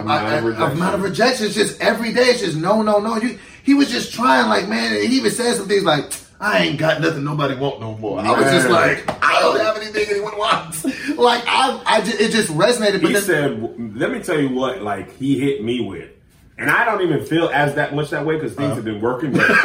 Amount 0.00 0.26
of 0.26 0.32
a- 0.32 0.36
a- 0.36 0.42
rejection. 0.50 0.76
amount 0.76 0.94
of 0.94 1.02
rejection. 1.02 1.46
It's 1.46 1.54
just 1.54 1.80
every 1.80 2.12
day. 2.12 2.22
It's 2.24 2.40
just 2.40 2.56
no, 2.56 2.82
no, 2.82 2.98
no. 2.98 3.16
You, 3.16 3.38
he 3.62 3.74
was 3.74 3.90
just 3.90 4.12
trying, 4.12 4.48
like 4.48 4.68
man. 4.68 4.92
and 4.94 5.02
He 5.08 5.16
even 5.16 5.30
said 5.30 5.54
some 5.56 5.68
things 5.68 5.84
like, 5.84 6.12
"I 6.40 6.64
ain't 6.64 6.78
got 6.78 7.00
nothing 7.00 7.24
nobody 7.24 7.54
want 7.54 7.80
no 7.80 7.96
more." 7.98 8.20
I 8.20 8.30
was 8.32 8.50
just 8.50 8.68
like, 8.70 9.04
"I 9.24 9.40
don't 9.40 9.60
have 9.60 9.76
anything 9.76 10.06
anyone 10.10 10.36
wants." 10.38 10.84
like 11.16 11.42
I, 11.46 11.80
I 11.86 12.00
just, 12.00 12.20
it 12.20 12.30
just 12.32 12.50
resonated. 12.50 13.02
But 13.02 13.08
he 13.08 13.12
then, 13.14 13.22
said, 13.22 13.96
"Let 13.96 14.10
me 14.10 14.20
tell 14.20 14.38
you 14.40 14.50
what, 14.50 14.82
like 14.82 15.14
he 15.16 15.38
hit 15.38 15.62
me 15.62 15.80
with." 15.80 16.08
And 16.62 16.70
I 16.70 16.84
don't 16.84 17.02
even 17.02 17.24
feel 17.24 17.48
as 17.52 17.74
that 17.74 17.92
much 17.94 18.10
that 18.10 18.24
way 18.24 18.36
because 18.36 18.54
things 18.54 18.74
have 18.76 18.84
been 18.84 19.00
working. 19.00 19.32
But 19.32 19.48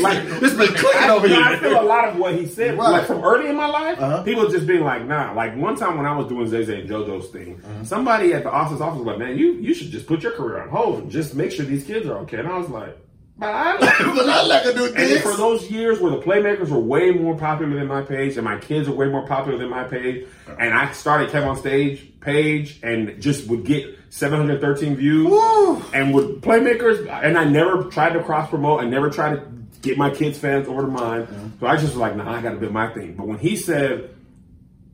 like, 0.00 0.22
it's 0.24 0.54
been 0.54 0.72
clicking 0.74 1.10
over 1.10 1.26
I 1.28 1.56
feel 1.58 1.80
a 1.80 1.82
lot 1.82 2.08
of 2.08 2.16
what 2.16 2.34
he 2.36 2.46
said, 2.46 2.78
Right. 2.78 2.90
like 2.90 3.06
from 3.06 3.24
early 3.24 3.48
in 3.50 3.56
my 3.56 3.66
life, 3.66 3.98
Uh-huh. 4.00 4.22
people 4.22 4.48
just 4.48 4.66
being 4.66 4.84
like, 4.84 5.04
"Nah." 5.04 5.32
Like 5.32 5.56
one 5.56 5.74
time 5.76 5.96
when 5.96 6.06
I 6.06 6.16
was 6.16 6.26
doing 6.28 6.46
Zay 6.48 6.64
Zay 6.64 6.80
and 6.80 6.88
JoJo's 6.88 7.28
thing, 7.30 7.60
Uh-huh. 7.64 7.84
somebody 7.84 8.32
at 8.34 8.44
the 8.44 8.50
office 8.50 8.80
office 8.80 8.98
was 8.98 9.06
like, 9.06 9.18
"Man, 9.18 9.36
you 9.36 9.52
you 9.54 9.74
should 9.74 9.90
just 9.90 10.06
put 10.06 10.22
your 10.22 10.32
career 10.32 10.62
on 10.62 10.68
hold 10.68 11.02
and 11.02 11.10
just 11.10 11.34
make 11.34 11.50
sure 11.50 11.66
these 11.66 11.84
kids 11.84 12.06
are 12.06 12.18
okay." 12.18 12.38
And 12.38 12.48
I 12.48 12.56
was 12.58 12.68
like, 12.68 12.96
"But 13.38 13.48
I." 13.48 13.76
but 13.80 14.28
I 14.28 14.46
like 14.46 14.62
to 14.64 14.74
do 14.74 14.84
And 14.94 15.20
for 15.22 15.34
those 15.36 15.68
years 15.70 16.00
where 16.00 16.10
the 16.12 16.20
playmakers 16.20 16.68
were 16.70 16.78
way 16.78 17.10
more 17.10 17.36
popular 17.36 17.74
than 17.74 17.88
my 17.88 18.02
page, 18.02 18.36
and 18.36 18.44
my 18.44 18.58
kids 18.58 18.88
were 18.88 18.94
way 18.94 19.08
more 19.08 19.26
popular 19.26 19.58
than 19.58 19.70
my 19.70 19.84
page, 19.84 20.24
and 20.58 20.72
I 20.72 20.92
started 20.92 21.30
KevOnStage 21.30 22.20
page 22.20 22.78
and 22.82 23.20
just 23.20 23.48
would 23.48 23.64
get 23.64 23.84
713 24.20 24.96
views, 24.96 25.26
Woo. 25.28 25.82
and 25.92 26.14
with 26.14 26.40
playmakers, 26.40 27.06
and 27.22 27.36
I 27.36 27.44
never 27.44 27.84
tried 27.84 28.14
to 28.14 28.22
cross 28.22 28.48
promote, 28.48 28.80
I 28.80 28.86
never 28.86 29.10
tried 29.10 29.34
to 29.36 29.42
get 29.82 29.98
my 29.98 30.08
kids' 30.08 30.38
fans 30.38 30.66
over 30.68 30.82
to 30.82 30.88
mine. 30.88 31.26
Mm-hmm. 31.26 31.48
So 31.60 31.66
I 31.66 31.74
just 31.76 31.88
was 31.88 31.96
like, 31.96 32.16
nah, 32.16 32.32
I 32.34 32.40
got 32.40 32.52
to 32.52 32.58
do 32.60 32.70
my 32.70 32.88
thing. 32.94 33.14
But 33.14 33.26
when 33.26 33.38
he 33.38 33.56
said, 33.56 34.08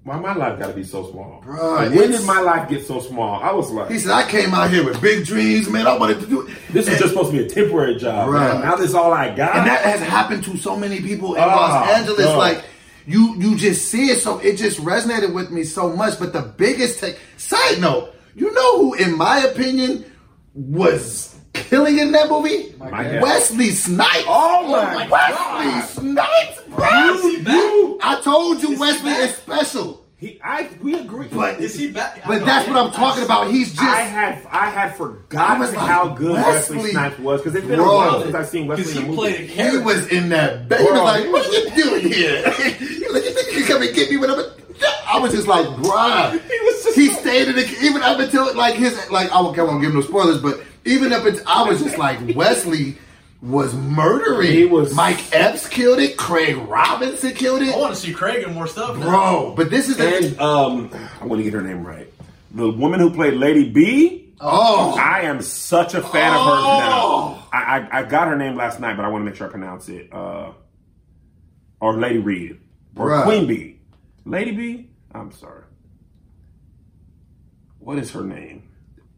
"Why 0.03 0.19
my 0.19 0.35
life 0.35 0.59
got 0.59 0.67
to 0.67 0.73
be 0.75 0.83
so 0.83 1.09
small?" 1.13 1.41
Bruh, 1.47 1.77
Like, 1.77 1.95
when 1.97 2.11
did 2.11 2.27
my 2.27 2.41
life 2.41 2.69
get 2.69 2.85
so 2.85 2.99
small? 2.99 3.41
I 3.41 3.53
was 3.53 3.71
like, 3.71 3.91
He 3.93 4.01
said, 4.01 4.11
I 4.11 4.29
came 4.29 4.53
out 4.55 4.71
here 4.71 4.85
with 4.85 5.01
big 5.01 5.25
dreams, 5.25 5.69
man. 5.69 5.87
I 5.87 5.97
wanted 5.97 6.19
to 6.21 6.27
do 6.27 6.41
it. 6.49 6.57
"This 6.73 6.89
is 6.89 6.99
just 6.99 7.11
supposed 7.11 7.31
to 7.31 7.39
be 7.39 7.45
a 7.45 7.49
temporary 7.49 7.95
job. 7.97 8.29
right? 8.29 8.61
Now 8.61 8.75
this 8.75 8.89
is 8.91 8.95
all 8.97 9.13
I 9.13 9.29
got." 9.35 9.55
And 9.57 9.67
that 9.69 9.83
has 9.83 10.01
happened 10.01 10.43
to 10.45 10.57
so 10.57 10.77
many 10.77 11.01
people 11.01 11.37
in 11.37 11.43
Oh, 11.45 11.47
Los 11.47 11.89
Angeles. 11.91 12.27
God. 12.27 12.39
Like, 12.39 12.65
you 13.07 13.37
you 13.39 13.57
just 13.57 13.89
see 13.89 14.07
it, 14.11 14.21
so 14.21 14.41
it 14.41 14.57
just 14.57 14.81
resonated 14.81 15.33
with 15.33 15.53
me 15.53 15.63
so 15.63 15.95
much. 15.95 16.19
But 16.19 16.33
the 16.33 16.43
biggest 16.43 16.99
take, 16.99 17.19
side 17.37 17.81
note, 17.81 18.15
you 18.35 18.53
know 18.53 18.79
who, 18.79 18.95
in 18.95 19.17
my 19.17 19.41
opinion, 19.41 20.05
was 20.55 21.35
killing 21.53 21.99
in 21.99 22.13
that 22.13 22.29
movie? 22.29 22.75
My 22.79 22.91
God. 23.05 23.23
Wesley 23.23 23.71
Snipes. 23.71 24.25
Oh 24.27 24.69
my 24.71 25.07
my 25.07 25.09
Wesley 25.09 26.03
Snipes, 26.03 26.63
bro. 26.69 27.31
He 27.31 27.43
back? 27.43 27.55
I 28.03 28.21
told 28.23 28.63
you 28.63 28.79
Wesley 28.79 29.13
is 29.13 29.37
special. 29.37 30.02
He, 30.23 30.39
I, 30.41 30.69
we 30.81 30.95
agree. 30.95 31.27
But 31.27 31.59
Is 31.61 31.75
he 31.77 31.91
back? 31.91 32.23
But 32.25 32.45
that's 32.45 32.69
what 32.69 32.77
I'm 32.77 32.93
talking 32.93 33.25
about. 33.25 33.51
He's 33.51 33.71
just 33.71 33.83
I 33.83 34.03
had 34.03 34.47
I 34.53 34.71
had 34.71 34.95
forgotten 34.97 35.63
I 35.63 35.67
like, 35.67 35.77
how 35.77 36.11
good 36.11 36.35
Wesley, 36.35 36.77
Wesley- 36.77 36.91
Snipes 36.93 37.19
was 37.19 37.41
because 37.41 37.57
it's 37.57 37.67
been 37.67 37.81
Bro. 37.81 37.91
a 37.91 37.97
while 37.97 38.23
since 38.23 38.35
I've 38.37 38.47
seen 38.49 38.69
Wesley 38.69 38.85
Because 38.85 38.97
in 38.99 39.03
a 39.03 39.07
he 39.07 39.09
movie. 39.11 39.19
played 39.19 39.41
a 39.41 39.71
He 39.73 39.79
was 39.79 40.07
in 40.13 40.29
that 40.29 40.69
bed. 40.69 40.79
He 40.79 40.85
was 40.85 41.01
like, 41.01 41.27
"What 41.33 41.45
are 41.45 41.51
you 41.51 41.71
doing 41.83 42.13
here? 42.13 42.37
you 42.39 43.13
like, 43.13 43.25
you 43.25 43.31
think 43.35 43.53
you 43.53 43.59
can 43.59 43.67
come 43.67 43.83
and 43.83 43.95
get 43.97 44.11
me 44.11 44.17
when 44.17 44.31
I'm?" 44.31 44.39
a-" 44.39 44.53
I 45.09 45.19
was 45.19 45.33
just 45.33 45.49
like, 45.49 45.67
"Bruh." 45.67 46.31
He 46.31 46.39
was 46.61 46.85
just 46.85 46.97
he 46.97 47.09
so- 47.09 47.21
stayed 47.21 47.49
in 47.49 47.57
the 47.57 47.67
even 47.83 48.01
up 48.03 48.21
until 48.21 48.55
like 48.55 48.77
his 48.77 48.97
like 49.11 49.29
I 49.33 49.41
won't, 49.41 49.59
I 49.59 49.63
won't 49.65 49.83
give 49.83 49.93
no 49.93 50.03
spoilers, 50.03 50.41
but 50.41 50.63
even 50.85 51.13
up 51.13 51.25
until 51.25 51.43
I 51.49 51.69
was 51.69 51.83
just 51.83 51.99
like 51.99 52.21
Wesley 52.37 52.97
was 53.43 53.75
murdering. 53.75 54.53
He 54.53 54.65
was- 54.65 54.95
Mike 54.95 55.35
Epps 55.35 55.69
killed 55.69 55.99
it. 55.99 56.17
Craig 56.17 56.57
Robinson 56.57 57.33
killed 57.35 57.61
it. 57.63 57.75
I 57.75 57.79
want 57.79 57.95
to 57.95 58.01
see 58.01 58.13
Craig 58.13 58.45
and 58.45 58.55
more 58.55 58.67
stuff. 58.69 58.97
now. 58.97 59.05
bro. 59.05 59.55
But 59.57 59.69
this 59.71 59.89
is 59.89 59.97
the 59.97 60.17
and 60.17 60.41
um, 60.41 60.91
I 61.21 61.27
want 61.27 61.41
to 61.41 61.43
get 61.45 61.53
her 61.53 61.61
name 61.63 61.85
right. 61.85 62.09
The 62.53 62.71
woman 62.71 63.01
who 63.01 63.11
played 63.13 63.35
Lady 63.35 63.69
B. 63.71 64.33
oh 64.41 64.95
I 64.97 65.23
am 65.23 65.43
such 65.43 65.95
a 65.95 66.03
fan 66.03 66.33
of 66.35 66.41
Oh. 66.41 66.55
hers 66.55 66.65
now. 66.65 67.49
I, 67.53 67.79
I 67.81 67.99
I 67.99 68.03
got 68.05 68.29
her 68.29 68.37
name 68.37 68.55
last 68.57 68.79
night, 68.81 68.97
but 68.97 69.05
I 69.05 69.09
want 69.09 69.23
to 69.23 69.27
make 69.27 69.35
sure 69.37 69.49
I 69.49 69.51
pronounce 69.51 69.89
it. 69.89 70.13
Uh, 70.13 70.53
or 71.81 71.99
Lady 71.99 72.19
Reed 72.19 72.61
or 72.97 73.09
Bruh. 73.09 73.25
Queen 73.25 73.47
B. 73.47 73.81
Lady 74.25 74.53
B. 74.53 74.89
I'm 75.13 75.33
sorry. 75.33 75.65
What 77.81 77.99
is 77.99 78.13
her 78.13 78.23
name? 78.23 78.69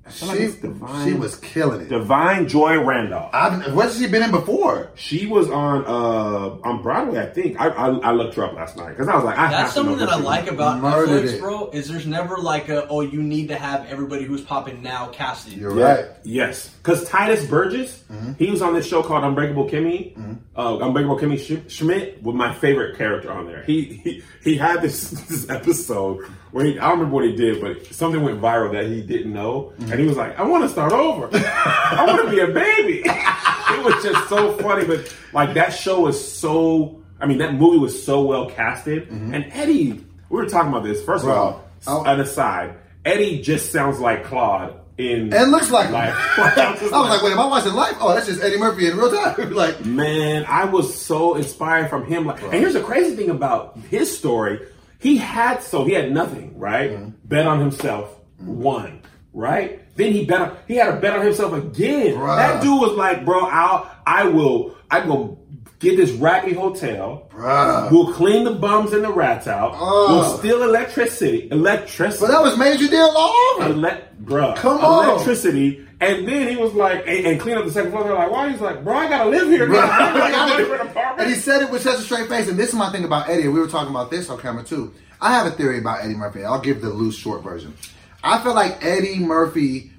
I 0.07 0.11
feel 0.11 0.29
like 0.29 0.37
she, 0.39 0.45
it's 0.45 0.57
Da'Vine. 0.57 1.05
she 1.05 1.15
was 1.15 1.37
killing 1.37 1.81
it. 1.81 1.89
Da'Vine 1.89 2.47
Joy 2.47 2.79
Randolph. 2.79 3.31
I've, 3.33 3.75
what's 3.75 3.99
she 3.99 4.07
been 4.07 4.23
in 4.23 4.31
before? 4.33 4.91
She 4.97 5.27
was 5.27 5.49
on 5.49 5.85
uh 5.87 6.69
on 6.69 6.83
Broadway, 6.83 7.21
I 7.21 7.27
think. 7.27 7.59
I 7.59 7.69
I, 7.69 7.89
I 7.89 8.13
looked 8.13 8.35
her 8.35 8.45
up 8.45 8.53
last 8.53 8.77
night 8.77 8.91
because 8.91 9.09
I 9.09 9.15
was 9.15 9.25
like, 9.25 9.39
I 9.39 9.43
have 9.47 9.51
That's 9.51 9.75
to 9.75 9.83
know 9.83 9.89
something 9.91 10.07
that 10.07 10.13
I 10.13 10.17
she 10.17 10.21
was. 10.23 10.27
like 10.27 10.51
about 10.51 10.81
Murdered 10.83 11.25
Netflix, 11.25 11.33
it. 11.35 11.41
bro. 11.41 11.71
Is 11.71 11.89
there's 11.89 12.07
never 12.07 12.37
like 12.37 12.69
a 12.69 12.87
oh 12.89 13.01
you 13.01 13.23
need 13.23 13.49
to 13.49 13.57
have 13.57 13.87
everybody 13.89 14.25
who's 14.25 14.43
popping 14.43 14.83
now 14.83 15.07
casted. 15.09 15.55
You're 15.55 15.75
Yeah. 15.79 15.95
right. 15.95 16.07
Yes, 16.23 16.69
because 16.69 17.09
Tituss 17.09 17.49
Burgess, 17.49 18.05
he 18.39 18.51
was 18.51 18.61
on 18.61 18.75
this 18.75 18.87
show 18.87 19.03
called 19.03 19.25
Unbreakable 19.25 19.69
Kimmy. 19.71 20.15
Uh, 20.57 20.79
Unbreakable 20.83 21.19
Kimmy 21.19 21.39
Sch- 21.39 21.73
Schmidt 21.73 22.23
was 22.23 22.35
my 22.35 22.53
favorite 22.55 22.97
character 22.99 23.33
on 23.33 23.47
there. 23.47 23.63
He 23.65 23.83
he, 24.05 24.23
he 24.43 24.57
had 24.57 24.83
this, 24.83 25.11
this 25.29 25.49
episode 25.51 26.27
where 26.55 26.65
he, 26.67 26.79
I 26.79 26.83
don't 26.83 27.01
remember 27.01 27.17
what 27.17 27.25
he 27.25 27.35
did, 27.35 27.61
but 27.61 27.93
something 27.93 28.23
went 28.23 28.41
viral 28.41 28.71
that 28.75 28.87
he 28.87 29.03
didn't 29.03 29.33
know, 29.33 29.73
and 29.77 29.99
he 29.99 30.07
was 30.07 30.17
like, 30.17 30.39
"I 30.39 30.45
want 30.45 30.63
to 30.63 30.69
start 30.69 30.93
over. 30.93 31.29
I 31.33 32.05
want 32.07 32.23
to 32.23 32.31
be 32.31 32.39
a 32.39 32.47
baby." 32.47 33.03
it 33.05 33.85
was 33.85 34.01
just 34.05 34.29
so 34.29 34.53
funny, 34.59 34.87
but 34.87 35.13
like 35.33 35.55
that 35.55 35.71
show 35.71 36.03
was 36.03 36.33
so. 36.33 37.03
I 37.19 37.27
mean, 37.27 37.39
that 37.39 37.55
movie 37.55 37.79
was 37.79 38.01
so 38.01 38.23
well 38.23 38.49
casted, 38.49 39.09
mm-hmm. 39.09 39.35
and 39.35 39.47
Eddie. 39.51 40.05
We 40.29 40.37
were 40.37 40.47
talking 40.47 40.69
about 40.69 40.85
this. 40.85 41.03
First 41.03 41.25
Bro, 41.25 41.35
of 41.35 41.89
all, 41.89 42.07
I- 42.07 42.13
an 42.13 42.21
aside, 42.21 42.77
Eddie 43.05 43.43
just 43.43 43.73
sounds 43.73 43.99
like 43.99 44.23
Claude 44.23 44.79
in 44.97 45.35
And 45.35 45.51
looks 45.51 45.73
like. 45.73 45.91
Life. 45.91 46.15
I 46.39 46.79
was 46.81 46.93
like, 46.93 47.23
wait, 47.23 47.33
am 47.33 47.41
I 47.41 47.47
watching 47.47 47.73
life? 47.73 47.97
Oh, 47.99 48.15
that's 48.15 48.27
just 48.27 48.41
Eddie 48.41 48.59
Murphy 48.59 48.87
in 48.87 48.97
real 48.97 49.11
time. 49.11 49.53
like, 49.53 49.85
Man, 49.85 50.45
I 50.47 50.67
was 50.67 50.97
so 50.97 51.35
inspired 51.35 51.91
from 51.91 52.07
him. 52.07 52.27
Like, 52.27 52.43
and 52.43 52.53
here's 52.53 52.75
the 52.75 52.83
crazy 52.83 53.17
thing 53.17 53.31
about 53.31 53.77
his 53.91 54.17
story: 54.17 54.61
he 55.05 55.19
had 55.19 55.63
so 55.63 55.85
he 55.85 55.93
had 55.93 56.11
nothing, 56.13 56.59
right? 56.59 56.91
Mm-hmm. 56.91 57.11
Bet 57.27 57.47
on 57.47 57.61
himself, 57.61 58.09
won. 58.41 59.03
right? 59.35 59.81
Then 59.97 60.13
he 60.13 60.25
bet 60.25 60.41
on, 60.41 60.57
he 60.67 60.77
had 60.77 60.93
to 60.95 61.01
bet 61.01 61.13
on 61.19 61.25
himself 61.27 61.53
again. 61.53 62.15
Bruh. 62.17 62.37
That 62.39 62.63
dude 62.63 62.81
was 62.81 62.97
like, 62.97 63.25
bro, 63.27 63.41
I'll 63.41 63.91
I 64.07 64.25
will 64.25 64.75
I 64.91 65.03
go 65.07 65.39
get 65.79 65.99
this 65.99 66.11
raggedy 66.13 66.55
hotel. 66.55 67.29
Bruh. 67.31 67.91
We'll 67.93 68.15
clean 68.15 68.45
the 68.45 68.53
bums 68.53 68.95
and 68.95 69.05
the 69.05 69.13
rats 69.13 69.47
out. 69.47 69.73
Ugh. 69.75 69.81
We'll 70.11 70.39
steal 70.39 70.63
electricity. 70.63 71.49
Electricity. 71.51 72.21
But 72.27 72.33
that 72.33 72.43
was 72.43 72.57
major 72.57 72.89
deal 72.89 73.13
all 73.15 73.61
over. 73.61 73.65
Ele- 73.87 74.03
bruh, 74.25 74.57
Come 74.57 74.79
on. 74.79 75.11
electricity. 75.11 75.87
And 76.01 76.27
then 76.29 76.49
he 76.49 76.57
was 76.57 76.75
like, 76.75 77.07
and, 77.07 77.27
and 77.27 77.41
clean 77.41 77.57
up 77.57 77.65
the 77.65 77.71
second 77.71 77.93
floor. 77.93 78.05
They're 78.05 78.15
like, 78.15 78.31
why? 78.31 78.51
He's 78.51 78.61
like, 78.61 78.85
bro, 78.85 78.95
I 78.95 79.09
gotta 79.09 79.31
live 79.31 79.49
here. 79.49 79.73
I 79.75 80.61
in 80.61 80.73
an 80.73 80.81
apartment. 80.81 81.21
and 81.21 81.29
he 81.31 81.37
said 81.37 81.63
it 81.63 81.71
with 81.71 81.83
such 81.83 81.99
a 81.99 82.03
straight 82.03 82.29
face. 82.29 82.49
And 82.49 82.59
this 82.59 82.69
is 82.71 82.75
my 82.75 82.91
thing 82.91 83.05
about 83.05 83.29
Eddie. 83.29 83.49
We 83.49 83.61
were 83.61 83.69
talking 83.69 83.91
about 83.91 84.11
this 84.11 84.29
on 84.29 84.39
camera 84.39 84.65
too. 84.65 84.93
I 85.21 85.33
have 85.35 85.47
a 85.47 85.51
theory 85.53 85.79
about 85.79 86.05
Eddie 86.05 86.15
Murphy. 86.15 86.45
I'll 86.45 86.61
give 86.61 86.83
the 86.83 86.91
loose 86.91 87.17
short 87.17 87.43
version. 87.43 87.75
I 88.23 88.43
feel 88.43 88.55
like 88.55 88.85
Eddie 88.85 89.19
Murphy 89.21 89.93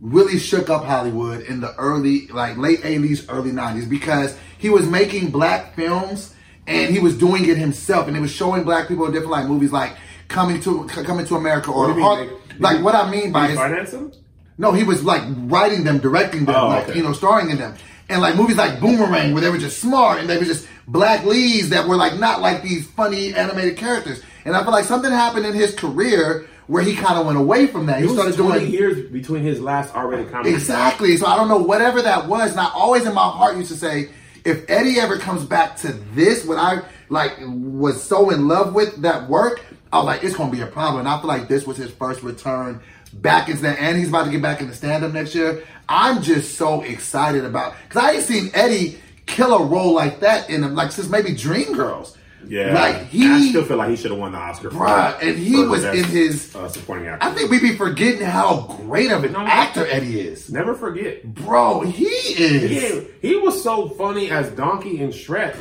really 0.00 0.38
shook 0.38 0.68
up 0.70 0.84
Hollywood 0.84 1.42
in 1.42 1.60
the 1.60 1.74
early, 1.76 2.26
like 2.28 2.56
late 2.56 2.80
80s, 2.80 3.26
early 3.28 3.50
90s 3.52 3.88
because 3.88 4.36
he 4.58 4.70
was 4.70 4.86
making 4.88 5.30
black 5.30 5.74
films 5.76 6.34
and 6.66 6.92
he 6.92 6.98
was 6.98 7.16
doing 7.16 7.48
it 7.48 7.56
himself 7.56 8.06
and 8.06 8.16
he 8.16 8.20
was 8.22 8.30
showing 8.32 8.64
black 8.64 8.88
people 8.88 9.06
in 9.06 9.12
different 9.12 9.32
like 9.32 9.46
movies 9.46 9.72
like 9.72 9.94
Coming 10.28 10.60
to 10.62 10.84
Coming 10.86 11.26
to 11.26 11.36
America 11.36 11.70
or 11.70 11.92
What 11.92 12.43
do 12.58 12.68
you 12.68 12.74
mean, 12.74 12.74
Har- 12.74 12.74
they- 12.74 12.74
did 12.74 12.76
like 12.76 12.84
what 12.84 12.94
I 12.94 13.10
mean 13.10 13.32
by 13.32 13.54
finance 13.54 13.92
him? 13.92 14.12
no, 14.58 14.72
he 14.72 14.84
was 14.84 15.04
like 15.04 15.22
writing 15.26 15.84
them, 15.84 15.98
directing 15.98 16.44
them, 16.44 16.54
Oh, 16.56 16.68
like 16.68 16.88
okay. 16.88 16.96
you 16.98 17.02
know, 17.02 17.12
starring 17.12 17.50
in 17.50 17.58
them, 17.58 17.74
and 18.08 18.20
like 18.20 18.36
movies 18.36 18.56
like 18.56 18.80
Boomerang, 18.80 19.32
where 19.32 19.40
they 19.42 19.50
were 19.50 19.58
just 19.58 19.78
smart 19.80 20.18
and 20.20 20.28
they 20.28 20.38
were 20.38 20.44
just 20.44 20.66
black 20.86 21.24
leads 21.24 21.70
that 21.70 21.88
were 21.88 21.96
like 21.96 22.18
not 22.18 22.40
like 22.40 22.62
these 22.62 22.86
funny 22.86 23.34
animated 23.34 23.76
characters. 23.76 24.20
And 24.44 24.54
I 24.54 24.62
feel 24.62 24.72
like 24.72 24.84
something 24.84 25.10
happened 25.10 25.46
in 25.46 25.54
his 25.54 25.74
career 25.74 26.46
where 26.66 26.82
he 26.82 26.94
kind 26.94 27.18
of 27.18 27.26
went 27.26 27.38
away 27.38 27.66
from 27.66 27.86
that. 27.86 28.00
He 28.02 28.08
started 28.08 28.36
20 28.36 28.58
doing 28.60 28.72
years 28.72 29.10
between 29.10 29.42
his 29.42 29.60
last 29.60 29.94
R-rated 29.94 30.30
comedy. 30.30 30.50
exactly. 30.54 31.16
So 31.16 31.26
I 31.26 31.36
don't 31.36 31.48
know 31.48 31.58
whatever 31.58 32.00
that 32.02 32.26
was, 32.28 32.50
and 32.52 32.60
I 32.60 32.70
always 32.74 33.04
in 33.06 33.14
my 33.14 33.22
heart 33.28 33.56
used 33.56 33.70
to 33.70 33.76
say, 33.76 34.08
if 34.44 34.64
Eddie 34.68 34.98
ever 35.00 35.16
comes 35.18 35.44
back 35.44 35.76
to 35.78 35.92
this, 36.14 36.44
what 36.44 36.58
I 36.58 36.80
like 37.08 37.32
was 37.46 38.02
so 38.02 38.30
in 38.30 38.46
love 38.48 38.74
with 38.74 38.96
that 39.02 39.28
work, 39.28 39.62
I 39.94 39.98
was 39.98 40.06
like, 40.06 40.24
it's 40.24 40.34
gonna 40.34 40.50
be 40.50 40.60
a 40.60 40.66
problem. 40.66 41.06
And 41.06 41.08
I 41.08 41.20
feel 41.20 41.28
like 41.28 41.46
this 41.46 41.68
was 41.68 41.76
his 41.76 41.88
first 41.88 42.24
return 42.24 42.80
back 43.12 43.48
into 43.48 43.62
that, 43.62 43.78
and 43.78 43.96
he's 43.96 44.08
about 44.08 44.24
to 44.24 44.30
get 44.32 44.42
back 44.42 44.60
into 44.60 44.74
stand 44.74 45.04
up 45.04 45.12
next 45.12 45.36
year. 45.36 45.62
I'm 45.88 46.20
just 46.20 46.56
so 46.56 46.82
excited 46.82 47.44
about 47.44 47.76
because 47.88 48.02
I 48.02 48.10
ain't 48.14 48.24
seen 48.24 48.50
Eddie 48.54 48.98
kill 49.26 49.54
a 49.54 49.64
role 49.64 49.94
like 49.94 50.18
that 50.18 50.50
in 50.50 50.64
him 50.64 50.74
like 50.74 50.90
since 50.90 51.08
maybe 51.08 51.30
Dreamgirls. 51.30 52.13
Yeah, 52.48 52.74
like 52.74 53.06
he. 53.08 53.26
I 53.26 53.48
still 53.48 53.64
feel 53.64 53.76
like 53.76 53.90
he 53.90 53.96
should 53.96 54.10
have 54.10 54.20
won 54.20 54.32
the 54.32 54.38
Oscar. 54.38 54.70
for- 54.70 54.76
Bruh, 54.78 55.22
and 55.22 55.38
he 55.38 55.54
for 55.54 55.68
was 55.68 55.82
best, 55.82 55.98
in 55.98 56.04
his- 56.04 56.54
uh, 56.56 56.68
supporting 56.68 57.06
actor. 57.08 57.26
I 57.26 57.30
think 57.32 57.50
we'd 57.50 57.62
be 57.62 57.76
forgetting 57.76 58.20
how 58.22 58.76
great 58.86 59.10
of 59.10 59.24
an 59.24 59.32
No. 59.32 59.40
actor 59.40 59.86
Eddie 59.86 60.20
is. 60.20 60.50
Never 60.50 60.74
forget. 60.74 61.24
Bro, 61.34 61.82
he 61.82 62.04
is. 62.06 63.06
He, 63.20 63.28
he 63.30 63.36
was 63.36 63.62
so 63.62 63.88
funny 63.90 64.30
as 64.30 64.50
Donkey 64.50 65.02
and 65.02 65.12
Shrek. 65.12 65.54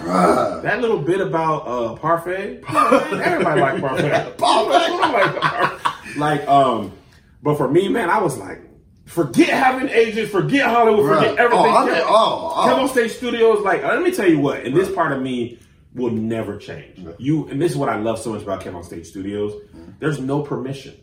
That 0.63 0.81
little 0.81 0.99
bit 0.99 1.21
about 1.21 1.67
uh, 1.67 1.95
Parfait. 1.95 2.61
Everybody 2.69 3.61
like 3.61 3.79
Parfait. 3.81 4.37
Parfait. 4.37 4.89
like, 6.17 6.17
like, 6.17 6.47
um, 6.47 6.91
but 7.41 7.57
for 7.57 7.69
me, 7.69 7.87
man, 7.89 8.09
I 8.09 8.21
was 8.21 8.37
like, 8.37 8.61
forget 9.05 9.49
having 9.49 9.89
agents, 9.89 10.31
forget 10.31 10.67
Hollywood, 10.69 11.05
forget 11.07 11.37
everything. 11.37 11.65
Oh, 11.67 11.75
I 11.75 11.85
mean, 11.85 12.01
oh, 12.05 12.53
oh. 12.81 12.87
Stage 12.87 13.11
studios. 13.11 13.61
Like, 13.63 13.83
let 13.83 14.01
me 14.01 14.11
tell 14.11 14.29
you 14.29 14.39
what, 14.39 14.63
and 14.65 14.75
this 14.75 14.89
part 14.91 15.11
of 15.11 15.21
me 15.21 15.59
will 15.95 16.11
never 16.11 16.57
change. 16.57 16.99
You, 17.17 17.47
and 17.49 17.61
this 17.61 17.71
is 17.71 17.77
what 17.77 17.89
I 17.89 17.97
love 17.97 18.19
so 18.19 18.31
much 18.33 18.41
about 18.43 18.61
KevOnStage 18.61 19.05
Studios. 19.05 19.53
There's 19.99 20.19
no 20.19 20.41
permission. 20.41 20.95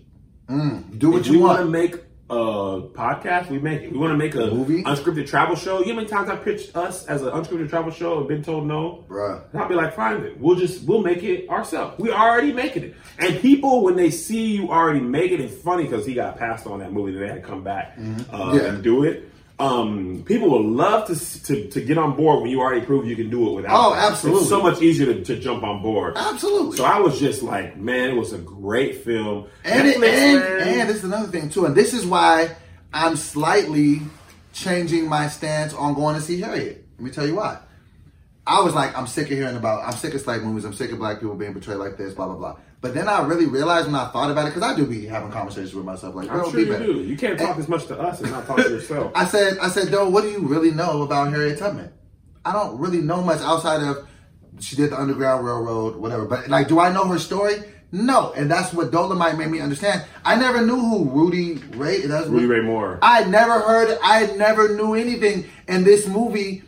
Do 0.48 1.10
what 1.12 1.20
If 1.20 1.26
you 1.28 1.32
we 1.34 1.38
want. 1.38 1.58
want 1.58 1.60
to 1.60 1.70
make 1.70 1.94
a 2.28 2.34
podcast, 2.34 3.50
we 3.50 3.58
make 3.58 3.82
it. 3.82 3.92
We 3.92 3.98
want 3.98 4.12
to 4.12 4.16
make 4.16 4.34
a 4.36 4.52
Movie? 4.54 4.82
unscripted 4.84 5.26
travel 5.28 5.54
show. 5.56 5.78
You 5.80 5.86
know 5.86 5.92
how 5.94 5.96
many 5.96 6.08
times 6.08 6.28
I 6.28 6.36
pitched 6.36 6.76
us 6.76 7.06
as 7.06 7.22
an 7.22 7.28
unscripted 7.30 7.68
travel 7.68 7.90
show 7.92 8.18
and 8.18 8.28
been 8.28 8.42
told 8.42 8.66
no? 8.66 9.04
Bruh. 9.08 9.42
And 9.52 9.60
I'll 9.62 9.68
be 9.68 9.74
like, 9.74 9.94
fine 9.94 10.22
then. 10.22 10.34
We'll 10.40 10.56
just 10.56 10.84
we'll 10.84 11.02
make 11.02 11.22
it 11.24 11.48
ourselves. 11.48 11.98
We 11.98 12.10
already 12.12 12.52
making 12.52 12.84
it. 12.84 12.96
And 13.18 13.40
people 13.40 13.82
when 13.84 13.94
they 13.96 14.10
see 14.10 14.56
you 14.56 14.70
already 14.70 15.00
make 15.00 15.30
it, 15.32 15.40
it's 15.40 15.54
funny 15.62 15.84
because 15.84 16.04
he 16.06 16.14
got 16.14 16.36
passed 16.38 16.66
on 16.66 16.80
that 16.80 16.92
movie 16.92 17.12
that 17.12 17.18
they 17.20 17.28
had 17.28 17.34
to 17.42 17.48
come 17.48 17.62
back 17.64 17.94
uh, 17.96 18.00
Mm-hmm. 18.00 18.56
Yeah. 18.56 18.62
and 18.64 18.82
do 18.82 19.04
it. 19.04 19.29
Um, 19.60 20.24
people 20.24 20.48
will 20.48 20.64
love 20.64 21.06
to, 21.08 21.42
to 21.44 21.68
to 21.68 21.80
get 21.80 21.98
on 21.98 22.16
board 22.16 22.40
when 22.40 22.50
you 22.50 22.60
already 22.60 22.84
prove 22.84 23.06
you 23.06 23.14
can 23.14 23.28
do 23.28 23.50
it 23.50 23.52
without. 23.56 23.72
Oh, 23.72 23.90
them. 23.90 23.98
absolutely. 23.98 24.40
It's 24.40 24.48
so 24.48 24.62
much 24.62 24.80
easier 24.80 25.06
to, 25.12 25.22
to 25.22 25.38
jump 25.38 25.62
on 25.62 25.82
board. 25.82 26.16
Absolutely. 26.16 26.78
So 26.78 26.84
I 26.84 26.98
was 26.98 27.20
just 27.20 27.42
like, 27.42 27.76
man, 27.76 28.10
it 28.10 28.16
was 28.16 28.32
a 28.32 28.38
great 28.38 29.04
film. 29.04 29.48
And, 29.64 29.86
it, 29.86 29.94
and, 29.94 30.00
man. 30.00 30.80
and 30.80 30.88
this 30.88 30.96
is 30.98 31.04
another 31.04 31.28
thing 31.28 31.50
too, 31.50 31.66
and 31.66 31.74
this 31.74 31.92
is 31.92 32.06
why 32.06 32.56
I'm 32.92 33.16
slightly 33.16 34.00
changing 34.52 35.08
my 35.08 35.28
stance 35.28 35.74
on 35.74 35.94
going 35.94 36.16
to 36.16 36.22
see 36.22 36.40
Harriet. 36.40 36.86
Let 36.98 37.04
me 37.04 37.10
tell 37.10 37.26
you 37.26 37.36
why. 37.36 37.58
I 38.46 38.62
was 38.62 38.74
like, 38.74 38.96
I'm 38.96 39.06
sick 39.06 39.30
of 39.30 39.38
hearing 39.38 39.56
about, 39.56 39.84
I'm 39.84 39.92
sick 39.92 40.14
of 40.14 40.20
slave 40.22 40.42
movies, 40.42 40.64
I'm 40.64 40.72
sick 40.72 40.90
of 40.90 40.98
black 40.98 41.20
people 41.20 41.34
being 41.34 41.52
portrayed 41.52 41.78
like 41.78 41.96
this, 41.96 42.14
blah 42.14 42.26
blah 42.26 42.36
blah. 42.36 42.56
But 42.80 42.94
then 42.94 43.08
I 43.08 43.22
really 43.26 43.44
realized 43.46 43.86
when 43.86 43.94
I 43.94 44.08
thought 44.08 44.30
about 44.30 44.46
it, 44.46 44.54
because 44.54 44.62
I 44.62 44.74
do 44.74 44.86
be 44.86 45.04
having 45.06 45.30
conversations 45.30 45.74
with 45.74 45.84
myself, 45.84 46.14
like, 46.14 46.30
I'm 46.30 46.44
sure 46.44 46.52
be 46.54 46.62
you 46.62 46.66
better. 46.72 46.86
do. 46.86 46.92
You 47.02 47.16
can't 47.16 47.38
talk 47.38 47.50
And- 47.50 47.58
as 47.60 47.68
much 47.68 47.86
to 47.88 48.00
us 48.00 48.20
and 48.22 48.30
not 48.30 48.46
talk 48.46 48.56
to 48.56 48.70
yourself. 48.70 49.12
I 49.16 49.26
said, 49.26 49.58
I 49.58 49.68
said, 49.68 49.90
Doe, 49.90 50.08
what 50.08 50.22
do 50.22 50.30
you 50.30 50.40
really 50.40 50.70
know 50.70 51.02
about 51.02 51.30
Harriet 51.30 51.58
Tubman? 51.58 51.90
I 52.44 52.52
don't 52.54 52.78
really 52.78 53.02
know 53.02 53.22
much 53.22 53.40
outside 53.42 53.82
of 53.82 54.06
she 54.60 54.76
did 54.76 54.90
the 54.90 54.98
Underground 55.00 55.44
Railroad, 55.44 55.96
whatever. 55.96 56.24
But 56.24 56.48
like, 56.48 56.68
do 56.68 56.80
I 56.80 56.90
know 56.92 57.04
her 57.04 57.18
story? 57.18 57.56
No, 57.92 58.32
and 58.32 58.50
that's 58.50 58.72
what 58.72 58.90
Dolomite 58.92 59.36
made 59.36 59.50
me 59.50 59.60
understand. 59.60 60.04
I 60.24 60.36
never 60.36 60.64
knew 60.64 60.76
who 60.78 61.04
Rudy 61.10 61.54
Ray. 61.76 62.02
That's 62.06 62.28
Rudy 62.28 62.46
Ray 62.46 62.60
Moore. 62.62 62.98
I 63.02 63.24
never 63.24 63.58
heard. 63.60 63.98
I 64.02 64.26
never 64.36 64.74
knew 64.76 64.94
anything, 64.94 65.46
and 65.68 65.84
this 65.84 66.06
movie 66.06 66.62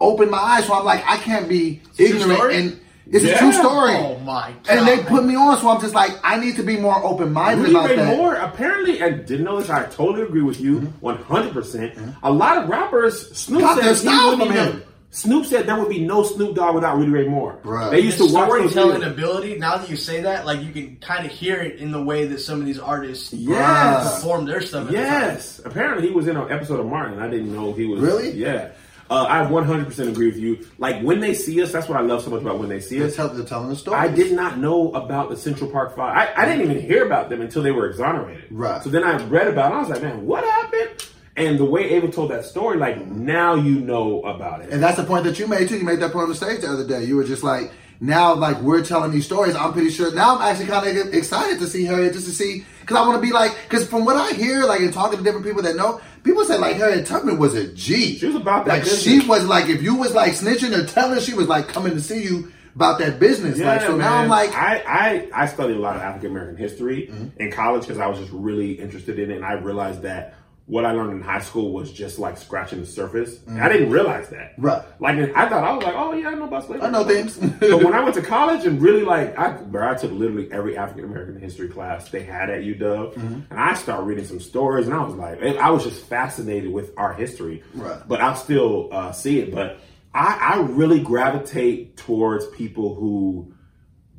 opened 0.00 0.30
my 0.30 0.38
eyes. 0.38 0.66
So 0.66 0.74
I'm 0.74 0.84
like, 0.84 1.04
I 1.06 1.16
can't 1.18 1.48
be 1.48 1.80
true 1.96 2.06
ignorant, 2.06 2.32
story? 2.38 2.56
and 2.56 2.80
it's 3.10 3.24
a 3.24 3.36
true 3.38 3.52
story. 3.52 3.94
Oh 3.94 4.18
my 4.20 4.54
god! 4.64 4.78
And 4.78 4.86
they 4.86 5.02
put 5.04 5.24
me 5.24 5.34
on, 5.34 5.58
so 5.58 5.68
I'm 5.68 5.80
just 5.80 5.94
like, 5.94 6.12
I 6.22 6.38
need 6.38 6.56
to 6.56 6.62
be 6.62 6.76
more 6.76 7.02
open 7.04 7.32
minded 7.32 7.62
Rudy 7.62 7.74
about 7.74 7.90
Ray 7.90 7.96
that. 7.96 8.16
Moore, 8.16 8.34
apparently, 8.34 9.00
and 9.00 9.26
didn't 9.26 9.44
know 9.44 9.58
this. 9.60 9.70
I 9.70 9.86
totally 9.86 10.22
agree 10.22 10.42
with 10.42 10.60
you, 10.60 10.76
mm-hmm. 10.80 10.86
one 11.00 11.16
hundred 11.22 11.52
percent. 11.52 11.94
Mm-hmm. 11.94 12.10
A 12.24 12.30
lot 12.30 12.58
of 12.58 12.68
rappers, 12.68 13.36
Snoop 13.36 13.60
Got 13.60 13.80
their 13.82 13.94
said 13.94 14.10
he 14.10 14.14
style 14.16 14.30
wouldn't 14.30 14.48
from 14.48 14.56
even. 14.58 14.72
him. 14.80 14.82
Snoop 15.10 15.46
said 15.46 15.66
there 15.66 15.78
would 15.78 15.88
be 15.88 16.04
no 16.04 16.22
Snoop 16.22 16.54
Dogg 16.54 16.74
without 16.74 16.98
Rudy 16.98 17.10
Ray 17.10 17.26
Moore. 17.28 17.58
Bruh. 17.62 17.90
They 17.90 18.00
used 18.00 18.18
His 18.18 18.28
to 18.28 18.34
watch 18.34 18.50
those 18.50 18.72
storytelling 18.72 19.10
ability. 19.10 19.58
Now 19.58 19.78
that 19.78 19.88
you 19.88 19.96
say 19.96 20.20
that, 20.20 20.44
like 20.44 20.62
you 20.62 20.70
can 20.70 20.96
kind 20.96 21.24
of 21.24 21.32
hear 21.32 21.56
it 21.62 21.76
in 21.76 21.92
the 21.92 22.02
way 22.02 22.26
that 22.26 22.40
some 22.40 22.60
of 22.60 22.66
these 22.66 22.78
artists 22.78 23.32
Yes. 23.32 24.16
perform 24.16 24.44
their 24.44 24.60
stuff. 24.60 24.82
At 24.82 24.86
the. 24.88 24.92
Yes, 24.98 25.62
apparently 25.64 26.08
he 26.08 26.12
was 26.12 26.28
in 26.28 26.36
an 26.36 26.52
episode 26.52 26.78
of 26.78 26.84
Martin. 26.86 27.20
I 27.20 27.28
didn't 27.30 27.54
know 27.54 27.72
he 27.72 27.86
was. 27.86 28.00
Really? 28.00 28.32
Yeah. 28.32 28.68
Uh, 29.10 29.24
I 29.28 29.38
100% 29.46 30.08
agree 30.08 30.26
with 30.26 30.36
you. 30.36 30.66
Like 30.78 31.02
when 31.02 31.20
they 31.20 31.32
see 31.32 31.62
us, 31.62 31.72
that's 31.72 31.88
what 31.88 31.98
I 31.98 32.02
love 32.02 32.22
so 32.22 32.30
much 32.30 32.42
about 32.42 32.58
when 32.58 32.68
they 32.68 32.80
see 32.80 32.98
They're, 32.98 33.08
us. 33.08 33.16
tell, 33.16 33.28
they're 33.28 33.44
telling 33.44 33.70
the 33.70 33.76
story. 33.76 33.96
I 33.96 34.08
did 34.08 34.32
not 34.32 34.58
know 34.58 34.92
about 34.92 35.30
the 35.30 35.36
Central 35.36 35.70
Park 35.70 35.96
Five. 35.96 36.14
I, 36.16 36.42
I 36.42 36.44
didn't 36.44 36.70
even 36.70 36.80
hear 36.80 37.06
about 37.06 37.30
them 37.30 37.40
until 37.40 37.62
they 37.62 37.70
were 37.70 37.88
exonerated. 37.88 38.44
Right. 38.50 38.82
So 38.82 38.90
then 38.90 39.04
I 39.04 39.16
read 39.24 39.48
about 39.48 39.72
it. 39.72 39.76
I 39.76 39.80
was 39.80 39.88
like, 39.88 40.02
man, 40.02 40.26
what 40.26 40.44
happened? 40.44 41.06
And 41.36 41.58
the 41.58 41.64
way 41.64 41.90
Ava 41.90 42.08
told 42.08 42.32
that 42.32 42.44
story, 42.44 42.78
like 42.78 43.06
now 43.06 43.54
you 43.54 43.80
know 43.80 44.22
about 44.22 44.60
it. 44.60 44.70
And 44.70 44.82
that's 44.82 44.96
the 44.96 45.04
point 45.04 45.24
that 45.24 45.38
you 45.38 45.46
made 45.46 45.68
too. 45.68 45.78
You 45.78 45.84
made 45.84 46.00
that 46.00 46.12
point 46.12 46.24
on 46.24 46.28
the 46.30 46.34
stage 46.34 46.60
the 46.60 46.68
other 46.68 46.86
day. 46.86 47.04
You 47.04 47.16
were 47.16 47.24
just 47.24 47.44
like, 47.44 47.70
now 48.00 48.34
like 48.34 48.60
we're 48.60 48.84
telling 48.84 49.10
these 49.10 49.24
stories. 49.24 49.54
I'm 49.54 49.72
pretty 49.72 49.90
sure 49.90 50.12
now 50.14 50.36
I'm 50.36 50.42
actually 50.42 50.66
kind 50.66 50.98
of 50.98 51.14
excited 51.14 51.58
to 51.60 51.66
see 51.66 51.84
her 51.86 52.10
just 52.12 52.26
to 52.26 52.32
see 52.32 52.64
because 52.80 52.96
I 52.96 53.06
want 53.06 53.20
to 53.20 53.26
be 53.26 53.32
like 53.32 53.56
because 53.68 53.86
from 53.86 54.04
what 54.04 54.16
I 54.16 54.32
hear 54.32 54.64
like 54.64 54.80
in 54.80 54.92
talking 54.92 55.18
to 55.18 55.24
different 55.24 55.46
people 55.46 55.62
that 55.62 55.76
know 55.76 56.00
people 56.24 56.44
say 56.44 56.58
like 56.58 56.76
Harriet 56.76 57.06
Tubman 57.06 57.38
was 57.38 57.54
a 57.54 57.68
G. 57.72 58.16
She 58.18 58.26
was 58.26 58.36
about 58.36 58.64
that 58.66 58.72
like 58.72 58.82
business. 58.84 59.02
she 59.02 59.26
was 59.28 59.46
like 59.46 59.68
if 59.68 59.82
you 59.82 59.94
was 59.96 60.14
like 60.14 60.32
snitching 60.32 60.76
or 60.76 60.86
telling 60.86 61.20
she 61.20 61.34
was 61.34 61.48
like 61.48 61.68
coming 61.68 61.92
to 61.94 62.00
see 62.00 62.22
you 62.22 62.52
about 62.74 62.98
that 63.00 63.18
business. 63.18 63.58
like 63.58 63.80
so 63.82 63.96
now 63.96 64.18
I'm 64.18 64.28
like 64.28 64.50
I, 64.54 64.82
I 64.86 65.28
I 65.42 65.46
studied 65.46 65.76
a 65.76 65.80
lot 65.80 65.96
of 65.96 66.02
African 66.02 66.30
American 66.30 66.56
history 66.56 67.08
Mm-hmm. 67.10 67.40
in 67.40 67.50
college 67.52 67.82
because 67.82 67.98
I 67.98 68.06
was 68.06 68.18
just 68.18 68.30
really 68.32 68.72
interested 68.72 69.18
in 69.18 69.30
it, 69.30 69.36
and 69.36 69.44
I 69.44 69.54
realized 69.54 70.02
that 70.02 70.34
what 70.68 70.84
I 70.84 70.92
learned 70.92 71.12
in 71.12 71.22
high 71.22 71.40
school 71.40 71.72
was 71.72 71.90
just 71.90 72.18
like 72.18 72.36
scratching 72.36 72.78
the 72.80 72.86
surface. 72.86 73.40
And 73.46 73.58
I 73.60 73.68
didn't 73.70 73.90
realize 73.90 74.28
that. 74.28 74.52
Mm-hmm. 74.52 74.62
Right. 74.66 74.82
Like 75.00 75.18
I 75.34 75.48
thought 75.48 75.64
I 75.64 75.72
was 75.72 75.82
like, 75.82 75.94
oh 75.96 76.12
yeah, 76.12 76.28
I 76.28 76.34
know 76.34 76.44
about 76.44 76.66
slavery. 76.66 76.86
I 76.86 76.90
know 76.90 77.04
things. 77.04 77.38
but 77.38 77.82
when 77.82 77.94
I 77.94 78.00
went 78.04 78.14
to 78.16 78.22
college 78.22 78.66
and 78.66 78.80
really 78.80 79.02
like, 79.02 79.36
I, 79.38 79.52
bro, 79.52 79.90
I 79.90 79.94
took 79.94 80.12
literally 80.12 80.52
every 80.52 80.76
African 80.76 81.04
American 81.04 81.40
history 81.40 81.68
class 81.68 82.10
they 82.10 82.22
had 82.22 82.50
at 82.50 82.60
UW, 82.62 83.14
Mm-hmm. 83.14 83.40
and 83.50 83.58
I 83.58 83.72
started 83.74 84.02
reading 84.04 84.26
some 84.26 84.40
stories, 84.40 84.86
and 84.86 84.94
I 84.94 85.02
was 85.02 85.14
like, 85.14 85.42
I 85.42 85.70
was 85.70 85.84
just 85.84 86.04
fascinated 86.04 86.70
with 86.72 86.92
our 86.98 87.14
history. 87.14 87.62
Right. 87.74 88.00
But 88.06 88.20
I'll 88.20 88.36
still 88.36 88.90
uh, 88.92 89.12
see 89.12 89.40
it. 89.40 89.54
But 89.54 89.80
I, 90.12 90.54
I 90.54 90.60
really 90.60 91.00
gravitate 91.00 91.96
towards 91.96 92.46
people 92.48 92.94
who 92.94 93.54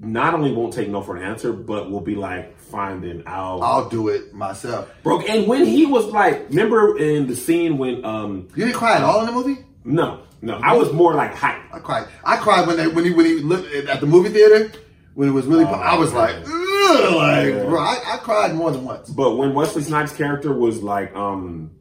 not 0.01 0.33
only 0.33 0.51
won't 0.51 0.73
take 0.73 0.89
no 0.89 1.01
for 1.01 1.17
an 1.17 1.23
answer, 1.23 1.51
but 1.51 1.91
will 1.91 2.01
be 2.01 2.15
like 2.15 2.57
finding 2.57 3.23
out. 3.25 3.59
I'll 3.59 3.89
do 3.89 4.07
it 4.07 4.33
myself. 4.33 4.89
Bro, 5.03 5.21
and 5.21 5.47
when 5.47 5.65
he 5.65 5.85
was 5.85 6.05
like, 6.05 6.49
remember 6.49 6.97
in 6.97 7.27
the 7.27 7.35
scene 7.35 7.77
when 7.77 8.03
um 8.05 8.47
You 8.55 8.65
didn't 8.65 8.77
cry 8.77 8.95
at 8.95 9.03
all 9.03 9.19
in 9.19 9.25
the 9.25 9.31
movie. 9.31 9.65
no 9.83 10.21
no 10.41 10.59
I 10.63 10.73
was 10.73 10.91
more 10.93 11.13
like 11.13 11.33
hype. 11.35 11.61
I 11.73 11.79
cried. 11.79 12.07
I 12.23 12.37
cried 12.37 12.67
when 12.67 12.77
they 12.77 12.87
when 12.87 13.05
he 13.05 13.11
when 13.11 13.25
he 13.25 13.35
looked 13.35 13.73
at 13.73 13.99
the 13.99 14.07
movie 14.07 14.29
theater 14.29 14.71
when 15.15 15.27
it 15.27 15.31
was 15.31 15.45
really. 15.45 15.65
Oh, 15.65 15.73
I 15.73 15.95
was 15.95 16.13
like. 16.13 16.35
Ugh. 16.35 16.47
ugh, 16.47 17.15
like, 17.15 17.67
bro, 17.67 17.79
I, 17.79 17.99
I 18.05 18.17
cried 18.17 18.55
more 18.55 18.71
than 18.71 18.85
once. 18.85 19.09
But 19.09 19.35
when 19.35 19.53
Wesley 19.53 19.83
Snipes' 19.83 20.13
character 20.13 20.53
was 20.53 20.81
like, 20.81 21.13
um, 21.15 21.71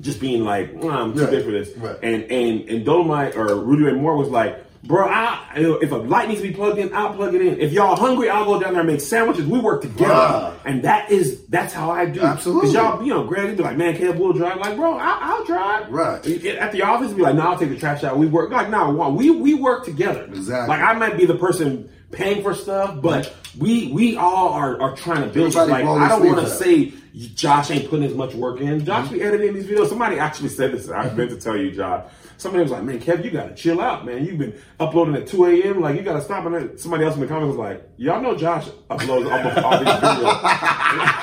just 0.00 0.20
being 0.20 0.44
like, 0.44 0.72
"Mm, 0.74 0.92
I'm 0.92 1.14
too 1.14 1.26
big 1.26 1.44
for 1.44 1.50
this, 1.50 1.76
right. 1.76 1.96
and 2.02 2.24
and 2.24 2.68
and 2.68 2.84
Dolomite 2.84 3.36
or 3.36 3.54
Rudy 3.56 3.84
Ray 3.84 3.92
Moore 3.92 4.16
was 4.16 4.28
like, 4.28 4.62
bro, 4.82 5.08
I, 5.08 5.48
if 5.54 5.90
a 5.92 5.96
light 5.96 6.28
needs 6.28 6.40
to 6.40 6.48
be 6.48 6.54
plugged 6.54 6.78
in, 6.78 6.92
I'll 6.94 7.14
plug 7.14 7.34
it 7.34 7.40
in. 7.40 7.60
If 7.60 7.72
y'all 7.72 7.96
hungry, 7.96 8.28
I'll 8.28 8.44
go 8.44 8.60
down 8.60 8.72
there 8.72 8.80
and 8.80 8.90
make 8.90 9.00
sandwiches. 9.00 9.46
We 9.46 9.60
work 9.60 9.82
together, 9.82 10.14
Bruh. 10.14 10.54
and 10.64 10.82
that 10.84 11.10
is 11.10 11.44
that's 11.46 11.72
how 11.72 11.90
I 11.90 12.06
do. 12.06 12.20
Absolutely. 12.20 12.72
Y'all, 12.72 13.02
you 13.02 13.10
know, 13.10 13.24
Greg, 13.24 13.56
be 13.56 13.62
like, 13.62 13.76
man, 13.76 13.96
Kev 13.96 14.16
will 14.16 14.32
drive. 14.32 14.58
Like, 14.58 14.76
bro, 14.76 14.96
I, 14.96 15.18
I'll 15.20 15.44
drive. 15.44 15.90
Right. 15.90 16.26
At 16.46 16.72
the 16.72 16.82
office, 16.82 17.12
be 17.12 17.22
like, 17.22 17.34
no, 17.34 17.42
I'll 17.42 17.58
take 17.58 17.70
the 17.70 17.78
trash 17.78 18.04
out. 18.04 18.18
We 18.18 18.26
work 18.26 18.50
like, 18.50 18.70
no, 18.70 18.90
we 19.10 19.30
we 19.30 19.54
work 19.54 19.84
together. 19.84 20.24
Exactly. 20.24 20.68
Like 20.68 20.80
I 20.80 20.94
might 20.94 21.16
be 21.16 21.26
the 21.26 21.36
person 21.36 21.88
paying 22.10 22.42
for 22.42 22.54
stuff, 22.54 23.00
but 23.00 23.34
we 23.58 23.90
we 23.92 24.16
all 24.16 24.50
are, 24.50 24.80
are 24.80 24.96
trying 24.96 25.22
to 25.22 25.28
build. 25.28 25.54
Everybody 25.56 25.84
Like 25.84 26.02
I 26.02 26.08
don't 26.08 26.26
want 26.26 26.40
to 26.40 26.50
say 26.50 26.92
Josh 27.14 27.70
ain't 27.70 27.88
putting 27.88 28.06
as 28.06 28.14
much 28.14 28.34
work 28.34 28.60
in. 28.60 28.84
Josh 28.84 29.08
be 29.08 29.22
editing 29.22 29.54
these 29.54 29.66
videos. 29.66 29.88
Somebody 29.88 30.18
actually 30.18 30.48
said 30.48 30.72
this. 30.72 30.90
I 30.90 31.12
meant 31.12 31.30
to 31.30 31.36
tell 31.36 31.56
you, 31.56 31.70
Josh. 31.72 32.04
Somebody 32.42 32.64
was 32.64 32.72
like, 32.72 32.82
"Man, 32.82 32.98
Kev, 32.98 33.24
you 33.24 33.30
gotta 33.30 33.54
chill 33.54 33.80
out, 33.80 34.04
man. 34.04 34.24
You've 34.26 34.36
been 34.38 34.54
uploading 34.80 35.14
at 35.14 35.28
2 35.28 35.44
a.m. 35.46 35.80
Like 35.80 35.94
you 35.96 36.02
gotta 36.02 36.20
stop." 36.20 36.44
And 36.44 36.54
then 36.54 36.76
somebody 36.76 37.04
else 37.04 37.14
in 37.14 37.20
the 37.20 37.28
comments 37.28 37.56
was 37.56 37.56
like, 37.56 37.88
"Y'all 37.98 38.20
know 38.20 38.34
Josh 38.36 38.66
uploads 38.90 39.30
almost 39.30 39.58
all 39.58 39.78
these 39.78 39.88
videos." 39.88 41.18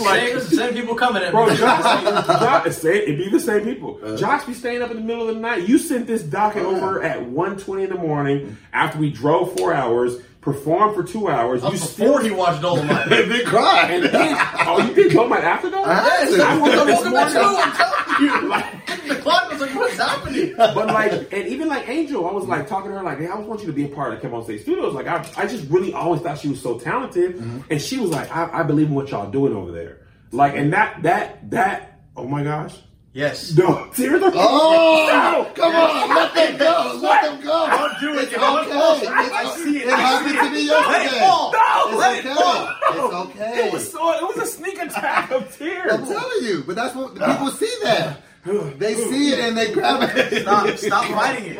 Same, 0.00 0.40
same 0.40 0.72
people 0.74 0.94
coming 0.94 1.22
at 1.22 1.30
Bro, 1.30 1.46
me. 1.46 1.56
Josh, 1.56 1.82
Josh 1.82 2.74
say, 2.74 2.98
it 3.00 3.18
be 3.18 3.28
the 3.28 3.38
same 3.38 3.64
people. 3.64 4.00
Uh. 4.02 4.16
Josh 4.16 4.44
be 4.44 4.54
staying 4.54 4.80
up 4.82 4.90
in 4.90 4.96
the 4.96 5.02
middle 5.02 5.28
of 5.28 5.34
the 5.34 5.40
night. 5.40 5.68
You 5.68 5.76
sent 5.78 6.06
this 6.06 6.22
docket 6.22 6.62
oh, 6.64 6.74
over 6.76 7.02
at 7.02 7.18
1.20 7.20 7.84
in 7.84 7.90
the 7.90 7.96
morning 7.96 8.56
after 8.72 8.98
we 8.98 9.10
drove 9.10 9.56
four 9.58 9.74
hours, 9.74 10.16
performed 10.40 10.94
for 10.94 11.02
two 11.02 11.28
hours. 11.28 11.62
You 11.62 11.72
Before 11.72 12.22
he 12.22 12.30
watched 12.30 12.62
Dolomite. 12.62 13.08
They 13.28 13.42
cried. 13.44 13.90
and 13.90 14.04
then, 14.04 14.36
oh, 14.66 14.86
you 14.88 14.94
did 14.94 15.12
Dolomite 15.12 15.44
after 15.44 15.68
that? 15.70 15.86
I 15.86 15.94
had 15.94 16.28
to. 16.30 16.42
I 16.42 16.56
woke 16.58 16.74
up 16.74 16.86
this 16.86 16.94
Welcome 16.94 17.12
back 17.12 17.32
to 17.32 17.42
morning. 17.42 17.60
I'm 17.62 17.72
telling 17.76 18.42
you. 18.42 18.48
Like, 18.48 18.86
The 19.08 19.14
clock 19.16 19.39
was 19.60 19.70
like, 19.70 19.74
what's 19.78 19.96
happening? 19.96 20.54
but 20.56 20.86
like, 20.86 21.32
and 21.32 21.48
even 21.48 21.68
like 21.68 21.88
Angel, 21.88 22.28
I 22.28 22.32
was 22.32 22.46
like 22.46 22.68
talking 22.68 22.90
to 22.90 22.98
her, 22.98 23.02
like, 23.04 23.18
hey, 23.18 23.26
I 23.26 23.30
always 23.32 23.46
want 23.48 23.60
you 23.60 23.66
to 23.66 23.72
be 23.72 23.84
a 23.84 23.88
part 23.88 24.14
of 24.14 24.20
KevOnStage 24.20 24.62
Studios. 24.62 24.94
Like, 24.94 25.06
I, 25.06 25.24
I 25.36 25.46
just 25.46 25.68
really 25.70 25.92
always 25.92 26.20
thought 26.22 26.38
she 26.38 26.48
was 26.48 26.60
so 26.60 26.78
talented, 26.78 27.36
mm-hmm. 27.36 27.60
and 27.70 27.80
she 27.80 27.98
was 27.98 28.10
like, 28.10 28.34
I, 28.34 28.60
I 28.60 28.62
believe 28.62 28.88
in 28.88 28.94
what 28.94 29.10
y'all 29.10 29.30
doing 29.30 29.54
over 29.54 29.70
there. 29.72 29.98
Like, 30.32 30.54
and 30.56 30.72
that, 30.72 31.02
that, 31.02 31.50
that, 31.50 32.00
oh 32.16 32.26
my 32.26 32.42
gosh, 32.44 32.76
Yes. 33.12 33.56
no, 33.56 33.90
tears 33.94 34.22
are 34.22 34.30
Oh, 34.32 35.06
no. 35.10 35.52
come 35.60 35.74
on, 35.74 36.08
let 36.14 36.32
them 36.34 36.58
go, 36.58 36.98
let 37.02 37.22
them 37.24 37.40
go. 37.42 37.66
Don't 37.66 38.00
do 38.00 38.18
it. 38.18 38.22
It's 38.24 38.32
It 38.32 38.40
won't 38.40 38.68
okay. 38.68 38.78
fall. 38.78 39.08
I 39.08 39.56
see 39.64 39.78
it. 39.78 39.86
It 39.88 39.90
happened 39.90 40.38
to 40.38 40.50
me 40.50 40.70
Let 40.70 41.00
it 41.00 41.04
yesterday. 41.04 41.18
fall. 41.26 41.52
No, 41.52 41.96
let 41.98 42.16
It's 42.18 42.26
it 42.26 42.30
okay. 42.30 42.40
fall. 42.40 42.74
It's 42.92 43.14
okay. 43.40 43.66
It 43.66 43.72
was 43.72 43.90
so, 43.92 44.12
it 44.12 44.36
was 44.36 44.48
a 44.48 44.50
sneak 44.52 44.78
attack 44.80 45.30
of 45.32 45.56
tears. 45.56 45.92
I'm 45.92 46.06
telling 46.06 46.44
you, 46.44 46.62
but 46.64 46.76
that's 46.76 46.94
what 46.94 47.14
people 47.16 47.50
see 47.50 47.74
that. 47.82 48.22
They 48.44 48.94
see 48.94 49.32
it 49.32 49.38
and 49.40 49.56
they 49.56 49.70
grab 49.72 50.10
it. 50.16 50.42
Stop, 50.42 50.68
stop 50.78 51.04
fighting 51.06 51.54
it. 51.54 51.56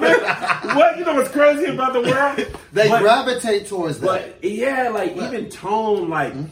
Man. 0.00 0.76
What 0.76 0.98
you 0.98 1.04
know 1.04 1.14
what's 1.14 1.30
crazy 1.30 1.66
about 1.66 1.92
the 1.92 2.00
world? 2.02 2.56
They 2.72 2.88
But- 2.88 3.02
gravitate 3.02 3.66
towards 3.66 4.00
that. 4.00 4.06
But 4.40 4.48
yeah, 4.50 4.88
like 4.88 5.16
even 5.16 5.50
Tone, 5.50 6.08
like 6.08 6.32
hmm? 6.32 6.44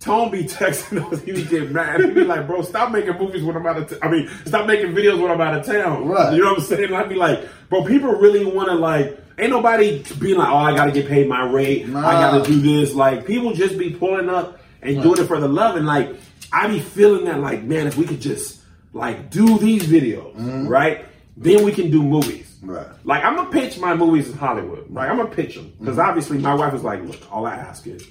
Tone 0.00 0.30
be 0.30 0.44
texting 0.44 1.12
us, 1.12 1.22
he 1.22 1.32
be 1.32 1.44
getting 1.44 1.72
mad. 1.72 2.00
He 2.00 2.10
be 2.10 2.24
like, 2.24 2.46
"Bro, 2.46 2.62
stop 2.62 2.92
making 2.92 3.18
movies 3.18 3.42
when 3.42 3.56
I'm 3.56 3.66
out 3.66 3.78
of. 3.78 3.90
T- 3.90 3.96
I 4.02 4.08
mean, 4.08 4.28
stop 4.44 4.66
making 4.66 4.92
videos 4.92 5.20
when 5.20 5.30
I'm 5.30 5.40
out 5.40 5.54
of 5.58 5.66
town." 5.66 6.06
Right. 6.08 6.34
You 6.34 6.40
know 6.42 6.50
what 6.50 6.58
I'm 6.60 6.64
saying? 6.64 6.92
I'd 6.92 7.08
be 7.08 7.16
like, 7.16 7.40
"Bro, 7.68 7.84
people 7.84 8.12
really 8.12 8.44
want 8.44 8.68
to 8.68 8.74
like." 8.74 9.18
Ain't 9.40 9.50
nobody 9.50 10.02
being 10.18 10.36
like, 10.38 10.48
"Oh, 10.48 10.56
I 10.56 10.74
got 10.74 10.86
to 10.86 10.92
get 10.92 11.06
paid 11.08 11.28
my 11.28 11.48
rate. 11.48 11.86
I 11.88 12.12
got 12.12 12.44
to 12.44 12.50
do 12.50 12.60
this." 12.60 12.94
Like 12.94 13.26
people 13.26 13.52
just 13.54 13.76
be 13.78 13.90
pulling 13.90 14.28
up 14.28 14.60
and 14.82 15.02
doing 15.02 15.20
it 15.20 15.26
for 15.26 15.40
the 15.40 15.48
love, 15.48 15.74
and 15.76 15.86
like 15.86 16.14
I 16.52 16.66
be 16.66 16.80
feeling 16.80 17.24
that, 17.26 17.40
like, 17.40 17.62
man, 17.62 17.86
if 17.86 17.96
we 17.96 18.04
could 18.04 18.20
just 18.20 18.60
like 18.92 19.30
do 19.30 19.58
these 19.58 19.84
videos, 19.84 20.34
mm-hmm. 20.34 20.66
right? 20.66 21.04
Then 21.36 21.64
we 21.64 21.72
can 21.72 21.90
do 21.90 22.02
movies. 22.02 22.58
Right. 22.60 22.86
Like 23.04 23.24
I'm 23.24 23.36
gonna 23.36 23.50
pitch 23.50 23.78
my 23.78 23.94
movies 23.94 24.28
in 24.28 24.36
Hollywood. 24.36 24.86
Right. 24.88 25.08
I'm 25.08 25.16
gonna 25.16 25.30
pitch 25.30 25.54
them 25.54 25.72
because 25.78 25.96
mm-hmm. 25.96 26.08
obviously 26.08 26.38
my 26.38 26.54
wife 26.54 26.72
was 26.72 26.82
like, 26.82 27.02
"Look, 27.04 27.32
all 27.32 27.46
I 27.46 27.54
ask 27.54 27.86
is 27.86 28.04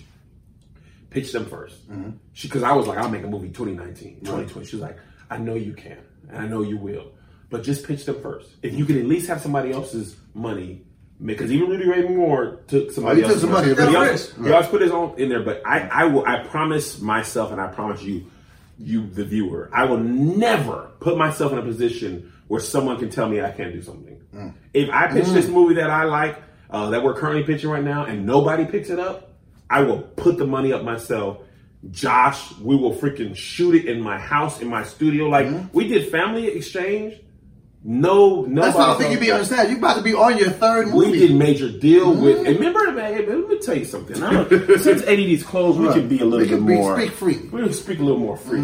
pitch 1.10 1.32
them 1.32 1.46
1st 1.46 1.72
mm-hmm. 1.72 2.10
She 2.34 2.48
because 2.48 2.64
I 2.64 2.74
was 2.74 2.88
like, 2.88 2.98
I'll 2.98 3.10
make 3.10 3.24
a 3.24 3.28
movie 3.28 3.48
2019, 3.48 4.20
2020. 4.22 4.68
She 4.68 4.76
was 4.76 4.84
like, 4.84 4.98
I 5.30 5.38
know 5.38 5.56
you 5.56 5.74
can, 5.74 5.98
and 6.30 6.38
I 6.38 6.48
know 6.48 6.62
you 6.62 6.78
will, 6.78 7.12
but 7.50 7.64
just 7.64 7.86
pitch 7.86 8.06
them 8.06 8.22
first. 8.22 8.52
If 8.62 8.74
you 8.74 8.86
could 8.86 8.98
at 8.98 9.06
least 9.06 9.28
have 9.28 9.42
somebody 9.42 9.72
else's 9.72 10.16
money. 10.34 10.84
Because 11.24 11.52
even 11.52 11.70
Rudy 11.70 11.90
Ray 11.90 12.04
Moore 12.04 12.60
took 12.68 12.92
somebody 12.92 13.24
Oh, 13.24 13.28
he 13.28 13.34
took 13.34 13.42
else's 13.42 13.42
some 13.42 13.52
money. 13.52 13.90
He 13.92 13.96
always, 13.96 14.36
he 14.36 14.52
always 14.52 14.68
put 14.68 14.82
his 14.82 14.92
own 14.92 15.20
in 15.20 15.30
there, 15.30 15.42
but 15.42 15.64
I, 15.66 15.80
I 15.80 16.06
will. 16.06 16.24
I 16.26 16.44
promise 16.44 17.02
myself, 17.02 17.52
and 17.52 17.60
I 17.60 17.68
promise 17.68 18.04
you, 18.04 18.30
you, 18.78 19.08
the 19.08 19.26
viewer, 19.26 19.70
I 19.74 19.86
will 19.86 19.98
never 19.98 20.92
put 21.00 21.18
myself 21.18 21.52
in 21.54 21.58
a 21.58 21.64
position 21.64 22.32
where 22.48 22.62
someone 22.62 23.00
can 23.00 23.10
tell 23.10 23.28
me 23.28 23.42
I 23.42 23.52
can't 23.52 23.74
do 23.74 23.82
something. 23.82 24.22
Mm. 24.34 24.54
If 24.74 24.90
I 24.92 25.08
pitch 25.08 25.26
this 25.28 25.48
movie 25.48 25.76
that 25.76 25.90
I 25.90 26.04
like, 26.04 26.38
uh, 26.70 26.92
that 26.92 27.04
we're 27.04 27.16
currently 27.16 27.44
pitching 27.44 27.70
right 27.70 27.84
now, 27.84 28.06
and 28.06 28.26
nobody 28.26 28.66
picks 28.66 28.90
it 28.92 29.00
up, 29.00 29.34
I 29.70 29.82
will 29.82 30.02
put 30.02 30.38
the 30.38 30.46
money 30.46 30.72
up 30.72 30.84
myself. 30.84 31.40
Josh, 31.92 32.56
we 32.60 32.76
will 32.76 32.94
freaking 32.94 33.36
shoot 33.36 33.74
it 33.76 33.86
in 33.86 34.02
my 34.02 34.20
house, 34.20 34.62
in 34.62 34.68
my 34.68 34.84
studio. 34.84 35.26
Like 35.30 35.48
we 35.74 35.88
did 35.88 36.12
Family 36.12 36.48
Exchange. 36.48 37.20
No, 37.84 38.42
no. 38.42 38.44
Mm-hmm. 38.44 38.56
That's 38.56 38.76
why 38.76 38.94
I 38.94 38.98
think 38.98 39.12
you'd 39.12 39.20
be 39.20 39.32
understand. 39.32 39.70
You 39.72 39.78
about 39.78 39.98
to 39.98 40.02
be 40.04 40.14
on 40.14 40.38
your 40.38 40.50
third 40.50 40.88
movie. 40.90 41.12
We 41.12 41.20
did 41.20 41.36
major 41.36 41.70
deal 41.70 42.12
Mm-hmm. 42.14 42.22
with. 42.22 42.38
And 42.48 42.58
remember, 42.58 42.92
man, 42.92 43.14
hey, 43.14 43.26
man, 43.26 43.42
let 43.42 43.50
me 43.50 43.60
tell 43.60 43.78
you 43.78 43.86
something. 43.86 44.22
I 44.22 44.44
don't- 44.44 44.80
since 44.82 45.04
ADD's 45.04 45.44
closed, 45.44 45.80
we 45.80 45.88
Right. 45.88 45.96
can 46.00 46.08
be 46.10 46.20
a 46.20 46.26
little 46.26 46.40
We 46.40 46.50
bit 46.50 46.66
be- 46.66 46.74
more. 46.76 47.00
speak 47.00 47.12
free. 47.14 47.36
Mm-hmm. 47.36 47.56
We 47.56 47.64
can 47.64 47.74
speak 47.74 48.00
a 48.00 48.04
little 48.04 48.20
more 48.20 48.36
free. 48.38 48.64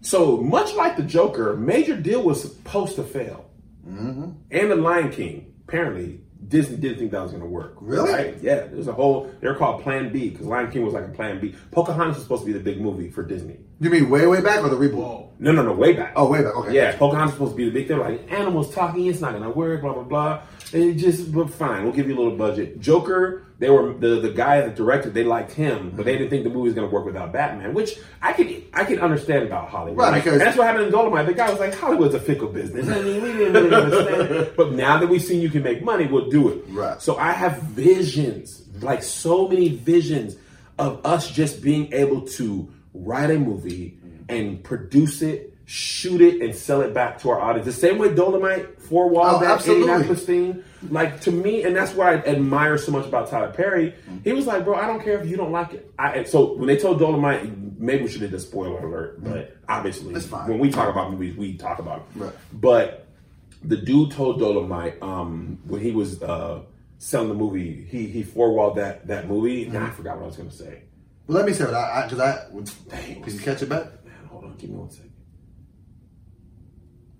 So 0.00 0.36
much 0.38 0.74
like 0.74 0.96
the 0.96 1.02
Joker, 1.02 1.56
Major 1.56 1.96
Deal 1.96 2.22
was 2.22 2.42
supposed 2.42 2.96
to 2.96 3.02
fail, 3.04 3.44
Mm-hmm. 3.88 4.30
and 4.50 4.70
the 4.70 4.76
Lion 4.76 5.10
King. 5.10 5.52
Apparently, 5.68 6.20
Disney 6.48 6.76
didn't 6.76 6.98
think 6.98 7.10
that 7.12 7.22
was 7.22 7.30
going 7.30 7.42
to 7.42 7.48
work. 7.48 7.74
Really? 7.80 8.12
Right? 8.12 8.36
Yeah. 8.42 8.66
There's 8.66 8.88
a 8.88 8.92
whole. 8.92 9.30
They're 9.40 9.54
called 9.54 9.82
Plan 9.82 10.12
B 10.12 10.30
because 10.30 10.46
Lion 10.46 10.70
King 10.70 10.84
was 10.84 10.94
like 10.94 11.04
a 11.04 11.08
Plan 11.08 11.40
B. 11.40 11.54
Pocahontas 11.70 12.16
was 12.16 12.24
supposed 12.24 12.42
to 12.42 12.46
be 12.46 12.52
the 12.52 12.60
big 12.60 12.80
movie 12.80 13.10
for 13.10 13.22
Disney. 13.22 13.58
You 13.80 13.90
mean 13.90 14.08
way, 14.08 14.26
way 14.26 14.40
back 14.40 14.62
or 14.62 14.68
the 14.68 14.76
reboot? 14.76 15.30
No, 15.38 15.52
no, 15.52 15.62
no, 15.62 15.72
way 15.72 15.92
back. 15.94 16.12
Oh, 16.16 16.30
way 16.30 16.42
back. 16.42 16.54
Okay. 16.56 16.72
Yeah, 16.74 16.96
Pocahontas 16.96 17.38
was 17.38 17.50
supposed 17.50 17.52
to 17.52 17.56
be 17.56 17.64
the 17.66 17.70
big 17.70 17.88
thing. 17.88 17.98
Like 17.98 18.30
animals 18.32 18.72
talking, 18.74 19.06
it's 19.06 19.20
not 19.20 19.32
gonna 19.32 19.50
work. 19.50 19.80
Blah 19.82 19.94
blah 19.94 20.02
blah. 20.04 20.42
And 20.74 20.82
it 20.82 20.94
just, 20.94 21.32
but 21.32 21.50
fine, 21.50 21.84
we'll 21.84 21.92
give 21.92 22.08
you 22.08 22.16
a 22.16 22.20
little 22.20 22.36
budget. 22.36 22.80
Joker, 22.80 23.44
they 23.60 23.70
were 23.70 23.92
the 23.94 24.18
the 24.20 24.30
guy 24.30 24.60
that 24.62 24.74
directed. 24.74 25.14
They 25.14 25.22
liked 25.22 25.52
him, 25.52 25.92
but 25.94 26.04
they 26.04 26.18
didn't 26.18 26.30
think 26.30 26.42
the 26.42 26.50
movie 26.50 26.64
was 26.64 26.74
gonna 26.74 26.88
work 26.88 27.04
without 27.06 27.32
Batman. 27.32 27.72
Which 27.74 27.96
I 28.20 28.32
could 28.32 28.64
I 28.74 28.84
could 28.84 28.98
understand 28.98 29.44
about 29.44 29.68
Hollywood. 29.68 29.98
Right, 29.98 30.14
because- 30.14 30.32
and 30.32 30.40
that's 30.42 30.56
what 30.58 30.66
happened 30.66 30.86
in 30.86 30.90
Dolomite. 30.92 31.26
The 31.26 31.32
guy 31.34 31.48
was 31.48 31.60
like, 31.60 31.74
Hollywood's 31.74 32.14
a 32.14 32.20
fickle 32.20 32.48
business. 32.48 32.88
I 32.88 33.00
mean, 33.02 33.22
we 33.22 33.32
didn't 33.32 33.52
really 33.54 33.74
understand 33.74 34.20
it. 34.32 34.56
But 34.56 34.72
now 34.72 34.98
that 34.98 35.08
we've 35.08 35.22
seen 35.22 35.40
you 35.40 35.48
can 35.48 35.62
make 35.62 35.82
money, 35.84 36.06
we'll 36.06 36.28
do 36.28 36.48
it. 36.50 36.64
Right. 36.68 37.00
So 37.00 37.16
I 37.16 37.30
have 37.32 37.62
visions, 37.62 38.62
like 38.82 39.02
so 39.04 39.46
many 39.48 39.68
visions 39.68 40.36
of 40.78 41.06
us 41.06 41.30
just 41.30 41.62
being 41.62 41.92
able 41.92 42.22
to 42.22 42.68
write 42.92 43.30
a 43.30 43.38
movie 43.38 43.96
and 44.28 44.62
produce 44.64 45.22
it, 45.22 45.53
shoot 45.66 46.20
it, 46.20 46.42
and 46.42 46.54
sell 46.54 46.80
it 46.82 46.92
back 46.92 47.18
to 47.20 47.30
our 47.30 47.40
audience. 47.40 47.66
The 47.66 47.72
same 47.72 47.98
way 47.98 48.14
Dolomite, 48.14 48.80
Four 48.82 49.08
Wall, 49.08 49.36
Oh, 49.36 49.40
that. 49.40 49.66
Indianapolis 49.66 50.24
thing. 50.24 50.62
Like 50.90 51.20
to 51.22 51.30
me, 51.32 51.62
and 51.62 51.74
that's 51.74 51.92
why 51.94 52.12
I 52.12 52.16
admire 52.16 52.76
so 52.76 52.92
much 52.92 53.06
about 53.06 53.28
Tyler 53.30 53.50
Perry. 53.52 53.94
He 54.22 54.32
was 54.32 54.46
like, 54.46 54.64
"Bro, 54.64 54.74
I 54.74 54.86
don't 54.86 55.02
care 55.02 55.18
if 55.18 55.26
you 55.28 55.36
don't 55.36 55.52
like 55.52 55.72
it." 55.72 55.90
I, 55.98 56.24
so 56.24 56.54
when 56.54 56.66
they 56.66 56.76
told 56.76 56.98
Dolomite, 56.98 57.78
maybe 57.78 58.02
we 58.04 58.10
should 58.10 58.20
have 58.20 58.30
done 58.30 58.40
spoiler 58.40 58.78
alert, 58.86 59.24
but 59.24 59.56
obviously, 59.68 60.12
when 60.14 60.58
we 60.58 60.70
talk 60.70 60.90
about 60.90 61.10
movies, 61.10 61.34
we 61.36 61.56
talk 61.56 61.78
about 61.78 62.12
them. 62.12 62.24
Right. 62.24 62.32
But 62.52 63.06
the 63.62 63.78
dude 63.78 64.10
told 64.10 64.38
Dolomite 64.40 65.02
um, 65.02 65.58
when 65.64 65.80
he 65.80 65.92
was 65.92 66.22
uh, 66.22 66.60
selling 66.98 67.28
the 67.28 67.34
movie, 67.34 67.86
he 67.88 68.06
he 68.06 68.22
four 68.22 68.52
walled 68.52 68.76
that 68.76 69.06
that 69.06 69.26
movie. 69.26 69.64
And 69.64 69.78
I 69.78 69.88
forgot 69.88 70.16
what 70.18 70.24
I 70.24 70.26
was 70.26 70.36
going 70.36 70.50
to 70.50 70.54
say. 70.54 70.82
Well, 71.26 71.38
let 71.38 71.46
me 71.46 71.54
say 71.54 71.64
what 71.64 71.72
I 71.72 72.02
because 72.04 72.20
I, 72.20 72.46
would 72.50 72.70
Dang. 72.90 73.22
Can 73.22 73.32
you 73.32 73.40
catch 73.40 73.62
it 73.62 73.70
back? 73.70 73.84
Man, 74.04 74.26
hold 74.28 74.44
on, 74.44 74.54
give 74.56 74.68
me 74.68 74.76
one 74.76 74.90
second. 74.90 75.12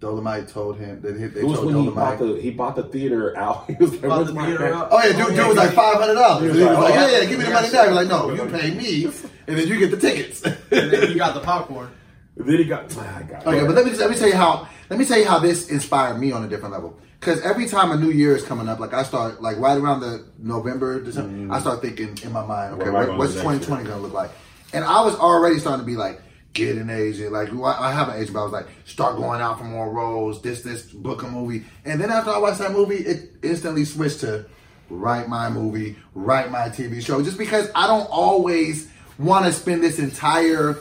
Dolomite 0.04 0.48
told 0.48 0.76
him 0.76 1.00
that 1.00 1.18
he, 1.18 1.26
they 1.26 1.40
It 1.40 1.46
was 1.46 1.58
told 1.58 1.74
when 1.74 1.84
he 1.84 1.90
bought 1.90 2.18
the 2.18 2.40
he 2.40 2.50
bought 2.50 2.76
the 2.76 2.82
theater 2.82 3.34
out. 3.38 3.64
He 3.68 3.74
was 3.74 3.92
like, 3.92 4.02
Bought 4.02 4.26
the 4.26 4.34
theater 4.34 4.74
out. 4.74 4.88
Oh 4.90 4.98
yeah, 5.02 5.16
dude, 5.16 5.34
dude 5.34 5.48
was 5.48 5.56
like 5.56 5.72
five 5.72 5.96
hundred 5.96 6.16
dollars. 6.16 6.42
He 6.42 6.48
was 6.48 6.68
like, 6.68 6.78
like, 6.78 6.84
oh, 6.84 6.88
yeah, 6.88 7.10
yeah. 7.10 7.20
yeah, 7.20 7.24
give 7.24 7.38
me 7.38 7.44
the 7.46 7.50
money 7.50 7.70
back. 7.70 7.90
Like, 7.90 8.08
no, 8.08 8.30
you 8.30 8.44
pay 8.50 8.74
me, 8.74 9.04
and 9.46 9.58
then 9.58 9.66
you 9.66 9.78
get 9.78 9.90
the 9.90 9.96
tickets. 9.96 10.42
And 10.44 10.56
then 10.70 11.10
you 11.10 11.16
got 11.16 11.32
the 11.32 11.40
popcorn. 11.40 11.90
Then 12.36 12.58
he 12.58 12.64
got. 12.64 12.94
I 12.98 13.22
got 13.22 13.42
it. 13.42 13.48
Okay, 13.48 13.66
but 13.66 13.74
let 13.74 13.86
me 13.86 13.92
let 13.92 14.10
me 14.10 14.16
tell 14.16 14.28
you 14.28 14.36
how 14.36 14.68
let 14.90 14.98
me 14.98 15.06
tell 15.06 15.18
you 15.18 15.24
how 15.24 15.38
this 15.38 15.70
inspired 15.70 16.18
me 16.18 16.32
on 16.32 16.44
a 16.44 16.48
different 16.48 16.74
level. 16.74 16.98
Because 17.18 17.40
every 17.40 17.66
time 17.66 17.90
a 17.90 17.96
new 17.96 18.10
year 18.10 18.36
is 18.36 18.44
coming 18.44 18.68
up, 18.68 18.80
like 18.80 18.92
I 18.92 19.04
start 19.04 19.40
like 19.40 19.56
right 19.56 19.78
around 19.78 20.00
the 20.00 20.26
November, 20.38 21.02
December, 21.02 21.54
I 21.54 21.60
start 21.60 21.80
thinking 21.80 22.18
in 22.22 22.32
my 22.32 22.44
mind, 22.44 22.74
okay, 22.74 22.84
Mm-hmm. 22.84 22.92
What 22.92 23.08
what, 23.08 23.18
what's 23.18 23.32
do 23.32 23.42
next 23.42 23.68
year? 23.68 23.78
2020 23.78 23.88
gonna 23.88 24.02
look 24.02 24.12
like? 24.12 24.30
And 24.74 24.84
I 24.84 25.00
was 25.00 25.14
already 25.14 25.58
starting 25.58 25.80
to 25.80 25.86
be 25.86 25.96
like, 25.96 26.20
get 26.54 26.78
an 26.78 26.88
agent. 26.88 27.32
Like 27.32 27.52
I 27.52 27.92
have 27.92 28.08
an 28.08 28.16
agent, 28.16 28.32
but 28.32 28.40
I 28.40 28.44
was 28.44 28.52
like, 28.52 28.66
start 28.86 29.16
going 29.16 29.40
out 29.40 29.58
for 29.58 29.64
more 29.64 29.90
roles. 29.90 30.40
This, 30.40 30.62
this, 30.62 30.82
book 30.82 31.22
a 31.22 31.28
movie. 31.28 31.64
And 31.84 32.00
then 32.00 32.10
after 32.10 32.30
I 32.30 32.38
watched 32.38 32.60
that 32.60 32.72
movie, 32.72 32.96
it 32.96 33.32
instantly 33.42 33.84
switched 33.84 34.20
to 34.20 34.46
write 34.88 35.28
my 35.28 35.50
movie, 35.50 35.96
write 36.14 36.50
my 36.50 36.68
TV 36.68 37.04
show, 37.04 37.22
just 37.22 37.36
because 37.36 37.70
I 37.74 37.86
don't 37.86 38.08
always 38.10 38.88
want 39.18 39.44
to 39.46 39.52
spend 39.52 39.82
this 39.82 39.98
entire 39.98 40.78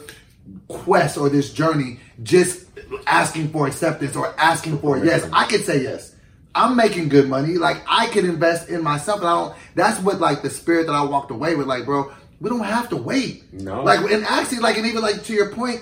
quest 0.68 1.18
or 1.18 1.30
this 1.30 1.52
journey 1.52 2.00
just 2.22 2.68
asking 3.08 3.50
for 3.50 3.68
acceptance 3.68 4.16
or 4.16 4.34
asking 4.38 4.80
for 4.80 5.04
yes. 5.04 5.28
I 5.34 5.46
could 5.46 5.66
say 5.66 5.82
yes. 5.82 6.16
I'm 6.56 6.76
making 6.76 7.10
good 7.10 7.28
money. 7.28 7.56
Like 7.56 7.82
I 7.88 8.08
could 8.08 8.26
invest 8.26 8.70
in 8.70 8.84
myself, 8.84 9.20
and 9.20 9.28
I 9.28 9.34
don't. 9.34 9.56
That's 9.74 10.00
what 10.02 10.20
like 10.20 10.44
the 10.44 10.52
spirit 10.52 10.86
that 10.86 10.94
I 10.94 11.04
walked 11.04 11.32
away 11.32 11.56
with. 11.56 11.66
Like, 11.66 11.86
bro, 11.86 12.12
we 12.44 12.50
don't 12.50 12.66
have 12.66 12.90
to 12.90 12.98
wait. 12.98 13.54
No. 13.54 13.84
Like, 13.84 14.02
and 14.12 14.26
actually, 14.26 14.60
like, 14.60 14.78
and 14.78 14.86
even 14.86 15.02
like 15.02 15.24
to 15.24 15.34
your 15.34 15.54
point, 15.54 15.82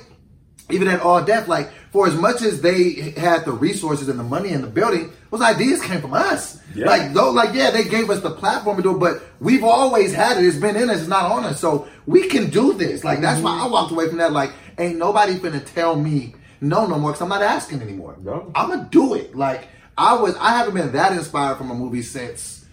even 0.69 0.87
at 0.87 1.01
All 1.01 1.23
Def, 1.23 1.47
like 1.47 1.71
for 1.91 2.07
as 2.07 2.15
much 2.15 2.43
as 2.43 2.61
they 2.61 3.13
had 3.17 3.45
the 3.45 3.51
resources 3.51 4.09
and 4.09 4.19
the 4.19 4.23
money 4.23 4.53
and 4.53 4.63
the 4.63 4.67
building, 4.67 5.11
those 5.31 5.41
ideas 5.41 5.81
came 5.81 6.01
from 6.01 6.13
us. 6.13 6.61
Yeah. 6.75 6.85
Like 6.85 7.13
though, 7.13 7.31
like 7.31 7.55
yeah, 7.55 7.71
they 7.71 7.83
gave 7.83 8.11
us 8.11 8.21
the 8.21 8.29
platform 8.29 8.77
to 8.77 8.83
do 8.83 8.95
it, 8.95 8.99
but 8.99 9.23
we've 9.39 9.63
always 9.63 10.13
had 10.13 10.37
it. 10.37 10.45
It's 10.45 10.55
been 10.55 10.75
in 10.75 10.91
us. 10.91 10.99
It's 10.99 11.07
not 11.07 11.31
on 11.31 11.45
us. 11.45 11.59
So 11.59 11.87
we 12.05 12.27
can 12.27 12.51
do 12.51 12.73
this. 12.73 13.03
Like 13.03 13.21
that's 13.21 13.41
why 13.41 13.53
mm-hmm. 13.53 13.63
I 13.63 13.67
walked 13.67 13.91
away 13.91 14.07
from 14.07 14.19
that. 14.19 14.31
Like 14.31 14.51
ain't 14.77 14.99
nobody 14.99 15.39
finna 15.39 15.65
tell 15.73 15.95
me 15.95 16.35
no 16.61 16.85
no 16.85 16.99
more 16.99 17.11
because 17.11 17.23
I'm 17.23 17.29
not 17.29 17.41
asking 17.41 17.81
anymore. 17.81 18.17
No. 18.21 18.51
I'm 18.53 18.69
gonna 18.69 18.87
do 18.91 19.15
it. 19.15 19.35
Like 19.35 19.67
I 19.97 20.13
was. 20.13 20.35
I 20.35 20.57
haven't 20.57 20.75
been 20.75 20.91
that 20.91 21.11
inspired 21.13 21.57
from 21.57 21.71
a 21.71 21.75
movie 21.75 22.03
since 22.03 22.65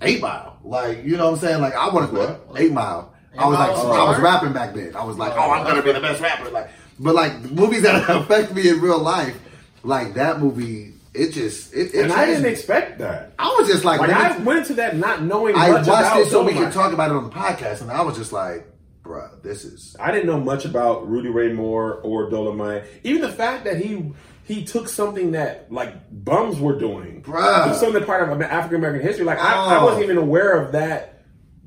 Eight 0.00 0.20
Mile. 0.22 0.58
Like 0.62 1.04
you 1.04 1.16
know 1.16 1.32
what 1.32 1.34
I'm 1.34 1.40
saying. 1.40 1.60
Like 1.60 1.74
I 1.74 1.88
want 1.88 2.12
to 2.12 2.40
Eight 2.56 2.72
Mile. 2.72 3.11
I 3.38 3.46
was 3.48 3.58
like, 3.58 3.70
Mile? 3.76 3.92
I 3.92 4.10
was 4.10 4.18
rapping 4.20 4.52
back 4.52 4.74
then. 4.74 4.94
I 4.96 5.04
was 5.04 5.16
like, 5.16 5.32
oh, 5.36 5.50
I'm 5.50 5.64
gonna 5.66 5.82
be 5.82 5.92
the 5.92 6.00
best 6.00 6.20
rapper. 6.22 6.50
Like, 6.50 6.70
but 7.00 7.14
like 7.14 7.38
movies 7.50 7.82
that 7.82 8.08
affect 8.10 8.54
me 8.54 8.68
in 8.68 8.80
real 8.80 8.98
life, 8.98 9.36
like 9.82 10.14
that 10.14 10.40
movie, 10.40 10.92
it 11.14 11.30
just 11.32 11.72
it. 11.74 11.94
it 11.94 12.04
And 12.04 12.12
I 12.12 12.26
didn't 12.26 12.42
me. 12.44 12.50
expect 12.50 12.98
that. 12.98 13.32
I 13.38 13.54
was 13.58 13.68
just 13.68 13.84
like, 13.84 14.00
Like 14.00 14.10
I 14.10 14.36
went 14.38 14.60
into 14.60 14.74
that 14.74 14.96
not 14.96 15.22
knowing 15.22 15.54
I 15.56 15.70
much 15.70 15.86
watched 15.86 15.88
about 15.88 16.20
it 16.20 16.26
so 16.30 16.42
we 16.44 16.52
Dolomite. 16.52 16.72
could 16.72 16.74
talk 16.74 16.92
about 16.92 17.10
it 17.10 17.16
on 17.16 17.24
the 17.24 17.30
podcast, 17.30 17.80
and 17.82 17.90
I 17.90 18.02
was 18.02 18.16
just 18.16 18.32
like, 18.32 18.66
bruh, 19.04 19.42
this 19.42 19.64
is 19.64 19.96
I 19.98 20.10
didn't 20.12 20.26
know 20.26 20.38
much 20.40 20.64
about 20.64 21.08
Rudy 21.08 21.28
Ray 21.30 21.52
Moore 21.52 21.94
or 22.02 22.28
Dolomite. 22.30 22.84
Even 23.02 23.22
the 23.22 23.32
fact 23.32 23.64
that 23.64 23.78
he 23.78 24.12
he 24.44 24.64
took 24.64 24.88
something 24.88 25.32
that 25.32 25.72
like 25.72 25.94
bums 26.24 26.58
were 26.60 26.78
doing, 26.78 27.22
Bruh. 27.22 27.68
took 27.68 27.74
something 27.76 28.04
part 28.04 28.28
of 28.28 28.42
African 28.42 28.76
American 28.76 29.06
history. 29.06 29.24
Like 29.24 29.38
I, 29.38 29.54
I 29.54 29.78
Oh. 29.80 29.84
wasn't 29.86 30.04
even 30.04 30.18
aware 30.18 30.60
of 30.60 30.72
that. 30.72 31.11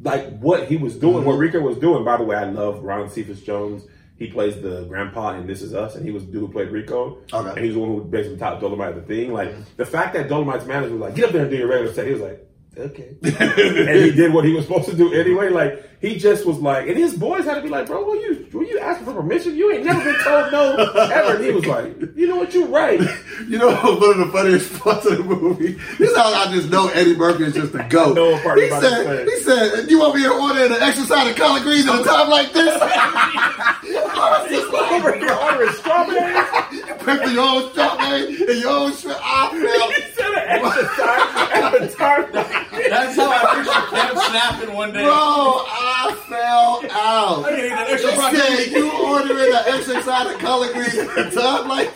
Like 0.05 0.37
what 0.39 0.67
he 0.67 0.77
was 0.77 0.95
doing, 0.95 1.25
what 1.25 1.33
mm-hmm. 1.33 1.39
Rico 1.39 1.59
was 1.61 1.77
doing. 1.77 2.05
By 2.05 2.17
the 2.17 2.23
way, 2.23 2.35
I 2.35 2.45
love 2.45 2.83
Ron 2.83 3.09
Cephas 3.09 3.41
Jones. 3.41 3.83
He 4.17 4.27
plays 4.27 4.61
the 4.61 4.85
grandpa 4.85 5.33
in 5.33 5.47
This 5.47 5.61
Is 5.61 5.73
Us, 5.73 5.95
and 5.95 6.05
he 6.05 6.11
was 6.11 6.25
the 6.25 6.31
dude 6.31 6.41
who 6.41 6.47
played 6.47 6.69
Rico. 6.69 7.17
Okay. 7.33 7.49
And 7.49 7.57
he 7.57 7.65
was 7.65 7.73
the 7.73 7.79
one 7.81 7.89
who 7.89 8.03
basically 8.03 8.37
taught 8.37 8.61
Dolomite 8.61 8.95
the 8.95 9.01
thing. 9.01 9.33
Like 9.33 9.49
mm-hmm. 9.49 9.63
the 9.77 9.85
fact 9.85 10.13
that 10.13 10.29
Dolomite's 10.29 10.65
manager 10.65 10.93
was 10.93 11.01
like, 11.01 11.15
"Get 11.15 11.25
up 11.25 11.31
there 11.31 11.41
and 11.41 11.49
do 11.49 11.57
your 11.57 11.67
regular 11.67 11.91
set," 11.91 12.05
he 12.05 12.13
was 12.13 12.21
like, 12.21 12.44
"Okay," 12.77 13.15
and 13.23 13.95
he 14.05 14.11
did 14.11 14.33
what 14.33 14.45
he 14.45 14.53
was 14.53 14.65
supposed 14.65 14.89
to 14.89 14.95
do 14.95 15.13
anyway. 15.13 15.49
Like 15.49 15.83
he 16.01 16.17
just 16.17 16.45
was 16.45 16.57
like, 16.59 16.87
and 16.87 16.97
his 16.97 17.15
boys 17.15 17.45
had 17.45 17.55
to 17.55 17.61
be 17.61 17.69
like, 17.69 17.87
"Bro, 17.87 18.03
were 18.05 18.15
you 18.15 18.47
were 18.53 18.63
you 18.63 18.79
asking 18.79 19.05
for 19.05 19.13
permission? 19.13 19.55
You 19.55 19.71
ain't 19.73 19.85
never 19.85 20.03
been 20.03 20.21
told 20.23 20.51
no 20.51 20.75
ever." 20.75 21.35
And 21.35 21.43
he 21.45 21.51
was 21.51 21.65
like, 21.65 21.95
"You 22.15 22.27
know 22.27 22.35
what? 22.37 22.53
You're 22.53 22.67
right." 22.67 22.99
You 23.47 23.59
know, 23.59 23.67
one 23.75 24.11
of 24.11 24.17
the 24.17 24.29
funniest 24.31 24.79
parts 24.79 25.05
of 25.05 25.17
the 25.17 25.23
movie. 25.23 25.73
This 25.99 26.09
is 26.09 26.15
how 26.17 26.33
I 26.33 26.51
just 26.53 26.69
know 26.69 26.87
Eddie 26.87 27.15
Murphy 27.17 27.43
is 27.43 27.53
just 27.53 27.75
a 27.75 27.83
goat. 27.89 28.15
no 28.15 28.31
what 28.31 28.43
part 28.43 28.57
he 28.59 28.67
about 28.67 28.81
said, 28.81 29.27
"He 29.27 29.35
said, 29.41 29.89
you 29.91 29.99
want 29.99 30.15
me 30.15 30.23
to 30.23 30.31
order 30.31 30.65
an 30.65 30.71
exercise 30.81 31.29
of 31.29 31.35
collard 31.35 31.63
greens 31.63 31.85
at 31.85 31.99
a 31.99 32.03
time 32.03 32.29
like 32.29 32.53
this? 32.53 32.73
I 32.81 34.39
was 34.41 34.49
just 34.49 34.71
like, 34.73 34.91
Over 34.93 35.13
here 35.19 35.33
ordering 35.33 35.73
strawberries. 35.73 36.64
you 37.13 37.17
pick 37.19 37.33
your 37.33 37.43
own 37.43 37.71
strawberry 37.71 38.27
and 38.27 38.59
your 38.61 38.69
own 38.71 38.93
shrimp. 38.95 39.19
I 39.21 39.49
He 39.95 40.01
said 40.13 40.31
an 40.31 40.45
exercise 40.47 41.73
at 41.73 41.81
the. 41.81 42.43
That's 42.89 43.15
how 43.15 43.31
I 43.31 43.55
picture 43.55 43.81
Kev 43.95 44.29
snapping 44.29 44.73
one 44.73 44.91
day. 44.93 45.03
felt, 45.03 45.05
bro, 45.05 45.65
I 45.67 46.15
fell 46.27 46.81
out. 46.91 47.45
I 47.45 47.55
need 47.55 47.71
an 47.71 47.77
extra 47.89 48.11
He 48.11 48.15
broccoli. 48.17 48.39
said, 48.39 48.71
you 48.71 48.91
ordering 48.91 49.53
an 49.53 49.63
exercise 49.67 50.33
of 50.33 50.39
collard 50.39 50.73
greens 50.73 50.95
at 50.95 51.33
a 51.33 51.67
like 51.67 51.91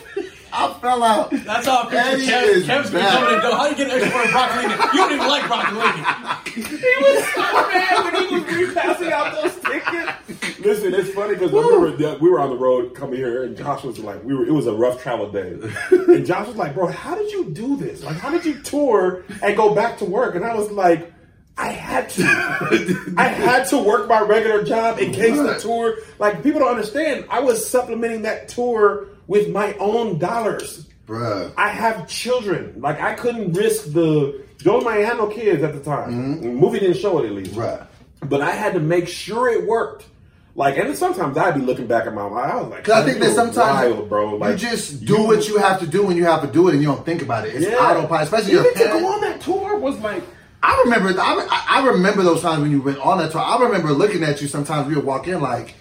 I 0.51 0.73
fell 0.81 1.03
out. 1.03 1.31
That's 1.31 1.65
how 1.65 1.87
I 1.89 1.95
Eddie 1.95 2.21
picture 2.25 2.35
Kev. 2.35 2.43
is 2.47 2.67
Kev's 2.67 2.89
be 2.89 2.97
bad. 2.97 3.13
coming 3.13 3.33
and 3.33 3.41
go, 3.41 3.55
how 3.55 3.67
you 3.67 3.75
get 3.75 3.87
an 3.87 4.01
extra 4.01 4.11
for 4.11 4.27
a 4.27 4.31
broccolini? 4.31 4.93
You 4.93 4.99
don't 4.99 5.13
even 5.13 5.27
like 5.27 5.43
broccolini. 5.43 6.03
He 6.49 7.03
was 7.03 7.25
so 7.33 7.41
mad 7.41 8.13
when 8.13 8.27
he 8.27 8.35
was 8.35 8.43
repassing 8.69 9.11
out 9.11 9.35
those 9.41 9.55
tickets. 9.55 10.59
Listen, 10.59 10.93
it's 10.93 11.09
funny 11.11 11.35
because 11.35 11.51
we 11.51 11.59
were 11.59 12.17
we 12.17 12.29
were 12.29 12.39
on 12.39 12.49
the 12.49 12.57
road 12.57 12.93
coming 12.95 13.17
here, 13.17 13.43
and 13.43 13.55
Josh 13.57 13.83
was 13.83 13.99
like, 13.99 14.23
we 14.23 14.35
were. 14.35 14.45
It 14.45 14.51
was 14.51 14.67
a 14.67 14.73
rough 14.73 15.01
travel 15.01 15.31
day, 15.31 15.57
and 15.91 16.25
Josh 16.25 16.47
was 16.47 16.57
like, 16.57 16.73
"Bro, 16.73 16.87
how 16.87 17.15
did 17.15 17.31
you 17.31 17.49
do 17.51 17.77
this? 17.77 18.03
Like, 18.03 18.17
how 18.17 18.29
did 18.29 18.45
you 18.45 18.61
tour 18.61 19.23
and 19.41 19.55
go 19.55 19.73
back 19.73 19.97
to 19.99 20.05
work?" 20.05 20.35
And 20.35 20.45
I 20.45 20.55
was 20.55 20.71
like. 20.71 21.13
I 21.61 21.73
had 21.73 22.09
to. 22.11 23.13
I 23.17 23.27
had 23.27 23.65
to 23.65 23.77
work 23.79 24.07
my 24.07 24.21
regular 24.21 24.63
job 24.63 24.97
in 24.97 25.11
case 25.11 25.35
the 25.35 25.59
tour. 25.59 25.97
Like 26.17 26.41
people 26.41 26.61
don't 26.61 26.69
understand. 26.69 27.25
I 27.29 27.41
was 27.41 27.67
supplementing 27.67 28.21
that 28.21 28.47
tour 28.47 29.07
with 29.29 29.47
my 29.49 29.73
own 29.75 30.17
dollars. 30.19 30.87
Bruh. 31.07 31.53
I 31.55 31.69
have 31.69 32.07
children. 32.09 32.73
Like 32.81 32.99
I 32.99 33.13
couldn't 33.13 33.53
risk 33.53 33.93
the. 33.93 34.43
Dolomite 34.59 35.05
had 35.05 35.17
no 35.17 35.27
kids 35.27 35.63
at 35.63 35.73
the 35.73 35.79
time. 35.79 36.41
The 36.41 36.49
movie 36.49 36.79
didn't 36.79 36.97
show 36.97 37.19
it 37.19 37.27
at 37.27 37.31
least. 37.31 37.55
Right. 37.55 37.79
But 38.23 38.41
I 38.41 38.51
had 38.51 38.73
to 38.73 38.81
make 38.81 39.07
sure 39.07 39.47
it 39.47 39.65
worked. 39.65 40.05
Like, 40.53 40.77
and 40.77 40.93
sometimes 40.97 41.37
I'd 41.37 41.55
be 41.55 41.61
looking 41.61 41.87
back 41.87 42.05
at 42.05 42.13
my 42.13 42.23
life. 42.23 42.51
I 42.51 42.55
was 42.57 42.67
like, 42.69 42.83
Because 42.83 43.03
I 43.03 43.05
think 43.07 43.19
that 43.23 43.33
sometimes 43.33 43.93
wild, 43.95 44.09
bro. 44.09 44.35
Like, 44.35 44.51
you 44.51 44.57
just 44.57 45.05
do 45.05 45.23
what 45.23 45.47
you 45.47 45.57
have 45.59 45.79
to 45.79 45.87
do 45.87 46.05
when 46.05 46.17
you 46.17 46.25
have 46.25 46.41
to 46.41 46.47
do 46.47 46.67
it, 46.67 46.73
and 46.73 46.81
you 46.81 46.89
don't 46.89 47.05
think 47.05 47.21
about 47.21 47.47
it. 47.47 47.55
It's 47.55 47.65
Yeah. 47.65 47.75
autopilot, 47.77 48.23
especially 48.23 48.53
Even 48.53 48.73
to 48.73 48.79
go 48.99 49.07
on 49.13 49.21
that 49.21 49.39
tour 49.39 49.77
was 49.79 49.97
like, 49.99 50.23
I 50.61 50.81
remember. 50.83 51.17
I, 51.17 51.65
I 51.69 51.87
remember 51.87 52.23
those 52.23 52.41
times 52.41 52.61
when 52.61 52.71
you 52.71 52.81
went 52.81 52.97
on 52.97 53.19
that 53.19 53.31
tour. 53.31 53.39
I 53.39 53.57
remember 53.63 53.93
looking 53.93 54.23
at 54.23 54.41
you. 54.41 54.49
Sometimes 54.49 54.87
we 54.89 54.95
would 54.95 55.05
walk 55.05 55.29
in 55.29 55.39
like, 55.39 55.75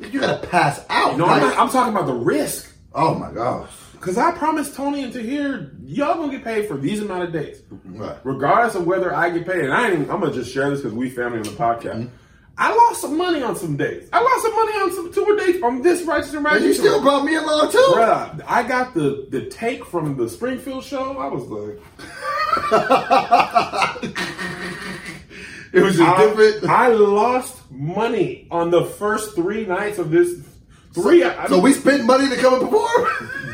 you 0.00 0.18
gotta 0.18 0.44
pass 0.48 0.84
out. 0.88 1.16
no, 1.16 1.26
Like, 1.26 1.42
I'm, 1.42 1.48
not, 1.48 1.58
I'm 1.58 1.68
talking 1.70 1.94
about 1.94 2.06
the 2.06 2.14
risk. 2.14 2.69
Oh 2.94 3.14
my 3.14 3.30
gosh. 3.32 3.70
Because 3.92 4.16
I 4.16 4.32
promised 4.32 4.74
Tony 4.74 5.02
and 5.02 5.12
Tahir, 5.12 5.72
y'all 5.84 6.14
gonna 6.14 6.32
get 6.32 6.42
paid 6.44 6.66
for 6.66 6.76
these 6.78 7.00
amount 7.02 7.24
of 7.24 7.32
days, 7.32 7.62
Right. 7.84 8.16
regardless 8.24 8.74
of 8.74 8.86
whether 8.86 9.14
I 9.14 9.28
get 9.30 9.46
paid. 9.46 9.64
And 9.64 9.72
I 9.74 9.90
ain't, 9.90 10.10
I'm 10.10 10.20
gonna 10.20 10.32
just 10.32 10.50
share 10.52 10.70
this 10.70 10.80
because 10.80 10.94
we 10.96 11.10
family 11.10 11.38
on 11.38 11.44
the 11.44 11.50
podcast. 11.50 11.96
Mm-hmm. 11.96 12.14
I 12.58 12.74
lost 12.74 13.00
some 13.00 13.16
money 13.16 13.42
on 13.42 13.56
some 13.56 13.76
dates. 13.76 14.08
I 14.12 14.20
lost 14.20 14.42
some 14.42 14.54
money 14.54 14.72
on 14.82 14.92
some 14.92 15.12
tour 15.12 15.34
dates 15.36 15.62
on 15.62 15.80
this 15.82 16.02
righteous 16.02 16.34
and 16.34 16.46
And 16.46 16.62
you 16.64 16.74
still 16.74 16.94
tour. 16.94 17.02
brought 17.02 17.24
me 17.24 17.34
along 17.36 17.70
too. 17.72 17.78
Bruh, 17.94 18.42
I 18.46 18.62
got 18.62 18.92
the 18.94 19.26
the 19.30 19.46
take 19.46 19.84
from 19.86 20.16
the 20.18 20.28
Springfield 20.28 20.84
show. 20.84 21.16
I 21.18 21.26
was 21.28 21.44
like, 21.46 21.78
It 25.72 25.82
was 25.84 25.96
just 25.96 26.02
I, 26.08 26.24
different. 26.26 26.64
I 26.70 26.88
lost 26.88 27.56
money 27.70 28.48
on 28.50 28.70
the 28.70 28.84
first 28.84 29.34
three 29.36 29.64
nights 29.66 29.98
of 29.98 30.10
this. 30.10 30.34
Three. 30.92 31.22
I, 31.24 31.46
so 31.46 31.60
we 31.60 31.72
spent 31.72 32.04
money 32.04 32.28
to 32.28 32.36
come 32.36 32.54
and 32.54 32.62
perform. 32.64 33.06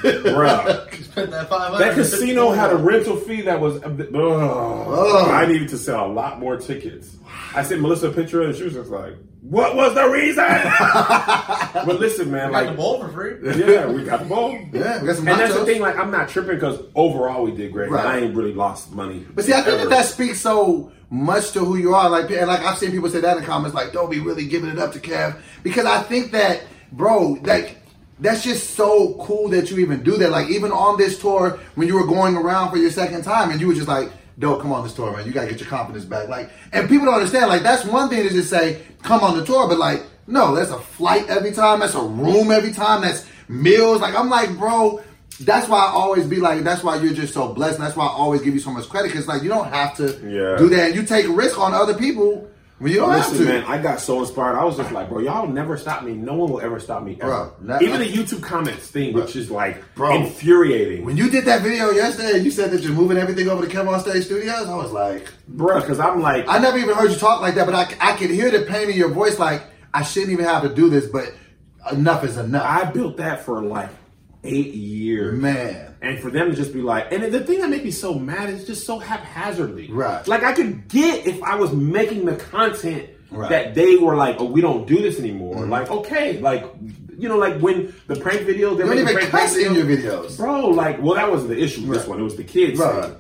bruh, 0.03 1.05
Spent 1.05 1.31
that 1.31 1.49
500 1.49 1.79
that 1.85 1.95
casino 1.95 2.51
had 2.53 2.71
a 2.73 2.77
rental 2.77 3.17
fee 3.17 3.43
that 3.43 3.61
was. 3.61 3.83
Uh, 3.83 3.89
ugh, 3.89 5.29
I 5.31 5.47
needed 5.47 5.69
to 5.71 5.79
sell 5.79 6.07
a 6.07 6.13
lot 6.13 6.39
more 6.41 6.57
tickets. 6.57 7.17
I 7.55 7.63
sent 7.63 7.81
Melissa 7.81 8.09
a 8.11 8.13
picture 8.13 8.43
and 8.43 8.55
she 8.55 8.65
was 8.65 8.75
just 8.75 8.91
like, 8.91 9.15
"What 9.43 9.77
was 9.77 9.95
the 9.95 10.09
reason?" 10.09 10.45
but 11.87 11.99
listen, 12.01 12.31
man, 12.31 12.51
Got 12.53 12.65
like, 12.65 12.71
the 12.71 12.77
bowl 12.77 13.01
for 13.01 13.09
free. 13.09 13.37
yeah, 13.65 13.87
we 13.87 14.05
got 14.05 14.21
the 14.21 14.27
bowl. 14.27 14.53
Yeah, 14.73 15.01
we 15.01 15.07
got 15.07 15.17
some 15.17 15.29
and 15.29 15.41
that's 15.41 15.55
the 15.55 15.65
thing. 15.65 15.81
Like, 15.81 15.97
I'm 15.97 16.11
not 16.11 16.29
tripping 16.29 16.55
because 16.57 16.81
overall 16.95 17.43
we 17.45 17.53
did 17.53 17.73
great. 17.73 17.91
Right. 17.91 18.05
I 18.05 18.19
ain't 18.19 18.35
really 18.35 18.55
lost 18.55 18.93
money. 18.93 19.27
But 19.35 19.45
see, 19.45 19.53
I 19.53 19.63
think 19.63 19.79
that 19.81 19.91
that 19.91 20.07
speaks 20.07 20.41
so 20.41 20.93
much 21.11 21.53
to 21.53 21.61
who 21.61 21.77
you 21.77 21.95
are. 21.95 22.09
Like, 22.11 22.31
and 22.31 22.47
like 22.49 22.61
I've 22.61 22.79
seen 22.79 22.91
people 22.91 23.09
say 23.11 23.21
that 23.21 23.37
in 23.39 23.45
comments, 23.45 23.75
like, 23.75 23.93
"Don't 23.93 24.11
be 24.11 24.21
really 24.21 24.47
giving 24.47 24.71
it 24.71 24.79
up 24.79 24.93
to 24.93 25.01
Kev," 25.01 25.39
because 25.63 25.87
I 25.87 26.03
think 26.03 26.33
that, 26.33 26.63
bro, 26.97 27.39
like. 27.44 27.82
That's 28.18 28.43
just 28.43 28.70
so 28.70 29.12
cool 29.20 29.51
that 29.51 29.70
you 29.70 29.78
even 29.81 30.02
do 30.02 30.16
that. 30.16 30.31
Like 30.31 30.48
even 30.48 30.73
on 30.73 30.97
this 30.97 31.18
tour, 31.18 31.59
when 31.74 31.86
you 31.86 31.97
were 31.97 32.06
going 32.06 32.35
around 32.35 32.70
for 32.70 32.78
your 32.78 32.90
second 32.90 33.24
time, 33.24 33.51
and 33.51 33.60
you 33.60 33.66
were 33.66 33.74
just 33.74 33.89
like, 33.89 34.10
"Dope, 34.39 34.62
come 34.62 34.73
on 34.73 34.85
this 34.85 34.94
tour, 34.94 35.14
man. 35.14 35.27
You 35.27 35.32
gotta 35.32 35.48
get 35.51 35.60
your 35.60 35.68
confidence 35.68 36.06
back." 36.06 36.27
Like, 36.27 36.48
and 36.73 36.89
people 36.89 37.05
don't 37.05 37.16
understand. 37.16 37.48
Like 37.51 37.62
that's 37.62 37.85
one 37.85 38.09
thing 38.09 38.23
to 38.27 38.31
just 38.31 38.48
say, 38.48 38.81
"Come 39.02 39.20
on 39.20 39.36
the 39.36 39.44
tour," 39.44 39.68
but 39.68 39.77
like, 39.78 40.02
no, 40.27 40.55
that's 40.55 40.70
a 40.70 40.78
flight 40.78 41.27
every 41.28 41.52
time. 41.52 41.81
That's 41.81 41.94
a 41.94 42.01
room 42.01 42.51
every 42.51 42.73
time. 42.73 43.02
That's 43.02 43.27
meals. 43.48 44.01
Like 44.01 44.14
I'm 44.14 44.31
like, 44.31 44.56
bro, 44.56 45.02
that's 45.40 45.68
why 45.68 45.77
I 45.81 45.90
always 45.90 46.27
be 46.27 46.36
like, 46.36 46.64
that's 46.64 46.82
why 46.82 46.97
you're 46.97 47.12
just 47.12 47.35
so 47.35 47.52
blessed. 47.52 47.74
And 47.81 47.85
that's 47.86 47.97
why 47.97 48.06
I 48.06 48.12
always 48.12 48.40
give 48.40 48.55
you 48.55 48.60
so 48.60 48.70
much 48.70 48.89
credit 48.89 49.09
because 49.12 49.28
like 49.28 49.43
you 49.43 49.51
don't 49.51 49.68
have 49.68 49.94
to 49.98 50.05
Yeah. 50.27 50.56
do 50.56 50.70
that, 50.70 50.86
and 50.86 50.94
you 50.94 51.02
take 51.02 51.27
risk 51.28 51.59
on 51.60 51.74
other 51.74 51.93
people 51.93 52.48
when 52.78 52.93
you 52.93 52.98
don't 52.98 53.11
Listen, 53.11 53.36
have 53.39 53.47
to. 53.47 53.53
man, 53.53 53.65
I 53.65 53.81
got 53.82 54.01
so 54.01 54.20
inspired. 54.20 54.57
I 54.57 54.65
was 54.65 54.77
just 54.77 54.93
like, 54.93 55.09
bro, 55.09 55.20
y'all 55.20 55.47
never 55.47 55.77
stop 55.78 56.03
me. 56.05 56.12
No 56.12 56.35
one 56.35 56.51
will 56.51 56.61
ever 56.61 56.78
stop 56.78 57.03
me. 57.03 57.16
Ever. 57.20 57.27
Bro, 57.31 57.53
that- 57.62 57.82
Even 57.82 58.01
the 58.01 58.07
YouTube 58.07 58.43
comments 58.43 58.86
thing, 58.89 59.15
which 59.15 59.35
is 59.36 59.51
like 59.51 59.82
Bro. 59.94 60.15
infuriating, 60.16 61.05
When 61.05 61.16
you 61.16 61.31
did 61.31 61.44
that 61.47 61.62
video 61.62 61.90
yesterday, 61.90 62.32
and 62.36 62.44
you 62.44 62.51
said 62.51 62.70
that 62.73 62.82
you're 62.82 62.93
moving 62.93 63.16
everything 63.16 63.48
over 63.48 63.66
to 63.66 63.73
KevOnStage 63.74 64.24
Studios. 64.24 64.69
I 64.69 64.77
was 64.77 64.93
like, 64.93 65.27
bro. 65.48 65.81
Because 65.81 65.98
I'm 66.01 66.20
like, 66.20 66.44
I 66.48 66.59
never 66.59 66.77
even 66.78 66.94
heard 66.94 67.11
you 67.11 67.16
talk 67.16 67.40
like 67.40 67.55
that, 67.55 67.66
but 67.66 67.74
I, 67.74 68.12
I 68.12 68.16
could 68.16 68.31
hear 68.31 68.51
the 68.51 68.62
pain 68.66 68.90
in 68.90 68.97
your 68.97 69.11
voice. 69.11 69.39
Like 69.39 69.62
I 69.94 70.03
shouldn't 70.03 70.32
even 70.32 70.44
have 70.44 70.62
to 70.62 70.74
do 70.74 70.90
this, 70.90 71.07
but 71.07 71.32
enough 71.93 72.24
is 72.24 72.36
enough. 72.36 72.65
I 72.66 72.90
built 72.90 73.16
that 73.19 73.44
for 73.44 73.62
like 73.62 73.89
eight 74.44 74.74
years. 74.74 75.40
Man. 75.40 75.86
And 76.02 76.18
for 76.20 76.31
them 76.31 76.51
to 76.51 76.56
just 76.56 76.73
be 76.73 76.82
like, 76.82 77.12
and 77.12 77.23
the 77.23 77.40
thing 77.40 77.60
that 77.60 77.70
makes 77.70 77.85
me 77.85 77.90
so 77.90 78.14
mad 78.14 78.51
is 78.51 78.66
just 78.66 78.86
so 78.86 78.98
haphazardly. 78.98 79.90
Right. 79.90 80.27
Like 80.28 80.43
I 80.43 80.52
could 80.52 80.89
get 80.89 81.27
if 81.27 81.43
I 81.43 81.55
was 81.56 81.73
making 81.73 82.24
the 82.27 82.36
content 82.36 83.10
Right. 83.28 83.51
Mm-hmm. 83.51 83.52
that 83.52 83.74
they 83.74 83.97
were 83.97 84.14
like, 84.14 84.36
oh, 84.39 84.44
we 84.44 84.60
don't 84.60 84.86
do 84.86 85.02
this 85.02 85.18
anymore. 85.18 85.66
Like, 85.66 85.90
okay, 85.90 86.39
like, 86.39 86.64
you 87.18 87.28
know, 87.28 87.36
like 87.36 87.59
when 87.60 87.93
the 88.06 88.14
prank 88.14 88.43
video, 88.43 88.77
they're 88.77 88.86
don't 88.86 88.98
even 88.98 89.18
cuss 89.18 89.56
in 89.56 89.74
your 89.74 89.85
videos. 89.85 90.36
Bro, 90.36 90.68
like, 90.68 91.02
well, 91.02 91.14
that 91.16 91.28
wasn't 91.28 91.51
the 91.51 91.59
issue 91.60 91.85
with 91.86 91.98
this 91.98 92.06
one. 92.06 92.20
It 92.20 92.23
was 92.23 92.36
the 92.36 92.44
kids. 92.44 92.78
Right. 92.78 93.06
thing. 93.06 93.16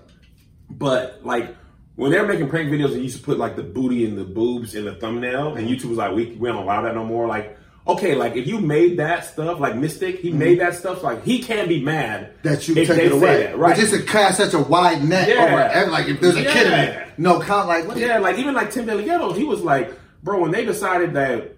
But 0.70 1.24
like 1.24 1.56
when 1.96 2.12
they 2.12 2.20
were 2.20 2.26
making 2.26 2.48
prank 2.48 2.70
videos 2.70 2.92
and 2.92 3.02
used 3.02 3.18
to 3.18 3.22
put 3.24 3.38
like 3.38 3.56
the 3.56 3.62
booty 3.62 4.04
and 4.06 4.16
the 4.16 4.24
boobs 4.24 4.74
in 4.74 4.84
the 4.84 4.94
thumbnail, 4.94 5.56
and 5.56 5.68
YouTube 5.68 5.86
was 5.86 5.98
like, 5.98 6.14
we, 6.14 6.26
we 6.36 6.48
don't 6.48 6.62
allow 6.62 6.82
that 6.82 6.94
no 6.94 7.04
more. 7.04 7.26
Like, 7.26 7.58
okay, 7.88 8.14
like 8.14 8.34
if 8.36 8.46
you 8.46 8.58
made 8.58 8.98
that 8.98 9.24
stuff, 9.24 9.60
like 9.60 9.76
Mystic, 9.76 10.18
he 10.20 10.32
made 10.32 10.60
that 10.60 10.74
stuff, 10.74 11.02
like 11.02 11.24
he 11.24 11.40
can't 11.42 11.68
be 11.68 11.82
mad 11.82 12.32
Mm-hmm. 12.42 12.48
That 12.48 12.68
you 12.68 12.74
take 12.74 12.88
it 12.90 13.12
away. 13.12 13.44
that, 13.44 13.58
right? 13.58 13.74
But 13.76 13.80
just 13.80 13.92
to 13.94 14.02
cast 14.02 14.38
such 14.38 14.54
a 14.54 14.58
wide 14.58 15.04
net 15.04 15.28
Yeah. 15.28 15.44
over 15.44 15.60
every, 15.62 15.92
like 15.92 16.08
if 16.08 16.20
there's 16.20 16.36
a 16.36 16.42
kid 16.44 16.66
in 16.66 16.72
Yeah. 16.72 16.82
it, 16.84 17.18
no 17.18 17.40
count 17.40 17.68
like 17.68 17.86
what 17.86 17.96
Yeah, 17.96 18.18
like 18.18 18.38
even 18.38 18.54
like 18.54 18.70
Tim 18.70 18.86
DeLaGhetto, 18.86 19.36
he 19.36 19.44
was 19.44 19.62
like, 19.62 19.92
bro, 20.22 20.40
when 20.40 20.50
they 20.50 20.64
decided 20.64 21.14
that 21.14 21.52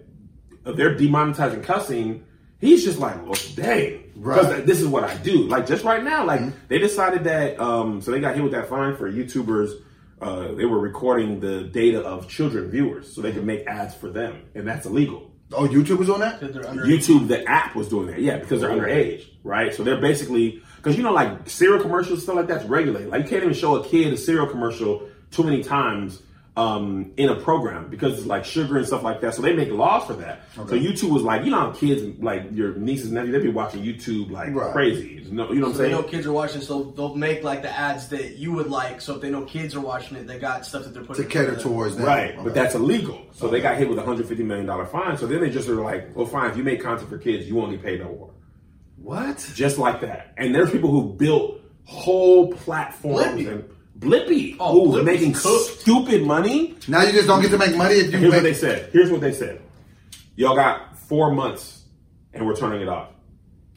they're 0.65 0.95
demonetizing 0.95 1.63
cussing, 1.63 2.23
he's 2.59 2.83
just 2.83 2.99
like, 2.99 3.23
well, 3.25 3.39
dang, 3.55 4.03
because 4.15 4.47
Right. 4.51 4.65
this 4.65 4.81
is 4.81 4.87
what 4.87 5.03
I 5.03 5.15
do. 5.17 5.47
Like 5.47 5.65
just 5.65 5.83
right 5.83 6.03
now, 6.03 6.25
like 6.25 6.41
they 6.67 6.77
decided 6.77 7.23
that, 7.23 7.59
um, 7.59 8.01
so 8.01 8.11
they 8.11 8.19
got 8.19 8.35
hit 8.35 8.43
with 8.43 8.51
that 8.53 8.69
fine 8.69 8.95
for 8.95 9.11
YouTubers. 9.11 9.71
Uh, 10.21 10.51
they 10.53 10.65
were 10.65 10.79
recording 10.79 11.39
the 11.39 11.63
data 11.63 12.01
of 12.01 12.27
children 12.27 12.69
viewers, 12.69 13.11
so 13.13 13.21
they 13.21 13.31
could 13.31 13.45
make 13.45 13.65
ads 13.67 13.95
for 13.95 14.09
them, 14.09 14.41
and 14.53 14.67
that's 14.67 14.85
illegal. 14.85 15.28
Oh, 15.51 15.67
YouTube 15.67 15.97
was 15.97 16.09
on 16.09 16.19
that? 16.19 16.39
YouTube, 16.41 17.27
the 17.27 17.43
app 17.49 17.75
was 17.75 17.89
doing 17.89 18.07
that, 18.07 18.19
yeah, 18.19 18.37
because 18.37 18.61
they're 18.61 18.69
underage, 18.69 19.25
right? 19.43 19.73
So 19.73 19.83
they're 19.83 19.99
basically 19.99 20.61
because 20.77 20.95
you 20.95 21.03
know, 21.03 21.11
like 21.11 21.49
cereal 21.49 21.81
commercials 21.81 22.23
stuff 22.23 22.35
like 22.35 22.47
that's 22.47 22.65
regulated. 22.65 23.09
Like 23.09 23.23
you 23.23 23.29
can't 23.29 23.43
even 23.43 23.55
show 23.55 23.75
a 23.75 23.87
kid 23.87 24.13
a 24.13 24.17
cereal 24.17 24.47
commercial 24.47 25.09
too 25.31 25.43
many 25.43 25.63
times 25.63 26.21
um, 26.59 27.13
in 27.15 27.29
a 27.29 27.35
program 27.35 27.89
because 27.89 28.17
it's 28.17 28.25
like 28.27 28.43
sugar 28.43 28.77
and 28.77 28.85
stuff 28.85 29.01
like 29.01 29.21
that. 29.21 29.33
So 29.33 29.41
they 29.41 29.53
make 29.55 29.69
laws 29.69 30.05
for 30.07 30.13
that. 30.13 30.41
So 30.55 30.65
YouTube 30.65 31.11
was 31.11 31.23
like, 31.23 31.45
you 31.45 31.51
know, 31.51 31.59
how 31.59 31.71
kids 31.71 32.19
like 32.21 32.43
your 32.51 32.75
nieces 32.75 33.05
and 33.05 33.15
nephews, 33.15 33.33
they 33.33 33.39
be 33.41 33.49
watching 33.49 33.81
YouTube 33.83 34.29
like 34.29 34.53
Right. 34.53 34.71
crazy. 34.73 35.21
You 35.23 35.31
know, 35.35 35.51
you 35.53 35.59
know 35.59 35.67
what 35.67 35.69
I'm 35.69 35.73
So 35.73 35.77
they 35.83 35.89
saying? 35.89 35.91
know 35.91 36.03
kids 36.03 36.25
are 36.27 36.33
watching, 36.33 36.61
so 36.61 36.83
they'll 36.95 37.15
make 37.15 37.43
like 37.43 37.61
the 37.61 37.69
ads 37.71 38.09
that 38.09 38.35
you 38.37 38.51
would 38.53 38.67
like. 38.67 38.99
So 38.99 39.15
if 39.15 39.21
they 39.21 39.29
know 39.29 39.43
kids 39.45 39.73
are 39.75 39.79
watching 39.79 40.17
it, 40.17 40.27
they 40.27 40.37
got 40.39 40.65
stuff 40.65 40.83
that 40.83 40.93
they're 40.93 41.03
putting 41.03 41.23
To 41.23 41.29
cater 41.29 41.55
towards 41.55 41.95
them. 41.95 42.05
Right, 42.05 42.33
Okay. 42.33 42.43
but 42.43 42.53
that's 42.53 42.75
illegal. 42.75 43.21
So 43.31 43.47
they 43.47 43.61
got 43.61 43.77
hit 43.77 43.87
with 43.89 43.97
a 43.99 44.03
hundred 44.03 44.27
fifty 44.27 44.43
million 44.43 44.65
dollar 44.65 44.85
fine. 44.85 45.17
So 45.17 45.27
then 45.27 45.39
they 45.41 45.49
just 45.49 45.69
are 45.69 45.75
like, 45.81 46.13
well, 46.15 46.25
fine. 46.25 46.49
If 46.51 46.57
you 46.57 46.63
make 46.63 46.81
content 46.83 47.09
for 47.09 47.17
kids, 47.17 47.47
you 47.47 47.61
only 47.61 47.77
pay 47.77 47.97
get 47.97 47.99
paid 47.99 47.99
no 48.01 48.15
more. 48.17 48.31
What? 48.97 49.49
just 49.55 49.77
like 49.77 50.01
that. 50.01 50.33
And 50.37 50.53
there's 50.53 50.71
people 50.71 50.91
who 50.91 51.13
built 51.13 51.61
whole 51.85 52.51
platforms 52.53 53.45
and 53.45 53.63
Blippi, 53.99 54.55
Oh, 54.59 54.85
who's 54.85 54.95
Blippi's 55.01 55.05
making 55.05 55.33
cooked. 55.33 55.79
stupid 55.81 56.23
money. 56.23 56.75
Now 56.87 57.03
you 57.03 57.11
just 57.11 57.27
don't 57.27 57.41
get 57.41 57.51
to 57.51 57.57
make 57.57 57.75
money 57.75 57.95
if 57.95 58.05
you 58.11 58.17
Here's 58.19 58.23
make 58.31 58.37
what 58.37 58.43
they 58.43 58.53
said. 58.53 58.89
Here's 58.93 59.11
what 59.11 59.21
they 59.21 59.33
said. 59.33 59.61
Y'all 60.35 60.55
got 60.55 60.97
four 60.97 61.31
months, 61.31 61.83
and 62.33 62.45
we're 62.45 62.55
turning 62.55 62.81
it 62.81 62.87
off. 62.87 63.09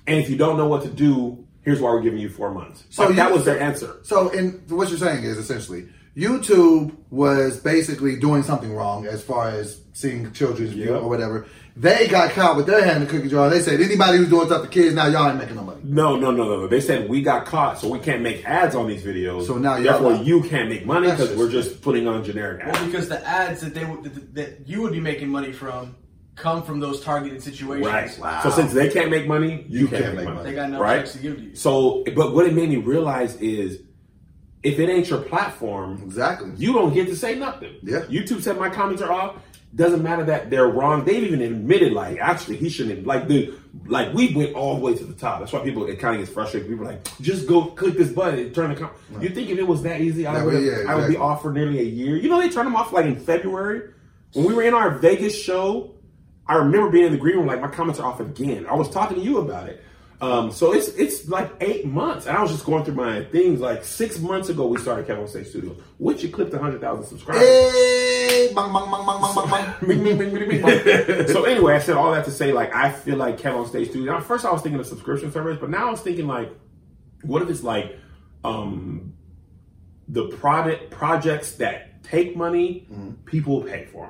And 0.07 0.19
if 0.19 0.31
you 0.31 0.37
don't 0.37 0.57
know 0.57 0.69
what 0.69 0.83
to 0.83 0.89
do, 0.89 1.45
here's 1.63 1.81
why 1.81 1.91
we're 1.91 2.03
giving 2.03 2.21
you 2.21 2.29
four 2.29 2.53
months. 2.53 2.85
So 2.91 3.09
So 3.09 3.13
that 3.15 3.33
was 3.33 3.45
their 3.45 3.61
answer. 3.61 3.97
So, 4.03 4.31
and 4.31 4.69
what 4.71 4.89
you're 4.91 4.99
saying 4.99 5.25
is 5.25 5.39
essentially 5.39 5.89
YouTube 6.17 6.95
was 7.11 7.59
basically 7.61 8.17
doing 8.17 8.43
something 8.43 8.73
wrong 8.73 9.07
as 9.07 9.23
far 9.23 9.49
as 9.49 9.81
seeing 9.95 10.31
children's 10.33 10.73
view 10.73 10.95
or 10.95 11.09
whatever. 11.09 11.47
They 11.75 12.07
got 12.07 12.33
caught 12.33 12.57
with 12.57 12.67
their 12.67 12.85
hand 12.85 13.03
in 13.03 13.09
the 13.09 13.11
cookie 13.11 13.31
jar. 13.31 13.49
They 13.49 13.61
said 13.63 13.81
anybody 13.81 14.19
who's 14.19 14.29
doing 14.29 14.47
stuff 14.47 14.63
to 14.63 14.69
kids 14.69 14.95
now, 14.95 15.07
y'all 15.07 15.31
ain't 15.31 15.39
making 15.39 15.57
no 15.57 15.63
money. 15.63 15.81
No, 15.85 16.17
no, 16.17 16.31
no, 16.31 16.45
no, 16.45 16.61
no. 16.61 16.67
They 16.69 16.83
said 16.83 17.09
we 17.09 17.23
got 17.23 17.47
caught, 17.47 17.79
so 17.79 17.89
we 17.89 17.99
can't 17.99 18.21
make 18.21 18.45
ads 18.45 18.75
on 18.75 18.89
these 18.89 19.03
videos. 19.03 19.47
So 19.47 19.57
now 19.57 19.77
y'all 19.77 19.85
therefore 19.85 20.13
out. 20.15 20.27
you 20.27 20.43
can't 20.43 20.69
make 20.69 20.85
money 20.85 21.11
because 21.11 21.35
we're 21.35 21.51
just 21.51 21.81
putting 21.81 22.07
on 22.07 22.25
generic 22.25 22.63
ads. 22.63 22.79
Well, 22.79 22.87
because 22.87 23.09
the 23.09 23.27
ads 23.27 23.63
that 23.63 23.73
they 23.73 23.87
would 23.87 24.05
that, 24.05 24.35
that 24.35 24.69
you 24.69 24.83
would 24.83 24.93
be 24.93 25.01
making 25.01 25.31
money 25.31 25.53
from 25.53 25.97
come 26.35 26.63
from 26.63 26.81
those 26.81 27.03
targeted 27.03 27.43
situations. 27.43 27.87
Right. 27.87 28.19
Wow. 28.19 28.43
So 28.43 28.51
since 28.51 28.73
they 28.73 28.91
can't 28.91 29.11
make 29.11 29.27
money, 29.27 29.65
you, 29.69 29.89
can't, 29.89 30.15
make 30.15 30.27
money. 30.27 30.43
They 30.43 30.55
got 30.55 30.69
enough 30.69 30.81
right? 30.81 30.99
checks 30.99 31.13
to 31.13 31.19
give 31.19 31.37
to 31.37 31.43
you. 31.43 31.55
So, 31.55 32.05
but 32.15 32.35
what 32.35 32.47
it 32.47 32.55
made 32.55 32.69
me 32.69 32.77
realize 32.77 33.37
is, 33.37 33.81
if 34.63 34.79
it 34.79 34.89
ain't 34.89 35.09
your 35.09 35.21
platform, 35.21 36.01
Exactly. 36.05 36.53
you 36.57 36.73
don't 36.73 36.95
get 36.95 37.07
to 37.09 37.17
say 37.17 37.35
nothing. 37.39 37.75
Yeah. 37.83 38.01
YouTube 38.03 38.43
said 38.43 38.59
my 38.59 38.69
comments 38.71 39.03
are 39.03 39.13
off. 39.13 39.37
Doesn't 39.75 40.03
matter 40.03 40.23
that 40.25 40.51
they're 40.51 40.67
wrong. 40.69 41.05
They've 41.07 41.23
even 41.25 41.41
admitted, 41.41 41.95
like, 41.95 42.19
actually, 42.19 42.59
he 42.59 42.69
shouldn't. 42.69 43.07
Like 43.07 43.27
the, 43.27 43.55
like 43.87 44.13
we 44.13 44.35
went 44.35 44.55
all 44.55 44.75
the 44.77 44.83
way 44.83 44.95
to 44.95 45.03
the 45.03 45.15
top. 45.15 45.41
That's 45.41 45.51
why 45.51 45.61
people 45.61 45.87
it 45.87 45.99
kind 45.99 46.15
of 46.15 46.21
gets 46.21 46.31
frustrated. 46.31 46.69
People 46.69 46.87
are 46.87 46.91
like, 46.93 47.21
just 47.23 47.47
go 47.49 47.65
click 47.67 47.97
this 47.97 48.13
button 48.13 48.39
and 48.39 48.55
turn 48.55 48.69
the. 48.69 48.77
Com-. 48.77 48.91
You 49.23 49.31
think 49.31 49.49
if 49.49 49.59
it 49.59 49.67
was 49.67 49.83
that 49.85 50.03
easy, 50.03 50.27
I 50.27 50.45
would, 50.45 50.53
way, 50.55 50.61
yeah, 50.63 50.85
I 50.87 50.95
would 50.95 51.09
be 51.09 51.17
off 51.17 51.41
for 51.41 51.53
nearly 51.55 51.81
a 51.81 51.85
year. 51.85 52.17
You 52.17 52.29
know, 52.29 52.39
they 52.39 52.51
turned 52.51 52.67
them 52.67 52.77
off 52.77 52.93
like 52.93 53.07
in 53.07 53.17
February 53.19 53.95
when 54.35 54.45
we 54.45 54.53
were 54.53 54.63
in 54.63 54.75
our 54.75 54.91
Vegas 54.91 55.35
show. 55.43 55.95
I 56.47 56.57
remember 56.57 56.91
being 56.91 57.07
in 57.07 57.13
the 57.13 57.19
green 57.19 57.37
room, 57.39 57.47
like 57.47 57.63
my 57.63 57.69
comments 57.69 57.99
are 57.99 58.05
off 58.07 58.21
again. 58.21 58.67
I 58.67 58.75
was 58.75 58.91
talking 58.91 59.17
to 59.17 59.23
you 59.23 59.39
about 59.39 59.71
it. 59.71 59.83
Um, 60.23 60.53
so 60.53 60.73
it's 60.73 60.87
it's 60.91 61.29
like 61.29 61.51
eight 61.61 61.85
months, 61.85 62.27
and 62.27 62.37
I 62.37 62.43
was 62.43 62.53
just 62.53 62.65
going 62.65 62.85
through 62.85 62.95
my 62.95 63.25
things. 63.25 63.61
Like 63.61 63.83
six 63.85 64.21
months 64.21 64.49
ago, 64.49 64.69
we 64.69 64.79
started 64.79 65.05
KevOnStage 65.09 65.49
Studios, 65.49 65.83
which 65.99 66.23
hundred 66.23 66.81
thousand 66.81 67.07
subscribers. 67.07 67.43
Hey, 67.43 68.53
bang, 68.55 68.73
bang, 68.73 68.89
bang, 68.89 69.05
bang, 69.05 69.21
so 71.27 71.43
anyway, 71.43 71.75
I 71.75 71.81
said 71.81 71.97
all 71.97 72.13
that 72.13 72.25
to 72.27 72.31
say, 72.31 72.53
like, 72.53 72.73
I 72.73 72.93
feel 72.93 73.17
like 73.17 73.37
KevOnStage 73.39 73.91
Studio. 73.91 74.17
At 74.17 74.23
first, 74.23 74.45
I 74.45 74.53
was 74.53 74.63
thinking 74.63 74.79
of 74.79 74.87
subscription 74.87 75.33
service, 75.33 75.59
but 75.61 75.71
now 75.71 75.89
I 75.89 75.91
was 75.91 76.01
thinking 76.01 76.29
like, 76.29 76.53
what 77.23 77.43
if 77.43 77.51
it's 77.51 77.65
like, 77.65 77.99
um, 78.45 79.15
the 80.07 80.29
product 80.29 80.91
projects 80.91 81.57
that 81.57 82.05
take 82.05 82.37
money, 82.37 82.87
people 83.25 83.63
pay 83.63 83.87
for 83.87 84.07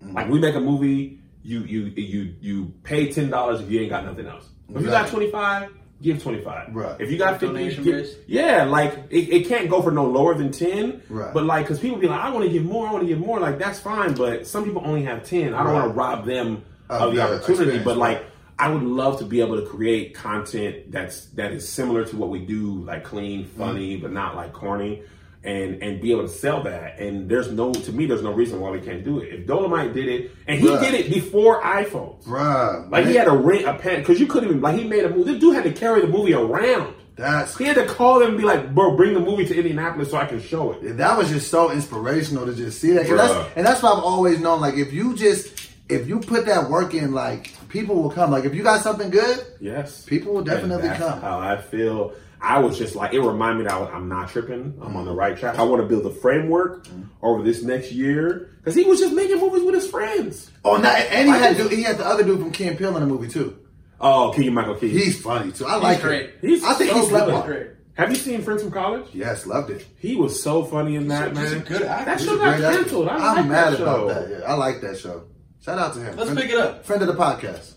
them. 0.00 0.12
Like 0.12 0.28
we 0.28 0.38
make 0.38 0.54
a 0.54 0.60
movie, 0.60 1.20
you 1.44 1.60
you 1.60 1.82
you 1.94 2.34
you 2.40 2.74
pay 2.82 3.12
ten 3.12 3.30
dollars 3.30 3.60
if 3.60 3.70
you 3.70 3.80
ain't 3.80 3.90
got 3.90 4.04
nothing 4.04 4.26
else. 4.26 4.48
If 4.74 4.82
you 4.82 4.88
got 4.88 5.08
twenty 5.08 5.30
five, 5.30 5.70
give 6.02 6.22
twenty 6.22 6.40
five. 6.42 6.74
Right. 6.74 6.98
If 7.00 7.10
you 7.12 7.18
got 7.18 7.38
fifty, 7.38 7.46
Donation 7.46 7.84
give- 7.84 8.08
yeah, 8.26 8.64
like 8.64 8.92
it, 9.10 9.28
it 9.32 9.46
can't 9.48 9.68
go 9.68 9.82
for 9.82 9.90
no 9.90 10.06
lower 10.06 10.34
than 10.34 10.50
ten. 10.50 11.02
Right. 11.08 11.32
But 11.34 11.44
like, 11.44 11.66
because 11.66 11.80
people 11.80 11.98
be 11.98 12.08
like, 12.08 12.20
I 12.20 12.30
want 12.30 12.44
to 12.46 12.50
give 12.50 12.64
more, 12.64 12.88
I 12.88 12.92
want 12.92 13.02
to 13.04 13.08
give 13.08 13.18
more. 13.20 13.38
Like 13.40 13.58
that's 13.58 13.78
fine, 13.78 14.14
but 14.14 14.46
some 14.46 14.64
people 14.64 14.82
only 14.84 15.02
have 15.04 15.22
ten. 15.24 15.52
I 15.54 15.62
don't 15.62 15.72
want 15.74 15.92
to 15.92 15.94
rob 15.94 16.24
them 16.26 16.64
Of 16.88 17.02
of 17.02 17.10
the 17.10 17.16
the 17.16 17.22
opportunity. 17.22 17.52
experience, 17.52 17.84
But 17.84 17.96
like. 17.98 18.24
I 18.56 18.68
would 18.68 18.84
love 18.84 19.18
to 19.18 19.24
be 19.24 19.40
able 19.40 19.56
to 19.60 19.66
create 19.66 20.14
content 20.14 20.92
that's 20.92 21.24
that 21.30 21.50
is 21.50 21.68
similar 21.68 22.04
to 22.04 22.16
what 22.16 22.28
we 22.30 22.38
do, 22.38 22.84
like 22.84 23.02
clean, 23.02 23.46
Mm-hmm. 23.46 23.58
funny, 23.58 23.96
but 23.96 24.12
not 24.12 24.36
like 24.36 24.52
corny. 24.52 25.02
And, 25.44 25.82
and 25.82 26.00
be 26.00 26.10
able 26.10 26.22
to 26.22 26.28
sell 26.30 26.62
that, 26.62 26.98
and 26.98 27.28
there's 27.28 27.52
no 27.52 27.70
to 27.70 27.92
me 27.92 28.06
there's 28.06 28.22
no 28.22 28.32
reason 28.32 28.60
why 28.60 28.70
we 28.70 28.80
can't 28.80 29.04
do 29.04 29.18
it. 29.18 29.28
If 29.34 29.46
Dolomite 29.46 29.92
did 29.92 30.08
it, 30.08 30.30
and 30.48 30.58
he 30.58 30.66
Right. 30.66 30.80
did 30.80 30.94
it 30.94 31.12
before 31.12 31.60
iPhones, 31.62 32.24
Bruh. 32.24 32.90
like 32.90 33.04
he 33.04 33.14
had 33.14 33.28
a 33.28 33.32
rent 33.32 33.66
a 33.66 33.74
pen 33.74 34.00
because 34.00 34.18
you 34.18 34.26
couldn't 34.26 34.48
even 34.48 34.62
like 34.62 34.78
he 34.78 34.84
made 34.88 35.04
a 35.04 35.10
movie. 35.10 35.32
This 35.32 35.40
dude 35.42 35.54
had 35.54 35.64
to 35.64 35.72
carry 35.72 36.00
the 36.00 36.06
movie 36.08 36.32
around. 36.32 36.94
That's 37.16 37.58
He 37.58 37.64
had 37.64 37.76
to 37.76 37.84
call 37.84 38.20
them 38.20 38.30
and 38.30 38.38
be 38.38 38.44
like, 38.44 38.74
"Bro, 38.74 38.96
bring 38.96 39.12
the 39.12 39.20
movie 39.20 39.44
to 39.44 39.54
Indianapolis 39.54 40.10
so 40.10 40.16
I 40.16 40.24
can 40.24 40.40
show 40.40 40.72
it." 40.72 40.96
that 40.96 41.18
was 41.18 41.28
just 41.28 41.50
so 41.50 41.70
inspirational 41.70 42.46
to 42.46 42.54
just 42.54 42.80
see 42.80 42.92
that. 42.92 43.04
Bruh. 43.04 43.16
that's, 43.18 43.50
and 43.56 43.66
that's 43.66 43.82
what 43.82 43.98
I've 43.98 44.02
always 44.02 44.40
known. 44.40 44.62
Like 44.62 44.76
if 44.78 44.94
you 44.94 45.14
just 45.14 45.52
if 45.90 46.08
you 46.08 46.20
put 46.20 46.46
that 46.46 46.70
work 46.70 46.94
in, 46.94 47.12
like 47.12 47.50
people 47.68 47.96
will 48.02 48.10
come. 48.10 48.30
Like 48.30 48.46
if 48.46 48.54
you 48.54 48.62
got 48.62 48.80
something 48.82 49.10
good, 49.10 49.44
Yes, 49.60 50.04
People 50.06 50.32
will 50.32 50.42
definitely 50.42 50.88
And 50.88 50.92
that's 50.92 50.98
come. 51.04 51.20
How 51.20 51.38
I 51.38 51.58
feel. 51.60 52.14
I 52.44 52.58
was 52.58 52.76
just 52.76 52.94
like 52.94 53.14
it 53.14 53.20
reminded 53.20 53.58
me 53.58 53.64
that 53.64 53.72
I 53.72 53.80
was, 53.80 53.90
I'm 53.92 54.08
not 54.08 54.28
tripping. 54.28 54.78
I'm 54.82 54.96
on 54.96 55.06
the 55.06 55.14
right 55.14 55.36
track. 55.36 55.58
I 55.58 55.62
want 55.62 55.80
to 55.82 55.88
build 55.88 56.04
a 56.04 56.14
framework 56.14 56.86
mm-hmm. 56.86 57.04
over 57.22 57.42
this 57.42 57.62
next 57.62 57.90
year 57.92 58.50
because 58.58 58.74
he 58.74 58.84
was 58.84 59.00
just 59.00 59.14
making 59.14 59.40
movies 59.40 59.62
with 59.62 59.74
his 59.74 59.88
friends. 59.88 60.50
oh, 60.64 60.76
now, 60.76 60.90
and 60.90 61.28
he 61.28 61.32
had 61.34 61.56
dude, 61.56 61.72
he 61.72 61.82
had 61.82 61.98
the 61.98 62.06
other 62.06 62.22
dude 62.22 62.40
from 62.40 62.52
Key 62.52 62.70
& 62.74 62.76
Peele 62.76 62.94
in 62.96 63.02
the 63.02 63.06
movie 63.06 63.28
too. 63.28 63.58
Oh, 64.00 64.32
Keegan 64.36 64.52
Michael 64.52 64.74
Key. 64.74 64.90
He's 64.90 65.20
funny 65.20 65.52
too. 65.52 65.66
I 65.66 65.76
like 65.76 66.02
great. 66.02 66.30
him. 66.30 66.32
He's 66.42 66.64
I 66.64 66.74
think 66.74 66.90
so 66.90 66.98
he's 66.98 67.08
slept 67.08 67.26
good. 67.26 67.34
on. 67.34 67.46
Great. 67.46 67.66
Have 67.94 68.10
you 68.10 68.16
seen 68.16 68.42
Friends 68.42 68.62
from 68.62 68.72
College? 68.72 69.06
Yes, 69.12 69.46
loved 69.46 69.70
it. 69.70 69.86
He 69.98 70.16
was 70.16 70.42
so 70.42 70.64
funny 70.64 70.96
in 70.96 71.08
that 71.08 71.30
he's 71.30 71.52
man. 71.52 71.62
a 71.62 71.64
good 71.64 71.82
actor. 71.82 72.04
That 72.04 72.20
show 72.20 72.36
got 72.36 72.58
canceled. 72.58 73.08
I 73.08 73.16
I'm 73.16 73.36
like 73.36 73.46
mad 73.46 73.72
that 73.72 73.80
about 73.80 74.08
that. 74.08 74.30
Yeah, 74.30 74.52
I 74.52 74.54
like 74.54 74.80
that 74.80 74.98
show. 74.98 75.24
Shout 75.64 75.78
out 75.78 75.94
to 75.94 76.00
him. 76.00 76.16
Let's 76.16 76.30
friend, 76.30 76.38
pick 76.38 76.50
it 76.50 76.58
up. 76.58 76.84
Friend 76.84 77.00
of 77.02 77.08
the 77.08 77.14
podcast. 77.14 77.74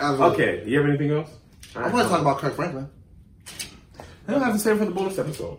Absolutely. 0.00 0.44
Okay, 0.44 0.68
you 0.68 0.78
have 0.78 0.88
anything 0.88 1.10
else? 1.10 1.30
I 1.76 1.88
want 1.88 2.04
to 2.04 2.08
talk 2.08 2.20
about 2.20 2.38
Kirk 2.38 2.56
Franklin, 2.56 2.88
I 4.30 4.34
don't 4.34 4.42
have 4.42 4.52
to 4.54 4.58
say 4.58 4.76
for 4.76 4.84
the 4.84 4.90
bonus 4.90 5.18
episode 5.18 5.58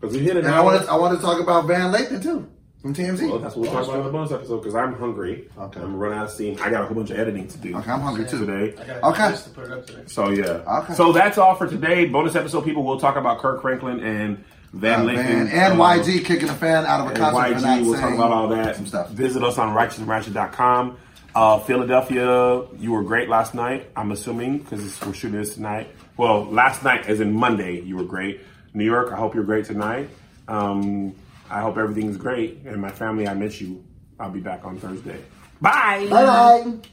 because 0.00 0.16
we 0.16 0.22
hit 0.22 0.36
it. 0.36 0.44
and 0.44 0.54
I 0.54 0.60
want 0.62 0.82
to 0.84 0.90
I 0.90 0.96
want 0.96 1.16
to 1.18 1.22
talk 1.24 1.40
about 1.40 1.66
Van 1.66 1.92
Lathan 1.92 2.22
too 2.22 2.50
from 2.80 2.94
TMZ. 2.94 3.28
Well, 3.28 3.38
that's 3.38 3.54
what 3.56 3.62
we'll 3.64 3.72
talk 3.72 3.84
about 3.84 3.98
in 3.98 4.04
the 4.06 4.10
bonus 4.12 4.32
episode 4.32 4.58
because 4.58 4.74
I'm 4.74 4.94
hungry. 4.94 5.48
Okay. 5.58 5.80
I'm 5.80 5.96
running 5.96 6.18
out 6.18 6.24
of 6.26 6.30
steam. 6.30 6.56
I 6.62 6.70
got 6.70 6.82
a 6.84 6.86
whole 6.86 6.96
bunch 6.96 7.10
of 7.10 7.18
editing 7.18 7.46
to 7.48 7.58
do. 7.58 7.76
Okay, 7.76 7.90
I'm 7.90 8.00
hungry 8.00 8.26
too. 8.26 8.46
today. 8.46 8.74
I 8.80 8.84
got 8.86 9.02
Okay. 9.12 9.24
okay. 9.26 9.36
to 9.42 9.50
put 9.50 9.64
it 9.66 9.72
up 9.72 9.86
today. 9.86 10.02
So 10.06 10.30
yeah. 10.30 10.78
Okay. 10.82 10.94
So 10.94 11.12
that's 11.12 11.36
all 11.38 11.54
for 11.54 11.66
today. 11.68 12.06
Bonus 12.06 12.34
episode, 12.36 12.64
people. 12.64 12.82
We'll 12.84 12.98
talk 13.00 13.16
about 13.16 13.38
Kirk 13.40 13.60
Franklin 13.60 14.00
and 14.00 14.42
Van 14.72 15.00
Uh, 15.00 15.12
Lathan 15.12 15.50
and 15.52 15.78
YG 15.78 16.24
kicking 16.24 16.48
a 16.48 16.54
fan 16.54 16.86
out 16.86 17.00
of 17.00 17.06
a 17.06 17.08
and 17.10 17.18
concert 17.18 17.60
for 17.60 17.66
YG. 17.66 17.84
We'll 17.84 18.00
talk 18.00 18.14
about 18.14 18.30
all 18.32 18.48
that. 18.48 18.76
Some 18.76 18.86
stuff. 18.86 19.10
Visit 19.10 19.42
us 19.44 19.58
on 19.58 19.74
righteousandratchet.com. 19.76 20.96
Uh, 21.34 21.58
Philadelphia, 21.60 22.62
you 22.78 22.92
were 22.92 23.02
great 23.04 23.28
last 23.28 23.54
night. 23.54 23.90
I'm 23.94 24.10
assuming 24.10 24.58
because 24.58 25.00
we're 25.04 25.12
shooting 25.12 25.38
this 25.38 25.54
tonight. 25.54 25.88
Well, 26.20 26.44
last 26.44 26.84
night, 26.84 27.06
as 27.06 27.20
in 27.20 27.32
Monday, 27.32 27.80
you 27.80 27.96
were 27.96 28.04
great. 28.04 28.42
New 28.74 28.84
York, 28.84 29.10
I 29.10 29.16
hope 29.16 29.34
you're 29.34 29.42
great 29.42 29.64
tonight. 29.64 30.10
Um, 30.48 31.14
I 31.48 31.62
hope 31.62 31.78
everything's 31.78 32.18
great. 32.18 32.58
And 32.66 32.78
my 32.78 32.90
family, 32.90 33.26
I 33.26 33.32
miss 33.32 33.58
you. 33.58 33.82
I'll 34.18 34.30
be 34.30 34.40
back 34.40 34.66
on 34.66 34.78
Thursday. 34.78 35.18
Bye. 35.62 36.08
Bye 36.10 36.26
bye. 36.26 36.90